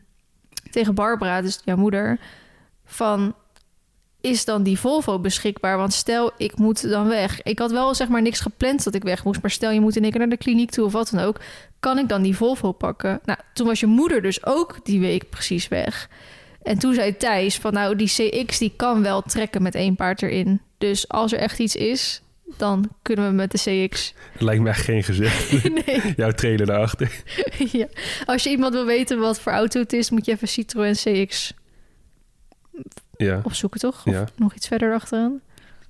tegen 0.72 0.96
Barbara, 0.96 1.42
dus 1.42 1.62
jouw 1.66 1.76
moeder, 1.78 2.20
van 2.86 3.36
is 4.22 4.46
dan 4.46 4.64
die 4.64 4.80
Volvo 4.80 5.20
beschikbaar? 5.20 5.78
Want 5.78 5.94
stel, 5.94 6.32
ik 6.38 6.58
moet 6.58 6.90
dan 6.90 7.08
weg. 7.08 7.42
Ik 7.44 7.60
had 7.60 7.72
wel 7.72 7.96
zeg 7.96 8.08
maar 8.08 8.22
niks 8.22 8.40
gepland 8.40 8.84
dat 8.84 8.94
ik 8.96 9.04
weg 9.04 9.24
moest, 9.24 9.42
maar 9.42 9.52
stel 9.52 9.72
je 9.72 9.80
moet 9.80 9.96
in 9.96 10.02
één 10.02 10.12
keer 10.12 10.20
naar 10.20 10.30
de 10.30 10.38
kliniek 10.38 10.72
toe 10.72 10.86
of 10.86 10.92
wat 10.92 11.10
dan 11.12 11.24
ook, 11.24 11.40
kan 11.80 11.98
ik 11.98 12.10
dan 12.10 12.22
die 12.22 12.36
Volvo 12.36 12.72
pakken? 12.72 13.20
Nou, 13.26 13.40
toen 13.54 13.68
was 13.68 13.80
je 13.80 13.86
moeder 13.86 14.22
dus 14.22 14.46
ook 14.46 14.80
die 14.84 15.00
week 15.00 15.30
precies 15.30 15.68
weg. 15.68 16.10
En 16.68 16.78
toen 16.78 16.94
zei 16.94 17.18
Thijs 17.18 17.58
van 17.58 17.74
nou, 17.74 17.96
die 17.96 18.08
CX 18.08 18.58
die 18.58 18.74
kan 18.76 19.02
wel 19.02 19.22
trekken 19.22 19.62
met 19.62 19.76
één 19.76 19.96
paard 19.96 20.22
erin. 20.22 20.62
Dus 20.78 21.08
als 21.08 21.34
er 21.34 21.40
echt 21.40 21.60
iets 21.60 21.76
is, 21.76 22.22
dan 22.58 22.90
kunnen 23.02 23.28
we 23.28 23.32
met 23.34 23.52
de 23.52 23.86
CX. 23.88 24.14
Dat 24.34 24.42
lijkt 24.42 24.62
me 24.62 24.70
echt 24.70 24.82
geen 24.84 25.04
gezicht. 25.04 25.64
nee. 25.86 26.14
Jouw 26.16 26.32
trailer 26.32 26.66
daarachter. 26.66 27.24
ja. 27.72 27.88
Als 28.26 28.44
je 28.44 28.50
iemand 28.50 28.74
wil 28.74 28.86
weten 28.86 29.20
wat 29.20 29.40
voor 29.40 29.52
auto 29.52 29.80
het 29.80 29.94
is, 29.94 30.10
moet 30.10 30.26
je 30.26 30.32
even 30.32 30.48
Citroën 30.48 30.94
CX 30.94 31.54
Ja, 33.18 33.40
opzoeken, 33.44 33.80
toch? 33.80 34.06
Of 34.06 34.14
Ja. 34.14 34.26
nog 34.36 34.54
iets 34.56 34.68
verder 34.68 34.94
achteraan? 34.94 35.42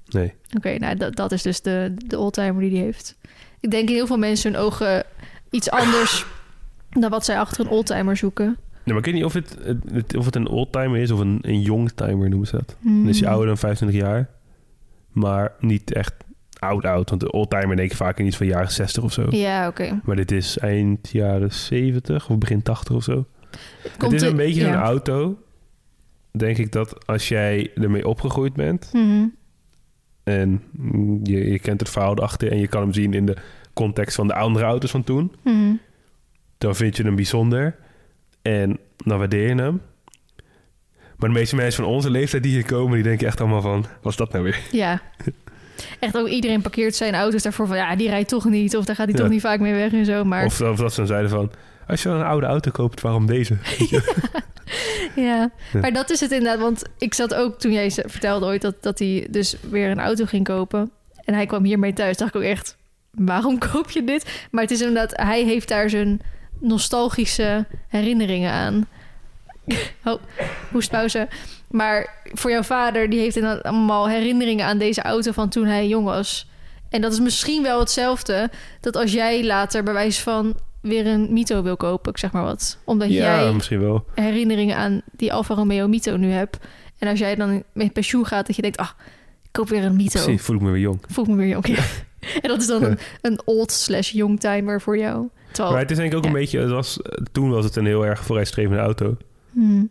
nee. 0.10 0.34
Oké, 0.58 0.78
nou 0.78 0.96
dat, 0.98 1.16
dat 1.16 1.32
is 1.32 1.42
dus 1.42 1.62
de, 1.62 1.94
de 2.06 2.18
oldtimer 2.20 2.62
die 2.62 2.70
die 2.70 2.82
heeft. 2.82 3.16
Ik 3.60 3.72
denk 3.72 3.90
in 3.90 3.96
heel 3.96 4.08
veel 4.08 4.18
mensen 4.18 4.54
hun 4.54 4.62
ogen 4.62 5.04
iets 5.50 5.70
anders 5.70 6.26
dan 7.02 7.10
wat 7.10 7.26
zij 7.26 7.40
achter 7.40 7.66
een 7.66 7.72
oldtimer 7.72 8.18
zoeken. 8.18 8.58
Maar 8.94 8.98
ik 8.98 9.06
weet 9.06 9.14
niet 9.14 9.24
of 9.26 9.34
het, 9.34 9.58
het- 9.64 9.92
het- 9.92 10.16
of 10.18 10.26
het 10.26 10.36
een 10.36 10.48
oldtimer 10.48 11.00
is 11.00 11.12
of 11.12 11.20
een, 11.20 11.40
een 11.42 11.62
youngtimer 11.62 12.30
noemen 12.30 12.48
ze 12.48 12.56
dat. 12.56 12.76
Hmm. 12.82 13.00
Dan 13.00 13.10
is 13.10 13.20
hij 13.20 13.30
ouder 13.30 13.48
dan 13.48 13.58
25 13.58 14.00
jaar. 14.00 14.30
Maar 15.12 15.54
niet 15.60 15.94
echt 15.94 16.14
oud 16.60 16.86
oud. 16.86 17.10
Want 17.10 17.22
de 17.22 17.32
oldtimer 17.32 17.76
denk 17.76 17.92
ik 17.92 17.98
vaak 17.98 18.20
in 18.20 18.26
iets 18.26 18.38
van 18.38 18.48
jaren 18.48 18.72
60 18.72 19.04
of 19.04 19.14
zo. 19.14 19.26
Ja, 19.30 19.68
oké. 19.68 20.00
Maar 20.04 20.16
dit 20.16 20.32
is 20.32 20.58
eind 20.58 21.10
jaren 21.12 21.54
70 21.54 22.30
of 22.30 22.38
begin 22.38 22.62
80 22.62 22.96
of 22.96 23.04
zo. 23.04 23.26
het 23.84 23.98
Komt 23.98 24.14
is 24.14 24.22
de- 24.22 24.28
een 24.28 24.36
beetje 24.36 24.62
ja. 24.62 24.72
zo'n 24.74 24.82
auto. 24.82 25.38
Denk 26.32 26.58
ik 26.58 26.72
dat 26.72 27.06
als 27.08 27.28
jij 27.28 27.72
ermee 27.76 28.08
opgegroeid 28.08 28.54
bent... 28.54 28.90
Mhm. 28.94 29.26
en 30.24 30.62
je, 31.24 31.52
je 31.52 31.60
kent 31.60 31.80
het 31.80 31.90
verhaal 31.90 32.12
erachter... 32.18 32.52
en 32.52 32.58
je 32.60 32.68
kan 32.68 32.82
hem 32.82 32.94
zien 32.94 33.14
in 33.14 33.26
de 33.26 33.36
context 33.74 34.16
van 34.16 34.28
de 34.28 34.34
andere 34.34 34.66
auto's 34.66 34.92
van 34.92 35.04
toen... 35.04 35.32
Mhm. 35.44 35.74
dan 36.58 36.76
vind 36.76 36.98
je 36.98 37.04
hem 37.04 37.16
bijzonder. 37.16 37.76
En 38.52 38.80
dan 38.98 39.18
waardeer 39.18 39.48
je 39.48 39.56
hem. 39.62 39.82
Maar 41.18 41.30
de 41.30 41.36
meeste 41.36 41.56
mensen 41.56 41.84
van 41.84 41.94
onze 41.94 42.10
leeftijd 42.10 42.44
die 42.44 42.52
hier 42.52 42.66
komen... 42.66 42.94
die 42.94 43.04
denken 43.04 43.28
echt 43.28 43.40
allemaal 43.42 43.62
van... 43.62 43.86
wat 44.02 44.12
is 44.12 44.18
dat 44.18 44.32
nou 44.32 44.44
weer? 44.44 44.60
Ja. 44.72 45.02
Echt 46.00 46.18
ook 46.18 46.28
iedereen 46.28 46.62
parkeert 46.62 46.96
zijn 46.96 47.16
auto's 47.16 47.44
daarvoor 47.44 47.68
van 47.68 47.78
ja, 47.78 47.96
die 47.96 48.10
rijdt 48.10 48.30
toch 48.30 48.46
niet 48.46 48.78
of 48.78 48.86
daar 48.86 48.96
gaat 48.96 49.06
hij 49.08 49.16
Ja. 49.16 49.22
toch 49.22 49.32
niet 49.32 49.42
vaak 49.42 49.60
mee 49.60 49.74
weg 49.74 49.92
en 49.94 50.06
zo. 50.06 50.24
Maar 50.24 50.46
Of, 50.46 50.62
of 50.62 50.78
dat 50.78 50.92
ze 50.92 50.98
dan 50.98 51.08
zeiden 51.08 51.30
van... 51.30 51.52
als 51.88 52.04
je 52.04 52.10
een 52.10 52.24
oude 52.24 52.46
auto 52.46 52.72
koopt, 52.72 53.02
waarom 53.02 53.26
deze? 53.26 53.58
ja. 53.92 54.02
Ja. 55.16 55.52
maar 55.82 55.94
dat 55.94 56.10
is 56.10 56.20
het 56.20 56.32
inderdaad. 56.32 56.60
Want 56.60 56.84
ik 56.98 57.14
zat 57.14 57.34
ook 57.34 57.60
toen 57.60 57.72
jij 57.72 57.90
ze- 57.90 58.04
vertelde 58.08 58.46
ooit 58.46 58.62
dat, 58.62 58.76
dat 58.84 59.00
hij 59.00 59.28
dus 59.30 59.56
weer 59.70 59.90
een 59.90 60.00
auto 60.00 60.26
ging 60.26 60.44
kopen. 60.44 60.92
En 61.24 61.34
hij 61.34 61.46
kwam 61.46 61.64
hiermee 61.64 61.94
thuis. 61.94 62.18
Dacht 62.18 62.36
ik 62.36 62.42
ook 62.42 62.48
echt, 62.48 62.78
waarom 63.12 63.58
koop 63.72 63.90
je 63.90 64.04
dit? 64.04 64.48
Maar 64.52 64.62
het 64.64 64.72
is 64.72 64.80
inderdaad, 64.82 65.12
hij 65.16 65.44
heeft 65.44 65.68
daar 65.68 65.90
zijn 65.90 66.22
nostalgische 66.60 67.66
herinneringen 67.88 68.52
aan. 68.52 68.88
Oh, 70.06 70.22
hoestpauze. 70.72 71.28
Maar 71.68 72.10
voor 72.24 72.52
jouw 72.52 72.64
vader, 72.64 73.10
die 73.10 73.20
heeft 73.20 73.36
inderdaad 73.36 73.64
allemaal 73.64 74.10
herinneringen 74.10 74.66
aan 74.66 74.78
deze 74.78 75.02
auto 75.02 75.32
van 75.32 75.50
toen 75.50 75.66
hij 75.66 75.88
jong 75.88 76.06
was. 76.06 76.48
En 76.90 77.02
dat 77.02 77.12
is 77.12 77.20
misschien 77.20 77.64
wel 77.64 77.80
hetzelfde 77.80 78.50
dat 78.82 78.96
als 78.96 79.12
jij 79.12 79.44
later 79.46 79.84
bij 79.84 79.94
wijze 79.94 80.22
van 80.22 80.56
weer 80.82 81.08
een 81.08 81.34
Mito 81.34 81.62
wil 81.64 81.78
kopen, 81.78 82.12
ik 82.12 82.18
zeg 82.18 82.32
maar 82.32 82.44
wat. 82.44 82.78
Omdat 82.84 83.10
ja, 83.10 83.42
jij 83.42 83.52
misschien 83.54 83.80
wel. 83.80 84.06
herinneringen 84.16 84.78
aan 84.78 85.02
die 85.12 85.34
Alfa 85.34 85.54
Romeo 85.54 85.88
Mito 85.88 86.18
nu 86.18 86.32
hebt. 86.32 86.58
En 86.98 87.08
als 87.08 87.20
jij 87.20 87.36
dan 87.36 87.64
met 87.74 87.94
pensioen 87.94 88.26
gaat, 88.26 88.48
dat 88.48 88.56
je 88.56 88.62
denkt, 88.62 88.78
ah, 88.78 88.90
ik 89.44 89.50
koop 89.52 89.70
weer 89.70 89.84
een 89.84 89.96
Mito. 89.96 90.22
Precies, 90.24 90.42
voel 90.42 90.56
ik 90.56 90.62
me 90.62 90.72
weer 90.72 90.82
jong. 90.82 91.00
Voel 91.08 91.24
ik 91.24 91.30
me 91.30 91.36
weer 91.38 91.48
jong. 91.48 91.68
Ja. 91.68 91.84
en 92.42 92.50
dat 92.50 92.62
is 92.62 92.68
dan 92.68 92.82
Ja. 92.82 92.88
een, 92.88 92.98
een 93.22 93.42
old 93.46 93.72
slash 93.72 94.12
young 94.12 94.40
timer 94.40 94.82
voor 94.82 94.98
jou. 94.98 95.28
Terwijl, 95.52 95.72
Maar 95.72 95.82
het 95.82 95.92
is 95.92 95.98
denk 95.98 96.12
ik 96.12 96.18
ook 96.18 96.24
ja. 96.24 96.30
een 96.30 96.36
beetje... 96.36 96.60
Het 96.60 96.70
was, 96.70 97.00
toen 97.32 97.50
was 97.50 97.66
het 97.66 97.76
een 97.76 97.86
heel 97.86 98.06
erg 98.06 98.24
vooruitstrevende 98.24 98.82
auto. 98.82 99.18
Hmm. 99.52 99.90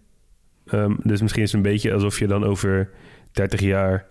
Ehm, 0.67 0.95
dus 1.03 1.23
misschien 1.23 1.43
is 1.43 1.53
het 1.53 1.65
een 1.65 1.71
beetje 1.71 1.93
alsof 1.93 2.19
je 2.19 2.27
dan 2.27 2.45
over 2.45 2.91
30 3.33 3.61
jaar... 3.61 4.07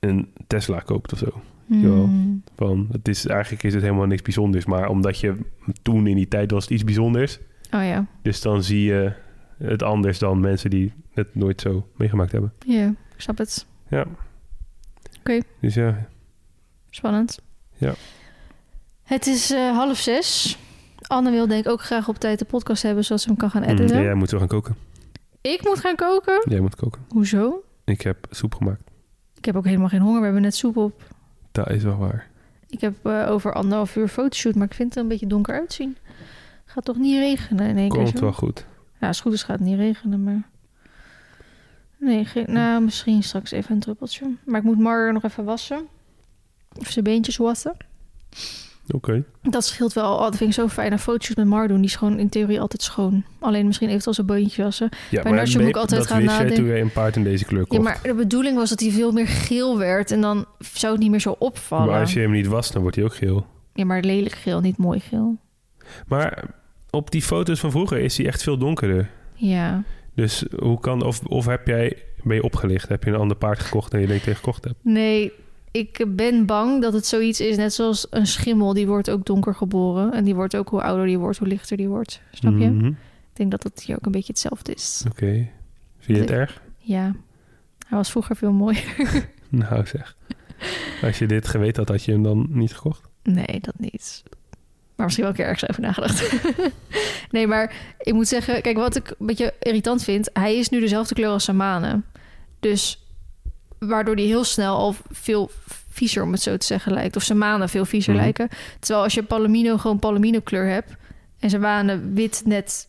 een 0.00 0.32
Tesla 0.46 0.78
koopt 0.78 1.12
of 1.12 1.18
zo. 1.18 1.42
Hmm. 1.66 2.42
Van, 2.56 2.88
het 2.92 3.08
is, 3.08 3.26
eigenlijk 3.26 3.62
is 3.62 3.74
het 3.74 3.82
helemaal 3.82 4.06
niks 4.06 4.22
bijzonders. 4.22 4.64
Maar 4.64 4.88
omdat 4.88 5.18
je 5.18 5.36
toen 5.82 6.06
in 6.06 6.16
die 6.16 6.28
tijd 6.28 6.50
was 6.50 6.62
het 6.62 6.72
iets 6.72 6.84
bijzonders... 6.84 7.38
Oh 7.70 7.84
ja, 7.84 8.06
Dus 8.22 8.40
dan 8.40 8.62
zie 8.62 8.84
je 8.84 9.12
het 9.58 9.82
anders 9.82 10.18
dan 10.18 10.40
mensen 10.40 10.70
die 10.70 10.92
het 11.14 11.34
nooit 11.34 11.60
zo 11.60 11.88
meegemaakt 11.96 12.32
hebben. 12.32 12.52
ja, 12.66 12.86
ik 12.86 13.20
snap 13.20 13.38
het. 13.38 13.66
Ja. 13.88 14.06
Oké. 15.18 15.40
Dus 15.60 15.74
ja, 15.74 16.08
Spannend. 16.90 17.38
Ja. 17.74 17.94
Het 19.06 19.26
is 19.26 19.50
eh, 19.50 19.76
half 19.76 19.98
zes. 19.98 20.58
Anne 21.06 21.30
wil 21.30 21.46
denk 21.46 21.64
ik 21.64 21.70
ook 21.70 21.82
graag 21.82 22.08
op 22.08 22.18
tijd 22.18 22.38
de 22.38 22.44
podcast 22.44 22.82
hebben, 22.82 23.04
zodat 23.04 23.22
ze 23.22 23.28
hem 23.28 23.36
kan 23.36 23.50
gaan 23.50 23.62
mm, 23.62 23.68
editen. 23.68 24.02
jij 24.02 24.14
moet 24.14 24.28
zo 24.28 24.38
gaan 24.38 24.46
koken. 24.46 24.76
Ik 25.40 25.64
moet 25.64 25.78
gaan 25.78 25.94
koken? 25.94 26.42
Jij 26.48 26.60
moet 26.60 26.76
koken. 26.76 27.02
Hoezo? 27.08 27.64
Ik 27.84 28.00
heb 28.00 28.26
soep 28.30 28.54
gemaakt. 28.54 28.90
Ik 29.34 29.44
heb 29.44 29.56
ook 29.56 29.64
helemaal 29.64 29.88
geen 29.88 30.00
honger. 30.00 30.18
We 30.18 30.24
hebben 30.24 30.42
net 30.42 30.54
soep 30.54 30.76
op. 30.76 31.02
Dat 31.52 31.70
is 31.70 31.82
wel 31.82 31.96
waar. 31.96 32.28
Ik 32.68 32.80
heb 32.80 32.94
eh, 33.02 33.30
over 33.30 33.52
anderhalf 33.52 33.96
uur 33.96 34.08
fotoshoot, 34.08 34.54
maar 34.54 34.66
ik 34.66 34.74
vind 34.74 34.88
het 34.88 34.96
er 34.96 35.02
een 35.02 35.08
beetje 35.08 35.26
donker 35.26 35.54
uitzien. 35.54 35.96
Gaat 36.64 36.84
toch 36.84 36.96
niet 36.96 37.18
regenen 37.18 37.68
in 37.68 37.76
één 37.76 37.88
keer 37.88 38.02
Komt 38.02 38.20
wel 38.20 38.32
goed. 38.32 38.66
Ja, 39.00 39.06
als 39.06 39.16
het 39.16 39.26
goed 39.26 39.34
is 39.34 39.42
gaat 39.42 39.58
het 39.58 39.68
niet 39.68 39.78
regenen, 39.78 40.22
maar... 40.22 40.48
Nee, 41.98 42.24
geen... 42.24 42.44
nou, 42.48 42.82
misschien 42.82 43.22
straks 43.22 43.50
even 43.50 43.74
een 43.74 43.80
druppeltje. 43.80 44.34
Maar 44.44 44.58
ik 44.58 44.66
moet 44.66 44.78
Mar 44.78 45.12
nog 45.12 45.22
even 45.22 45.44
wassen. 45.44 45.86
Of 46.78 46.90
zijn 46.90 47.04
beentjes 47.04 47.36
wassen. 47.36 47.76
Oké. 48.94 49.24
Dat 49.42 49.64
scheelt 49.64 49.92
wel. 49.92 50.14
Oh, 50.14 50.20
dat 50.22 50.36
vind 50.36 50.50
ik 50.50 50.56
zo 50.56 50.68
fijn. 50.68 50.98
Fotoshoot 50.98 51.36
met 51.36 51.46
Mar 51.46 51.68
doen, 51.68 51.76
die 51.76 51.86
is 51.86 51.96
gewoon 51.96 52.18
in 52.18 52.28
theorie 52.28 52.60
altijd 52.60 52.82
schoon. 52.82 53.24
Alleen 53.38 53.66
misschien 53.66 53.88
eventueel 53.88 54.14
zijn 54.14 54.26
beentjes 54.26 54.56
wassen. 54.64 54.88
Ja, 55.10 55.22
Bij 55.22 55.32
Narsje 55.32 55.58
moet 55.58 55.68
ik 55.68 55.76
altijd 55.76 56.00
dat 56.00 56.08
gaan 56.10 56.18
wist 56.18 56.30
jij 56.30 56.38
nadenken. 56.38 56.62
toen 56.64 56.72
jij 56.72 56.80
een 56.80 56.92
paard 56.92 57.16
in 57.16 57.24
deze 57.24 57.44
kleur 57.44 57.60
Ja, 57.60 57.66
kocht. 57.66 57.82
maar 57.82 58.00
de 58.02 58.14
bedoeling 58.14 58.56
was 58.56 58.68
dat 58.70 58.80
hij 58.80 58.90
veel 58.90 59.12
meer 59.12 59.26
geel 59.28 59.78
werd. 59.78 60.10
En 60.10 60.20
dan 60.20 60.44
zou 60.58 60.92
het 60.92 61.02
niet 61.02 61.10
meer 61.10 61.20
zo 61.20 61.36
opvallen. 61.38 61.86
Maar 61.86 62.00
als 62.00 62.12
je 62.12 62.20
hem 62.20 62.30
niet 62.30 62.46
wast, 62.46 62.72
dan 62.72 62.82
wordt 62.82 62.96
hij 62.96 63.04
ook 63.04 63.14
geel. 63.14 63.46
Ja, 63.72 63.84
maar 63.84 64.00
lelijk 64.02 64.34
geel, 64.34 64.60
niet 64.60 64.76
mooi 64.76 65.00
geel. 65.00 65.36
Maar 66.06 66.44
op 66.90 67.10
die 67.10 67.22
foto's 67.22 67.60
van 67.60 67.70
vroeger 67.70 67.98
is 67.98 68.16
hij 68.16 68.26
echt 68.26 68.42
veel 68.42 68.58
donkerder. 68.58 69.10
Ja. 69.34 69.82
Dus 70.14 70.44
hoe 70.58 70.80
kan... 70.80 71.02
Of, 71.02 71.20
of 71.26 71.46
heb 71.46 71.66
jij... 71.66 71.96
Ben 72.22 72.36
je 72.36 72.42
opgelicht? 72.42 72.88
Heb 72.88 73.04
je 73.04 73.10
een 73.10 73.16
ander 73.16 73.36
paard 73.36 73.58
gekocht 73.58 73.94
en 73.94 74.00
je 74.00 74.06
denkt 74.06 74.22
tegen 74.22 74.38
gekocht 74.38 74.64
hebt? 74.64 74.76
Nee, 74.82 75.32
ik 75.76 76.04
ben 76.16 76.46
bang 76.46 76.82
dat 76.82 76.92
het 76.92 77.06
zoiets 77.06 77.40
is. 77.40 77.56
Net 77.56 77.72
zoals 77.72 78.06
een 78.10 78.26
schimmel, 78.26 78.72
die 78.72 78.86
wordt 78.86 79.10
ook 79.10 79.26
donker 79.26 79.54
geboren. 79.54 80.12
En 80.12 80.24
die 80.24 80.34
wordt 80.34 80.56
ook 80.56 80.68
hoe 80.68 80.82
ouder 80.82 81.06
die 81.06 81.18
wordt, 81.18 81.38
hoe 81.38 81.48
lichter 81.48 81.76
die 81.76 81.88
wordt. 81.88 82.20
Snap 82.32 82.58
je? 82.58 82.70
Mhm. 82.70 82.86
Ik 82.86 82.94
denk 83.32 83.50
dat 83.50 83.62
het 83.62 83.82
hier 83.82 83.96
ook 83.96 84.06
een 84.06 84.12
beetje 84.12 84.32
hetzelfde 84.32 84.72
is. 84.74 85.04
Oké. 85.08 85.48
Vind 85.98 86.18
je 86.18 86.24
het 86.24 86.30
erg? 86.30 86.62
Ja. 86.78 87.14
Hij 87.86 87.98
was 87.98 88.10
vroeger 88.10 88.36
veel 88.36 88.52
mooier. 88.52 88.94
Nou 89.48 89.86
zeg. 89.86 90.16
Als 91.02 91.18
je 91.18 91.26
dit 91.26 91.48
geweten 91.48 91.76
had, 91.76 91.88
had 91.88 92.04
je 92.04 92.12
hem 92.12 92.22
dan 92.22 92.46
niet 92.48 92.74
gekocht? 92.74 93.08
Nee, 93.22 93.60
dat 93.60 93.78
niet. 93.78 94.22
Maar 94.96 95.04
misschien 95.04 95.24
wel 95.24 95.32
een 95.32 95.38
keer 95.38 95.48
ergens 95.48 95.70
over 95.70 95.82
nagedacht. 95.82 96.42
nee, 97.30 97.46
maar 97.46 97.74
ik 97.98 98.12
moet 98.12 98.28
zeggen... 98.28 98.62
Kijk, 98.62 98.76
wat 98.76 98.96
ik 98.96 99.14
een 99.18 99.26
beetje 99.26 99.54
irritant 99.60 100.02
vind... 100.02 100.30
Hij 100.32 100.56
is 100.56 100.68
nu 100.68 100.80
dezelfde 100.80 101.14
kleur 101.14 101.28
als 101.28 101.44
Samane. 101.44 102.02
Dus 102.60 103.05
waardoor 103.86 104.14
hij 104.14 104.24
heel 104.24 104.44
snel 104.44 104.76
al 104.76 104.94
veel 105.10 105.50
viezer, 105.90 106.22
om 106.22 106.32
het 106.32 106.42
zo 106.42 106.56
te 106.56 106.66
zeggen, 106.66 106.92
lijkt. 106.92 107.16
Of 107.16 107.22
Samane 107.22 107.68
veel 107.68 107.84
viezer 107.84 108.12
Mhm. 108.14 108.22
lijken. 108.22 108.48
Terwijl 108.78 109.02
als 109.04 109.14
je 109.14 109.22
Palomino 109.22 109.76
gewoon 109.76 109.98
Palomino 109.98 110.40
kleur 110.40 110.66
hebt... 110.68 110.92
en 111.38 111.50
Samane 111.50 112.00
wit 112.12 112.42
net, 112.44 112.88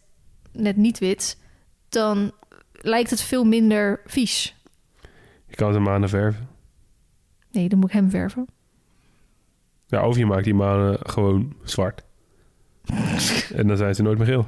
net 0.52 0.76
niet 0.78 1.00
wit... 1.00 1.38
dan 1.90 2.32
lijkt 2.72 3.10
het 3.10 3.22
veel 3.22 3.44
minder 3.44 4.02
vies. 4.06 4.56
Je 5.48 5.56
kan 5.56 5.74
ze 5.74 5.80
manen 5.80 6.10
verven. 6.10 6.48
Nee, 7.52 7.70
dan 7.70 7.80
moet 7.80 7.90
ik 7.90 7.96
hem 7.96 8.10
verven. 8.10 8.48
Ja, 9.88 10.08
of 10.08 10.18
je 10.18 10.26
maakt 10.26 10.44
die 10.44 10.54
manen 10.54 11.00
gewoon 11.02 11.56
zwart. 11.64 12.04
en 13.56 13.68
dan 13.68 13.78
zijn 13.78 13.96
ze 13.96 14.02
nooit 14.02 14.18
meer 14.18 14.28
geel. 14.28 14.48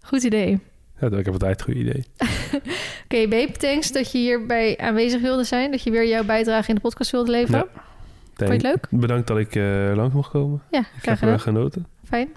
Goed 0.00 0.22
idee. 0.22 0.58
Ja, 1.00 1.06
ik 1.06 1.24
heb 1.24 1.32
altijd 1.32 1.58
een 1.58 1.64
goed 1.64 1.74
idee. 1.74 2.04
Oké, 3.10 3.28
babe, 3.28 3.52
thanks 3.52 3.92
dat 3.92 4.12
je 4.12 4.18
hierbij 4.18 4.78
aanwezig 4.78 5.20
wilde 5.20 5.44
zijn. 5.44 5.70
Dat 5.70 5.82
je 5.82 5.90
weer 5.90 6.08
jouw 6.08 6.24
bijdrage 6.24 6.68
in 6.68 6.74
de 6.74 6.80
podcast 6.80 7.10
wilde 7.10 7.30
leveren. 7.30 7.66
Ja. 7.74 7.82
Vond 8.34 8.48
je 8.48 8.54
het 8.54 8.62
leuk? 8.62 8.86
Bedankt 8.90 9.26
dat 9.26 9.38
ik 9.38 9.54
eh, 9.54 9.92
langs 9.94 10.14
mocht 10.14 10.30
komen. 10.30 10.62
Ja, 10.70 10.78
Ik 10.78 10.86
graag 10.86 11.04
heb 11.04 11.18
gedaan. 11.18 11.40
genoten. 11.40 11.86
Fijn. 12.04 12.28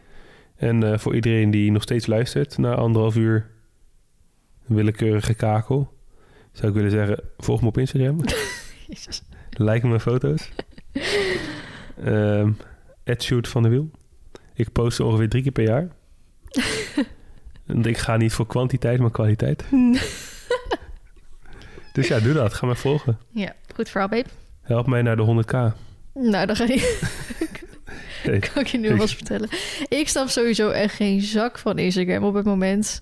En 0.55 0.83
eh, 0.91 0.97
voor 0.99 1.15
iedereen 1.15 1.51
die 1.51 1.71
nog 1.71 1.81
steeds 1.81 2.07
luistert 2.07 2.57
naar 2.57 2.75
anderhalf 2.75 3.15
uur 3.15 3.49
willekeurige 4.65 5.33
kakel, 5.33 5.93
zou 6.51 6.67
ik 6.67 6.73
willen 6.73 6.91
zeggen: 6.91 7.19
volg 7.37 7.61
me 7.61 7.67
op 7.67 7.77
Instagram. 7.77 8.17
Jezus. 8.87 9.23
like 9.49 9.87
mijn 9.87 9.99
foto's. 9.99 10.49
Ehm 12.03 12.51
Ed 13.03 13.23
Shoot 13.23 13.47
van 13.47 13.63
de 13.63 13.69
Wiel. 13.69 13.89
Ik 14.53 14.71
post 14.71 14.99
ongeveer 14.99 15.29
drie 15.29 15.43
keer 15.43 15.51
per 15.51 15.63
jaar. 15.63 15.87
ik 17.91 17.97
ga 17.97 18.17
niet 18.17 18.33
voor 18.33 18.47
kwantiteit, 18.47 18.99
maar 18.99 19.11
kwaliteit. 19.11 19.63
Dus 21.93 22.07
ja, 22.07 22.19
doe 22.19 22.33
dat. 22.33 22.53
Ga 22.53 22.65
mij 22.65 22.75
volgen. 22.75 23.17
ja, 23.29 23.53
goed 23.75 23.89
verhaal, 23.89 24.09
babe. 24.09 24.29
Help 24.61 24.87
mij 24.87 25.01
naar 25.01 25.15
de 25.15 25.43
100k. 25.43 25.77
Nou, 26.13 26.45
dan 26.45 26.55
ga 26.55 26.63
je... 26.63 26.99
Kan 28.53 28.61
ik 28.61 28.67
je 28.67 28.77
nu 28.77 28.85
ik- 28.85 28.91
alvast 28.91 29.15
vertellen. 29.15 29.49
Ik 29.87 30.07
snap 30.09 30.27
sowieso 30.27 30.69
echt 30.69 30.95
geen 30.95 31.21
zak 31.21 31.57
van 31.59 31.77
Instagram 31.77 32.23
op 32.23 32.33
het 32.33 32.45
moment. 32.45 33.01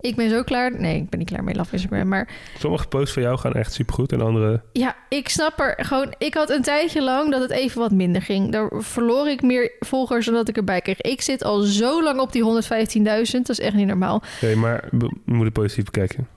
Ik 0.00 0.16
ben 0.16 0.30
zo 0.30 0.42
klaar... 0.42 0.80
Nee, 0.80 0.96
ik 0.96 1.08
ben 1.08 1.18
niet 1.18 1.28
klaar 1.28 1.44
met 1.44 1.56
love 1.56 1.72
Instagram. 1.72 2.08
Maar 2.08 2.28
sommige 2.58 2.88
posts 2.88 3.12
van 3.12 3.22
jou 3.22 3.38
gaan 3.38 3.52
echt 3.52 3.72
supergoed 3.72 4.12
en 4.12 4.20
andere... 4.20 4.62
ja, 4.72 4.96
ik 5.08 5.28
snap 5.28 5.60
er 5.60 5.84
gewoon... 5.84 6.14
Ik 6.18 6.34
had 6.34 6.50
een 6.50 6.62
tijdje 6.62 7.02
lang 7.02 7.30
dat 7.30 7.40
het 7.40 7.50
even 7.50 7.80
wat 7.80 7.90
minder 7.92 8.22
ging. 8.22 8.52
Daar 8.52 8.70
verloor 8.78 9.28
ik 9.28 9.42
meer 9.42 9.72
volgers 9.80 10.24
dan 10.24 10.34
dat 10.34 10.48
ik 10.48 10.56
erbij 10.56 10.80
kreeg. 10.80 11.00
Ik 11.00 11.20
zit 11.20 11.42
al 11.44 11.60
zo 11.60 12.02
lang 12.02 12.20
op 12.20 12.32
die 12.32 12.62
115.000. 12.62 13.02
Dat 13.32 13.48
is 13.48 13.60
echt 13.60 13.74
niet 13.74 13.86
normaal. 13.86 14.22
Nee, 14.40 14.56
maar 14.56 14.88
we 14.90 14.98
we 15.24 15.34
moeten 15.34 15.52
positief 15.52 15.84
bekijken. 15.84 16.28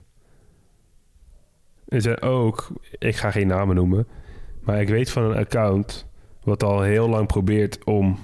Er 1.92 2.00
zijn 2.00 2.20
ook, 2.22 2.68
ik 2.98 3.16
ga 3.16 3.30
geen 3.30 3.46
namen 3.46 3.74
noemen, 3.74 4.06
maar 4.60 4.80
ik 4.80 4.88
weet 4.88 5.10
van 5.10 5.22
een 5.22 5.36
account 5.36 6.06
wat 6.42 6.62
al 6.62 6.82
heel 6.82 7.08
lang 7.08 7.26
probeert 7.26 7.84
om 7.84 8.18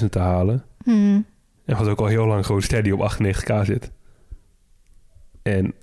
100.000 0.00 0.08
te 0.10 0.18
halen. 0.18 0.64
Hmm. 0.84 1.26
En 1.64 1.76
wat 1.76 1.88
ook 1.88 1.98
al 1.98 2.06
heel 2.06 2.26
lang 2.26 2.46
gewoon 2.46 2.62
steady 2.62 2.90
op 2.90 3.16
98k 3.18 3.60
zit. 3.62 3.92
En 5.42 5.74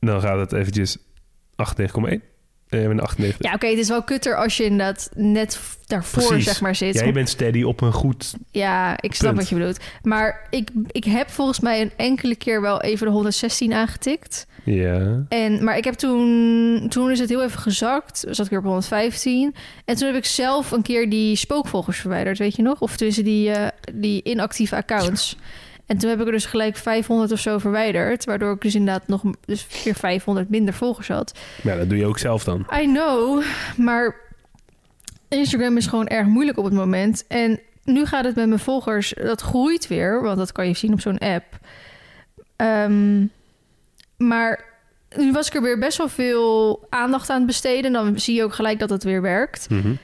dan 0.00 0.20
gaat 0.20 0.38
het 0.38 0.52
eventjes 0.52 0.98
98,1. 0.98 2.33
En 2.82 2.90
een 2.90 3.00
98. 3.00 3.48
Ja, 3.48 3.54
oké, 3.54 3.66
het 3.66 3.78
is 3.78 3.88
wel 3.88 4.02
kutter 4.02 4.36
als 4.36 4.56
je 4.56 4.64
inderdaad 4.64 5.10
net 5.14 5.60
daarvoor 5.86 6.26
Precies. 6.26 6.44
zeg 6.44 6.60
maar 6.60 6.74
zit. 6.74 6.94
Jij 6.94 7.12
bent 7.12 7.28
steady 7.28 7.62
op 7.62 7.80
een 7.80 7.92
goed... 7.92 8.34
Ja, 8.50 8.96
ik 9.00 9.14
snap 9.14 9.28
Punt. 9.34 9.40
wat 9.40 9.48
je 9.48 9.54
bedoelt. 9.54 9.78
Maar 10.02 10.46
ik, 10.50 10.68
ik 10.90 11.04
heb 11.04 11.30
volgens 11.30 11.60
mij 11.60 11.80
een 11.80 11.92
enkele 11.96 12.36
keer 12.36 12.60
wel 12.60 12.80
even 12.80 13.06
de 13.06 13.12
116 13.12 13.72
aangetikt. 13.72 14.46
Ja. 14.64 15.24
En, 15.28 15.64
maar 15.64 15.76
ik 15.76 15.84
heb 15.84 15.94
toen, 15.94 16.86
toen 16.88 17.10
is 17.10 17.18
het 17.18 17.28
heel 17.28 17.42
even 17.42 17.60
gezakt. 17.60 18.24
Zat 18.30 18.44
ik 18.44 18.50
weer 18.50 18.58
op 18.58 18.64
115. 18.64 19.54
En 19.84 19.96
toen 19.96 20.06
heb 20.06 20.16
ik 20.16 20.24
zelf 20.24 20.70
een 20.70 20.82
keer 20.82 21.10
die 21.10 21.36
spookvolgers 21.36 21.98
verwijderd, 21.98 22.38
weet 22.38 22.56
je 22.56 22.62
nog? 22.62 22.80
Of 22.80 22.96
tussen 22.96 23.24
die, 23.24 23.50
eh, 23.50 23.68
die 23.94 24.22
inactieve 24.24 24.76
accounts. 24.76 25.36
En 25.86 25.98
toen 25.98 26.10
heb 26.10 26.20
ik 26.20 26.26
er 26.26 26.32
dus 26.32 26.46
gelijk 26.46 26.76
500 26.76 27.32
of 27.32 27.38
zo 27.38 27.58
verwijderd. 27.58 28.24
Waardoor 28.24 28.52
ik 28.52 28.60
dus 28.60 28.74
inderdaad 28.74 29.08
nog 29.08 29.22
dus 29.44 29.66
weer 29.84 29.94
500 29.94 30.48
minder 30.48 30.74
volgers 30.74 31.08
had. 31.08 31.38
Ja, 31.62 31.76
dat 31.76 31.88
doe 31.88 31.98
je 31.98 32.06
ook 32.06 32.18
zelf 32.18 32.44
dan. 32.44 32.66
I 32.80 32.84
know, 32.84 33.42
maar 33.76 34.16
Instagram 35.28 35.76
is 35.76 35.86
gewoon 35.86 36.06
erg 36.06 36.26
moeilijk 36.26 36.58
op 36.58 36.64
het 36.64 36.74
moment. 36.74 37.24
En 37.26 37.60
nu 37.84 38.06
gaat 38.06 38.24
het 38.24 38.34
met 38.34 38.48
mijn 38.48 38.60
volgers, 38.60 39.14
dat 39.16 39.40
groeit 39.40 39.86
weer, 39.86 40.22
want 40.22 40.38
dat 40.38 40.52
kan 40.52 40.66
je 40.66 40.74
zien 40.74 40.92
op 40.92 41.00
zo'n 41.00 41.18
app. 41.18 41.44
Ehm, 42.56 43.26
maar 44.16 44.64
nu 45.16 45.32
was 45.32 45.46
ik 45.46 45.54
er 45.54 45.62
weer 45.62 45.78
best 45.78 45.98
wel 45.98 46.08
veel 46.08 46.86
aandacht 46.88 47.30
aan 47.30 47.36
het 47.36 47.46
besteden. 47.46 47.92
Dan 47.92 48.18
zie 48.18 48.34
je 48.34 48.44
ook 48.44 48.54
gelijk 48.54 48.78
dat 48.78 48.90
het 48.90 49.04
weer 49.04 49.22
werkt. 49.22 49.70
Mhm. 49.70 49.94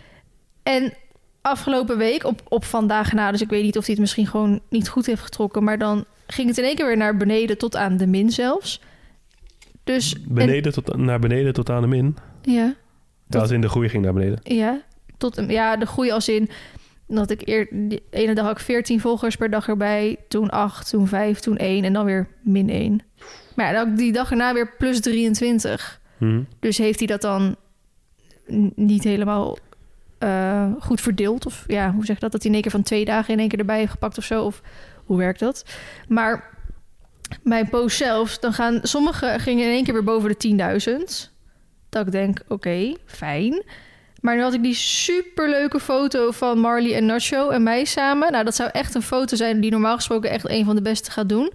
En 0.63 0.93
afgelopen 1.43 1.99
week, 1.99 2.25
op, 2.25 2.41
op 2.49 2.65
vandaag 2.65 3.13
na, 3.13 3.31
dus 3.31 3.41
ik 3.41 3.49
weet 3.49 3.63
niet 3.63 3.77
of 3.77 3.83
hij 3.85 3.93
het 3.93 4.01
misschien 4.01 4.27
gewoon 4.27 4.61
niet 4.69 4.89
goed 4.89 5.07
heeft 5.07 5.23
getrokken, 5.23 5.65
maar 5.65 5.79
dan 5.79 6.05
ging 6.27 6.49
het 6.49 6.59
in 6.59 6.65
één 6.65 6.75
keer 6.77 6.87
weer 6.87 6.97
naar 6.97 7.17
beneden 7.17 7.59
tot 7.59 7.77
aan 7.77 7.97
de 7.97 8.07
min 8.07 8.31
zelfs. 8.31 8.81
Dus 9.85 10.15
en- 10.15 10.25
Beneden 10.29 10.73
tot, 10.73 10.97
naar 10.97 11.19
beneden 11.19 11.53
tot 11.53 11.71
aan 11.71 11.81
de 11.83 11.89
min. 11.89 12.17
ja. 12.43 12.75
Dat 13.27 13.51
in 13.51 13.61
de 13.61 13.69
groei 13.69 13.89
ging 13.89 14.05
naar 14.05 14.13
beneden. 14.13 14.39
Ja, 14.43 14.81
tot, 15.17 15.45
ja, 15.49 15.77
de 15.77 15.87
groei 15.87 16.11
als 16.11 16.29
in 16.29 16.49
dat 17.07 17.31
ik 17.31 17.43
eer, 17.49 17.69
die 17.71 18.03
ene 18.11 18.35
dag 18.35 18.45
had 18.45 18.59
ik 18.59 18.65
14 18.65 19.01
volgers 19.01 19.37
per 19.37 19.51
dag 19.51 19.69
erbij, 19.69 20.17
toen 20.29 20.51
8, 20.51 20.91
toen 20.91 21.07
5, 21.07 21.39
toen 21.39 21.57
1 21.57 21.85
en 21.85 21.93
dan 21.93 22.05
weer 22.05 22.29
min 22.43 22.71
1. 22.71 23.01
Maar 23.57 23.73
ja, 23.73 23.85
dan 23.85 23.95
die 23.95 24.13
dag 24.13 24.31
erna 24.31 24.53
weer 24.55 24.75
plus 24.79 25.01
23. 25.01 26.01
Mhm. 26.19 26.43
Dus 26.61 26.79
heeft 26.79 26.99
hij 26.99 27.07
dat 27.09 27.21
dan 27.23 27.57
niet 28.75 29.05
helemaal 29.05 29.59
eh, 30.21 30.67
goed 30.81 31.01
verdeeld? 31.01 31.47
Of 31.47 31.65
ja, 31.67 31.93
hoe 31.93 32.05
zeg 32.05 32.15
je 32.15 32.23
dat? 32.23 32.33
Dat 32.33 32.45
in 32.45 32.53
één 32.53 32.63
keer 32.63 32.71
van 32.71 32.83
twee 32.83 33.05
dagen 33.05 33.33
in 33.33 33.39
één 33.39 33.49
keer 33.49 33.59
erbij 33.59 33.79
heeft 33.79 33.91
gepakt 33.91 34.19
of 34.19 34.25
zo? 34.25 34.45
Of 34.45 34.63
hoe 35.05 35.19
werkt 35.19 35.41
dat? 35.41 35.65
Maar 36.09 36.59
mijn 37.43 37.69
post 37.69 37.97
zelf, 37.97 38.39
dan 38.39 38.53
gaan 38.53 38.79
sommige 38.83 39.35
gingen 39.39 39.65
in 39.65 39.71
één 39.71 39.85
keer 39.85 39.93
weer 39.93 40.05
boven 40.05 40.35
de 40.39 41.29
10.000. 41.29 41.31
Dat 41.89 42.07
ik 42.07 42.13
denk, 42.13 42.41
oké, 42.49 42.95
fijn. 43.07 43.63
Maar 44.21 44.37
nu 44.37 44.43
had 44.43 44.55
ik 44.55 44.63
die 44.63 44.75
superleuke 44.75 45.81
foto 45.81 46.31
van 46.31 46.59
Marley 46.59 46.95
en 46.95 47.07
Nacho 47.07 47.49
en 47.49 47.63
mij 47.63 47.85
samen. 47.85 48.33
Nou, 48.33 48.45
dat 48.45 48.55
zou 48.55 48.71
echt 48.73 48.95
een 48.95 49.03
foto 49.03 49.37
zijn 49.37 49.61
die 49.61 49.71
normaal 49.71 49.97
gesproken 49.97 50.31
echt 50.31 50.49
een 50.49 50.65
van 50.65 50.75
de 50.75 50.83
beste 50.83 51.11
gaat 51.11 51.29
doen. 51.29 51.53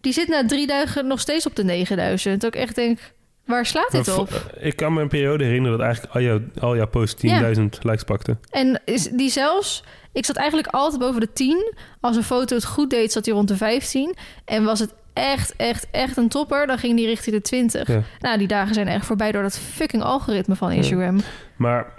Die 0.00 0.12
zit 0.12 0.28
na 0.28 0.46
drie 0.46 0.66
dagen 0.66 1.06
nog 1.06 1.20
steeds 1.20 1.46
op 1.46 1.56
de 1.56 1.64
9000. 1.64 2.40
Dat 2.40 2.54
ik 2.54 2.60
echt 2.60 2.74
denk, 2.74 2.98
waar 3.44 3.66
slaat 3.66 3.90
dit 3.90 4.06
Maar 4.06 4.18
op? 4.18 4.54
Ik 4.60 4.76
kan 4.76 4.92
me 4.92 5.02
een 5.02 5.08
periode 5.08 5.44
herinneren 5.44 5.78
dat 5.78 5.86
eigenlijk 5.86 6.14
al 6.14 6.20
jouw, 6.20 6.40
al 6.60 6.76
jouw 6.76 6.88
posts 6.88 7.26
10.000 7.26 7.64
likes 7.80 8.04
pakte. 8.04 8.36
En 8.50 8.80
is 8.84 9.08
die 9.08 9.30
zelfs... 9.30 9.84
Ik 10.12 10.24
zat 10.24 10.36
eigenlijk 10.36 10.68
altijd 10.68 11.00
boven 11.00 11.20
de 11.20 11.32
10. 11.32 11.74
Als 12.00 12.16
een 12.16 12.22
foto 12.22 12.54
het 12.54 12.64
goed 12.64 12.90
deed, 12.90 13.12
zat 13.12 13.24
hij 13.24 13.34
rond 13.34 13.48
de 13.48 13.56
15. 13.56 14.14
En 14.44 14.64
was 14.64 14.80
het 14.80 14.94
echt, 15.12 15.56
echt, 15.56 15.86
echt 15.90 16.16
een 16.16 16.28
topper... 16.28 16.66
dan 16.66 16.78
ging 16.78 16.96
die 16.96 17.06
richting 17.06 17.36
de 17.36 17.42
20. 17.42 17.88
Ja. 17.88 18.02
Nou, 18.18 18.38
die 18.38 18.46
dagen 18.46 18.74
zijn 18.74 18.88
echt 18.88 19.06
voorbij... 19.06 19.32
door 19.32 19.42
dat 19.42 19.58
fucking 19.58 20.02
algoritme 20.02 20.56
van 20.56 20.70
Instagram. 20.72 21.20
Maar 21.56 21.92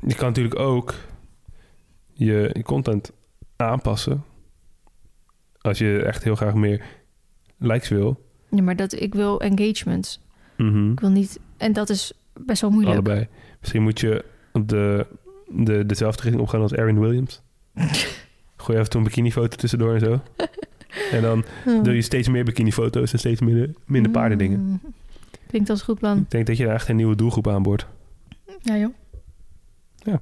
je 0.00 0.14
kan 0.14 0.26
natuurlijk 0.26 0.58
ook 0.58 0.94
je, 2.12 2.50
je 2.52 2.62
content 2.62 3.12
aanpassen. 3.56 4.24
Als 5.60 5.78
je 5.78 6.02
echt 6.02 6.24
heel 6.24 6.36
graag 6.36 6.54
meer 6.54 6.82
likes 7.58 7.88
wil. 7.88 8.27
Ja, 8.50 8.62
maar 8.62 8.76
dat, 8.76 9.00
ik 9.00 9.14
wil 9.14 9.40
engagement. 9.40 10.20
Mhm. 10.56 10.92
Ik 10.92 11.00
wil 11.00 11.10
niet... 11.10 11.38
En 11.56 11.72
dat 11.72 11.90
is 11.90 12.12
best 12.32 12.60
wel 12.60 12.70
moeilijk. 12.70 12.94
Allebei. 12.94 13.28
Misschien 13.60 13.82
moet 13.82 14.00
je 14.00 14.24
de, 14.52 15.06
de, 15.48 15.86
dezelfde 15.86 16.22
richting 16.22 16.42
opgaan 16.42 16.60
als 16.60 16.72
Erin 16.72 17.00
Williams. 17.00 17.40
Gooi 18.56 18.78
even 18.78 18.96
een 18.96 19.02
bikinifoto 19.02 19.56
tussendoor 19.56 19.94
en 19.94 20.00
zo. 20.00 20.20
En 21.10 21.22
dan 21.22 21.44
doe 21.82 21.94
je 21.94 22.02
steeds 22.02 22.28
meer 22.28 22.44
bikinifoto's 22.44 23.12
en 23.12 23.18
steeds 23.18 23.40
minder, 23.40 23.70
minder 23.84 24.12
paardendingen. 24.12 24.60
Mm. 24.60 24.80
Klinkt 25.46 25.70
als 25.70 25.78
een 25.78 25.84
goed 25.84 25.98
plan. 25.98 26.18
Ik 26.18 26.30
denk 26.30 26.46
dat 26.46 26.56
je 26.56 26.64
daar 26.64 26.74
echt 26.74 26.88
een 26.88 26.96
nieuwe 26.96 27.16
doelgroep 27.16 27.48
aanboort. 27.48 27.86
Ja, 28.62 28.76
joh. 28.76 28.94
Ja. 29.96 30.18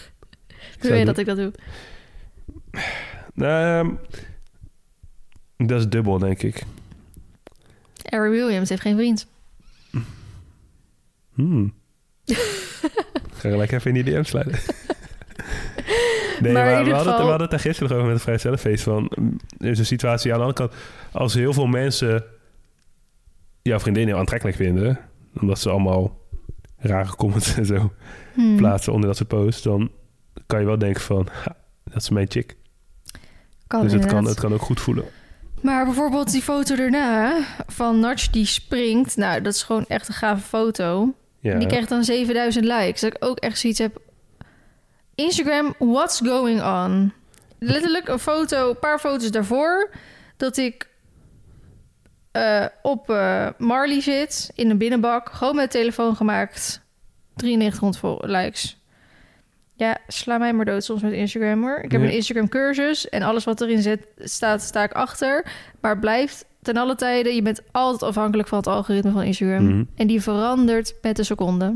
Wil 0.80 0.94
je 0.94 1.04
dat 1.04 1.18
ik 1.18 1.26
dat 1.26 1.36
doe? 1.36 1.52
Ehm, 3.36 3.90
dat 5.56 5.80
is 5.80 5.88
dubbel, 5.88 6.18
denk 6.18 6.42
ik. 6.42 6.62
Harry 8.10 8.30
Williams 8.30 8.68
heeft 8.68 8.82
geen 8.82 8.96
vriend. 8.96 9.26
Hmm. 11.34 11.72
Ga 13.34 13.48
gelijk 13.48 13.72
even 13.72 13.94
in 13.96 14.04
die 14.04 14.14
DM 14.14 14.22
sluiten. 14.22 14.58
nee, 16.40 16.52
Maar 16.52 16.66
we, 16.66 16.72
hadden 16.72 16.94
het, 16.96 17.04
we 17.04 17.10
hadden 17.10 17.40
het 17.40 17.50
daar 17.50 17.60
gisteren 17.60 17.88
nog 17.88 17.98
over 17.98 18.04
met 18.04 18.14
het 18.14 18.22
Vrij 18.22 18.38
Zelffeest. 18.38 18.82
Van, 18.82 19.12
mm, 19.14 19.36
er 19.58 19.70
is 19.70 19.78
een 19.78 19.86
situatie 19.86 20.32
aan 20.32 20.38
de 20.38 20.44
andere 20.44 20.68
kant. 20.68 20.80
Als 21.12 21.34
heel 21.34 21.52
veel 21.52 21.66
mensen 21.66 22.24
jouw 23.62 23.80
vriendin 23.80 24.06
heel 24.06 24.18
aantrekkelijk 24.18 24.56
vinden... 24.56 24.98
omdat 25.40 25.58
ze 25.58 25.70
allemaal 25.70 26.18
rare 26.76 27.16
comments 27.16 27.54
en 27.56 27.66
zo 27.66 27.92
Hmm. 28.34 28.56
plaatsen 28.56 28.92
onder 28.92 29.08
dat 29.08 29.16
ze 29.16 29.24
post... 29.24 29.64
dan 29.64 29.90
kan 30.46 30.60
je 30.60 30.66
wel 30.66 30.78
denken 30.78 31.02
van, 31.02 31.28
dat 31.84 32.02
is 32.02 32.10
mijn 32.10 32.30
chick. 32.30 32.56
Kan 33.66 33.82
dus 33.82 33.92
het 33.92 34.06
kan, 34.06 34.24
het 34.24 34.40
kan 34.40 34.52
ook 34.52 34.62
goed 34.62 34.80
voelen. 34.80 35.04
Maar 35.62 35.84
bijvoorbeeld 35.84 36.30
die 36.30 36.42
foto 36.42 36.76
daarna 36.76 37.38
van 37.66 38.00
Natch 38.00 38.30
die 38.30 38.46
springt. 38.46 39.16
Nou, 39.16 39.40
dat 39.40 39.54
is 39.54 39.62
gewoon 39.62 39.84
echt 39.88 40.08
een 40.08 40.14
gave 40.14 40.42
foto. 40.42 41.14
Ja. 41.40 41.58
Die 41.58 41.68
krijgt 41.68 41.88
dan 41.88 42.04
7000 42.04 42.64
likes. 42.64 43.00
Dat 43.00 43.14
ik 43.14 43.24
ook 43.24 43.38
echt 43.38 43.58
zoiets 43.58 43.78
heb. 43.78 44.00
Instagram, 45.14 45.74
what's 45.78 46.20
going 46.24 46.62
on? 46.62 47.12
Letterlijk 47.58 48.08
een 48.08 48.18
foto, 48.18 48.68
een 48.70 48.78
paar 48.78 48.98
foto's 48.98 49.30
daarvoor. 49.30 49.90
Dat 50.36 50.56
ik 50.56 50.88
eh, 52.32 52.66
op 52.82 53.10
eh, 53.10 53.48
Marley 53.58 54.00
zit, 54.00 54.50
in 54.54 54.70
een 54.70 54.78
binnenbak, 54.78 55.30
gewoon 55.32 55.56
met 55.56 55.70
telefoon 55.70 56.16
gemaakt. 56.16 56.80
9300 57.36 57.98
vol- 57.98 58.30
likes. 58.30 58.79
Ja, 59.80 59.96
sla 60.08 60.38
mij 60.38 60.52
maar 60.52 60.64
dood 60.64 60.84
soms 60.84 61.02
met 61.02 61.12
Instagram 61.12 61.62
hoor. 61.62 61.78
Ik 61.82 61.92
heb 61.92 62.00
Ja. 62.00 62.06
een 62.06 62.12
Instagram 62.14 62.48
cursus 62.48 63.08
en 63.08 63.22
alles 63.22 63.44
wat 63.44 63.60
erin 63.60 63.82
zit, 63.82 64.06
staat, 64.18 64.62
sta 64.62 64.82
ik 64.82 64.92
achter. 64.92 65.46
Maar 65.80 65.98
blijft 65.98 66.44
ten 66.62 66.76
alle 66.76 66.94
tijden, 66.94 67.34
je 67.34 67.42
bent 67.42 67.62
altijd 67.70 68.02
afhankelijk 68.02 68.48
van 68.48 68.58
het 68.58 68.66
algoritme 68.66 69.10
van 69.10 69.22
Instagram. 69.22 69.64
Mhm. 69.66 69.84
En 69.94 70.06
die 70.06 70.20
verandert 70.22 70.94
met 71.02 71.16
de 71.16 71.22
seconde. 71.22 71.74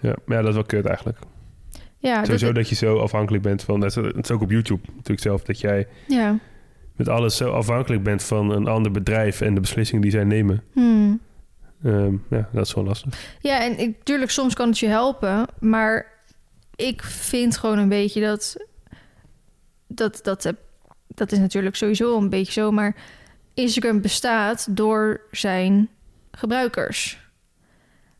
Ja, 0.00 0.14
maar 0.24 0.36
ja, 0.36 0.40
dat 0.42 0.48
is 0.50 0.54
wel 0.56 0.64
kut 0.66 0.84
eigenlijk. 0.86 1.18
Ja, 1.98 2.24
Sowieso 2.24 2.46
dat, 2.46 2.54
dat 2.54 2.68
je 2.68 2.74
zo 2.74 2.98
afhankelijk 2.98 3.42
bent 3.42 3.62
van... 3.62 3.80
Het 3.80 3.96
is- 3.96 4.30
ook 4.30 4.42
op 4.42 4.50
YouTube 4.50 4.82
natuurlijk 4.94 5.20
zelf. 5.20 5.42
Dat 5.42 5.60
jij 5.60 5.86
ja. 6.06 6.38
met 6.96 7.08
alles 7.08 7.36
zo 7.36 7.50
afhankelijk 7.50 8.02
bent 8.02 8.22
van 8.22 8.50
een 8.50 8.66
ander 8.66 8.92
bedrijf... 8.92 9.40
en 9.40 9.54
de 9.54 9.60
beslissingen 9.60 10.02
die 10.02 10.10
zij 10.10 10.24
nemen. 10.24 10.62
Hmm. 10.72 11.20
Ehm, 11.84 12.14
ja, 12.30 12.48
dat 12.52 12.66
is 12.66 12.74
wel 12.74 12.84
lastig. 12.84 13.36
Ja, 13.40 13.60
en 13.62 13.78
ik, 13.78 13.96
tuurlijk, 14.02 14.30
soms 14.30 14.54
kan 14.54 14.68
het 14.68 14.78
je 14.78 14.86
helpen. 14.86 15.46
Maar 15.60 16.14
ik 16.76 17.02
vind 17.02 17.56
gewoon 17.56 17.78
een 17.78 17.88
beetje 17.88 18.20
dat... 18.20 18.56
Dat, 19.86 20.20
dat, 20.22 20.42
heb- 20.42 20.60
dat 21.08 21.32
is 21.32 21.38
natuurlijk 21.38 21.76
sowieso 21.76 22.16
een 22.16 22.30
beetje 22.30 22.52
zo. 22.52 22.70
Maar 22.70 22.96
Instagram 23.54 24.00
bestaat 24.00 24.76
door 24.76 25.20
zijn 25.30 25.88
gebruikers. 26.30 27.24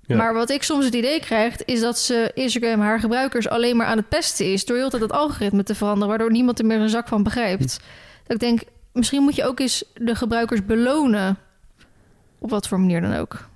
Ja. 0.06 0.16
Maar 0.16 0.34
wat 0.34 0.50
ik 0.50 0.62
soms 0.62 0.84
het 0.84 0.94
idee 0.94 1.20
krijg... 1.20 1.64
is 1.64 1.80
dat 1.80 1.98
ze 1.98 2.30
Instagram 2.34 2.80
haar 2.80 3.00
gebruikers 3.00 3.48
alleen 3.48 3.76
maar 3.76 3.86
aan 3.86 3.96
het 3.96 4.08
pesten 4.08 4.52
is... 4.52 4.64
door 4.64 4.76
heel 4.76 4.90
tijd 4.90 5.02
het 5.02 5.12
algoritme 5.12 5.62
te 5.62 5.74
veranderen... 5.74 6.08
waardoor 6.08 6.30
niemand 6.30 6.58
er 6.58 6.66
meer 6.66 6.80
een 6.80 6.88
zak 6.88 7.08
van 7.08 7.22
begrijpt. 7.22 7.80
Dat 8.22 8.34
ik 8.34 8.40
denk, 8.40 8.62
misschien 8.92 9.22
moet 9.22 9.36
je 9.36 9.44
ook 9.44 9.60
eens 9.60 9.84
de 9.94 10.14
gebruikers 10.14 10.64
belonen... 10.64 11.38
op 12.38 12.50
wat 12.50 12.68
voor 12.68 12.80
manier 12.80 13.00
dan 13.00 13.14
ook. 13.14 13.48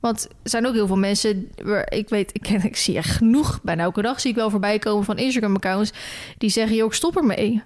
Want 0.00 0.28
er 0.42 0.50
zijn 0.50 0.66
ook 0.66 0.74
heel 0.74 0.86
veel 0.86 0.96
mensen, 0.98 1.48
waar 1.64 1.92
ik 1.92 2.08
weet, 2.08 2.30
ik, 2.32 2.42
ken, 2.42 2.64
ik 2.64 2.76
zie 2.76 2.96
echt 2.96 3.10
genoeg, 3.10 3.60
bijna 3.62 3.82
elke 3.82 4.02
dag 4.02 4.20
zie 4.20 4.30
ik 4.30 4.36
wel 4.36 4.50
voorbij 4.50 4.78
komen 4.78 5.04
van 5.04 5.18
Instagram-accounts 5.18 5.92
die 6.38 6.50
zeggen, 6.50 6.76
joh, 6.76 6.86
ik 6.86 6.92
stop 6.92 7.16
ermee. 7.16 7.62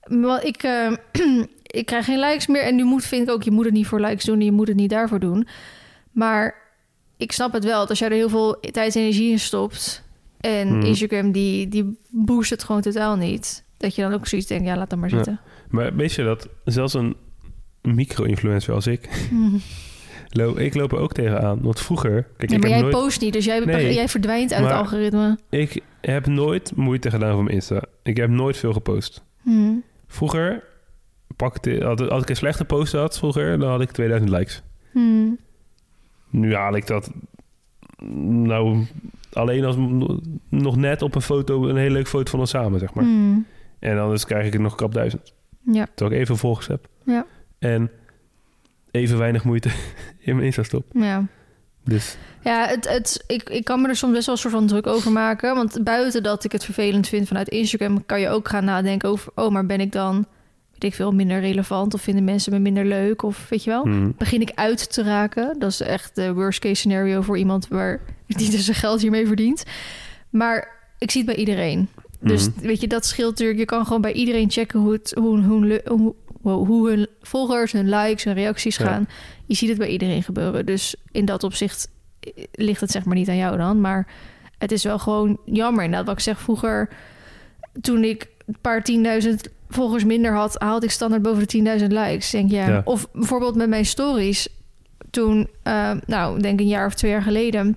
Want 0.00 0.44
ik, 0.44 0.62
eh, 0.62 0.92
ik 1.80 1.86
krijg 1.86 2.04
geen 2.04 2.18
likes 2.18 2.46
meer 2.46 2.62
en 2.62 2.74
nu 2.74 2.84
moet, 2.84 3.04
vind 3.04 3.28
ik 3.28 3.34
ook, 3.34 3.42
je 3.42 3.50
moet 3.50 3.64
het 3.64 3.74
niet 3.74 3.86
voor 3.86 4.00
likes 4.00 4.24
doen 4.24 4.38
en 4.38 4.44
je 4.44 4.52
moet 4.52 4.68
het 4.68 4.76
niet 4.76 4.90
daarvoor 4.90 5.20
doen. 5.20 5.46
Maar 6.12 6.54
ik 7.16 7.32
snap 7.32 7.52
het 7.52 7.64
wel, 7.64 7.78
dat 7.78 7.88
als 7.90 7.98
jij 7.98 8.08
er 8.08 8.14
heel 8.14 8.28
veel 8.28 8.60
tijd 8.60 8.94
en 8.96 9.00
energie 9.02 9.30
in 9.30 9.38
stopt 9.38 10.02
en 10.40 10.76
Mhm. 10.76 10.86
Instagram 10.86 11.32
die, 11.32 11.68
die 11.68 11.98
boost 12.10 12.50
het 12.50 12.64
gewoon 12.64 12.80
totaal 12.80 13.16
niet. 13.16 13.64
Dat 13.76 13.94
je 13.94 14.02
dan 14.02 14.12
ook 14.12 14.26
zoiets 14.26 14.46
denkt, 14.48 14.66
ja, 14.66 14.76
laat 14.76 14.90
dat 14.90 14.98
maar 14.98 15.10
Ja. 15.10 15.14
zitten. 15.16 15.40
Maar 15.68 15.94
weet 15.96 16.12
je 16.12 16.22
dat 16.24 16.48
zelfs 16.64 16.94
een 16.94 17.16
micro-influencer 17.82 18.74
als 18.74 18.86
ik... 18.86 19.28
Mhm. 19.30 19.56
Lo 20.28 20.56
ik 20.56 20.74
loop 20.74 20.92
er 20.92 20.98
ook 20.98 21.12
tegenaan. 21.12 21.62
Want 21.62 21.80
vroeger... 21.80 22.26
Kijk, 22.36 22.50
Ja, 22.50 22.58
maar 22.58 22.68
jij 22.68 22.80
nooit... 22.80 22.92
post 22.92 23.20
niet, 23.20 23.32
dus 23.32 23.44
jij, 23.44 23.58
Nee, 23.58 23.94
jij 23.94 24.08
verdwijnt 24.08 24.52
uit 24.52 24.64
het 24.64 24.74
algoritme. 24.74 25.38
Ik 25.50 25.82
heb 26.00 26.26
nooit 26.26 26.76
moeite 26.76 27.10
gedaan 27.10 27.32
voor 27.34 27.42
mijn 27.42 27.54
Insta. 27.54 27.82
Ik 28.02 28.16
heb 28.16 28.30
nooit 28.30 28.56
veel 28.56 28.72
gepost. 28.72 29.24
Hmm. 29.42 29.82
Vroeger 30.06 30.64
pakte, 31.36 31.80
had, 31.84 32.08
als 32.10 32.22
ik 32.22 32.28
een 32.28 32.36
slechte 32.36 32.64
post 32.64 32.92
had 32.92 33.18
vroeger, 33.18 33.58
dan 33.58 33.70
had 33.70 33.80
ik 33.80 33.90
2000 33.90 34.30
likes. 34.30 34.62
Hmm. 34.92 35.38
Nu 36.30 36.54
haal 36.54 36.76
ik 36.76 36.86
dat 36.86 37.10
nou 38.02 38.84
alleen 39.32 39.64
als 39.64 39.76
nog 40.48 40.76
net 40.76 41.02
op 41.02 41.14
een 41.14 41.22
foto, 41.22 41.68
een 41.68 41.76
hele 41.76 41.92
leuke 41.92 42.08
foto 42.08 42.30
van 42.30 42.40
ons 42.40 42.50
samen, 42.50 42.80
zeg 42.80 42.94
maar. 42.94 43.04
Hmm. 43.04 43.46
En 43.78 43.96
dan 43.96 44.16
krijg 44.16 44.46
ik 44.46 44.52
het 44.52 44.62
nog 44.62 44.74
krap 44.74 44.94
duizend. 44.94 45.34
Ja. 45.72 45.86
Terwijl 45.94 46.16
ik 46.16 46.22
even 46.22 46.36
volgers 46.36 46.66
heb. 46.66 46.88
Ja. 47.04 47.26
En 47.58 47.90
even 48.96 49.18
weinig 49.18 49.44
moeite 49.44 49.68
in 50.18 50.34
mijn 50.34 50.46
Insta 50.46 50.62
stop. 50.62 50.84
Ja, 50.92 51.24
Dus 51.84 52.16
ja 52.44 52.66
het, 52.66 52.88
het, 52.88 53.24
ik, 53.26 53.42
ik 53.50 53.64
kan 53.64 53.80
me 53.82 53.88
er 53.88 53.96
soms 53.96 54.12
best 54.12 54.26
wel 54.26 54.34
een 54.34 54.40
soort 54.40 54.54
van 54.54 54.66
druk 54.66 54.86
over 54.86 55.12
maken. 55.12 55.54
Want 55.54 55.84
buiten 55.84 56.22
dat 56.22 56.44
ik 56.44 56.52
het 56.52 56.64
vervelend 56.64 57.08
vind 57.08 57.28
vanuit 57.28 57.48
Instagram... 57.48 58.06
kan 58.06 58.20
je 58.20 58.28
ook 58.28 58.48
gaan 58.48 58.64
nadenken 58.64 59.08
over... 59.08 59.32
oh, 59.34 59.50
maar 59.50 59.66
ben 59.66 59.80
ik 59.80 59.92
dan, 59.92 60.26
weet 60.72 60.84
ik 60.84 60.94
veel, 60.94 61.12
minder 61.12 61.40
relevant... 61.40 61.94
of 61.94 62.00
vinden 62.02 62.24
mensen 62.24 62.52
me 62.52 62.58
minder 62.58 62.84
leuk 62.84 63.22
of 63.22 63.46
weet 63.48 63.64
je 63.64 63.70
wel? 63.70 63.82
hmm, 63.82 64.14
Begin 64.18 64.40
ik 64.40 64.50
uit 64.54 64.92
te 64.92 65.02
raken? 65.02 65.56
Dat 65.58 65.70
is 65.70 65.80
echt 65.80 66.14
de 66.14 66.32
worst 66.34 66.58
case 66.58 66.74
scenario 66.74 67.20
voor 67.20 67.38
iemand... 67.38 67.68
waar 67.68 68.00
die 68.26 68.50
dus 68.50 68.64
zijn 68.64 68.76
geld 68.76 69.00
hiermee 69.00 69.26
verdient. 69.26 69.64
Maar 70.30 70.68
ik 70.98 71.10
zie 71.10 71.20
het 71.20 71.30
bij 71.30 71.38
iedereen. 71.38 71.88
Dus 72.20 72.48
Mhm. 72.48 72.66
weet 72.66 72.80
je, 72.80 72.86
dat 72.86 73.06
scheelt 73.06 73.30
natuurlijk. 73.30 73.58
Je 73.58 73.64
kan 73.64 73.84
gewoon 73.86 74.00
bij 74.00 74.12
iedereen 74.12 74.50
checken 74.50 74.80
hoe, 74.80 74.92
het, 74.92 75.12
hoe, 75.18 75.40
hoe, 75.42 75.80
hoe, 75.86 76.14
hoe, 76.52 76.88
hun 76.90 77.06
volgers, 77.22 77.72
hun 77.72 77.88
likes, 77.88 78.24
hun 78.24 78.34
reacties 78.34 78.76
Ja. 78.76 78.84
gaan. 78.84 79.08
Je 79.46 79.54
ziet 79.54 79.68
het 79.68 79.78
bij 79.78 79.88
iedereen 79.88 80.22
gebeuren. 80.22 80.66
Dus 80.66 80.94
in 81.12 81.24
dat 81.24 81.42
opzicht 81.44 81.88
eh, 82.20 82.44
ligt 82.52 82.80
het 82.80 82.90
zeg 82.90 83.04
maar 83.04 83.16
niet 83.16 83.28
aan 83.28 83.36
jou 83.36 83.56
dan. 83.56 83.80
Maar 83.80 84.06
het 84.58 84.72
is 84.72 84.84
wel 84.84 84.98
gewoon 84.98 85.38
jammer. 85.44 85.84
Inderdaad, 85.84 86.06
wat 86.06 86.16
ik 86.16 86.22
zeg 86.22 86.40
vroeger, 86.40 86.88
toen 87.80 88.04
ik 88.04 88.28
een 88.46 88.56
paar 88.60 88.82
tienduizend 88.82 89.48
volgers 89.68 90.04
minder 90.04 90.34
had, 90.34 90.54
haalde 90.58 90.86
ik 90.86 90.92
standaard 90.92 91.22
boven 91.22 91.46
de 91.48 91.78
10.000 91.80 91.86
likes. 91.86 92.30
Denk. 92.30 92.50
Ja. 92.50 92.82
Of 92.84 93.10
bijvoorbeeld 93.12 93.54
met 93.54 93.68
mijn 93.68 93.86
stories. 93.86 94.48
Toen, 95.10 95.48
eh, 95.62 95.90
nou, 96.06 96.40
denk 96.40 96.60
een 96.60 96.66
jaar 96.66 96.86
of 96.86 96.94
twee 96.94 97.10
jaar 97.10 97.22
geleden, 97.22 97.76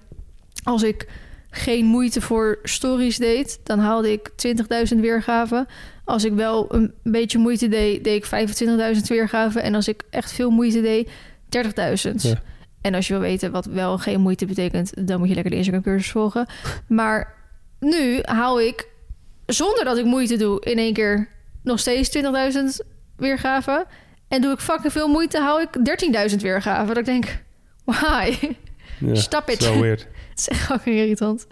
als 0.63 0.83
ik 0.83 1.07
geen 1.49 1.85
moeite 1.85 2.21
voor 2.21 2.59
stories 2.63 3.17
deed, 3.17 3.59
dan 3.63 3.79
haalde 3.79 4.11
ik 4.11 4.29
20.000 4.35 4.99
weergaven. 4.99 5.67
Als 6.09 6.25
ik 6.25 6.33
wel 6.33 6.75
een 6.75 6.93
beetje 7.03 7.37
moeite 7.37 7.67
deed, 7.67 8.03
deed 8.03 8.31
ik 8.31 8.95
25.000 8.95 9.01
weergaven. 9.07 9.61
En 9.61 9.75
als 9.75 9.87
ik 9.87 10.03
echt 10.09 10.31
veel 10.31 10.49
moeite 10.49 10.81
deed, 10.81 11.09
30.000. 11.09 12.11
Ja. 12.15 12.41
En 12.81 12.93
als 12.93 13.07
je 13.07 13.13
wil 13.13 13.21
weten 13.21 13.51
wat 13.51 13.65
wel 13.65 13.97
geen 13.97 14.21
moeite 14.21 14.45
betekent, 14.45 15.07
dan 15.07 15.19
moet 15.19 15.27
je 15.27 15.33
lekker 15.33 15.51
de 15.51 15.57
Instagram 15.57 15.83
cursus 15.83 16.11
volgen. 16.11 16.47
Maar 16.87 17.33
nu 17.79 18.19
haal 18.21 18.61
ik, 18.61 18.87
zonder 19.45 19.85
dat 19.85 19.97
ik 19.97 20.05
moeite 20.05 20.37
doe, 20.37 20.61
in 20.61 20.77
één 20.77 20.93
keer 20.93 21.27
nog 21.63 21.79
steeds 21.79 22.17
20.000 22.17 22.87
weergaven. 23.15 23.85
En 24.27 24.41
doe 24.41 24.53
ik 24.53 24.59
fucking 24.59 24.91
veel 24.91 25.07
moeite, 25.07 25.39
haal 25.39 25.61
ik 25.61 25.69
13.000 26.31 26.35
weergaven. 26.37 26.87
Dat 26.87 26.97
ik 26.97 27.05
denk, 27.05 27.43
why? 27.83 28.35
ja, 28.99 29.15
Stop 29.15 29.45
dat 29.45 29.55
it. 29.55 29.63
wel 29.63 29.81
weird. 29.81 30.07
Het 30.29 30.39
is 30.39 30.47
echt 30.47 30.61
fucking 30.61 30.95
irritant. 30.95 31.47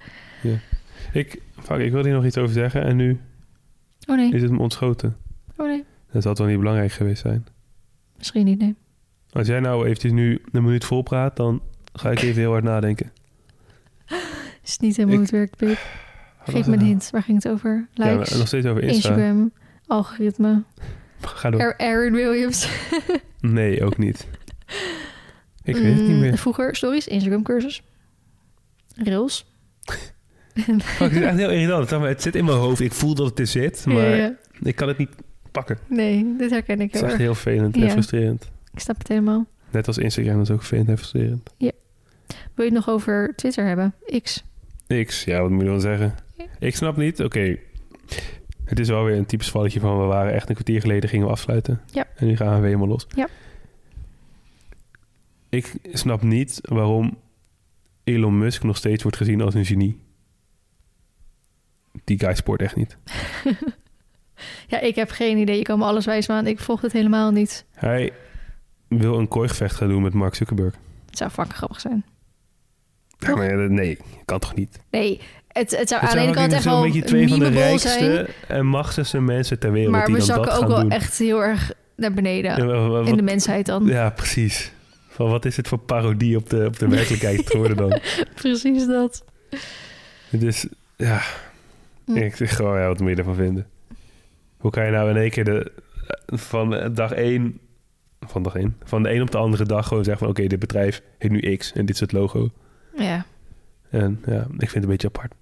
Ik, 1.14 1.42
fuck, 1.64 1.78
ik 1.80 1.92
wilde 1.92 2.08
hier 2.08 2.18
nog 2.18 2.26
iets 2.26 2.38
over 2.38 2.54
zeggen 2.54 2.84
en 2.84 2.96
nu 2.96 3.20
Oh 4.08 4.16
nee, 4.16 4.32
is 4.34 4.42
het 4.42 4.52
me 4.52 4.60
ontschoten. 4.60 5.18
oh 5.58 5.68
nee. 5.68 5.84
Dat 6.12 6.24
zal 6.24 6.34
toch 6.34 6.48
niet 6.48 6.60
belangrijk 6.60 6.92
geweest 6.92 7.22
zijn. 7.22 7.46
Misschien 8.18 8.46
niet, 8.46 8.60
nee. 8.60 8.76
Als 9.32 9.48
jij 9.48 9.60
nou 9.60 9.86
eventjes 9.86 10.12
nu 10.12 10.42
een 10.52 10.64
minuut 10.64 10.86
vol 10.86 11.02
praat, 11.02 11.36
dan 11.36 11.62
ga 11.94 12.12
ik 12.12 12.22
even 12.22 12.42
heel 12.42 12.52
hard 12.52 12.64
nadenken. 12.64 13.12
Is 14.64 14.78
niet 14.78 14.96
helemaal 14.98 15.22
Ik- 15.22 15.30
hoe 15.30 15.40
het 15.40 15.60
werkt. 15.60 15.80
Wat 16.46 16.56
Geef 16.56 16.68
me 16.68 16.74
een 16.74 16.82
hint. 16.82 17.10
Waar 17.12 17.24
ging 17.24 17.44
het 17.44 17.52
over? 17.54 17.88
Ja, 17.94 18.12
Likes, 18.12 18.30
maar 18.30 18.38
nog 18.40 18.48
steeds 18.48 18.66
over 18.66 18.84
Insta. 18.84 19.10
Instagram, 19.10 19.52
algoritme. 19.88 20.64
Ga 21.22 21.50
door. 21.50 21.78
Aaron 21.78 22.12
Williams. 22.14 22.70
Nee, 23.42 23.84
ook 23.86 23.98
niet. 23.98 24.28
Ik 25.64 25.76
weet 25.76 25.84
het 25.84 26.02
niet 26.02 26.08
Mm, 26.10 26.20
meer. 26.20 26.38
Vroeger 26.38 26.76
stories, 26.76 27.08
Instagram 27.08 27.44
cursus. 27.44 27.84
Rails. 28.96 29.46
Fuck, 30.82 31.12
het 31.12 31.12
is 31.12 31.22
echt 31.22 31.38
heel 31.38 31.50
irritant. 31.52 31.90
Het- 31.90 32.22
zit 32.22 32.36
in 32.36 32.46
mijn 32.46 32.58
hoofd. 32.58 32.80
Ik 32.80 32.94
voel 32.94 33.16
dat 33.16 33.26
het 33.30 33.40
er 33.40 33.48
zit, 33.48 33.86
maar 33.86 34.16
Ja, 34.18 34.36
ik 34.62 34.76
kan 34.76 34.88
het 34.88 34.98
niet 34.98 35.10
pakken. 35.52 35.78
Nee, 35.88 36.36
dit 36.38 36.50
herken 36.50 36.82
ik 36.82 36.92
Het 36.92 36.94
is 36.94 37.00
heel 37.00 37.04
echt 37.10 37.12
erg. 37.20 37.22
heel 37.26 37.36
vervelend 37.36 37.76
en 37.76 37.82
Ja. 37.82 37.90
frustrerend. 37.90 38.50
Ik 38.74 38.80
snap 38.80 38.98
het 38.98 39.08
helemaal. 39.08 39.46
Net 39.72 39.88
als 39.88 39.98
Instagram, 39.98 40.42
is 40.42 40.52
ook 40.52 40.60
vervelend 40.60 40.90
en 40.90 40.98
frustrerend. 40.98 41.54
Wil 41.58 42.66
je 42.66 42.72
het 42.76 42.86
nog 42.86 42.90
over 42.90 43.34
Twitter 43.36 43.66
hebben? 43.66 43.94
X. 44.24 44.44
X, 45.06 45.24
ja, 45.24 45.42
wat 45.42 45.50
moet 45.50 45.62
je 45.62 45.68
dan 45.68 45.82
zeggen? 45.82 46.16
Ja. 46.38 46.46
Ik 46.60 46.76
snap 46.76 46.98
niet, 46.98 47.24
oké. 47.24 47.58
Het 48.66 48.80
is 48.80 48.88
wel 48.90 49.04
weer 49.04 49.18
een 49.18 49.26
typisch 49.26 49.50
valletje 49.50 49.80
van... 49.80 50.00
we 50.00 50.06
waren 50.06 50.34
echt 50.34 50.48
een 50.50 50.54
kwartier 50.56 50.82
geleden 50.82 51.10
gingen 51.10 51.26
we 51.26 51.32
afsluiten. 51.32 51.82
Ja. 51.92 52.06
En 52.16 52.28
nu 52.28 52.36
gaan 52.36 52.48
we 52.48 52.56
weer 52.56 52.66
helemaal 52.66 52.88
los. 52.88 53.08
Ja. 53.16 53.28
Ik 55.50 55.74
snap 55.94 56.22
niet 56.22 56.60
waarom 56.64 57.18
Elon 58.04 58.38
Musk 58.38 58.64
nog 58.64 58.78
steeds 58.78 59.04
wordt 59.04 59.18
gezien 59.18 59.42
als 59.42 59.54
een 59.54 59.66
genie. 59.66 60.00
Die 62.03 62.19
guy 62.19 62.36
sport 62.36 62.61
echt 62.61 62.76
niet. 62.76 62.98
Ja, 64.68 64.80
ik 64.80 64.95
heb 64.95 65.11
geen 65.11 65.38
idee. 65.38 65.57
Je 65.57 65.64
kan 65.64 65.80
me 65.80 65.86
alles 65.86 66.06
wijsmaan. 66.06 66.48
Ik 66.48 66.60
volg 66.60 66.82
het 66.82 66.91
helemaal 66.91 67.32
niet. 67.32 67.65
Hij 67.74 68.11
wil 68.88 69.19
een 69.19 69.28
kooigevecht 69.28 69.76
gaan 69.76 69.88
doen 69.88 70.02
met 70.02 70.14
Mark 70.14 70.36
Zuckerberg. 70.36 70.74
Het 71.06 71.18
zou 71.18 71.30
fucking 71.30 71.56
grappig 71.56 71.80
zijn. 71.80 72.06
Ja, 73.18 73.36
maar 73.36 73.49
ja, 73.60 73.68
nee, 73.68 73.98
kan 74.26 74.40
toch 74.40 74.56
niet? 74.56 74.80
Nee, 74.91 75.22
het, 75.48 75.78
het 75.78 75.90
zou 75.90 76.02
Het 76.02 76.10
aan 76.10 76.15
de 76.18 76.24
ene 76.24 76.34
kant 76.34 76.53
echt 76.53 76.64
wel 76.64 76.82
beetje 76.82 77.02
twee 77.02 77.28
van 77.28 77.40
de 77.40 77.49
memeable 77.49 77.80
zijn. 77.80 78.11
rijkste 78.11 78.34
en 78.48 78.65
machtigste 78.65 79.22
mensen 79.22 79.60
ter 79.60 79.72
wereld 79.72 79.91
Maar 79.91 80.06
die 80.06 80.15
we 80.15 80.26
dan 80.26 80.28
dat 80.28 80.45
zakken 80.45 80.64
ook 80.64 80.69
wel 80.69 80.82
doen. 80.82 80.91
echt 80.91 81.18
heel 81.18 81.44
erg 81.44 81.72
naar 81.95 82.14
beneden. 82.14 82.68
Ja, 82.68 83.06
in 83.06 83.15
de 83.15 83.22
mensheid 83.22 83.65
dan. 83.65 83.86
Ja, 83.86 84.10
precies. 84.10 84.72
Van 85.10 85.30
wat 85.30 85.45
is 85.45 85.57
het 85.57 85.68
voor 85.68 85.80
parodie 85.80 86.38
op 86.38 86.49
de, 86.49 86.65
op 86.65 86.80
de 86.80 86.88
werkelijkheid 86.88 87.49
geworden 87.49 87.78
dan? 87.78 87.99
Precies 88.41 88.86
dat. 88.86 89.24
Dus 90.30 90.68
ja, 90.95 91.22
Hm. 92.08 92.16
ik 92.18 92.36
zeg 92.36 92.56
gewoon, 92.56 92.80
ja, 92.80 92.88
wat 92.88 93.00
moet 93.00 93.10
je 93.10 93.16
ervan 93.16 93.36
vinden? 93.36 93.68
Hoe 94.58 94.72
kan 94.72 94.86
je 94.86 94.92
nou 94.92 95.10
in 95.10 95.18
één 95.18 95.30
keer 95.30 95.44
de, 95.44 95.72
van 96.26 96.94
dag 96.94 97.12
één 97.12 97.60
van 98.20 98.44
dag 98.44 98.56
in. 98.56 98.76
Van 98.84 99.04
de 99.04 99.14
een 99.14 99.22
op 99.22 99.32
de 99.32 99.38
andere 99.38 99.66
dag 99.66 99.88
gewoon 99.88 100.04
zeggen 100.04 100.26
van... 100.26 100.36
oké, 100.36 100.48
dit 100.48 100.60
bedrijf 100.60 101.02
heet 101.18 101.32
nu 101.32 101.56
X 101.56 101.74
en 101.74 101.86
dit 101.86 101.96
is 101.96 102.02
het 102.02 102.12
logo. 102.12 102.50
Ja. 102.96 103.26
En 103.90 104.24
ja, 104.26 104.40
ik 104.40 104.70
vind 104.70 104.74
het 104.74 104.84
een 104.84 104.90
beetje 104.90 105.08
apart. 105.08 105.34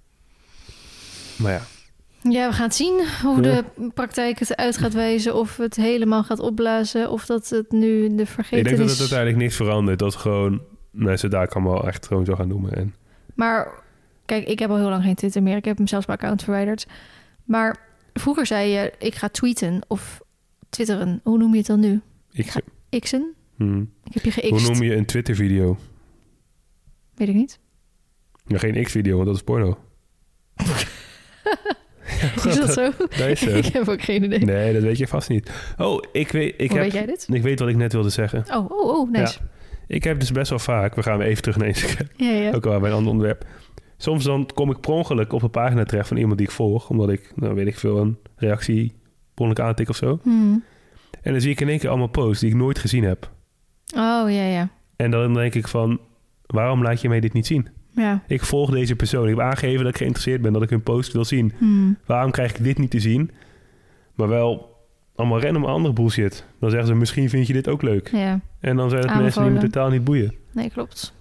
Maar 1.36 1.52
ja, 1.52 1.60
Ja, 2.22 2.48
we 2.48 2.54
gaan 2.54 2.66
het 2.66 2.74
zien 2.74 3.04
hoe 3.22 3.40
de 3.40 3.64
praktijk 3.94 4.38
het 4.38 4.56
uit 4.56 4.76
gaat 4.76 4.94
wijzen. 4.94 5.34
Of 5.34 5.56
het 5.56 5.76
helemaal 5.76 6.24
gaat 6.24 6.40
opblazen. 6.40 7.10
Of 7.10 7.26
dat 7.26 7.48
het 7.48 7.72
nu 7.72 8.14
de 8.14 8.22
ik 8.22 8.28
vergeten 8.28 8.64
denk 8.64 8.76
dat 8.76 8.86
is. 8.86 8.92
het 8.92 9.00
uiteindelijk 9.00 9.38
niks 9.38 9.56
verandert. 9.56 9.98
Dat 9.98 10.14
gewoon 10.14 10.62
mensen 10.90 11.30
daar 11.30 11.48
allemaal 11.48 11.86
echt 11.86 12.06
gewoon 12.06 12.24
zo 12.24 12.34
gaan 12.34 12.48
noemen. 12.48 12.72
En 12.72 12.94
Maar 13.34 13.68
kijk, 14.26 14.46
ik 14.46 14.58
heb 14.58 14.70
al 14.70 14.76
heel 14.76 14.88
lang 14.88 15.02
geen 15.02 15.14
Twitter 15.14 15.42
meer. 15.42 15.56
Ik 15.56 15.64
heb 15.64 15.76
hem 15.76 15.86
zelfs 15.86 16.06
mijn 16.06 16.18
account 16.18 16.42
verwijderd. 16.42 16.86
Maar 17.44 17.76
vroeger 18.12 18.46
zei 18.46 18.70
je, 18.70 18.92
ik 18.98 19.14
ga 19.14 19.28
tweeten 19.28 19.80
of 19.86 20.20
twitteren. 20.70 21.20
Hoe 21.22 21.38
noem 21.38 21.50
je 21.50 21.58
het 21.58 21.66
dan 21.66 21.80
nu? 21.80 22.00
ik, 22.88 23.00
Xen? 23.00 23.34
hmm. 23.56 23.90
Ik 24.04 24.22
heb 24.22 24.32
je 24.32 24.48
Hoe 24.48 24.60
noem 24.60 24.82
je 24.82 24.96
een 24.96 25.06
Twitter-video? 25.06 25.78
Weet 27.14 27.28
ik 27.28 27.34
niet. 27.34 27.58
Ja, 28.46 28.58
geen 28.58 28.84
X-video, 28.84 29.14
want 29.14 29.26
dat 29.26 29.36
is 29.36 29.42
porno. 29.42 29.78
Is 32.44 32.56
dat 32.56 32.72
zo? 32.72 32.90
Dat 33.18 33.28
is 33.28 33.42
ik 33.42 33.64
heb 33.66 33.88
ook 33.88 34.02
geen 34.02 34.24
idee. 34.24 34.38
Nee, 34.38 34.72
dat 34.72 34.82
weet 34.82 34.98
je 34.98 35.06
vast 35.06 35.28
niet. 35.28 35.50
Oh, 35.78 36.02
ik 36.12 36.30
weet, 36.30 36.54
ik 36.56 36.70
Hoe 36.70 36.78
heb, 36.78 36.86
weet 36.86 36.94
jij 36.94 37.06
dit? 37.06 37.26
ik 37.30 37.42
weet 37.42 37.58
wat 37.58 37.68
ik 37.68 37.76
net 37.76 37.92
wilde 37.92 38.08
zeggen. 38.08 38.44
Oh, 38.50 38.70
oh, 38.70 38.98
oh, 38.98 39.10
nice. 39.10 39.38
Ik 39.86 40.04
heb 40.04 40.20
dus 40.20 40.32
best 40.32 40.50
wel 40.50 40.58
vaak, 40.58 40.94
we 40.94 41.02
gaan 41.02 41.18
weer 41.18 41.26
even 41.26 41.42
terug 41.42 41.56
naar 41.56 41.68
Instagram, 41.68 42.06
Ja, 42.16 42.30
ja. 42.30 42.52
ook 42.52 42.66
al 42.66 42.80
bij 42.80 42.90
een 42.90 42.96
ander 42.96 43.12
onderwerp. 43.12 43.46
Soms 43.96 44.24
dan 44.24 44.48
kom 44.54 44.70
ik 44.70 44.80
per 44.80 44.90
ongeluk 44.92 45.32
op 45.32 45.42
een 45.42 45.50
pagina 45.50 45.84
terecht 45.84 46.08
van 46.08 46.16
iemand 46.16 46.38
die 46.38 46.46
ik 46.46 46.52
volg, 46.52 46.90
omdat 46.90 47.08
ik, 47.08 47.32
nou 47.34 47.54
weet 47.54 47.66
ik 47.66 47.78
veel, 47.78 47.98
een 47.98 48.16
reactie 48.36 48.92
per 49.34 49.62
aantik 49.62 49.88
of 49.88 49.96
zo. 49.96 50.18
Hmm. 50.22 50.64
En 51.22 51.32
dan 51.32 51.40
zie 51.40 51.50
ik 51.50 51.60
in 51.60 51.68
één 51.68 51.78
keer 51.78 51.88
allemaal 51.88 52.06
posts 52.06 52.40
die 52.40 52.50
ik 52.50 52.56
nooit 52.56 52.78
gezien 52.78 53.04
heb. 53.04 53.30
Oh, 53.94 54.30
ja, 54.30 54.46
ja. 54.46 54.68
En 54.96 55.10
dan 55.10 55.34
denk 55.34 55.54
ik 55.54 55.68
van, 55.68 56.00
waarom 56.46 56.82
laat 56.82 57.00
je 57.00 57.08
mij 57.08 57.20
dit 57.20 57.32
niet 57.32 57.46
zien? 57.46 57.68
Ja. 57.90 58.22
Ik 58.26 58.42
volg 58.44 58.70
deze 58.70 58.96
persoon. 58.96 59.28
Ik 59.28 59.36
heb 59.36 59.40
aangegeven 59.44 59.84
dat 59.84 59.92
ik 59.92 59.96
geïnteresseerd 59.96 60.42
ben, 60.42 60.52
dat 60.52 60.62
ik 60.62 60.70
hun 60.70 60.82
post 60.82 61.12
wil 61.12 61.24
zien. 61.24 61.52
Hmm. 61.58 61.98
Waarom 62.06 62.30
krijg 62.30 62.50
ik 62.50 62.64
dit 62.64 62.78
niet 62.78 62.90
te 62.90 63.00
zien? 63.00 63.30
Maar 64.14 64.28
wel 64.28 64.76
allemaal 65.14 65.40
random 65.40 65.64
andere 65.64 65.94
bullshit. 65.94 66.44
Dan 66.60 66.70
zeggen 66.70 66.88
ze, 66.88 66.94
misschien 66.94 67.28
vind 67.28 67.46
je 67.46 67.52
dit 67.52 67.68
ook 67.68 67.82
leuk. 67.82 68.08
Ja, 68.12 68.40
En 68.60 68.76
dan 68.76 68.90
zijn 68.90 69.02
het 69.08 69.20
mensen 69.20 69.42
die 69.42 69.52
me 69.52 69.60
totaal 69.60 69.90
niet 69.90 70.04
boeien. 70.04 70.34
nee, 70.52 70.70
klopt. 70.70 71.14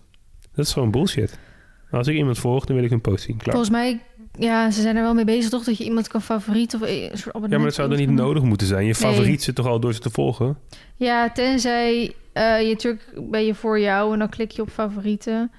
Dat 0.54 0.66
is 0.66 0.74
gewoon 0.74 0.92
bullshit. 0.92 1.40
Als 1.96 2.08
ik 2.08 2.16
iemand 2.16 2.38
volg, 2.40 2.66
dan 2.66 2.76
wil 2.76 2.86
ik 2.86 2.92
een 2.92 3.02
post 3.02 3.24
zien. 3.24 3.38
Klaar. 3.38 3.56
Volgens 3.56 3.70
mij, 3.76 4.00
ja, 4.40 4.72
ze 4.72 4.82
zijn 4.82 4.96
er 4.96 5.02
wel 5.02 5.14
mee 5.14 5.26
bezig, 5.26 5.50
toch? 5.50 5.64
Dat 5.64 5.78
je 5.78 5.84
iemand 5.84 6.08
kan 6.08 6.22
favorieten 6.22 6.82
of 6.82 6.88
een 6.88 6.98
soort 7.18 7.36
abonnement. 7.36 7.52
Ja, 7.52 7.58
maar 7.58 7.66
dat 7.66 7.76
zou 7.76 7.90
dan 7.90 7.98
niet 7.98 8.08
doen. 8.08 8.16
nodig 8.16 8.44
moeten 8.44 8.68
zijn. 8.68 8.80
Je 8.80 8.86
Nee. 8.86 9.12
favoriet 9.12 9.44
zit 9.44 9.56
toch 9.56 9.66
al 9.68 9.80
door 9.80 9.94
ze 9.94 10.00
te 10.00 10.10
volgen? 10.10 10.58
Ja, 10.96 11.32
tenzij 11.32 12.14
eh, 12.34 12.62
je 12.62 12.68
natuurlijk 12.68 13.12
ben 13.30 13.46
je 13.46 13.56
voor 13.56 13.80
jou 13.80 14.14
en 14.14 14.20
dan 14.20 14.30
klik 14.30 14.52
je 14.52 14.62
op 14.62 14.70
favorieten, 14.70 15.52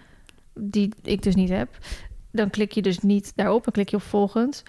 die 0.54 0.92
ik 1.02 1.22
dus 1.22 1.34
niet 1.34 1.48
heb. 1.48 1.68
Dan 2.32 2.50
klik 2.50 2.72
je 2.72 2.82
dus 2.82 2.98
niet 2.98 3.32
daarop, 3.36 3.64
dan 3.64 3.72
klik 3.72 3.88
je 3.88 3.96
op 3.96 4.02
volgend. 4.02 4.62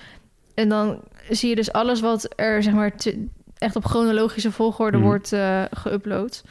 En 0.54 0.70
dan 0.70 1.02
zie 1.30 1.50
je 1.50 1.56
dus 1.56 1.72
alles 1.72 2.00
wat 2.02 2.30
er 2.36 2.64
zeg 2.64 2.74
maar 2.74 2.96
te- 2.98 3.26
echt 3.58 3.76
op 3.76 3.86
chronologische 3.86 4.52
volgorde 4.52 4.98
Mhm. 4.98 5.06
wordt 5.06 5.32
eh 5.34 5.64
geüpload. 5.80 6.42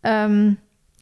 Ehm, 0.00 0.52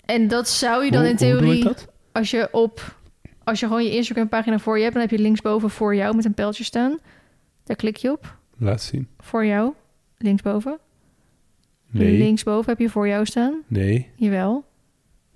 en 0.05 0.29
dat 0.29 0.49
zou 0.49 0.85
je 0.85 0.91
dan 0.91 1.01
Hoe- 1.01 1.11
in 1.11 1.17
theorie, 1.17 1.63
je 1.65 1.75
als 2.13 2.31
je 2.31 2.49
op 2.53 2.99
als 3.45 3.61
je 3.61 3.67
gewoon 3.67 3.85
je 3.85 3.95
Instagram 3.95 4.29
pagina 4.29 4.59
voor 4.59 4.77
je 4.77 4.83
hebt, 4.83 4.95
dan 4.95 5.03
heb 5.03 5.11
je 5.11 5.19
linksboven 5.19 5.71
voor 5.71 5.95
jou 5.95 6.17
met 6.17 6.25
een 6.25 6.35
pijltje 6.35 6.65
staan. 6.65 6.99
Daar 7.65 7.77
klik 7.77 7.97
je 7.97 8.11
op. 8.11 8.37
Laat 8.59 8.83
zien. 8.83 9.09
Voor 9.19 9.47
jou, 9.47 9.73
linksboven. 10.19 10.79
Nee. 11.91 12.19
Linksboven 12.19 12.71
heb 12.71 12.79
je 12.79 12.91
voor 12.91 13.09
jou 13.09 13.27
staan. 13.27 13.63
Nee. 13.67 14.11
Jawel. 14.17 14.65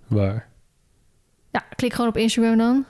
Waar? 0.06 0.48
Ja, 1.51 1.60
klik 1.76 1.93
gewoon 1.93 2.10
op 2.10 2.16
Instagram 2.16 2.59
dan. 2.59 2.85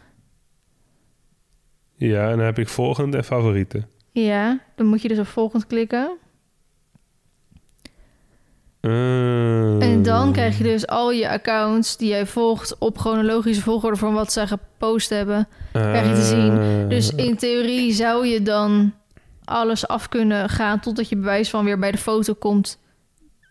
Ja, 1.96 2.30
en 2.30 2.36
dan 2.36 2.46
heb 2.46 2.58
ik 2.58 2.68
volgende 2.68 3.16
en 3.16 3.24
favorieten. 3.24 3.88
Ja, 4.10 4.60
dan 4.74 4.86
moet 4.86 5.02
je 5.02 5.08
dus 5.08 5.18
op 5.18 5.26
volgend 5.26 5.66
klikken. 5.66 6.16
Uh, 8.80 9.53
En 9.94 10.02
dan 10.02 10.32
krijg 10.32 10.58
je 10.58 10.64
dus 10.64 10.86
al 10.86 11.10
je 11.10 11.28
accounts 11.28 11.96
die 11.96 12.08
jij 12.08 12.26
volgt 12.26 12.78
op 12.78 12.98
chronologische 12.98 13.62
volgorde 13.62 13.96
van 13.96 14.14
wat 14.14 14.32
ze 14.32 14.46
gepost 14.46 15.10
hebben. 15.10 15.48
krijg 15.72 16.08
je 16.08 16.14
te 16.14 16.22
zien. 16.22 16.56
Uh, 16.56 16.88
Dus 16.88 17.10
in 17.10 17.36
theorie 17.36 17.92
zou 17.92 18.26
je 18.26 18.42
dan 18.42 18.92
alles 19.44 19.88
af 19.88 20.08
kunnen 20.08 20.48
gaan 20.48 20.80
totdat 20.80 21.08
je 21.08 21.16
bewijs 21.16 21.50
van 21.50 21.64
weer 21.64 21.78
bij 21.78 21.90
de 21.90 21.98
foto 21.98 22.34
komt 22.34 22.78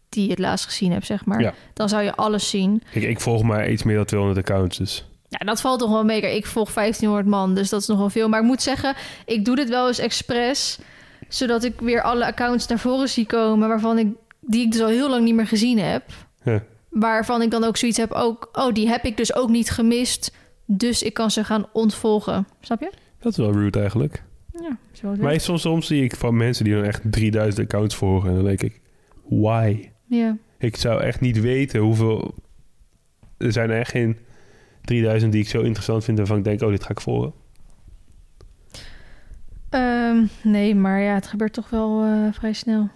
die 0.10 0.24
je 0.24 0.30
het 0.30 0.40
laatst 0.40 0.66
gezien 0.66 0.92
hebt, 0.92 1.06
zeg 1.06 1.26
maar. 1.26 1.42
Ja. 1.42 1.54
Dan 1.74 1.90
zou 1.90 2.04
je 2.04 2.16
alles 2.16 2.50
zien. 2.50 2.84
Kijk, 2.92 3.06
ik 3.06 3.20
volg 3.20 3.44
maar 3.44 3.70
iets 3.70 3.84
meer 3.84 3.96
dan 3.96 4.06
200 4.06 4.50
accounts, 4.50 4.78
dus... 4.78 5.06
Ja, 5.30 5.46
dat 5.46 5.62
valt 5.62 5.80
toch 5.80 5.92
wel 5.92 6.04
mee. 6.04 6.36
Ik 6.36 6.46
volg 6.46 6.74
1500 6.74 7.28
man, 7.30 7.56
dus 7.56 7.70
dat 7.70 7.82
is 7.82 7.88
nog 7.88 7.98
wel 7.98 8.10
veel. 8.10 8.30
Maar 8.30 8.40
ik 8.40 8.46
moet 8.46 8.62
zeggen, 8.62 8.96
ik 9.26 9.46
doe 9.46 9.56
dit 9.56 9.70
wel 9.70 9.88
eens 9.88 10.00
expres, 10.00 10.80
zodat 11.28 11.64
ik 11.64 11.80
weer 11.80 12.02
alle 12.02 12.26
accounts 12.26 12.68
naar 12.68 12.80
voren 12.80 13.10
zie 13.10 13.26
komen 13.26 13.68
waarvan 13.68 13.98
ik 13.98 14.08
die 14.46 14.66
ik 14.66 14.72
dus 14.72 14.82
al 14.82 14.88
heel 14.88 15.10
lang 15.10 15.24
niet 15.24 15.36
meer 15.36 15.48
gezien 15.48 15.80
heb. 15.80 16.04
Ja. 16.44 16.64
Waarvan 16.90 17.42
ik 17.42 17.52
dan 17.52 17.64
ook 17.64 17.78
zoiets 17.78 17.98
heb, 17.98 18.12
ook, 18.12 18.50
oh, 18.54 18.74
die 18.74 18.88
heb 18.88 19.04
ik 19.04 19.18
dus 19.18 19.36
ook 19.36 19.50
niet 19.50 19.70
gemist. 19.70 20.36
Dus 20.66 21.04
ik 21.04 21.14
kan 21.14 21.32
ze 21.32 21.44
gaan 21.44 21.66
ontvolgen. 21.74 22.48
Snap 22.62 22.80
je? 22.80 22.92
Dat 23.20 23.32
is 23.32 23.38
wel 23.38 23.52
rude 23.52 23.80
eigenlijk. 23.80 24.24
Ja, 24.52 24.78
zo 24.92 25.16
Maar 25.16 25.40
soms 25.40 25.88
zie 25.88 26.04
ik 26.04 26.16
van 26.16 26.38
mensen 26.38 26.66
die 26.66 26.74
dan 26.74 26.84
echt 26.84 27.02
3000 27.04 27.66
accounts 27.66 27.96
volgen. 27.96 28.30
En 28.30 28.36
dan 28.36 28.46
denk 28.46 28.62
ik, 28.62 28.82
why? 29.30 29.90
Ja. 30.06 30.38
Ik 30.58 30.76
zou 30.76 31.02
echt 31.02 31.22
niet 31.22 31.40
weten 31.40 31.80
hoeveel... 31.80 32.34
Er 33.38 33.52
zijn 33.52 33.70
er 33.70 33.80
echt 33.80 33.92
geen 33.92 34.18
3000 34.82 35.32
die 35.32 35.42
ik 35.42 35.50
zo 35.50 35.62
interessant 35.62 36.04
vind... 36.04 36.18
waarvan 36.18 36.38
ik 36.38 36.44
denk, 36.44 36.62
oh, 36.62 36.70
dit 36.70 36.84
ga 36.84 36.90
ik 36.90 37.02
volgen. 37.02 37.34
Ehm, 39.70 40.26
nee, 40.44 40.76
maar 40.76 41.02
ja, 41.02 41.14
het 41.14 41.28
gebeurt 41.28 41.54
toch 41.54 41.70
wel 41.70 42.04
eh, 42.04 42.34
vrij 42.34 42.54
snel. 42.54 42.90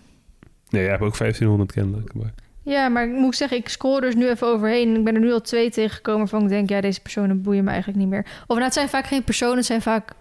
Nee, 0.70 0.82
jij 0.82 0.92
hebt 0.92 1.04
ook 1.04 1.18
1500 1.18 1.72
kennelijk. 1.72 2.14
Maar... 2.14 2.34
Ja, 2.70 2.90
maar 2.90 3.04
ik 3.08 3.12
moet 3.14 3.36
zeggen, 3.36 3.58
ik 3.58 3.70
scroll 3.70 4.00
dus 4.02 4.16
nu 4.16 4.30
even 4.30 4.48
overheen. 4.48 4.96
Ik 4.96 5.04
ben 5.04 5.14
er 5.16 5.20
nu 5.20 5.32
al 5.32 5.42
twee 5.42 5.70
tegengekomen 5.70 6.20
waarvan 6.20 6.44
ik 6.44 6.50
denk... 6.50 6.70
ja, 6.70 6.82
deze 6.82 7.02
personen 7.02 7.42
boeien 7.42 7.64
me 7.64 7.70
eigenlijk 7.70 8.00
niet 8.00 8.10
meer. 8.10 8.26
Of 8.42 8.48
nou, 8.48 8.62
het 8.62 8.74
zijn 8.74 8.90
vaak 8.90 9.06
geen 9.06 9.24
personen, 9.24 9.56
het 9.58 9.66
zijn 9.66 9.82
vaak 9.82 10.12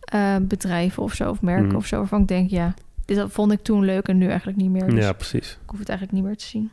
eh, 0.00 0.36
bedrijven 0.40 1.02
of 1.02 1.14
zo... 1.14 1.30
of 1.30 1.40
merken 1.42 1.66
Mhm. 1.66 1.76
of 1.76 1.86
zo, 1.86 1.96
waarvan 1.96 2.20
ik 2.20 2.28
denk... 2.28 2.50
ja, 2.50 2.74
dit 3.04 3.24
vond 3.28 3.52
ik 3.52 3.62
toen 3.62 3.84
leuk 3.84 4.08
en 4.08 4.18
nu 4.18 4.26
eigenlijk 4.28 4.58
niet 4.58 4.70
meer. 4.70 4.86
Dus 4.86 5.04
Ja, 5.04 5.12
precies. 5.12 5.50
ik 5.62 5.70
hoef 5.70 5.78
het 5.78 5.88
eigenlijk 5.88 6.18
niet 6.18 6.26
meer 6.28 6.36
te 6.36 6.44
zien. 6.44 6.70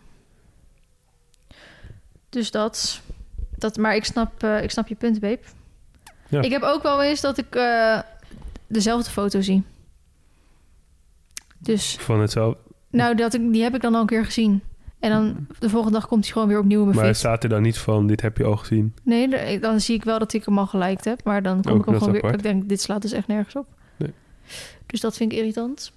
Dus 2.29 2.51
dat... 2.51 3.01
dat 3.57 3.77
maar 3.77 3.95
ik 3.95 4.05
snap, 4.05 4.43
eh, 4.43 4.63
ik 4.63 4.71
snap 4.71 4.87
je 4.87 4.95
punt, 4.95 5.19
babe. 5.19 5.39
Ja. 6.29 6.41
Ik 6.41 6.51
heb 6.51 6.61
ook 6.61 6.83
wel 6.83 7.03
eens 7.03 7.21
dat 7.21 7.37
ik 7.37 7.55
eh, 7.55 7.99
dezelfde 8.67 9.09
foto 9.11 9.41
zie. 9.41 9.63
Dus 11.57 11.95
Van 11.99 12.21
hetzelfde. 12.21 12.59
nou, 12.89 13.15
dat 13.15 13.33
ik, 13.33 13.51
die 13.53 13.63
heb 13.63 13.75
ik 13.75 13.81
dan 13.81 13.95
al 13.95 14.01
een 14.01 14.07
keer 14.07 14.25
gezien. 14.25 14.61
En 15.05 15.11
dan 15.11 15.47
de 15.59 15.69
volgende 15.69 15.97
dag 15.97 16.07
komt 16.07 16.23
hij 16.23 16.33
gewoon 16.33 16.47
weer 16.47 16.59
opnieuw 16.59 16.79
in 16.79 16.85
mijn 16.85 16.97
Maar 16.97 17.05
feed. 17.05 17.17
staat 17.17 17.43
er 17.43 17.49
dan 17.49 17.61
niet 17.61 17.77
van, 17.77 18.07
dit 18.07 18.21
heb 18.21 18.37
je 18.37 18.43
al 18.43 18.57
gezien? 18.57 18.93
Nee, 19.03 19.27
er- 19.35 19.59
dan 19.61 19.79
zie 19.79 19.95
ik 19.95 20.03
wel 20.03 20.19
dat 20.19 20.33
ik 20.33 20.45
hem 20.45 20.57
al 20.59 20.67
geliked 20.67 21.05
heb. 21.05 21.23
Maar 21.23 21.41
dan 21.43 21.61
kom 21.61 21.71
Ook 21.71 21.79
ik 21.79 21.85
hem 21.85 21.93
gewoon 21.97 22.11
weer... 22.11 22.21
apart. 22.23 22.35
Ik 22.35 22.43
denk, 22.43 22.69
dit 22.69 22.81
slaat 22.81 23.01
dus 23.01 23.11
echt 23.11 23.27
nergens 23.27 23.55
op. 23.55 23.67
Nee. 23.97 24.13
Dus 24.85 24.99
dat 24.99 25.15
vind 25.17 25.31
ik 25.31 25.37
irritant. 25.37 25.91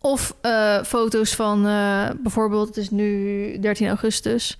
Of 0.00 0.36
eh, 0.40 0.82
foto's 0.82 1.34
van 1.34 1.66
eh, 1.66 2.08
bijvoorbeeld, 2.22 2.66
het 2.68 2.76
is 2.76 2.90
nu 2.90 3.58
13 3.60 3.88
augustus... 3.88 4.58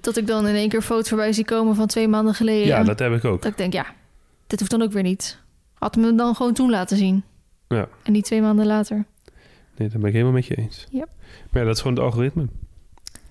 dat 0.00 0.16
ik 0.16 0.26
dan 0.26 0.46
in 0.46 0.54
één 0.54 0.68
keer 0.68 0.82
foto's 0.82 1.08
voorbij 1.08 1.32
zie 1.32 1.44
komen 1.44 1.74
van 1.74 1.86
twee 1.86 2.08
maanden 2.08 2.34
geleden. 2.34 2.66
Ja, 2.66 2.82
dat 2.82 2.98
heb 2.98 3.12
ik 3.12 3.24
ook. 3.24 3.42
Dat 3.42 3.50
ik 3.50 3.56
denk, 3.58 3.72
ja, 3.72 3.86
dit 4.46 4.58
hoeft 4.58 4.70
dan 4.70 4.82
ook 4.82 4.92
weer 4.92 5.02
niet. 5.02 5.38
Had 5.74 5.96
me 5.96 6.14
dan 6.14 6.34
gewoon 6.34 6.52
toen 6.54 6.70
laten 6.70 6.96
zien. 6.96 7.24
Ja. 7.68 7.88
En 8.02 8.12
niet 8.12 8.24
twee 8.24 8.42
maanden 8.42 8.66
later. 8.66 9.04
Nee, 9.78 9.88
dat 9.88 9.98
ben 9.98 10.06
ik 10.06 10.12
helemaal 10.12 10.34
met 10.34 10.46
je 10.46 10.54
eens. 10.54 10.86
Yep. 10.90 11.08
Maar 11.50 11.60
ja, 11.62 11.66
dat 11.68 11.76
is 11.76 11.82
gewoon 11.82 11.96
het 11.96 12.04
algoritme. 12.04 12.46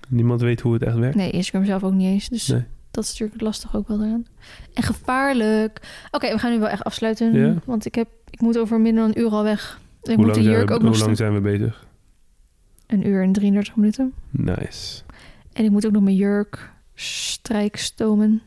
Niemand 0.08 0.40
weet 0.40 0.60
hoe 0.60 0.72
het 0.72 0.82
echt 0.82 0.96
werkt. 0.96 1.16
Nee, 1.16 1.30
Instagram 1.30 1.64
zelf 1.64 1.82
ook 1.84 1.92
niet 1.92 2.06
eens. 2.06 2.28
Dus 2.28 2.48
Nee. 2.48 2.64
dat 2.90 3.04
is 3.04 3.10
natuurlijk 3.10 3.40
lastig 3.40 3.76
ook 3.76 3.88
wel 3.88 4.02
eraan. 4.04 4.26
En 4.74 4.82
gevaarlijk. 4.82 5.80
Oké, 6.10 6.30
we 6.32 6.38
gaan 6.38 6.52
nu 6.52 6.58
wel 6.58 6.68
echt 6.68 6.84
afsluiten. 6.84 7.32
Ja. 7.34 7.54
Want 7.64 7.86
ik, 7.86 7.94
heb, 7.94 8.08
ik 8.30 8.40
moet 8.40 8.58
over 8.58 8.80
minder 8.80 9.02
dan 9.02 9.12
een 9.14 9.20
uur 9.20 9.30
al 9.30 9.42
weg. 9.42 9.80
Ik 10.02 10.14
hoe 10.14 10.16
moet 10.16 10.26
de 10.26 10.30
lang, 10.32 10.44
zijn 10.44 10.56
jurk 10.56 10.68
we, 10.68 10.74
ook 10.74 10.80
hoe 10.80 10.90
nog 10.90 10.98
lang 11.00 11.16
zijn 11.16 11.34
we 11.34 11.40
bezig? 11.40 11.86
Een 12.86 13.06
uur 13.08 13.22
en 13.22 13.32
33 13.32 13.76
minuten. 13.76 14.12
Nice. 14.30 15.02
En 15.52 15.64
ik 15.64 15.70
moet 15.70 15.86
ook 15.86 15.92
nog 15.92 16.02
mijn 16.02 16.16
jurk 16.16 16.70
strijkstomen. 16.94 18.42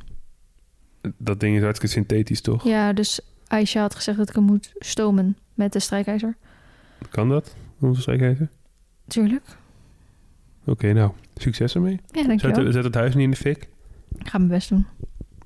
Dat 1.17 1.39
ding 1.39 1.55
is 1.55 1.61
hartstikke 1.61 1.95
synthetisch, 1.95 2.41
toch? 2.41 2.63
Ja, 2.63 2.93
dus 2.93 3.19
Aisha 3.47 3.81
had 3.81 3.95
gezegd 3.95 4.17
dat 4.17 4.29
ik 4.29 4.35
hem 4.35 4.43
moet 4.43 4.71
stomen 4.79 5.37
met 5.53 5.73
de 5.73 5.79
strijkijzer. 5.79 6.35
Kan 7.09 7.29
dat? 7.29 7.55
Onze 7.79 8.01
strijkijzer? 8.01 8.49
Tuurlijk. 9.07 9.43
Oké, 10.65 10.93
nou. 10.93 11.11
Succes 11.35 11.75
ermee. 11.75 11.99
Ja, 12.11 12.23
dankjewel. 12.27 12.63
Zet, 12.63 12.73
zet 12.73 12.83
het 12.83 12.95
huis 12.95 13.13
niet 13.13 13.23
in 13.23 13.31
de 13.31 13.37
fik. 13.37 13.69
Ik 14.17 14.27
ga 14.27 14.37
mijn 14.37 14.49
best 14.49 14.69
doen. 14.69 14.85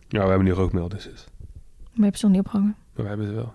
Ja, 0.08 0.22
we 0.22 0.28
hebben 0.28 0.44
nu 0.46 0.52
rookmelders. 0.52 1.04
Dus. 1.04 1.26
Maar 1.74 1.92
je 1.94 2.04
hebt 2.04 2.20
ze 2.20 2.26
nog 2.26 2.36
niet 2.36 2.44
opgehangen. 2.46 2.76
Maar 2.94 3.04
we 3.04 3.10
hebben 3.10 3.28
ze 3.28 3.34
wel. 3.34 3.54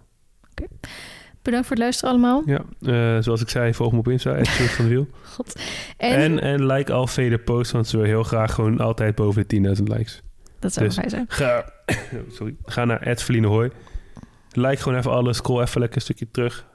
Bedankt 1.43 1.67
voor 1.67 1.77
het 1.77 1.85
luisteren 1.85 2.15
allemaal. 2.15 2.43
Ja, 2.47 2.65
eh, 2.81 3.23
zoals 3.23 3.41
ik 3.41 3.49
zei, 3.49 3.75
volg 3.75 3.93
me 3.93 3.99
op 3.99 4.09
Insta, 4.09 4.45
van 4.45 4.85
de 4.85 4.91
Wiel. 4.91 5.09
God. 5.35 5.61
En, 5.97 6.17
En, 6.19 6.41
en, 6.41 6.67
like 6.67 6.93
al 6.93 7.07
vele 7.07 7.39
posts, 7.39 7.73
want 7.73 7.87
ze 7.87 7.97
willen 7.97 8.11
heel 8.11 8.23
graag 8.23 8.55
gewoon 8.55 8.79
altijd 8.79 9.15
boven 9.15 9.45
de 9.47 9.77
10.000 9.77 9.83
likes. 9.83 10.23
dat 10.59 10.73
zou 10.73 10.87
dus- 10.87 10.95
fijn 10.95 11.11
zijn. 11.11 11.25
Ga, 11.29 11.73
sorry, 12.37 12.57
ga 12.65 12.85
naar 12.85 13.17
@verlienehooi. 13.17 13.71
Like 14.53 14.83
gewoon 14.83 14.99
even 14.99 15.11
alles, 15.11 15.37
scroll 15.37 15.63
even 15.63 15.81
lekker 15.81 15.97
een 15.97 16.05
stukje 16.05 16.31
terug. 16.31 16.67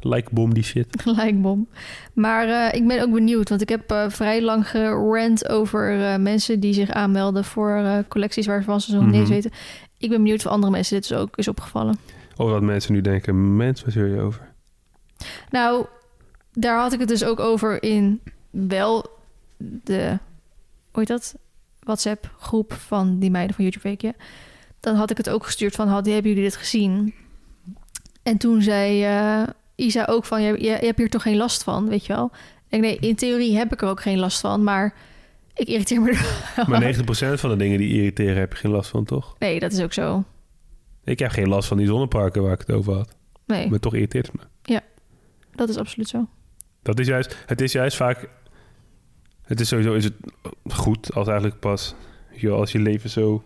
Like 0.00 0.28
bom 0.32 0.54
die 0.54 0.62
shit. 0.62 0.86
Gelijkbom. 1.02 1.68
Maar 2.14 2.48
eh, 2.48 2.80
ik 2.80 2.86
ben 2.86 3.02
ook 3.02 3.12
benieuwd, 3.12 3.48
want 3.48 3.60
ik 3.60 3.68
heb 3.68 3.90
eh, 3.90 4.04
vrij 4.08 4.42
lang 4.42 4.68
gerant 4.68 5.48
over 5.48 6.00
eh, 6.04 6.16
mensen 6.18 6.60
die 6.60 6.72
zich 6.72 6.90
aanmelden 6.90 7.44
voor 7.44 8.04
collecties 8.08 8.46
waarvan 8.46 8.80
ze 8.80 8.90
zo 8.90 9.02
niet 9.02 9.14
eens 9.14 9.22
Mhm. 9.22 9.32
weten. 9.32 9.50
Ik 9.98 10.08
ben 10.08 10.18
benieuwd 10.22 10.46
of 10.46 10.52
andere 10.52 10.72
mensen 10.72 11.00
dit 11.00 11.08
dus 11.08 11.18
ook 11.18 11.36
is 11.36 11.48
opgevallen. 11.48 11.96
Of 12.36 12.50
wat 12.50 12.62
mensen 12.62 12.92
nu 12.92 13.00
denken, 13.00 13.56
mens, 13.56 13.82
waar 13.82 13.92
zul 13.92 14.04
je 14.04 14.20
over? 14.20 14.48
Nou, 15.50 15.86
daar 16.52 16.78
had 16.78 16.92
ik 16.92 16.98
het 16.98 17.08
dus 17.08 17.24
ook 17.24 17.40
over 17.40 17.82
in 17.82 18.20
wel 18.50 19.06
de, 19.56 20.18
hoe 20.90 20.98
heet 21.00 21.06
dat? 21.08 21.34
WhatsApp 21.80 22.34
groep 22.38 22.72
van 22.72 23.18
die 23.18 23.30
meiden 23.30 23.54
van 23.54 23.64
YouTube 23.64 23.88
Weekje. 23.88 24.14
Dan 24.80 24.94
had 24.94 25.10
ik 25.10 25.16
het 25.16 25.30
ook 25.30 25.44
gestuurd 25.44 25.74
van, 25.74 25.88
had, 25.88 26.06
hebben 26.06 26.30
jullie 26.30 26.44
dit 26.44 26.56
gezien? 26.56 27.14
En 28.22 28.36
toen 28.36 28.62
zei 28.62 29.06
Isa 29.80 30.04
ook 30.04 30.24
van, 30.24 30.42
je, 30.42 30.52
je, 30.52 30.68
je 30.68 30.86
hebt 30.86 30.98
hier 30.98 31.10
toch 31.10 31.22
geen 31.22 31.36
last 31.36 31.62
van, 31.62 31.88
weet 31.88 32.06
je 32.06 32.12
wel? 32.12 32.30
En 32.68 32.80
nee, 32.80 32.96
in 32.96 33.16
theorie 33.16 33.56
heb 33.56 33.72
ik 33.72 33.82
er 33.82 33.88
ook 33.88 34.00
geen 34.00 34.18
last 34.18 34.40
van, 34.40 34.64
maar 34.64 34.94
ik 35.54 35.68
irriteer 35.68 36.00
me 36.00 36.10
er 36.10 36.42
wel. 36.56 36.64
Maar 36.80 36.94
90% 36.94 37.40
van 37.40 37.50
de 37.50 37.56
dingen 37.56 37.78
die 37.78 37.88
irriteren 37.88 38.36
heb 38.36 38.52
je 38.52 38.58
geen 38.58 38.70
last 38.70 38.90
van, 38.90 39.04
toch? 39.04 39.36
Nee, 39.38 39.60
dat 39.60 39.72
is 39.72 39.80
ook 39.80 39.92
zo. 39.92 40.24
Ik 41.04 41.18
heb 41.18 41.30
geen 41.30 41.48
last 41.48 41.68
van 41.68 41.76
die 41.76 41.86
zonneparken 41.86 42.42
waar 42.42 42.52
ik 42.52 42.58
het 42.58 42.70
over 42.70 42.94
had. 42.94 43.16
Nee, 43.46 43.70
Maar 43.70 43.78
toch 43.78 43.94
irriteert 43.94 44.26
het 44.26 44.36
me. 44.36 44.80
dat 45.54 45.68
is 45.68 45.76
absoluut 45.76 46.08
zo. 46.08 46.28
Dat 46.82 46.98
is 46.98 47.06
juist, 47.06 47.36
het 47.46 47.60
is 47.60 47.72
juist 47.72 47.96
vaak... 47.96 48.28
Het 49.42 49.60
is 49.60 49.68
sowieso 49.68 49.94
is 49.94 50.04
het 50.04 50.14
goed 50.66 51.14
als 51.14 51.28
eigenlijk 51.28 51.60
pas... 51.60 51.94
wel, 52.40 52.56
als 52.56 52.72
je 52.72 52.78
leven 52.78 53.10
zo 53.10 53.44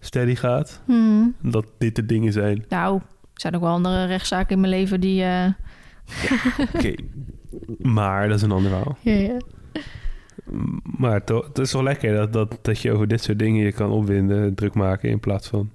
steady 0.00 0.34
gaat... 0.34 0.82
Hmm. 0.84 1.34
dat 1.42 1.66
dit 1.78 1.96
de 1.96 2.06
dingen 2.06 2.32
zijn. 2.32 2.64
Nou, 2.68 3.00
zijn 3.40 3.54
ook 3.54 3.60
wel 3.62 3.70
andere 3.70 4.04
rechtszaken 4.04 4.54
in 4.54 4.60
mijn 4.60 4.72
leven 4.72 5.00
die... 5.00 5.22
eh, 5.24 5.46
Oké. 6.74 6.94
maar 7.78 8.28
dat 8.28 8.36
is 8.36 8.42
een 8.42 8.52
ander 8.52 8.70
verhaal. 8.70 8.96
ja, 9.00 9.12
ja. 9.12 9.36
Maar 10.82 11.24
to- 11.24 11.44
het 11.48 11.58
is 11.58 11.70
toch 11.70 11.82
lekker 11.82 12.14
dat, 12.14 12.32
dat, 12.32 12.58
dat 12.62 12.80
je 12.80 12.92
over 12.92 13.08
dit 13.08 13.22
soort 13.22 13.38
dingen 13.38 13.64
je 13.64 13.72
kan 13.72 13.90
opwinden, 13.90 14.54
druk 14.54 14.74
maken 14.74 15.08
in 15.10 15.20
plaats 15.20 15.48
van... 15.48 15.70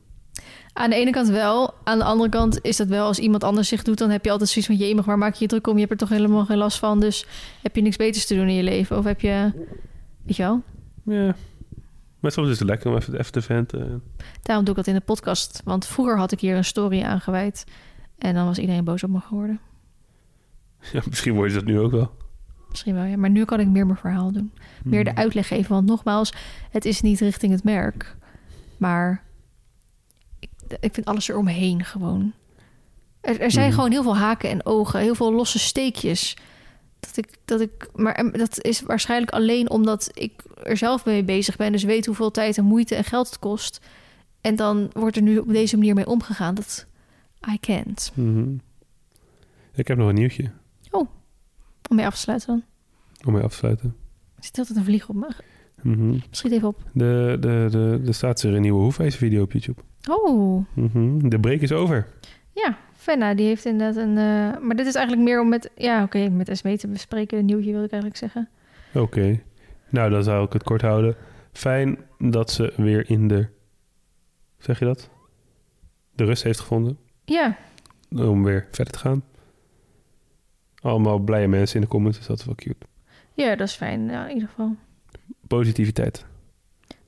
Aan 0.74 0.90
de 0.90 0.96
ene 0.96 1.12
kant 1.12 1.28
wel. 1.30 1.74
Aan 1.84 1.98
de 1.98 2.04
andere 2.04 2.30
kant 2.30 2.60
is 2.62 2.78
dat 2.78 2.88
wel 2.88 3.06
als 3.06 3.20
iemand 3.20 3.44
anders 3.44 3.68
zich 3.68 3.84
doet... 3.84 3.98
dan 3.98 4.10
heb 4.10 4.26
je 4.26 4.32
altijd 4.32 4.50
zoiets 4.50 4.72
van... 4.72 4.80
jee, 4.80 4.96
waar 5.02 5.18
maak 5.18 5.34
je 5.34 5.40
je 5.40 5.48
druk 5.48 5.68
om? 5.68 5.74
Je 5.74 5.80
hebt 5.80 5.92
er 5.92 5.98
toch 5.98 6.10
helemaal 6.10 6.46
geen 6.46 6.58
last 6.58 6.80
van. 6.80 7.00
Dus 7.00 7.26
heb 7.62 7.76
je 7.76 7.82
niks 7.82 7.96
beters 7.96 8.26
te 8.26 8.36
doen 8.36 8.48
in 8.48 8.56
je 8.56 8.64
leven? 8.64 8.98
Of 8.98 9.04
heb 9.06 9.22
je... 9.22 9.52
Weet 10.26 10.36
je 10.36 10.44
wel? 10.44 10.62
Ja. 11.06 11.36
Maar 12.26 12.34
soms 12.34 12.50
is 12.50 12.60
het 12.60 12.68
lekker 12.68 12.90
om 12.92 12.96
even, 12.98 13.20
even 13.20 13.32
te 13.32 13.42
venten. 13.42 14.04
Daarom 14.42 14.66
doe 14.66 14.74
ik 14.76 14.80
dat 14.86 14.94
in 14.94 15.00
de 15.00 15.06
podcast. 15.06 15.62
Want 15.64 15.86
vroeger 15.86 16.18
had 16.18 16.32
ik 16.32 16.40
hier 16.40 16.56
een 16.56 16.66
story 16.66 17.02
aangeweid. 17.04 17.64
En 18.18 18.34
dan 18.34 18.46
was 18.46 18.58
iedereen 18.58 18.84
boos 18.84 19.04
op 19.04 19.10
me 19.10 19.20
geworden. 19.20 19.60
Ja, 20.94 21.02
misschien 21.10 21.34
word 21.36 21.50
je 21.52 21.56
dat 21.58 21.66
nu 21.66 21.80
ook 21.80 21.92
wel. 21.92 22.12
Misschien 22.70 22.94
wel, 22.94 23.04
ja. 23.04 23.18
Maar 23.18 23.30
nu 23.30 23.46
kan 23.46 23.60
ik 23.60 23.68
meer 23.68 23.86
mijn 23.86 23.98
verhaal 23.98 24.32
doen. 24.32 24.54
Meer 24.84 25.04
de 25.04 25.10
Hmm. 25.10 25.20
uitleg 25.20 25.48
geven. 25.48 25.72
Want 25.72 25.88
nogmaals, 25.88 26.34
het 26.72 26.86
is 26.86 27.02
niet 27.02 27.20
richting 27.20 27.52
het 27.52 27.64
merk. 27.64 28.16
Maar 28.78 29.24
ik, 30.40 30.50
ik 30.80 30.94
vind 30.94 31.06
alles 31.08 31.30
eromheen 31.30 31.84
gewoon. 31.86 32.34
Er, 33.22 33.40
er 33.42 33.52
zijn 33.52 33.66
Mhm. 33.68 33.76
gewoon 33.76 33.92
heel 33.92 34.04
veel 34.04 34.18
haken 34.18 34.50
en 34.50 34.66
ogen. 34.66 35.00
Heel 35.00 35.16
veel 35.16 35.34
losse 35.34 35.60
steekjes. 35.60 36.38
Dat 37.06 37.18
ik, 37.18 37.38
dat 37.46 37.62
ik, 37.62 37.90
maar 37.96 38.14
em, 38.16 38.32
dat 38.32 38.64
is 38.64 38.82
waarschijnlijk 38.82 39.32
alleen 39.32 39.70
omdat 39.70 40.10
ik 40.14 40.44
er 40.64 40.78
zelf 40.78 41.06
mee 41.06 41.24
bezig 41.24 41.56
ben. 41.56 41.72
Dus 41.72 41.84
weet 41.84 42.06
hoeveel 42.06 42.32
tijd 42.32 42.58
en 42.58 42.64
moeite 42.66 42.96
en 42.96 43.04
geld 43.04 43.28
het 43.28 43.40
kost. 43.40 43.86
En 44.42 44.56
dan 44.56 44.90
wordt 44.94 45.16
er 45.16 45.22
nu 45.22 45.38
op 45.38 45.48
deze 45.48 45.78
manier 45.78 45.94
mee 45.96 46.08
omgegaan. 46.08 46.56
Dat 46.56 46.86
I 47.54 47.60
can't. 47.60 48.12
Mhm. 48.16 48.56
Ik 49.74 49.88
heb 49.88 49.98
nog 49.98 50.08
een 50.10 50.16
nieuwtje 50.16 50.52
Om 51.90 51.96
mee 51.96 52.06
af 52.06 52.14
te 52.14 52.20
sluiten 52.20 52.48
dan. 52.48 52.64
om 53.26 53.34
mee 53.34 53.44
af 53.44 53.52
te 53.52 53.58
sluiten. 53.58 53.96
Er 54.38 54.44
zit 54.44 54.58
altijd 54.58 54.78
een 54.78 54.84
vlieg 54.84 55.10
op 55.10 55.16
me. 55.16 55.28
Mhm. 55.82 56.18
Schiet 56.32 56.52
even 56.52 56.68
op. 56.68 56.84
de, 56.94 57.38
de, 57.40 57.68
de, 57.72 58.02
er 58.08 58.14
staat 58.14 58.42
er 58.42 58.54
een 58.54 58.62
nieuwe 58.62 58.82
Hoefijzer 58.82 59.20
video 59.20 59.44
op 59.44 59.52
YouTube. 59.52 59.82
Oh, 60.10 60.66
Mhm. 60.74 61.30
De 61.30 61.40
break 61.40 61.60
is 61.60 61.72
over. 61.72 62.08
Ja, 62.52 62.78
Fenna, 63.06 63.34
die 63.34 63.46
heeft 63.46 63.66
inderdaad 63.66 64.04
een... 64.04 64.18
eh, 64.18 64.60
maar 64.62 64.76
dit 64.76 64.86
is 64.86 64.96
eigenlijk 64.96 65.28
meer 65.28 65.42
om 65.42 65.50
met... 65.50 65.70
Ja, 65.76 66.04
oké, 66.04 66.30
met 66.30 66.50
Esmee 66.50 66.78
te 66.78 66.88
bespreken. 66.88 67.38
Een 67.38 67.46
nieuwtje 67.46 67.72
wil 67.72 67.84
ik 67.84 67.92
eigenlijk 67.92 68.18
zeggen. 68.22 68.50
Oké. 68.94 69.40
Nou, 69.90 70.10
dan 70.10 70.24
zou 70.24 70.46
ik 70.46 70.54
het 70.54 70.64
kort 70.64 70.82
houden. 70.82 71.16
Fijn 71.52 71.98
dat 72.20 72.52
ze 72.52 72.74
weer 72.78 73.10
in 73.10 73.28
de... 73.28 73.48
Zeg 74.58 74.80
je 74.80 74.86
dat? 74.86 75.10
De 76.16 76.24
rust 76.24 76.44
heeft 76.44 76.60
gevonden 76.60 76.98
Ja, 77.26 77.58
om 78.10 78.44
weer 78.44 78.68
verder 78.72 78.94
te 78.94 79.00
gaan. 79.00 79.24
Allemaal 80.82 81.20
blije 81.20 81.48
mensen 81.48 81.76
in 81.76 81.82
de 81.82 81.88
comments, 81.88 82.18
dus 82.18 82.28
dat 82.28 82.40
is 82.40 82.46
wel 82.46 82.56
cute. 82.56 82.86
ja 83.34 83.56
dat 83.56 83.68
is 83.68 83.74
fijn 83.76 84.10
ja, 84.10 84.28
in 84.28 84.34
ieder 84.34 84.50
geval. 84.50 84.76
Positiviteit. 85.48 86.26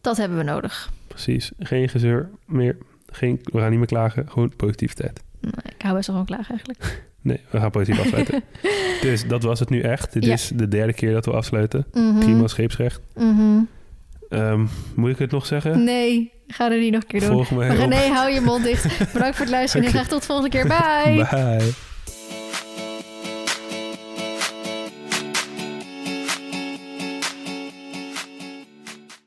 Dat 0.01 0.17
hebben 0.17 0.37
we 0.37 0.43
nodig. 0.43 0.91
Precies. 1.07 1.51
Geen 1.59 1.89
gezeur 1.89 2.29
meer. 2.45 2.77
Geen, 3.11 3.39
we 3.43 3.59
gaan 3.59 3.69
niet 3.69 3.77
meer 3.79 3.87
klagen. 3.87 4.29
Gewoon 4.29 4.55
positiviteit. 4.55 5.23
Nee, 5.41 5.73
ik 5.75 5.81
hou 5.81 5.95
best 5.95 6.07
wel 6.07 6.15
gewoon 6.15 6.25
klaar 6.37 6.47
eigenlijk. 6.49 6.79
Nee, 7.21 7.41
we 7.49 7.59
gaan 7.59 7.71
positief 7.71 7.99
afsluiten. 7.99 8.43
dus 9.01 9.27
dat 9.27 9.43
was 9.43 9.59
het 9.59 9.69
nu 9.69 9.81
echt. 9.81 10.13
Dit 10.13 10.25
Ja. 10.25 10.33
is 10.33 10.51
de 10.55 10.67
derde 10.67 10.93
keer 10.93 11.13
dat 11.13 11.25
we 11.25 11.31
afsluiten. 11.31 11.85
Mhm, 11.93 12.19
Prima 12.19 12.47
scheepsrecht. 12.47 13.01
mhm. 13.15 13.59
Ehm, 14.29 14.65
moet 14.95 15.09
ik 15.09 15.17
het 15.17 15.31
nog 15.31 15.45
zeggen? 15.45 15.83
Nee, 15.83 16.31
ga 16.47 16.71
er 16.71 16.79
niet 16.79 16.91
nog 16.91 17.01
een 17.01 17.07
keer 17.07 17.19
doen. 17.19 17.45
Volg 17.45 17.87
nee, 17.87 18.11
hou 18.11 18.29
je 18.31 18.41
mond 18.41 18.63
dicht. 18.63 18.97
Bedankt 19.13 19.35
voor 19.35 19.45
het 19.45 19.53
luisteren 19.53 19.85
en 19.85 19.91
graag 19.91 20.07
tot 20.07 20.19
de 20.19 20.25
volgende 20.25 20.49
keer. 20.49 20.67
Bye! 20.67 21.27
Bye. 21.31 21.71